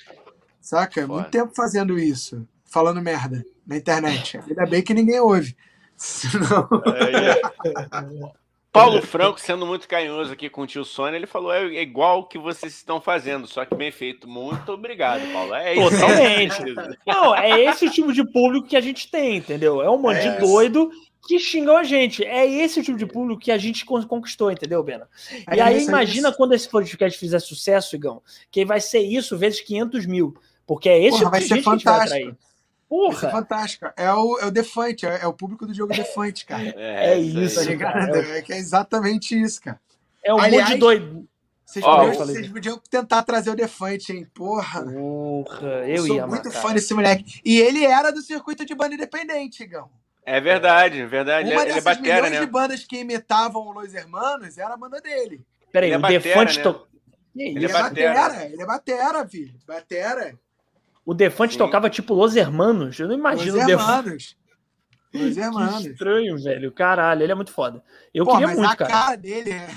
[0.59, 1.01] Saca?
[1.01, 4.39] É muito tempo fazendo isso, falando merda na internet.
[4.39, 5.55] Ainda bem que ninguém ouve.
[5.95, 6.67] Senão...
[6.95, 8.31] É, é.
[8.76, 12.23] Paulo Franco, sendo muito carinhoso aqui com o tio Sônia, ele falou: é igual o
[12.26, 14.27] que vocês estão fazendo, só que bem feito.
[14.27, 15.56] Muito obrigado, Paulo.
[15.56, 15.89] É isso.
[15.89, 16.76] Totalmente.
[17.07, 19.81] Não, é esse o tipo de público que a gente tem, entendeu?
[19.81, 20.31] É um monte é.
[20.34, 20.91] de doido
[21.26, 22.23] que xingam a gente.
[22.23, 25.07] É esse o tipo de público que a gente conquistou, entendeu, Bena?
[25.49, 28.22] É e aí, imagina é quando esse podcast fizer sucesso, Igão,
[28.52, 30.35] que vai ser isso vezes 500 mil.
[30.68, 31.84] Porque é esse Porra, tipo de gente fantástico.
[31.84, 32.38] que a gente vai atrair.
[32.88, 33.28] Porra!
[33.28, 33.94] é fantástica.
[33.98, 36.74] É o, é o Defante, é, é, o público do jogo Defante, cara.
[36.76, 38.20] É, é isso, tá cara.
[38.20, 39.80] É, é, exatamente isso, cara.
[40.24, 41.28] É um Aliás, monte de doido.
[41.66, 44.28] Vocês, oh, podiam, vocês podiam tentar trazer o Defante, hein?
[44.34, 44.84] Porra!
[44.84, 46.62] Porra, eu, eu sou ia muito matar.
[46.62, 47.41] fã desse moleque.
[47.44, 49.90] E ele era do circuito de banda independente, Igão.
[50.24, 51.52] É verdade, é verdade.
[51.52, 52.40] Uma ele dessas é batera, milhões né?
[52.40, 55.41] de bandas que imitavam o Los Hermanos era a banda dele.
[55.72, 56.57] Peraí, o Defante...
[56.57, 56.64] Né?
[56.64, 56.88] To...
[57.36, 59.53] Ele, ele, é batera, batera, ele é batera, filho.
[59.68, 60.40] Batera.
[61.06, 61.60] O Defante Sim.
[61.60, 62.99] tocava tipo Los Hermanos.
[62.99, 64.38] Eu não imagino Los o Defante.
[65.18, 65.84] Los Hermanos.
[65.84, 66.72] Que estranho, velho.
[66.72, 67.84] Caralho, ele é muito foda.
[68.14, 68.92] Eu Pô, queria mas muito, a cara.
[68.92, 69.68] cara dele é,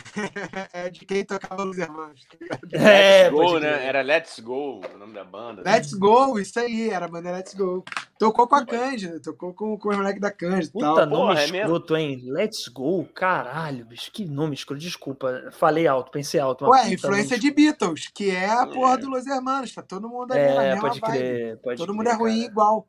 [0.86, 2.26] é de quem tocava Los Hermanos.
[2.72, 3.86] É, Let's Go, né?
[3.86, 5.62] Era Let's Go o nome da banda.
[5.62, 5.72] Né?
[5.72, 7.84] Let's Go, isso aí, era a banda Let's Go.
[8.18, 10.72] Tocou com a Cândida, tocou com, com o moleque da Cândida.
[10.72, 11.06] Puta, tal.
[11.06, 12.22] nome Porra, é escroto, é hein?
[12.26, 14.80] Let's Go, caralho, bicho, que nome escroto.
[14.80, 16.66] Desculpa, falei alto, pensei alto.
[16.66, 18.98] Ué, influência de Beatles, que é a porra é.
[18.98, 21.96] do Los Hermanos, tá todo mundo ali é, na mesma pode crer, pode Todo crer,
[21.96, 22.50] mundo é ruim cara.
[22.50, 22.88] igual.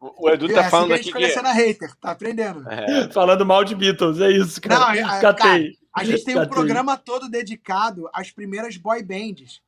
[0.00, 1.28] Ó, o Edu tá é, falando assim aqui.
[1.28, 1.40] Que...
[1.40, 2.68] hater, tá aprendendo.
[2.68, 3.10] É.
[3.10, 4.80] Falando mal de Beatles, é isso, cara.
[4.80, 5.34] Não, é, Catei.
[5.42, 6.48] Cara, a gente tem Catei.
[6.48, 9.60] um programa todo dedicado às primeiras boy bands,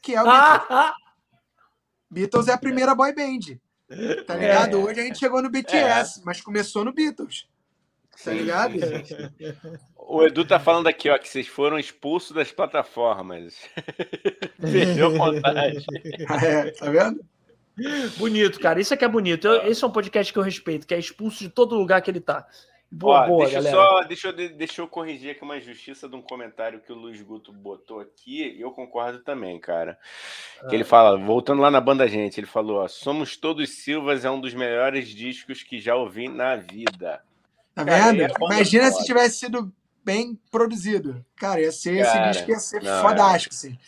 [0.00, 0.94] que é o ah, Beatles.
[2.10, 3.58] Beatles é a primeira boy band.
[4.26, 4.76] Tá ligado?
[4.76, 4.76] É.
[4.76, 6.22] Hoje a gente chegou no BTS, é.
[6.24, 7.48] mas começou no Beatles.
[8.24, 8.74] Tá ligado?
[9.96, 13.56] O Edu tá falando aqui, ó, que vocês foram expulsos das plataformas.
[14.60, 15.84] Perdeu vontade.
[16.44, 17.24] É, tá vendo?
[18.16, 18.80] Bonito, cara.
[18.80, 19.46] Isso é que é bonito.
[19.46, 22.10] Eu, esse é um podcast que eu respeito, que é expulso de todo lugar que
[22.10, 22.46] ele tá.
[22.92, 23.76] Boa, Ó, boa, deixa galera.
[23.76, 27.22] Só, deixa, eu, deixa eu corrigir aqui uma injustiça de um comentário que o Luiz
[27.22, 29.96] Guto botou aqui, e eu concordo também, cara.
[30.60, 30.66] Ah.
[30.66, 34.30] Que ele fala, voltando lá na banda gente, ele falou: ó, Somos Todos Silvas é
[34.30, 37.22] um dos melhores discos que já ouvi na vida.
[37.76, 38.26] Tá vendo?
[38.40, 39.72] Imagina se tivesse sido
[40.04, 41.24] bem produzido.
[41.36, 43.78] Cara, ia ser cara, esse disco ia ser não, fodástico, assim.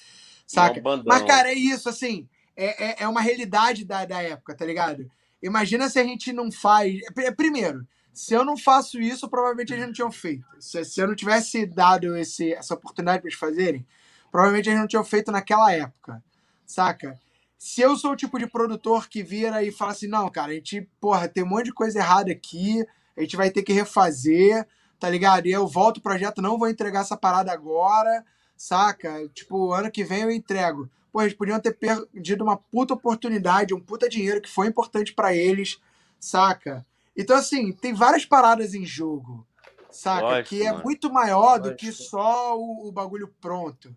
[0.46, 0.78] Saca?
[0.78, 4.64] É Mas, cara, é isso, assim é, é, é uma realidade da, da época, tá
[4.64, 5.10] ligado?
[5.42, 7.00] Imagina se a gente não faz.
[7.36, 10.44] Primeiro, se eu não faço isso, provavelmente a gente não tinha feito.
[10.60, 13.86] Se, se eu não tivesse dado esse, essa oportunidade para eles fazerem,
[14.30, 16.22] provavelmente a gente não tinha feito naquela época,
[16.66, 17.18] saca?
[17.58, 20.54] Se eu sou o tipo de produtor que vira e fala assim, não, cara, a
[20.54, 22.84] gente, porra, tem um monte de coisa errada aqui,
[23.16, 24.66] a gente vai ter que refazer,
[24.98, 25.46] tá ligado?
[25.46, 28.24] E eu volto o projeto, não vou entregar essa parada agora,
[28.56, 29.28] saca?
[29.28, 33.80] Tipo, ano que vem eu entrego pô, eles podiam ter perdido uma puta oportunidade, um
[33.80, 35.78] puta dinheiro que foi importante para eles,
[36.18, 36.86] saca?
[37.16, 39.46] Então, assim, tem várias paradas em jogo,
[39.90, 40.22] saca?
[40.22, 40.84] Lógico, que é mano.
[40.84, 41.68] muito maior Lógico.
[41.68, 43.94] do que só o, o bagulho pronto,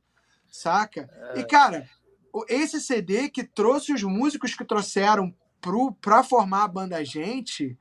[0.51, 1.09] saca?
[1.33, 1.39] É.
[1.39, 1.89] E, cara,
[2.49, 7.77] esse CD que trouxe os músicos que trouxeram pro, pra formar a banda Gente,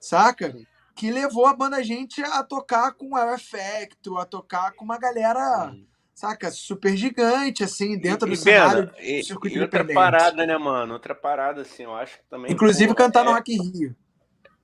[0.00, 0.56] saca?
[0.96, 5.74] Que levou a banda Gente a tocar com o Effecto, a tocar com uma galera
[6.20, 10.58] saca, super gigante, assim, dentro e, do e cenário e, circuito e outra parada, né,
[10.58, 10.92] mano?
[10.92, 12.52] Outra parada, assim, eu acho que também...
[12.52, 13.24] Inclusive cantar é...
[13.24, 13.96] no Rock in Rio.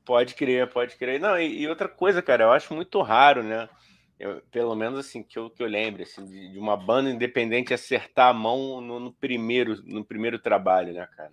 [0.04, 1.18] Pode crer, pode crer.
[1.18, 3.70] Não, e, e, outra coisa, cara, eu acho muito raro, né?
[4.20, 7.72] Eu, pelo menos assim, que eu, que eu lembro, assim, de, de uma banda independente
[7.72, 11.32] acertar a mão no, no, primeiro, no primeiro trabalho, né, cara?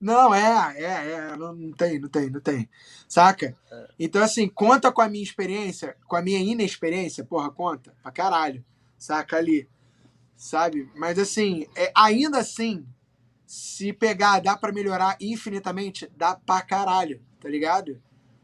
[0.00, 2.68] Não, é, é, é, não, não tem, não tem, não tem.
[3.08, 3.56] Saca?
[3.70, 3.88] É.
[4.00, 8.64] Então, assim, conta com a minha experiência, com a minha inexperiência, porra, conta, pra caralho
[9.00, 9.66] saca ali,
[10.36, 10.88] sabe?
[10.94, 12.86] Mas assim, é, ainda assim,
[13.46, 18.00] se pegar, dá para melhorar infinitamente, dá pra caralho, tá ligado?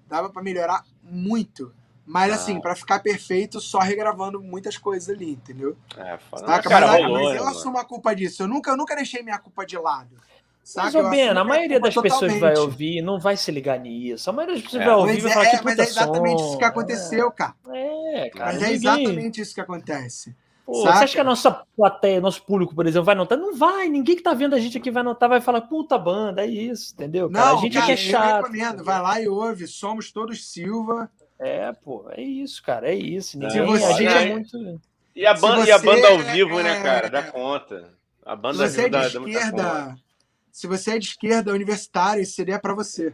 [0.08, 1.72] Dava pra melhorar muito.
[2.08, 2.60] Mas assim, Ah.
[2.60, 5.76] pra ficar perfeito, só regravando muitas coisas ali, entendeu?
[5.96, 6.46] É, foda.
[6.46, 6.68] Saca?
[6.68, 7.56] Cara, mas, rolou, mas né, eu mano?
[7.56, 8.42] assumo a culpa disso.
[8.44, 10.14] Eu nunca, eu nunca deixei minha culpa de lado.
[10.14, 10.98] Mas, Saca?
[10.98, 12.72] ô Eu Ben, a maioria das culpa pessoas que vai totalmente.
[12.72, 14.30] ouvir não vai se ligar nisso.
[14.30, 14.86] A maioria das pessoas É.
[14.86, 16.46] vai ouvir e Mas vai falar que é, mas puta é exatamente som.
[16.48, 17.54] isso que aconteceu, cara.
[17.72, 18.52] É, cara.
[18.52, 20.36] Mas é exatamente isso que acontece.
[20.66, 23.38] Pô, você acha que a nossa plateia, nosso público, por exemplo, vai notar?
[23.38, 26.42] Não vai, ninguém que tá vendo a gente aqui vai notar, vai falar, puta banda,
[26.42, 27.30] é isso, entendeu?
[27.30, 28.36] Cara, Não, a gente cara, é eu chato.
[28.46, 28.82] recomendo.
[28.84, 29.66] Vai lá e ouve.
[29.68, 31.08] Somos todos Silva.
[31.38, 33.30] É, pô, é isso, cara, é isso.
[33.32, 34.80] Se Ninguém, você- a gente é é- muito.
[35.14, 37.08] E a Se banda, e a você banda ao é- vivo, né, é- cara?
[37.10, 37.94] Dá conta.
[38.24, 39.62] A Se banda ao você é vivo de dá, dá muita conta.
[39.62, 39.96] esquerda,
[40.50, 43.12] se você é de esquerda universitária, esse seria pra você.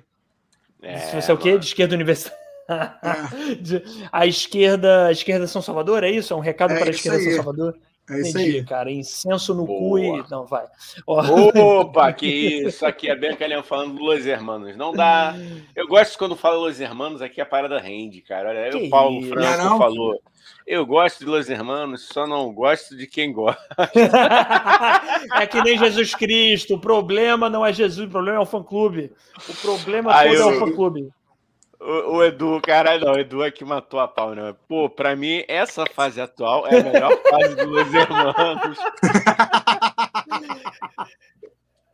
[0.81, 1.48] É, Se você é o quê?
[1.50, 1.60] mano.
[1.60, 2.41] De esquerda universitária.
[3.02, 3.82] É,
[4.12, 6.32] A esquerda, a esquerda São Salvador, é isso?
[6.32, 7.24] É um recado É para a esquerda aí.
[7.24, 7.74] São Salvador?
[8.10, 8.65] é isso Entendi, aí.
[8.65, 8.91] cara.
[8.91, 10.00] Incenso no cu Boa.
[10.00, 10.24] e.
[10.31, 10.65] Não, vai.
[11.07, 14.76] Ó, Opa, que isso aqui é bem Leão falando do Los Hermanos.
[14.76, 15.34] Não dá.
[15.74, 18.49] Eu gosto quando fala Los Hermanos, aqui a parada rende, cara.
[18.50, 19.28] Olha, aí Que o Paulo isso.
[19.31, 19.78] Franco Não é não?
[19.78, 20.20] falou.
[20.66, 23.60] Eu gosto de Los Hermanos, só não gosto de quem gosta.
[25.41, 26.74] é que nem Jesus Cristo.
[26.74, 29.12] O problema não é Jesus, o problema é o fã-clube.
[29.49, 31.08] O problema Ah, todo é eu- o fã-clube.
[31.84, 34.54] O, o Edu, caralho, não, o Edu é que matou a pau, né?
[34.68, 38.78] Pô, pra mim, essa fase atual é a melhor fase do Los Hermanos.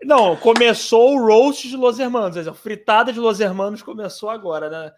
[0.02, 2.34] Não, começou o roast de Los Hermanos.
[2.34, 4.92] quer dizer, A fritada de Los Hermanos começou agora, né?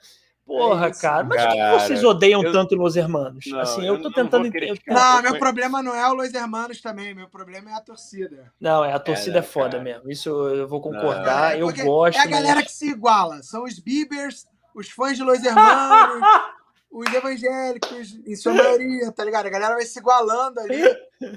[0.46, 1.24] Porra, É isso, cara.
[1.24, 1.78] Mas por que cara.
[1.78, 3.44] vocês odeiam Eu- tanto Los Hermanos?
[3.46, 4.40] Não, assim, eu eu tô não tentando.
[4.42, 4.94] vou ent- eu- criticar.
[4.94, 7.14] Não, eu meu problema não é o Los Hermanos também.
[7.14, 8.52] Meu problema é a torcida.
[8.60, 9.82] Não, é, a torcida é, É, foda cara.
[9.82, 10.10] mesmo.
[10.10, 11.56] Isso eu vou concordar.
[11.56, 12.18] É, eu gosto.
[12.18, 13.42] É a galera mas- que se iguala.
[13.42, 14.44] São os Bibers,
[14.74, 16.22] os fãs de Los Hermanos,
[16.90, 19.46] os evangélicos, em sua maioria, tá ligado?
[19.46, 20.82] A galera vai se igualando ali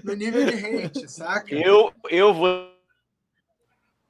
[0.04, 0.54] no nível de
[0.86, 1.54] hate, saca?
[1.54, 2.74] Eu, eu vou.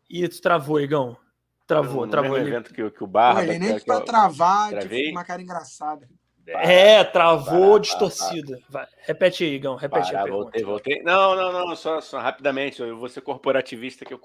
[0.09, 1.17] Ih, tu travou, Igão.
[1.65, 2.37] Travou, no travou.
[2.37, 2.49] Ele...
[2.49, 3.43] evento que, o- que o Pô, Barba.
[3.43, 6.07] ele nem que- que pra travar, tipo, uma cara engraçada.
[6.47, 8.59] É, travou distorcida.
[8.69, 8.85] Vai.
[9.05, 9.75] Repete aí, Igão.
[9.75, 10.43] Repete Pará, a pergunta.
[10.43, 11.03] voltei, voltei.
[11.03, 12.81] Não, não, não, só, só rapidamente.
[12.81, 14.19] Eu vou ser corporativista, que eu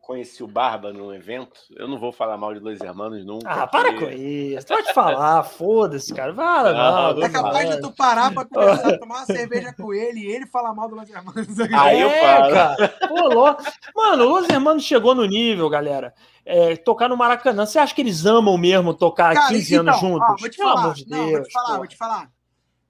[0.00, 1.60] conheci o Barba no evento.
[1.76, 3.48] Eu não vou falar mal de Los Hermanos nunca.
[3.48, 4.66] Ah, para porque- com isso.
[4.66, 6.34] Te falar, foda-se, cara.
[6.34, 10.20] Fala, Não, não É capaz de tu parar pra conversar, tomar uma cerveja com ele
[10.20, 11.60] e ele falar mal do Los Hermanos.
[11.74, 12.52] Aí eu é, falo.
[12.54, 12.88] cara.
[13.06, 13.56] Pô,
[13.94, 16.14] Mano, o Los Hermanos chegou no nível, galera.
[16.44, 17.66] É, tocar no Maracanã.
[17.66, 20.28] Você acha que eles amam mesmo tocar Cara, 15 então, anos juntos?
[20.30, 21.30] ó, vou te Pelo falar, de não, Deus.
[21.32, 21.76] vou te falar, pô.
[21.78, 22.30] vou te falar.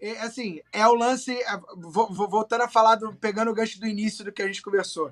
[0.01, 1.33] É, assim, é o lance.
[1.33, 1.61] é,
[2.11, 5.11] voltando a falar, do, pegando o gancho do início do que a gente conversou.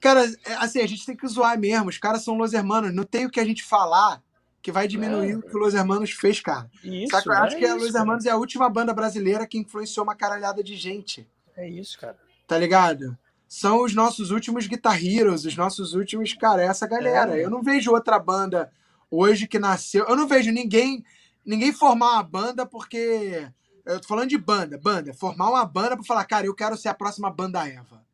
[0.00, 1.88] Cara, é, assim, a gente tem que zoar mesmo.
[1.88, 2.94] Os caras são Los Hermanos.
[2.94, 4.22] Não tem o que a gente falar
[4.62, 5.36] que vai diminuir É.
[5.36, 6.68] o que o Los Hermanos fez, cara.
[6.82, 7.28] Isso, Saca?
[7.28, 8.02] Eu acho é que a isso, Los cara.
[8.02, 11.26] Hermanos é a última banda brasileira que influenciou uma caralhada de gente.
[11.56, 12.16] É isso, cara.
[12.46, 13.16] Tá ligado?
[13.48, 17.38] São os nossos últimos Guitar Heroes, os nossos últimos, cara, essa galera.
[17.38, 17.44] É.
[17.44, 18.70] Eu não vejo outra banda
[19.10, 20.04] hoje que nasceu.
[20.06, 21.04] Eu não vejo ninguém
[21.46, 23.48] ninguém formar uma banda porque.
[23.84, 25.14] Eu tô falando de banda, banda.
[25.14, 28.04] Formar uma banda pra falar, cara, eu quero ser a próxima banda Eva.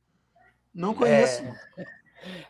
[0.74, 1.42] Não conheço.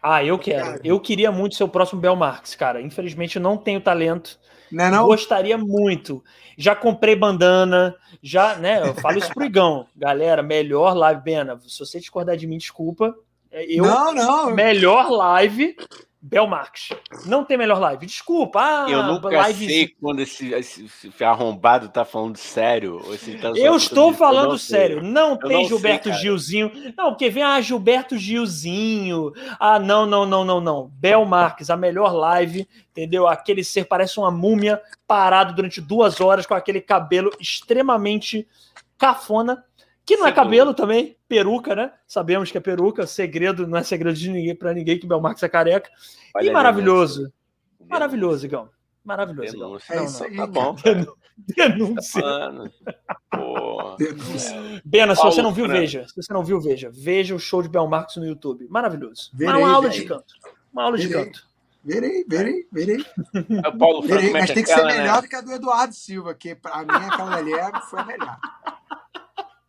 [0.03, 0.65] Ah, eu quero.
[0.65, 0.81] Cara.
[0.83, 2.83] Eu queria muito ser o próximo Bel Marx, cara.
[2.83, 4.39] Infelizmente eu não tenho talento.
[4.73, 5.07] Não é não?
[5.07, 6.23] Gostaria muito.
[6.57, 8.81] Já comprei bandana, já, né?
[8.87, 9.87] Eu falo isso pro Igão.
[9.97, 11.59] Galera, melhor live, Bena.
[11.67, 13.15] Se você discordar de mim, desculpa.
[13.51, 14.51] É, Eu, Não, não.
[14.55, 15.77] melhor live,
[16.25, 16.91] Bel Marx.
[17.27, 18.07] Não tem melhor live.
[18.07, 18.61] Desculpa.
[18.63, 20.89] Ah, Eu nunca live- sei quando esse, esse-
[21.25, 23.01] arrombado tá falando sério.
[23.41, 25.03] Tá Eu estou comigo, eu falando não sério.
[25.03, 26.19] Não Eu tem não Gilberto sei.
[26.19, 26.71] Gilzinho.
[26.97, 29.33] Não, porque vem, ah, Gilberto Gilzinho.
[29.59, 30.91] Ah, não, não, não, não, não.
[30.95, 33.27] Bel Marques, a melhor live, entendeu?
[33.27, 38.47] Aquele ser parece uma múmia parado durante duas horas com aquele cabelo extremamente
[38.97, 39.65] cafona.
[40.05, 41.93] Que não é cabelo também, peruca, né?
[42.07, 45.43] Sabemos que é peruca, segredo, não é segredo de ninguém para ninguém que Bel Marques
[45.43, 45.91] é careca.
[46.35, 47.19] Olha e maravilhoso.
[47.21, 47.35] denúncia.
[47.89, 48.69] Maravilhoso, Igão.
[49.05, 49.69] Maravilhoso, Igão.
[49.69, 49.93] Denúncia.
[49.93, 50.27] É Não, isso não.
[50.31, 50.37] aí.
[50.37, 50.77] Tá bom.
[51.57, 52.21] Denúncia.
[52.21, 52.71] Mano.
[53.31, 53.97] Pô.
[54.85, 56.07] Bena, se você não viu, veja.
[56.09, 56.91] Se você não viu, veja.
[56.93, 58.67] Veja o show de Bel Marcos no YouTube.
[58.69, 59.31] Maravilhoso.
[59.33, 60.01] Verei, uma aula verei.
[60.03, 60.35] de canto.
[60.73, 61.25] Uma aula de Verei.
[61.27, 61.47] canto.
[61.85, 63.05] Verei, verei, verei.
[63.65, 64.33] É o Paulo Franco verei.
[64.33, 65.23] Mas tem que ser aquela, melhor né?
[65.23, 68.39] do que a do Eduardo Silva, que pra mim aquela ali é- foi melhor.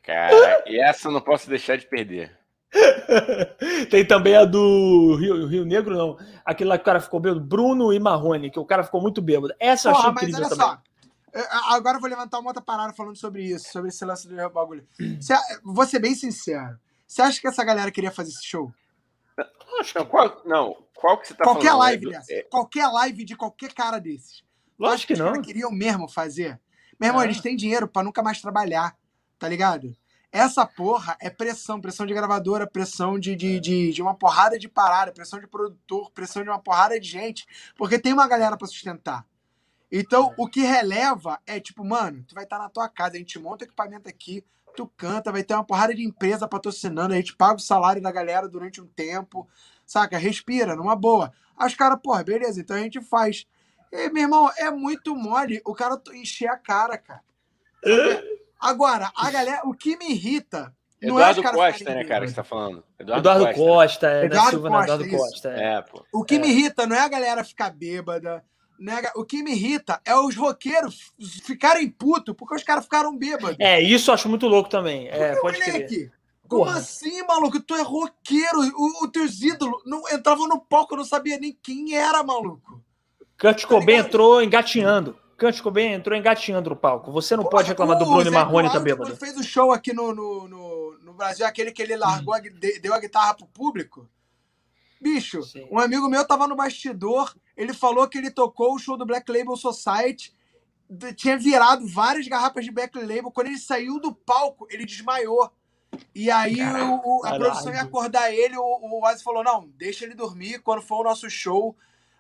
[0.04, 2.38] Cara, e essa eu não posso deixar de perder.
[3.90, 6.18] Tem também a do Rio, Rio Negro, não.
[6.44, 7.40] Aquele lá que o cara ficou bêbado.
[7.42, 9.54] Bruno e Marrone, que o cara ficou muito bêbado.
[9.60, 10.78] Essa eu achei Porra, mas incrível olha também.
[11.34, 11.40] só.
[11.40, 14.36] eu- Agora eu vou levantar uma outra parada falando sobre isso, sobre esse lance do
[14.50, 14.86] bagulho.
[15.20, 15.34] Você,
[15.64, 16.78] vou ser bem sincero.
[17.08, 18.72] Você acha que essa galera queria fazer esse show?
[19.96, 21.80] Não, qual, não, qual que você tá qualquer falando?
[21.82, 22.34] live dessa.
[22.34, 24.44] É, Qualquer live de qualquer cara desses.
[24.78, 25.28] Lógico que os não.
[25.28, 26.60] caras queriam mesmo fazer?
[27.00, 27.26] Meu irmão, Ah.
[27.26, 28.96] eles têm dinheiro pra nunca mais trabalhar,
[29.44, 29.94] tá ligado?
[30.32, 34.68] essa porra é pressão, pressão de gravadora, pressão de, de, de, de, uma porrada de
[34.68, 37.46] parada, pressão de produtor, pressão de uma porrada de gente,
[37.78, 39.28] porque tem uma galera para sustentar.
[39.92, 43.20] Então, o que releva é tipo, mano, tu vai estar tá na tua casa, a
[43.20, 44.44] gente monta o equipamento aqui,
[44.76, 48.12] tu canta, vai ter uma porrada de empresa patrocinando, a gente paga o salário da
[48.12, 49.48] galera durante um tempo,
[49.86, 50.18] saca?
[50.18, 51.32] Respira, numa boa.
[51.56, 53.46] Aí os caras, porra, beleza, então a gente faz.
[53.92, 57.22] E, meu irmão, é muito mole o cara encher a cara, cara.
[58.64, 60.74] Agora, a galera, o que me irrita.
[61.02, 62.82] Eduardo é Costa, né, cara, que você tá falando?
[62.98, 65.50] Eduardo, Eduardo Costa, Costa é, Eduardo Silva, Costa, Eduardo Costa.
[65.50, 65.74] É.
[65.74, 66.06] é, pô.
[66.14, 66.40] O que é.
[66.40, 68.42] me irrita não é a galera ficar bêbada,
[68.80, 69.02] né?
[69.16, 71.12] O que me irrita é os roqueiros
[71.44, 73.58] ficarem putos porque os caras ficaram bêbados.
[73.60, 75.10] É, isso eu acho muito louco também.
[75.10, 76.10] É, pode moleque.
[76.48, 76.78] Como Porra.
[76.78, 77.60] assim, maluco?
[77.60, 78.60] Tu é roqueiro.
[79.02, 82.82] Os teus ídolos não entravam no palco, eu não sabia nem quem era, maluco.
[83.38, 85.18] Kurt tá Cobain entrou engatinhando.
[85.44, 87.12] Kurt Cobain entrou engatinhando no palco.
[87.12, 89.10] Você não Porra, pode reclamar do Bruno Marrone tá bêbado.
[89.10, 92.60] Ele fez o show aqui no, no, no, no Brasil, aquele que ele largou, hum.
[92.82, 94.10] deu a guitarra pro público.
[95.02, 95.68] Bicho, Sim.
[95.70, 99.30] um amigo meu tava no bastidor, ele falou que ele tocou o show do Black
[99.30, 100.34] Label Society,
[101.18, 103.30] tinha virado várias garrafas de Black Label.
[103.30, 105.52] Quando ele saiu do palco, ele desmaiou.
[106.16, 110.06] E aí Caralho, o, a produção ia acordar ele, o, o Ozzy falou: não, deixa
[110.06, 110.60] ele dormir.
[110.60, 111.76] Quando for o nosso show,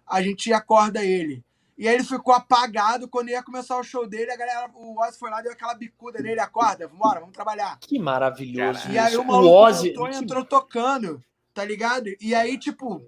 [0.05, 1.41] a gente acorda ele.
[1.77, 3.07] E aí ele ficou apagado.
[3.07, 6.21] Quando ia começar o show dele, a galera, o Ozzy foi lá, deu aquela bicuda
[6.21, 7.77] nele, acorda, vambora, vamos trabalhar.
[7.79, 8.91] Que maravilhoso.
[8.91, 9.89] E aí o maluco o Ozzy...
[9.89, 12.09] entrou, entrou tocando, tá ligado?
[12.19, 13.01] E aí, tipo,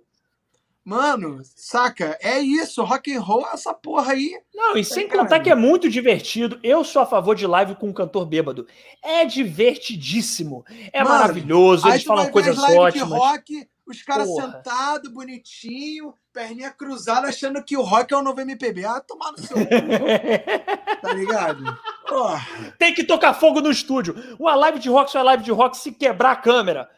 [0.86, 2.16] Mano, saca?
[2.22, 4.40] É isso, rock and roll é essa porra aí.
[4.54, 6.60] Não, e sem contar que é muito divertido.
[6.62, 8.68] Eu sou a favor de live com um cantor bêbado.
[9.04, 10.64] É divertidíssimo.
[10.94, 13.18] É Mano, maravilhoso, eles falam coisas ótimas.
[13.18, 18.84] Rock, os caras sentados, bonitinho, perninha cruzada, achando que o rock é o novo MPB.
[18.84, 19.58] Ah, tomar no seu
[21.02, 21.64] Tá ligado?
[22.08, 22.74] Porra.
[22.80, 24.16] Tem que tocar fogo no estúdio.
[24.40, 26.90] Uma live de rock só é live de rock se quebrar a câmera.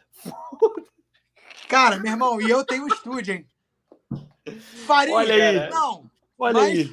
[1.68, 3.46] Cara, meu irmão, e eu tenho um estúdio, hein?
[4.86, 5.14] Faria.
[5.14, 5.70] Olha aí.
[5.70, 6.10] Não.
[6.40, 6.70] Olha mas...
[6.70, 6.92] aí.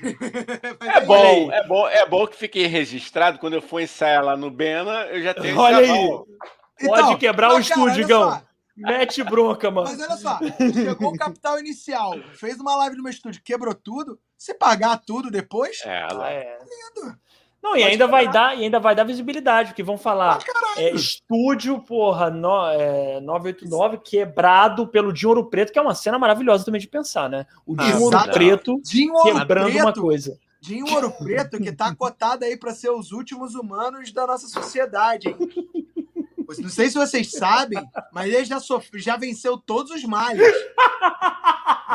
[0.80, 3.38] é bom, é bom, é bom que fique registrado.
[3.38, 5.86] Quando eu for ensaiar lá no Bena, eu já tenho Olha aí.
[5.86, 8.42] Pode então, quebrar o estúdio, Gão.
[8.76, 9.88] Mete bronca, mano.
[9.88, 10.38] Mas olha só,
[10.72, 14.18] chegou o capital inicial, fez uma live no meu estúdio, quebrou tudo.
[14.36, 16.58] Se pagar tudo depois, é, tá é.
[16.58, 17.16] lindo.
[17.64, 20.90] Não, e ainda vai dar, e ainda vai dar visibilidade, porque vão falar ah, é,
[20.90, 26.62] estúdio, porra, no, é, 989 quebrado pelo Dinho Ouro Preto, que é uma cena maravilhosa
[26.62, 27.46] também de pensar, né?
[27.64, 30.38] O Dinho Ouro Preto Dinho quebrando Preto, uma coisa.
[30.60, 35.28] Dinho Ouro Preto, que tá cotado aí para ser os últimos humanos da nossa sociedade,
[35.28, 35.36] hein?
[36.58, 37.82] Não sei se vocês sabem,
[38.12, 40.42] mas ele já, sofre, já venceu todos os males.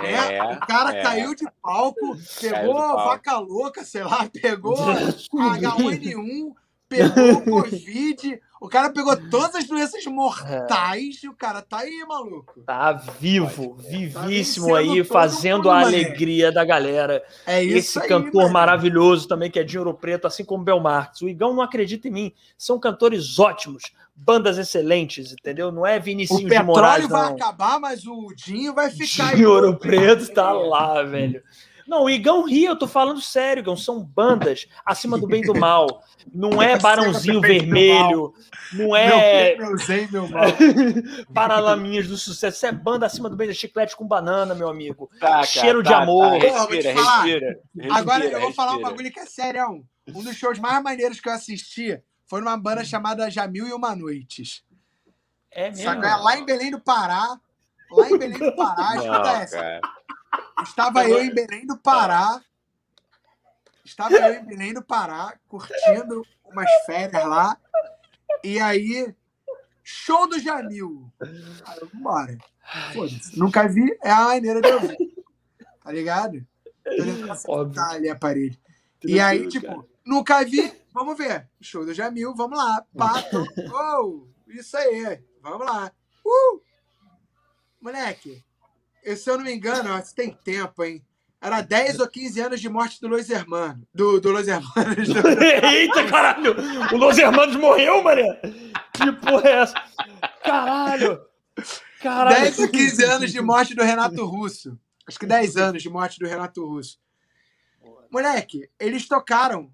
[0.02, 1.04] É, é, o cara é.
[1.04, 3.04] caiu de palco, pegou palco.
[3.04, 4.78] vaca louca, sei lá, pegou
[5.34, 6.54] H1N1,
[6.88, 8.40] pegou Covid.
[8.62, 11.26] O cara pegou todas as doenças mortais é.
[11.26, 12.60] e o cara tá aí, maluco.
[12.66, 17.24] Tá vivo, vivíssimo tá aí, fazendo a alegria da galera.
[17.48, 18.54] É isso Esse aí, cantor mano.
[18.54, 21.22] maravilhoso também, que é de Ouro Preto, assim como Bel Marques.
[21.22, 22.34] O Igão não acredita em mim.
[22.58, 25.72] São cantores ótimos bandas excelentes, entendeu?
[25.72, 26.72] Não é Vinicius de Moraes, não.
[26.72, 29.36] O petróleo vai acabar, mas o Dinho vai ficar...
[29.36, 31.42] Dinho Ouro Preto tá lá, velho.
[31.90, 33.76] Não, o Igão ri, eu tô falando sério, Igão.
[33.76, 36.04] São bandas acima do bem e do mal.
[36.32, 38.32] Não é Barãozinho Vermelho,
[38.72, 39.56] não é.
[39.58, 39.76] Meu,
[40.12, 42.58] meu, meu Paralaminhas do sucesso.
[42.58, 45.10] Isso é banda acima do bem do chiclete com banana, meu amigo.
[45.20, 46.40] Tá, Cheiro tá, de amor.
[46.40, 49.84] Tá, respira, respira, respira, Agora eu vou falar um bagulho que é sério.
[50.08, 52.00] Um dos shows mais maneiros que eu assisti
[52.30, 54.64] foi numa banda chamada Jamil e Uma Noites.
[55.50, 55.84] É mesmo?
[55.84, 56.08] Saca?
[56.08, 57.40] É lá em Belém do Pará.
[57.90, 59.82] Lá em Belém do Pará, escuta essa.
[60.62, 62.40] Estava eu em Belém do Pará.
[63.84, 67.58] Estava eu em Belém do Pará, curtindo umas férias lá.
[68.44, 69.12] E aí,
[69.84, 71.12] show do Jamil.
[71.20, 72.38] Eu, vambora.
[73.36, 74.98] Nunca vi, é a maneira de eu ver.
[75.84, 76.46] Tá ligado?
[77.48, 77.82] Óbvio.
[77.82, 78.60] ali a parede.
[79.04, 81.48] E aí, tipo, nunca vi, Vamos ver.
[81.62, 82.84] Show do Jamil, vamos lá.
[82.98, 83.46] Pato.
[83.74, 85.24] oh, isso aí.
[85.42, 85.90] Vamos lá.
[86.26, 86.62] Uh!
[87.80, 88.44] Moleque,
[89.16, 91.02] se eu não me engano, ó, tem tempo, hein?
[91.40, 93.88] Era 10 ou 15 anos de morte do Los Hermanos.
[93.96, 95.08] Do, do Los Hermanos.
[95.08, 95.26] Do...
[95.72, 96.54] Eita, caralho!
[96.94, 98.38] O Los Hermanos morreu, mané?
[98.92, 99.82] Que porra é essa?
[100.44, 101.22] Caralho!
[102.02, 102.42] Caralho!
[102.42, 104.78] 10 ou 15 anos de morte do Renato Russo.
[105.08, 107.00] Acho que 10 anos de morte do Renato Russo.
[108.12, 109.72] Moleque, eles tocaram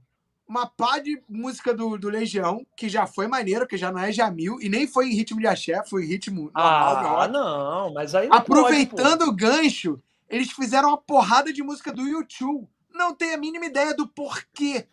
[0.48, 4.12] uma pá de música do, do Legião, que já foi maneiro, que já não é
[4.12, 7.22] Jamil, e nem foi em ritmo de axé, foi em ritmo normal.
[7.22, 8.28] Ah, não, mas aí.
[8.32, 12.68] Aproveitando pode, o gancho, eles fizeram uma porrada de música do YouTube.
[12.94, 14.88] Não tenho a mínima ideia do porquê.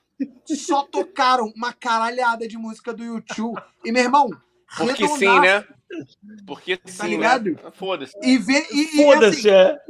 [0.47, 3.61] só tocaram uma caralhada de música do YouTube.
[3.85, 4.29] E, meu irmão,
[4.77, 5.65] Porque sim, né?
[6.47, 7.51] Porque Tá sim, ligado?
[7.51, 7.71] né?
[7.75, 8.15] Foda-se.
[8.23, 8.67] E vê.
[8.73, 9.81] E, e, Foda-se, assim, é.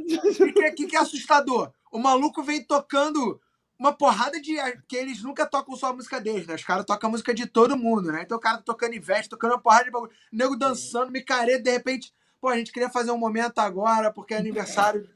[0.43, 1.71] O que, que, que é assustador?
[1.91, 3.39] O maluco vem tocando
[3.83, 4.55] uma porrada de.
[4.87, 6.55] que eles nunca tocam só a música deles, né?
[6.55, 8.21] Os caras tocam a música de todo mundo, né?
[8.23, 10.11] Então o cara tá tocando Ivete, tocando uma porrada de bagulho.
[10.31, 12.13] Nego dançando, micareta, de repente.
[12.39, 15.07] Pô, a gente queria fazer um momento agora, porque é aniversário,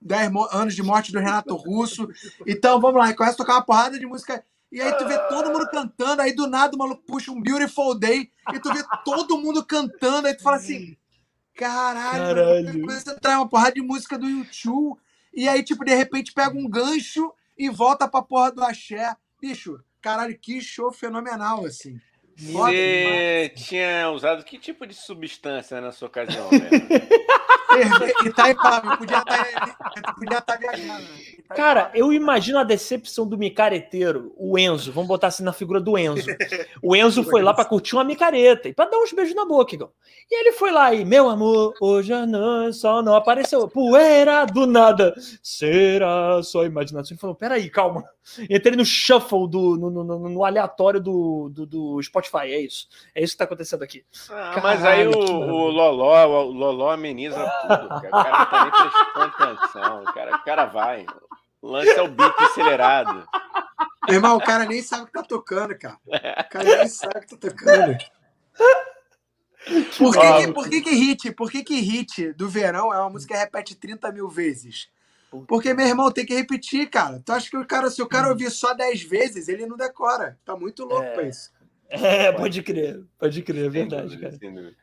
[0.00, 2.06] 10 mo- anos de morte do Renato Russo.
[2.46, 4.44] Então vamos lá, e começa a tocar uma porrada de música.
[4.70, 7.98] E aí tu vê todo mundo cantando, aí do nada o maluco puxa um Beautiful
[7.98, 10.94] Day, e tu vê todo mundo cantando, aí tu fala assim.
[11.54, 12.80] Caralho, Caralho.
[12.82, 14.98] começa a entrar uma porrada de música do YouTube.
[15.32, 19.16] E aí, tipo, de repente pega um gancho e volta pra porra do axé.
[19.40, 22.00] Bicho, caralho, que show fenomenal, assim.
[22.36, 26.48] Você tinha usado que tipo de substância na sua ocasião,
[28.24, 29.48] Itaipava, eu podia estar
[30.08, 31.02] eu podia estar viajando.
[31.02, 31.08] né?
[31.54, 34.92] Cara, eu imagino a decepção do micareteiro, o Enzo.
[34.92, 36.26] Vamos botar assim na figura do Enzo.
[36.82, 39.74] O Enzo foi lá pra curtir uma micareta e pra dar uns beijos na boca,
[39.74, 39.90] Igor.
[40.30, 43.68] E ele foi lá e, meu amor, hoje a noite só não apareceu.
[43.68, 45.14] Poeira do nada.
[45.42, 47.14] Será só imaginação?
[47.14, 48.04] Ele falou: peraí, calma.
[48.50, 52.38] Entrei no shuffle, do, no, no- no- no aleatório do, do, do Spotify.
[52.52, 52.88] É isso.
[53.14, 54.04] É isso que tá acontecendo aqui.
[54.30, 58.06] Ah, mas aí Caralho, o, o Loló, o Loló ameniza tudo, cara.
[58.08, 60.02] O cara não tá nem prestando atenção.
[60.02, 61.06] O cara, o cara vai.
[61.62, 63.26] O lance é o beat acelerado.
[64.06, 65.98] Meu irmão, o cara nem sabe o que tá tocando, cara.
[66.06, 67.96] O cara nem sabe o que tá tocando.
[69.98, 71.32] Por que, que, por que, que hit?
[71.32, 74.88] Por que, que hit do verão é uma música que repete 30 mil vezes?
[75.48, 77.20] Porque, meu irmão, tem que repetir, cara.
[77.24, 80.38] Tu acha que o cara, se o cara ouvir só 10 vezes, ele não decora.
[80.44, 81.10] Tá muito louco É.
[81.14, 81.50] pra isso.
[81.88, 83.00] É, pode crer.
[83.18, 84.36] Pode crer, é verdade, cara.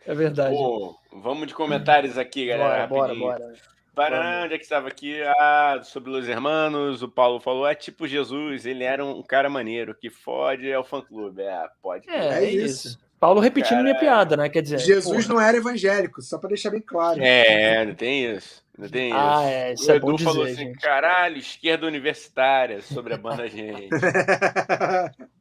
[0.06, 0.56] É verdade.
[0.56, 2.88] Pô, vamos de comentários aqui, galera.
[2.88, 3.50] bora, bora, rapidinho.
[3.50, 3.74] bora.
[3.96, 5.22] Para onde é que estava aqui?
[5.38, 9.94] Ah, sobre Los Hermanos, o Paulo falou, é tipo Jesus, ele era um cara maneiro,
[9.94, 11.42] que fode é o fã-clube.
[11.44, 12.10] É, pode.
[12.10, 12.88] É, É é isso.
[12.88, 13.00] isso.
[13.24, 14.50] Paulo repetindo minha piada, né?
[14.50, 14.80] Quer dizer.
[14.80, 15.34] Jesus porra.
[15.40, 17.22] não era evangélico, só pra deixar bem claro.
[17.24, 18.61] É, não tem isso.
[18.77, 19.18] Não tem isso.
[19.18, 20.80] Ah, é, isso o é Edu bom dizer, falou assim, gente.
[20.80, 23.88] caralho, esquerda universitária sobre a banda gente.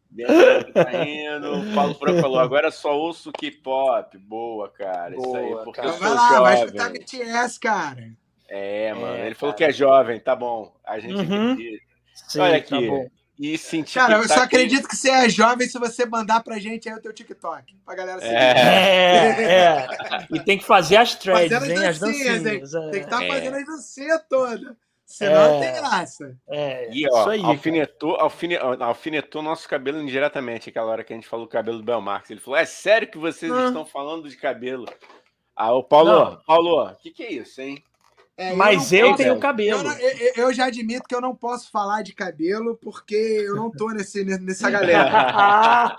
[0.75, 1.55] Tá indo.
[1.57, 4.19] O Paulo Franco falou, agora só ouço K-pop.
[4.19, 5.17] Boa, cara.
[5.17, 5.93] isso aí, Boa, porque cara.
[5.93, 6.67] eu vai sou lá, vai jovem.
[6.67, 8.11] escutar BTS, cara.
[8.49, 9.17] É, mano.
[9.17, 9.57] É, ele falou cara.
[9.57, 10.71] que é jovem, tá bom.
[10.87, 11.53] A gente Uhum.
[11.53, 11.83] acredita.
[12.29, 12.87] Sim, Olha tá aqui.
[12.89, 13.07] bom.
[13.45, 16.07] E sentir Cara, que eu tá só aqui- acredito que você é jovem se você
[16.07, 17.77] mandar pra gente aí o teu TikTok.
[17.85, 18.35] Pra galera seguir.
[18.35, 19.43] É.
[19.43, 19.89] É, é.
[20.31, 21.89] E tem que fazer as threads, Fazendo hein?
[21.89, 22.61] As dancinhas, hein?
[22.61, 22.71] dancinhas.
[22.91, 23.29] Tem que estar É.
[23.29, 24.77] fazendo as dancinhas todas.
[25.05, 25.49] Senão É.
[25.49, 26.37] não tem graça.
[26.49, 27.41] É, E ó, isso aí.
[27.41, 27.53] cara.
[27.53, 31.85] alfinetou, alfine, alfinetou nosso cabelo indiretamente, aquela hora que a gente falou o cabelo do
[31.85, 32.31] Belmarx.
[32.31, 33.67] Ele falou: É sério que vocês Ah.
[33.67, 34.87] estão falando de cabelo?
[35.55, 36.43] Ah, o Paulo, Não.
[36.47, 37.83] Paulo, o que, que é isso, hein?
[38.35, 39.83] É, Mas eu posso- tenho cabelo.
[39.87, 43.55] Eu, eu- eu- eu já admito que eu não posso falar de cabelo porque eu
[43.55, 45.97] não tô nesse, nessa galera.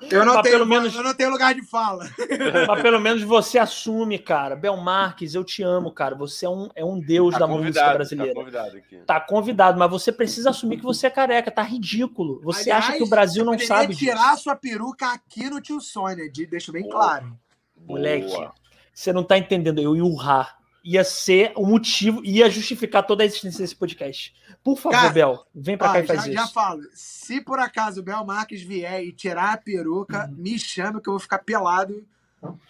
[0.10, 2.08] Eu não, Mas tenho, pelo menos- eu não tenho lugar de fala.
[2.68, 4.56] Mas pelo menos você assume, cara.
[4.56, 6.14] Bel Marques, eu te amo, cara.
[6.14, 8.32] Você é um, é um deus da música brasileira.
[8.32, 8.96] Tá convidado aqui.
[9.06, 12.40] Tá convidado, mas você precisa assumir que você é careca, tá ridículo.
[12.44, 14.44] Você Aliás, acha que o Brasil você não sabe tirar disso.
[14.44, 16.94] sua peruca aqui no Tio Sônia, de- deixo bem Boa.
[16.94, 17.38] claro.
[17.86, 18.52] Moleque, Boa.
[18.92, 19.80] você não tá entendendo.
[19.80, 20.56] Eu ia urrar.
[20.84, 24.34] Ia ser o motivo, ia justificar toda a existência desse podcast.
[24.62, 26.52] Por favor, Cara, Bel, vem pra Ó, cá e já, faz já isso.
[26.52, 30.36] falo, se por acaso o Bel Marques vier e tirar a peruca, Uhum.
[30.36, 32.06] me chama que eu vou ficar pelado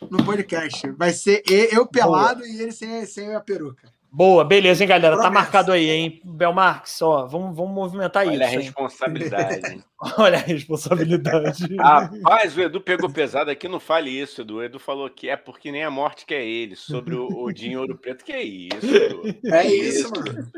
[0.09, 0.89] no podcast.
[0.93, 3.93] Vai ser eu pelado e ele sem, sem a peruca.
[4.17, 5.17] Boa, beleza, hein, galera?
[5.17, 5.43] Tá Promessa.
[5.43, 6.21] marcado aí, hein?
[6.25, 8.61] Bel Marques, ó, vamos, vamos movimentar Olha a isso, hein?
[8.63, 9.73] responsabilidade.
[9.73, 9.83] hein?
[10.19, 11.75] Olha a responsabilidade.
[11.77, 14.59] Rapaz, o Edu pegou pesado aqui, não fale isso, Edu.
[14.59, 17.81] O Edu falou que é porque nem a morte quer ele, sobre o, o Dinho
[17.81, 18.25] Ouro Preto.
[18.25, 19.23] Que é isso, Edu?
[19.47, 20.49] É Que isso, mano.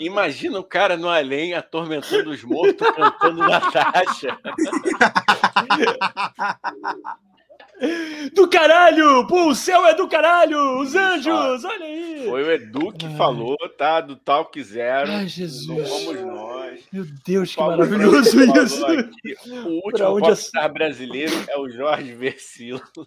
[0.00, 4.36] Imagina o cara no além atormentando os mortos, cantando Natasha.
[8.34, 9.26] Do caralho!
[9.26, 10.80] Pô, o céu é do caralho!
[10.80, 11.64] Os anjos!
[11.64, 12.26] Olha aí!
[12.28, 13.16] Foi o Edu que Ai.
[13.16, 14.00] falou, tá?
[14.00, 15.10] Do Talk Zero.
[15.10, 15.88] Ai, Não Jesus!
[15.88, 16.80] fomos nós.
[16.92, 18.86] Meu Deus, que maravilhoso isso!
[18.86, 22.82] aqui, o último popstar brasileiro é o Jorge Versilo.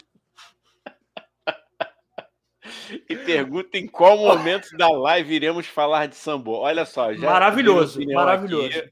[3.09, 6.59] E pergunta em qual momento da live iremos falar de sambô.
[6.59, 8.67] Olha só, já Maravilhoso, maravilhoso.
[8.79, 8.91] aqui.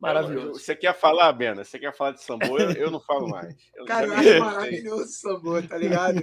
[0.00, 0.58] Maravilhoso.
[0.60, 1.62] Você quer falar, Bena?
[1.64, 2.58] Você quer falar de sambô?
[2.58, 3.54] Eu, eu não falo mais.
[3.74, 6.22] Eu Cara, eu acho maravilhoso o Sambô, tá ligado?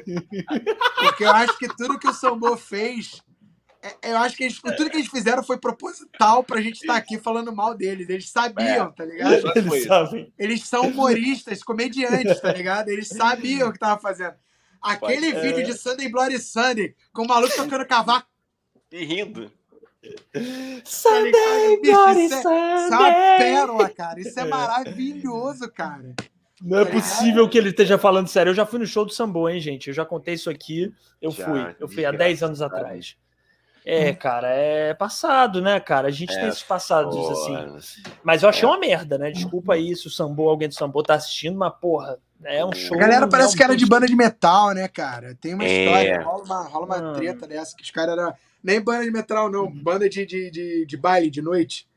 [1.00, 3.22] Porque eu acho que tudo que o Sambô fez.
[3.84, 7.20] é- Eu acho que eles- tudo que eles fizeram foi proposital pra gente estar aqui
[7.20, 8.10] falando mal deles.
[8.10, 9.34] Eles sabiam, tá ligado?
[9.56, 10.34] Eles sabem.
[10.40, 12.90] Eles são humoristas, comediantes, tá ligado?
[12.90, 14.34] Eles sabiam o que tava fazendo.
[14.82, 15.64] Aquele Pode- vídeo é.
[15.64, 18.28] de Sunday Bloody Sunday, com o maluco tocando cavaco.
[18.92, 19.52] E rindo.
[20.86, 24.20] Sunday, Bloody isso é, Isso é uma pérola, cara.
[24.20, 26.16] Isso é maravilhoso, cara.
[26.62, 28.52] Não é tá possível que ele esteja falando sério.
[28.52, 29.88] Eu já fui no show do Sambo, hein, gente?
[29.90, 30.92] Eu já contei isso aqui.
[31.22, 31.76] Eu já, fui.
[31.80, 33.16] Eu fui há 10 anos atrás.
[33.90, 36.10] É, cara, é passado, né, cara?
[36.10, 37.78] A gente é, tem esses passados porra.
[37.78, 38.04] assim.
[38.22, 38.68] Mas eu achei é.
[38.68, 39.32] uma merda, né?
[39.32, 42.98] Desculpa aí se o Sambo, alguém do Sambo tá assistindo, mas porra, é um show.
[42.98, 45.36] A galera parece que era de banda de metal, né, cara?
[45.40, 45.86] Tem uma é.
[45.86, 48.34] história, rola uma, rola uma treta dessa, que os caras eram.
[48.64, 51.88] Nem banda de metal, não, banda de, de, de, de baile de noite.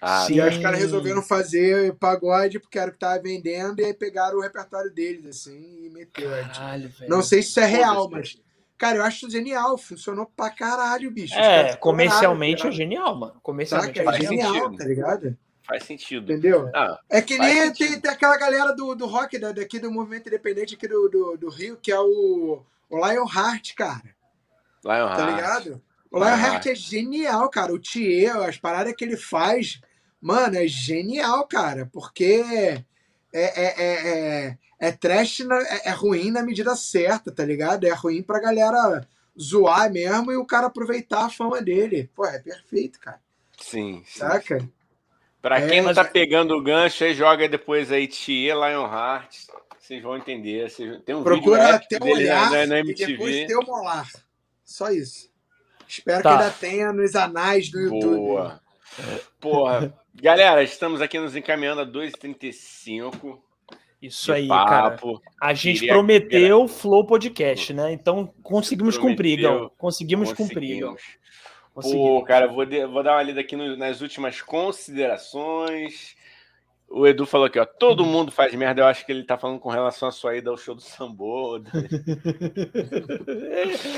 [0.00, 3.84] Ah, e aí os caras resolveram fazer pagode porque era o que tava vendendo, e
[3.84, 6.28] aí pegaram o repertório deles, assim, e meteu.
[6.30, 8.38] Caralho, não sei se isso é real, mas
[8.78, 11.34] Cara, eu acho genial, funcionou pra caralho, bicho.
[11.34, 13.40] É, comercialmente caralho, é genial, mano.
[13.42, 14.76] Comercialmente é genial, sentido.
[14.76, 15.38] tá ligado?
[15.62, 16.30] Faz sentido.
[16.30, 16.70] Entendeu?
[16.74, 20.28] Ah, é que nem tem, tem, aquela galera do, do rock da, daqui do movimento
[20.28, 24.14] independente aqui do, do, do, Rio, que é o, o Lionheart, cara.
[24.84, 25.16] Lionheart.
[25.16, 25.82] Tá ligado?
[26.10, 27.72] O Lionheart é genial, cara.
[27.72, 29.80] O Thier, as paradas que ele faz,
[30.20, 31.88] mano, é genial, cara.
[31.92, 32.44] Porque
[33.32, 37.84] é, é, é, é é trash, na, é, é, ruim na medida certa, tá ligado?
[37.84, 39.06] É ruim pra galera
[39.38, 42.10] zoar mesmo e o cara aproveitar a fama dele.
[42.14, 43.20] Pô, é perfeito, cara.
[43.58, 44.02] Sim.
[44.06, 44.60] Saca?
[44.60, 44.72] Sim.
[45.40, 49.46] Pra é, quem não tá é- pegando o gancho, aí joga depois aí Tia Lionheart.
[49.78, 50.70] Vocês vão entender.
[51.04, 53.12] Tem um Procura vídeo ter um olhar na MTV.
[53.12, 54.10] e depois ter o molar.
[54.64, 55.30] Só isso.
[55.88, 56.36] Espero tá.
[56.36, 58.16] que ainda tenha nos anais do YouTube.
[58.16, 58.60] Boa.
[59.40, 59.94] Porra.
[60.14, 63.38] Galera, estamos aqui nos encaminhando a 2h35.
[64.00, 65.20] Isso aí, papo.
[65.20, 65.32] cara.
[65.40, 65.94] A gente Queria...
[65.94, 67.92] prometeu Flow Podcast, né?
[67.92, 69.70] Então conseguimos prometeu, cumprir, Gão.
[69.76, 70.96] Conseguimos, cumprir, Gão.
[71.74, 76.15] Pô, cara, vou, de, vou dar uma lida aqui no, nas últimas considerações.
[76.88, 77.66] O Edu falou aqui, ó.
[77.66, 78.10] Todo uhum.
[78.10, 78.80] mundo faz merda.
[78.80, 81.60] Eu acho que ele tá falando com relação à sua ida ao show do Sambô.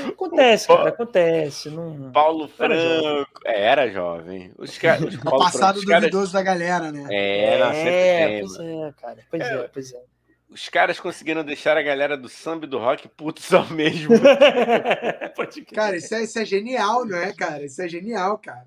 [0.09, 1.69] acontece, cara, acontece.
[1.69, 2.11] Não...
[2.11, 3.41] Paulo Franco.
[3.45, 4.51] É, era jovem.
[4.57, 5.13] Os caras.
[5.13, 6.45] O passado Franco, duvidoso caras...
[6.45, 7.07] da galera, né?
[7.11, 9.19] É, é, pois é, cara.
[9.29, 10.01] Pois é, é, pois é.
[10.49, 14.15] Os caras conseguiram deixar a galera do samba e do rock putos ao mesmo.
[15.73, 17.63] cara, isso é, isso é genial, não é, cara?
[17.63, 18.65] Isso é genial, cara.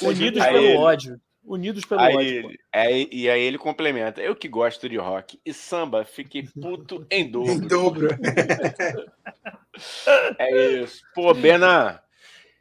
[0.00, 1.20] Unidos pelo ódio.
[1.48, 2.58] Unidos pelo aí, ódio.
[2.70, 4.20] Aí, e aí ele complementa.
[4.20, 7.52] Eu que gosto de rock e samba, fiquei puto em dobro.
[7.52, 8.08] em dobro.
[10.38, 11.02] é isso.
[11.14, 12.02] Pô, Bena,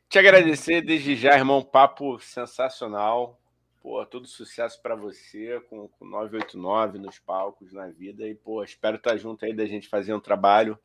[0.07, 1.61] te agradecer desde já, irmão.
[1.61, 3.37] Papo sensacional.
[3.83, 8.25] Pô, todo sucesso para você com, com 989 nos palcos, na vida.
[8.25, 10.79] E, pô, espero estar junto aí da gente fazer um trabalho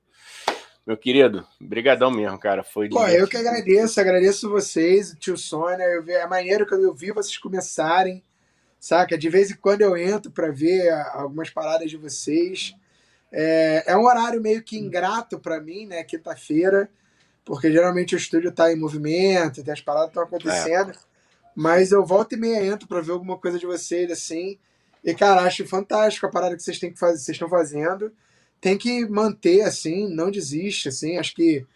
[0.87, 2.65] meu querido, brigadão mesmo, cara.
[2.65, 5.85] Foi Pô, eu que agradeço, agradeço vocês, o tio Sônia.
[5.85, 8.23] Eu vi, é maneiro que eu vi vocês começarem,
[8.81, 9.17] saca?
[9.17, 12.75] De vez em quando eu entro para ver algumas paradas de vocês.
[13.31, 16.03] É, é um horário meio que ingrato para mim, né?
[16.03, 16.91] Quinta-feira,
[17.45, 20.91] porque geralmente o estúdio tá em movimento, as paradas estão acontecendo.
[20.91, 20.95] É.
[21.55, 24.59] Mas eu volto e meia entro para ver alguma coisa de vocês, assim.
[25.05, 28.13] E, cara, acho fantástico a parada que vocês têm que fazer, vocês estão fazendo
[28.63, 31.67] tem que manter assim, não desiste, assim, acho que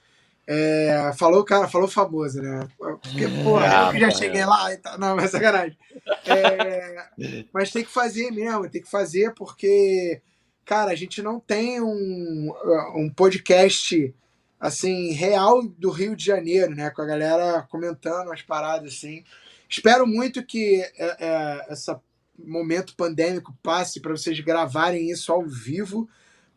[0.47, 2.69] é, falou, cara, falou famoso, né?
[2.79, 4.97] Porque, pô, ah, eu que já cheguei lá e tal.
[4.97, 5.77] Não, mas sacanagem.
[6.25, 7.09] É,
[7.53, 10.23] mas tem que fazer mesmo, tem que fazer porque,
[10.65, 12.53] cara, a gente não tem um,
[12.95, 14.15] um podcast
[14.61, 16.89] assim, real do Rio de Janeiro, né?
[16.91, 19.25] Com a galera comentando as paradas, assim.
[19.69, 21.93] Espero muito que é, é, esse
[22.39, 26.09] momento pandêmico passe para vocês gravarem isso ao vivo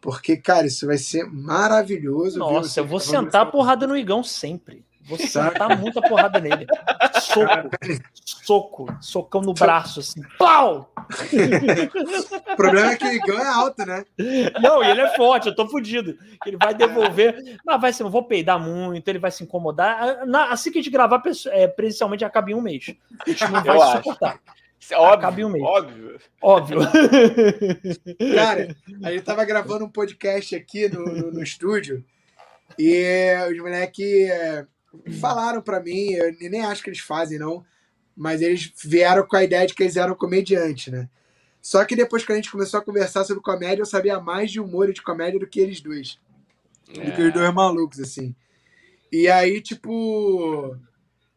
[0.01, 2.39] porque, cara, isso vai ser maravilhoso.
[2.39, 4.85] Nossa, eu vou sentar a porrada no Igão sempre.
[5.09, 6.67] Vou sentar muita porrada nele.
[7.19, 7.69] Soco,
[8.13, 10.21] soco, socão no braço, assim.
[10.37, 10.93] Pau!
[12.51, 14.05] o problema é que o Igão é alto, né?
[14.61, 16.15] Não, e ele é forte, eu tô fudido.
[16.45, 20.19] Ele vai devolver, mas vai ser, não vou peidar muito, ele vai se incomodar.
[20.51, 22.93] Assim que a gente gravar é, presencialmente, acaba em um mês.
[23.25, 24.33] A gente não vai eu suportar.
[24.33, 24.58] Acho.
[24.91, 26.19] É óbvio, um óbvio.
[26.41, 26.79] Óbvio.
[28.35, 32.03] Cara, a gente tava gravando um podcast aqui no, no, no estúdio
[32.77, 34.65] e os moleques é,
[35.19, 37.63] falaram para mim, eu nem acho que eles fazem, não,
[38.15, 41.09] mas eles vieram com a ideia de que eles eram comediantes, né?
[41.61, 44.59] Só que depois que a gente começou a conversar sobre comédia, eu sabia mais de
[44.59, 46.19] humor e de comédia do que eles dois.
[46.97, 47.03] É.
[47.03, 48.33] Do que os dois malucos, assim.
[49.11, 50.77] E aí, tipo.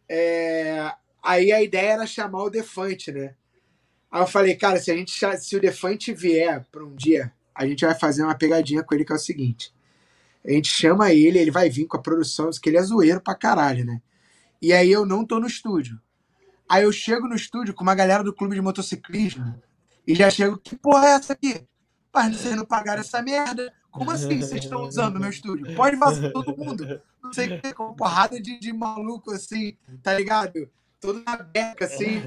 [0.09, 3.35] É, Aí a ideia era chamar o Defante, né?
[4.13, 7.67] Aí eu falei, cara, se a gente se o Defante vier para um dia, a
[7.67, 9.73] gente vai fazer uma pegadinha com ele que é o seguinte.
[10.47, 13.35] A gente chama ele, ele vai vir com a produção, que ele é zoeiro pra
[13.35, 14.03] caralho, né?
[14.61, 15.99] E aí eu não tô no estúdio.
[16.69, 19.55] Aí eu chego no estúdio com uma galera do clube de motociclismo
[20.07, 21.67] e já chego, que porra é essa aqui?
[22.13, 25.75] Mas vocês não pagaram essa merda, Como assim vocês estão usando meu estúdio?
[25.75, 27.01] Pode vazar todo mundo.
[27.23, 30.69] Não sei o que, com porrada de, de maluco assim, tá ligado?
[31.03, 32.21] Todo na beca, assim,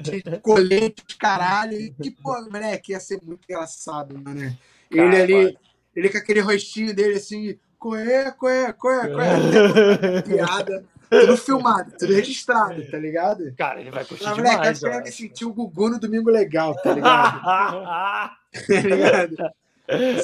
[0.00, 1.80] de, de colete, de caralho.
[1.80, 4.58] E que, pô, moleque, ia ser muito engraçado, mano.
[4.90, 5.58] Ele ali,
[5.94, 10.84] ele com aquele rostinho dele assim, coé, coé, coé, coé, piada.
[11.08, 13.54] Tudo filmado, tudo registrado, tá ligado?
[13.56, 14.56] Cara, ele vai curtir Mas, demais.
[14.56, 15.16] moleque, eu eu quero acho.
[15.16, 17.42] sentir o Gugu no Domingo Legal, tá ligado?
[17.46, 18.36] tá
[18.82, 19.52] ligado?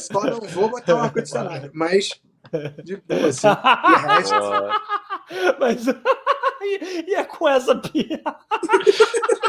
[0.00, 2.20] Só não vou botar um ar-condicionado, mas
[2.82, 3.48] de boa, assim.
[3.48, 4.34] De resto,
[5.58, 5.86] Mas.
[7.06, 8.36] e e é com essa piada.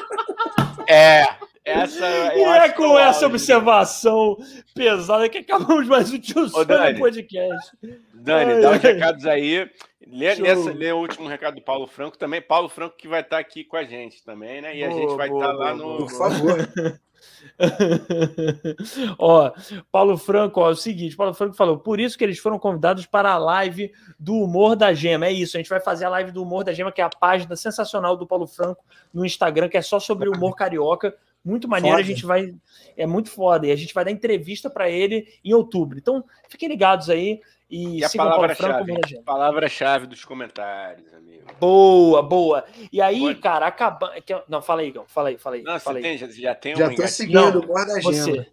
[0.85, 1.25] É,
[1.63, 2.05] essa.
[2.35, 4.37] E é com o essa observação
[4.75, 6.93] pesada que acabamos mais um tio Sam Dani.
[6.93, 7.77] no podcast.
[8.13, 9.69] Dani, Ai, dá os recados aí.
[10.05, 12.41] Lê, nessa, lê o último recado do Paulo Franco também.
[12.41, 14.75] Paulo Franco que vai estar aqui com a gente também, né?
[14.75, 15.97] E a Boa, gente vai boa, estar lá no.
[15.97, 16.57] por favor.
[19.17, 19.51] ó,
[19.91, 23.05] Paulo Franco, ó, é o seguinte, Paulo Franco falou, por isso que eles foram convidados
[23.05, 25.27] para a live do Humor da Gema.
[25.27, 27.09] É isso, a gente vai fazer a live do Humor da Gema, que é a
[27.09, 31.15] página sensacional do Paulo Franco no Instagram, que é só sobre o humor carioca.
[31.45, 32.07] Muito maneiro, a Foda.
[32.07, 32.55] gente vai.
[32.95, 33.67] É muito foda.
[33.67, 35.97] E a gente vai dar entrevista para ele em outubro.
[35.97, 37.41] Então, fiquem ligados aí
[37.73, 38.93] e, E a palavra-chave.
[39.07, 39.23] Gema.
[39.23, 41.43] Palavra-chave dos comentários, amigo.
[41.59, 42.63] Boa, boa.
[42.91, 43.39] E aí, Pode.
[43.39, 44.13] cara, acabando.
[44.47, 45.05] Não, fala aí, Gão.
[45.07, 45.63] Fala aí, fala aí.
[45.63, 46.17] Não, fala você aí.
[46.17, 47.09] tem, já, já tem Já um tô engatilho?
[47.09, 48.13] seguindo Não, o Morda Gema.
[48.13, 48.47] Você.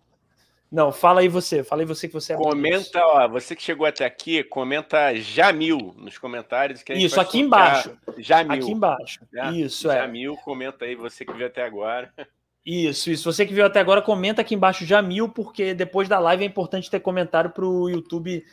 [0.72, 1.64] Não, fala aí você.
[1.64, 2.36] Fala aí você que você é.
[2.36, 6.82] Comenta, ó, você que chegou até aqui, comenta Jamil nos comentários.
[6.82, 7.96] Que a gente Isso, aqui embaixo.
[8.18, 8.52] Jamil.
[8.62, 9.20] Aqui embaixo.
[9.32, 9.50] né?
[9.52, 9.96] Isso, é.
[9.96, 12.12] Jamil, comenta aí, você que viu até agora.
[12.64, 13.32] Isso, isso.
[13.32, 16.90] Você que viu até agora, comenta aqui embaixo Jamil, porque depois da live é importante
[16.90, 18.44] ter comentário para o YouTube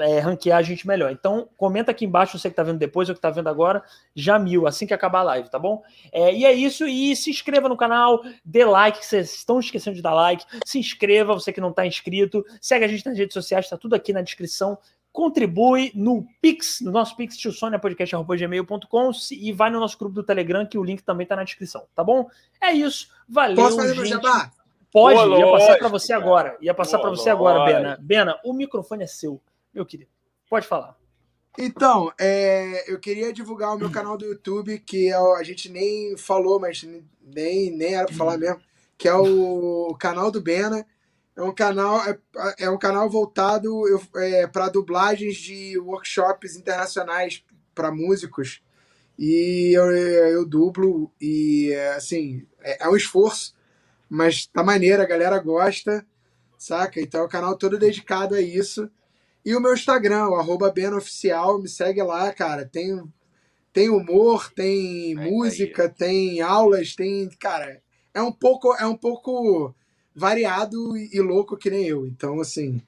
[0.00, 1.10] é, ranquear a gente melhor.
[1.10, 3.82] Então, comenta aqui embaixo, você que está vendo depois ou que está vendo agora,
[4.14, 5.82] Jamil, assim que acabar a live, tá bom?
[6.12, 10.02] É, e é isso, e se inscreva no canal, dê like, vocês estão esquecendo de
[10.02, 13.64] dar like, se inscreva, você que não está inscrito, segue a gente nas redes sociais,
[13.64, 14.78] está tudo aqui na descrição.
[15.14, 20.76] Contribui no Pix, no nosso Pix, tiosoniapodcast.gmail.com e vai no nosso grupo do Telegram, que
[20.76, 22.28] o link também está na descrição, tá bom?
[22.60, 24.08] É isso, valeu, Posso fazer gente.
[24.08, 24.50] jabá?
[24.92, 26.24] Pode, Pô, ia passar para você cara.
[26.24, 26.58] agora.
[26.60, 27.64] Ia passar para você agora.
[27.64, 27.96] Bena.
[28.00, 29.40] Bena, o microfone é seu,
[29.72, 30.10] meu querido.
[30.50, 30.96] Pode falar.
[31.56, 35.68] Então, é, eu queria divulgar o meu canal do YouTube, que é o- a gente
[35.68, 36.82] nem falou, mas
[37.22, 38.60] nem, nem era pra falar mesmo,
[38.98, 40.84] que é o canal do Bena.
[41.36, 42.18] É um canal, é,
[42.60, 43.82] é um canal voltado
[44.52, 48.62] para dublagens de workshops internacionais para músicos.
[49.18, 53.54] E eu, eu dublo, e é, assim, é, é um esforço,
[54.08, 56.04] mas tá maneiro, a galera gosta,
[56.58, 57.00] saca?
[57.00, 58.90] Então é um canal todo dedicado a isso.
[59.44, 62.64] E o meu Instagram, o arroba BenoOficial, me segue lá, cara.
[62.64, 63.02] Tem,
[63.72, 67.28] tem humor, tem É, música, tem aulas, tem.
[67.38, 67.82] Cara,
[68.12, 69.74] é um pouco, é um pouco
[70.14, 72.06] variado e, e louco que nem eu.
[72.06, 72.80] Então, assim,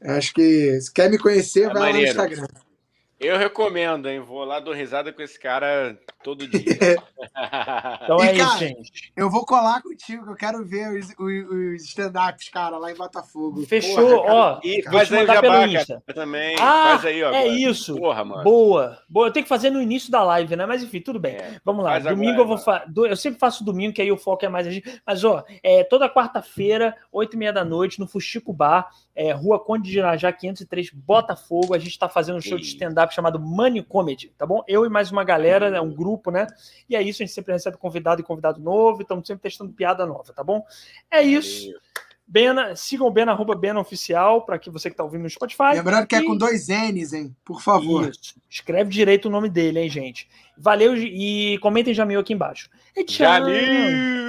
[0.00, 2.10] acho que se quer me conhecer, É vai lá no maneiro.
[2.10, 2.46] Instagram.
[3.22, 4.20] Eu recomendo, hein?
[4.20, 6.62] Vou lá dar risada com esse cara todo dia.
[8.02, 9.12] Então E, é isso, cara, gente.
[9.16, 12.96] Eu vou colar contigo, que eu quero ver os, os, os stand-ups, cara, lá em
[12.96, 13.64] Botafogo.
[13.64, 14.60] Fechou, Porra, cara, ó.
[14.64, 16.56] E Vou faz aí o jabá, cara, também.
[16.58, 17.30] Ah, faz aí, ó.
[17.32, 17.48] é agora.
[17.48, 17.96] isso.
[17.96, 18.42] Porra, mano.
[18.42, 19.28] Boa, boa.
[19.28, 20.66] Eu tenho que fazer no início da live, né?
[20.66, 21.36] Mas enfim, tudo bem.
[21.36, 21.98] É, Vamos lá.
[21.98, 22.84] Domingo agora, eu vou fazer.
[22.96, 25.00] Eu sempre faço domingo, que aí o foco é mais a gente.
[25.06, 29.58] Mas, ó, é, toda quarta-feira, oito e meia da noite, no Fuxico Bar, é, Rua
[29.62, 31.74] Conde de Irajá, 503, Botafogo.
[31.74, 34.62] A gente tá fazendo um show de stand-up chamado Money Comedy, tá bom?
[34.66, 36.46] Eu e mais uma galera, né, um grupo, né?
[36.88, 40.06] E é isso, a gente sempre recebe convidado e convidado novo, estamos sempre testando piada
[40.06, 40.64] nova, tá bom?
[41.10, 41.72] É isso.
[42.26, 45.74] Bena, sigam o Bena, arroba Bena Oficial, para que você que tá ouvindo no Spotify.
[45.74, 47.36] Lembrando que é E- com dois N's, hein?
[47.44, 48.08] Por favor.
[48.08, 48.36] Isso.
[48.48, 50.26] Escreve direito o nome dele, hein, gente?
[50.56, 52.70] Valeu e comentem Jamil aqui embaixo.
[52.96, 53.26] E tchau.
[53.26, 54.22] Jamil!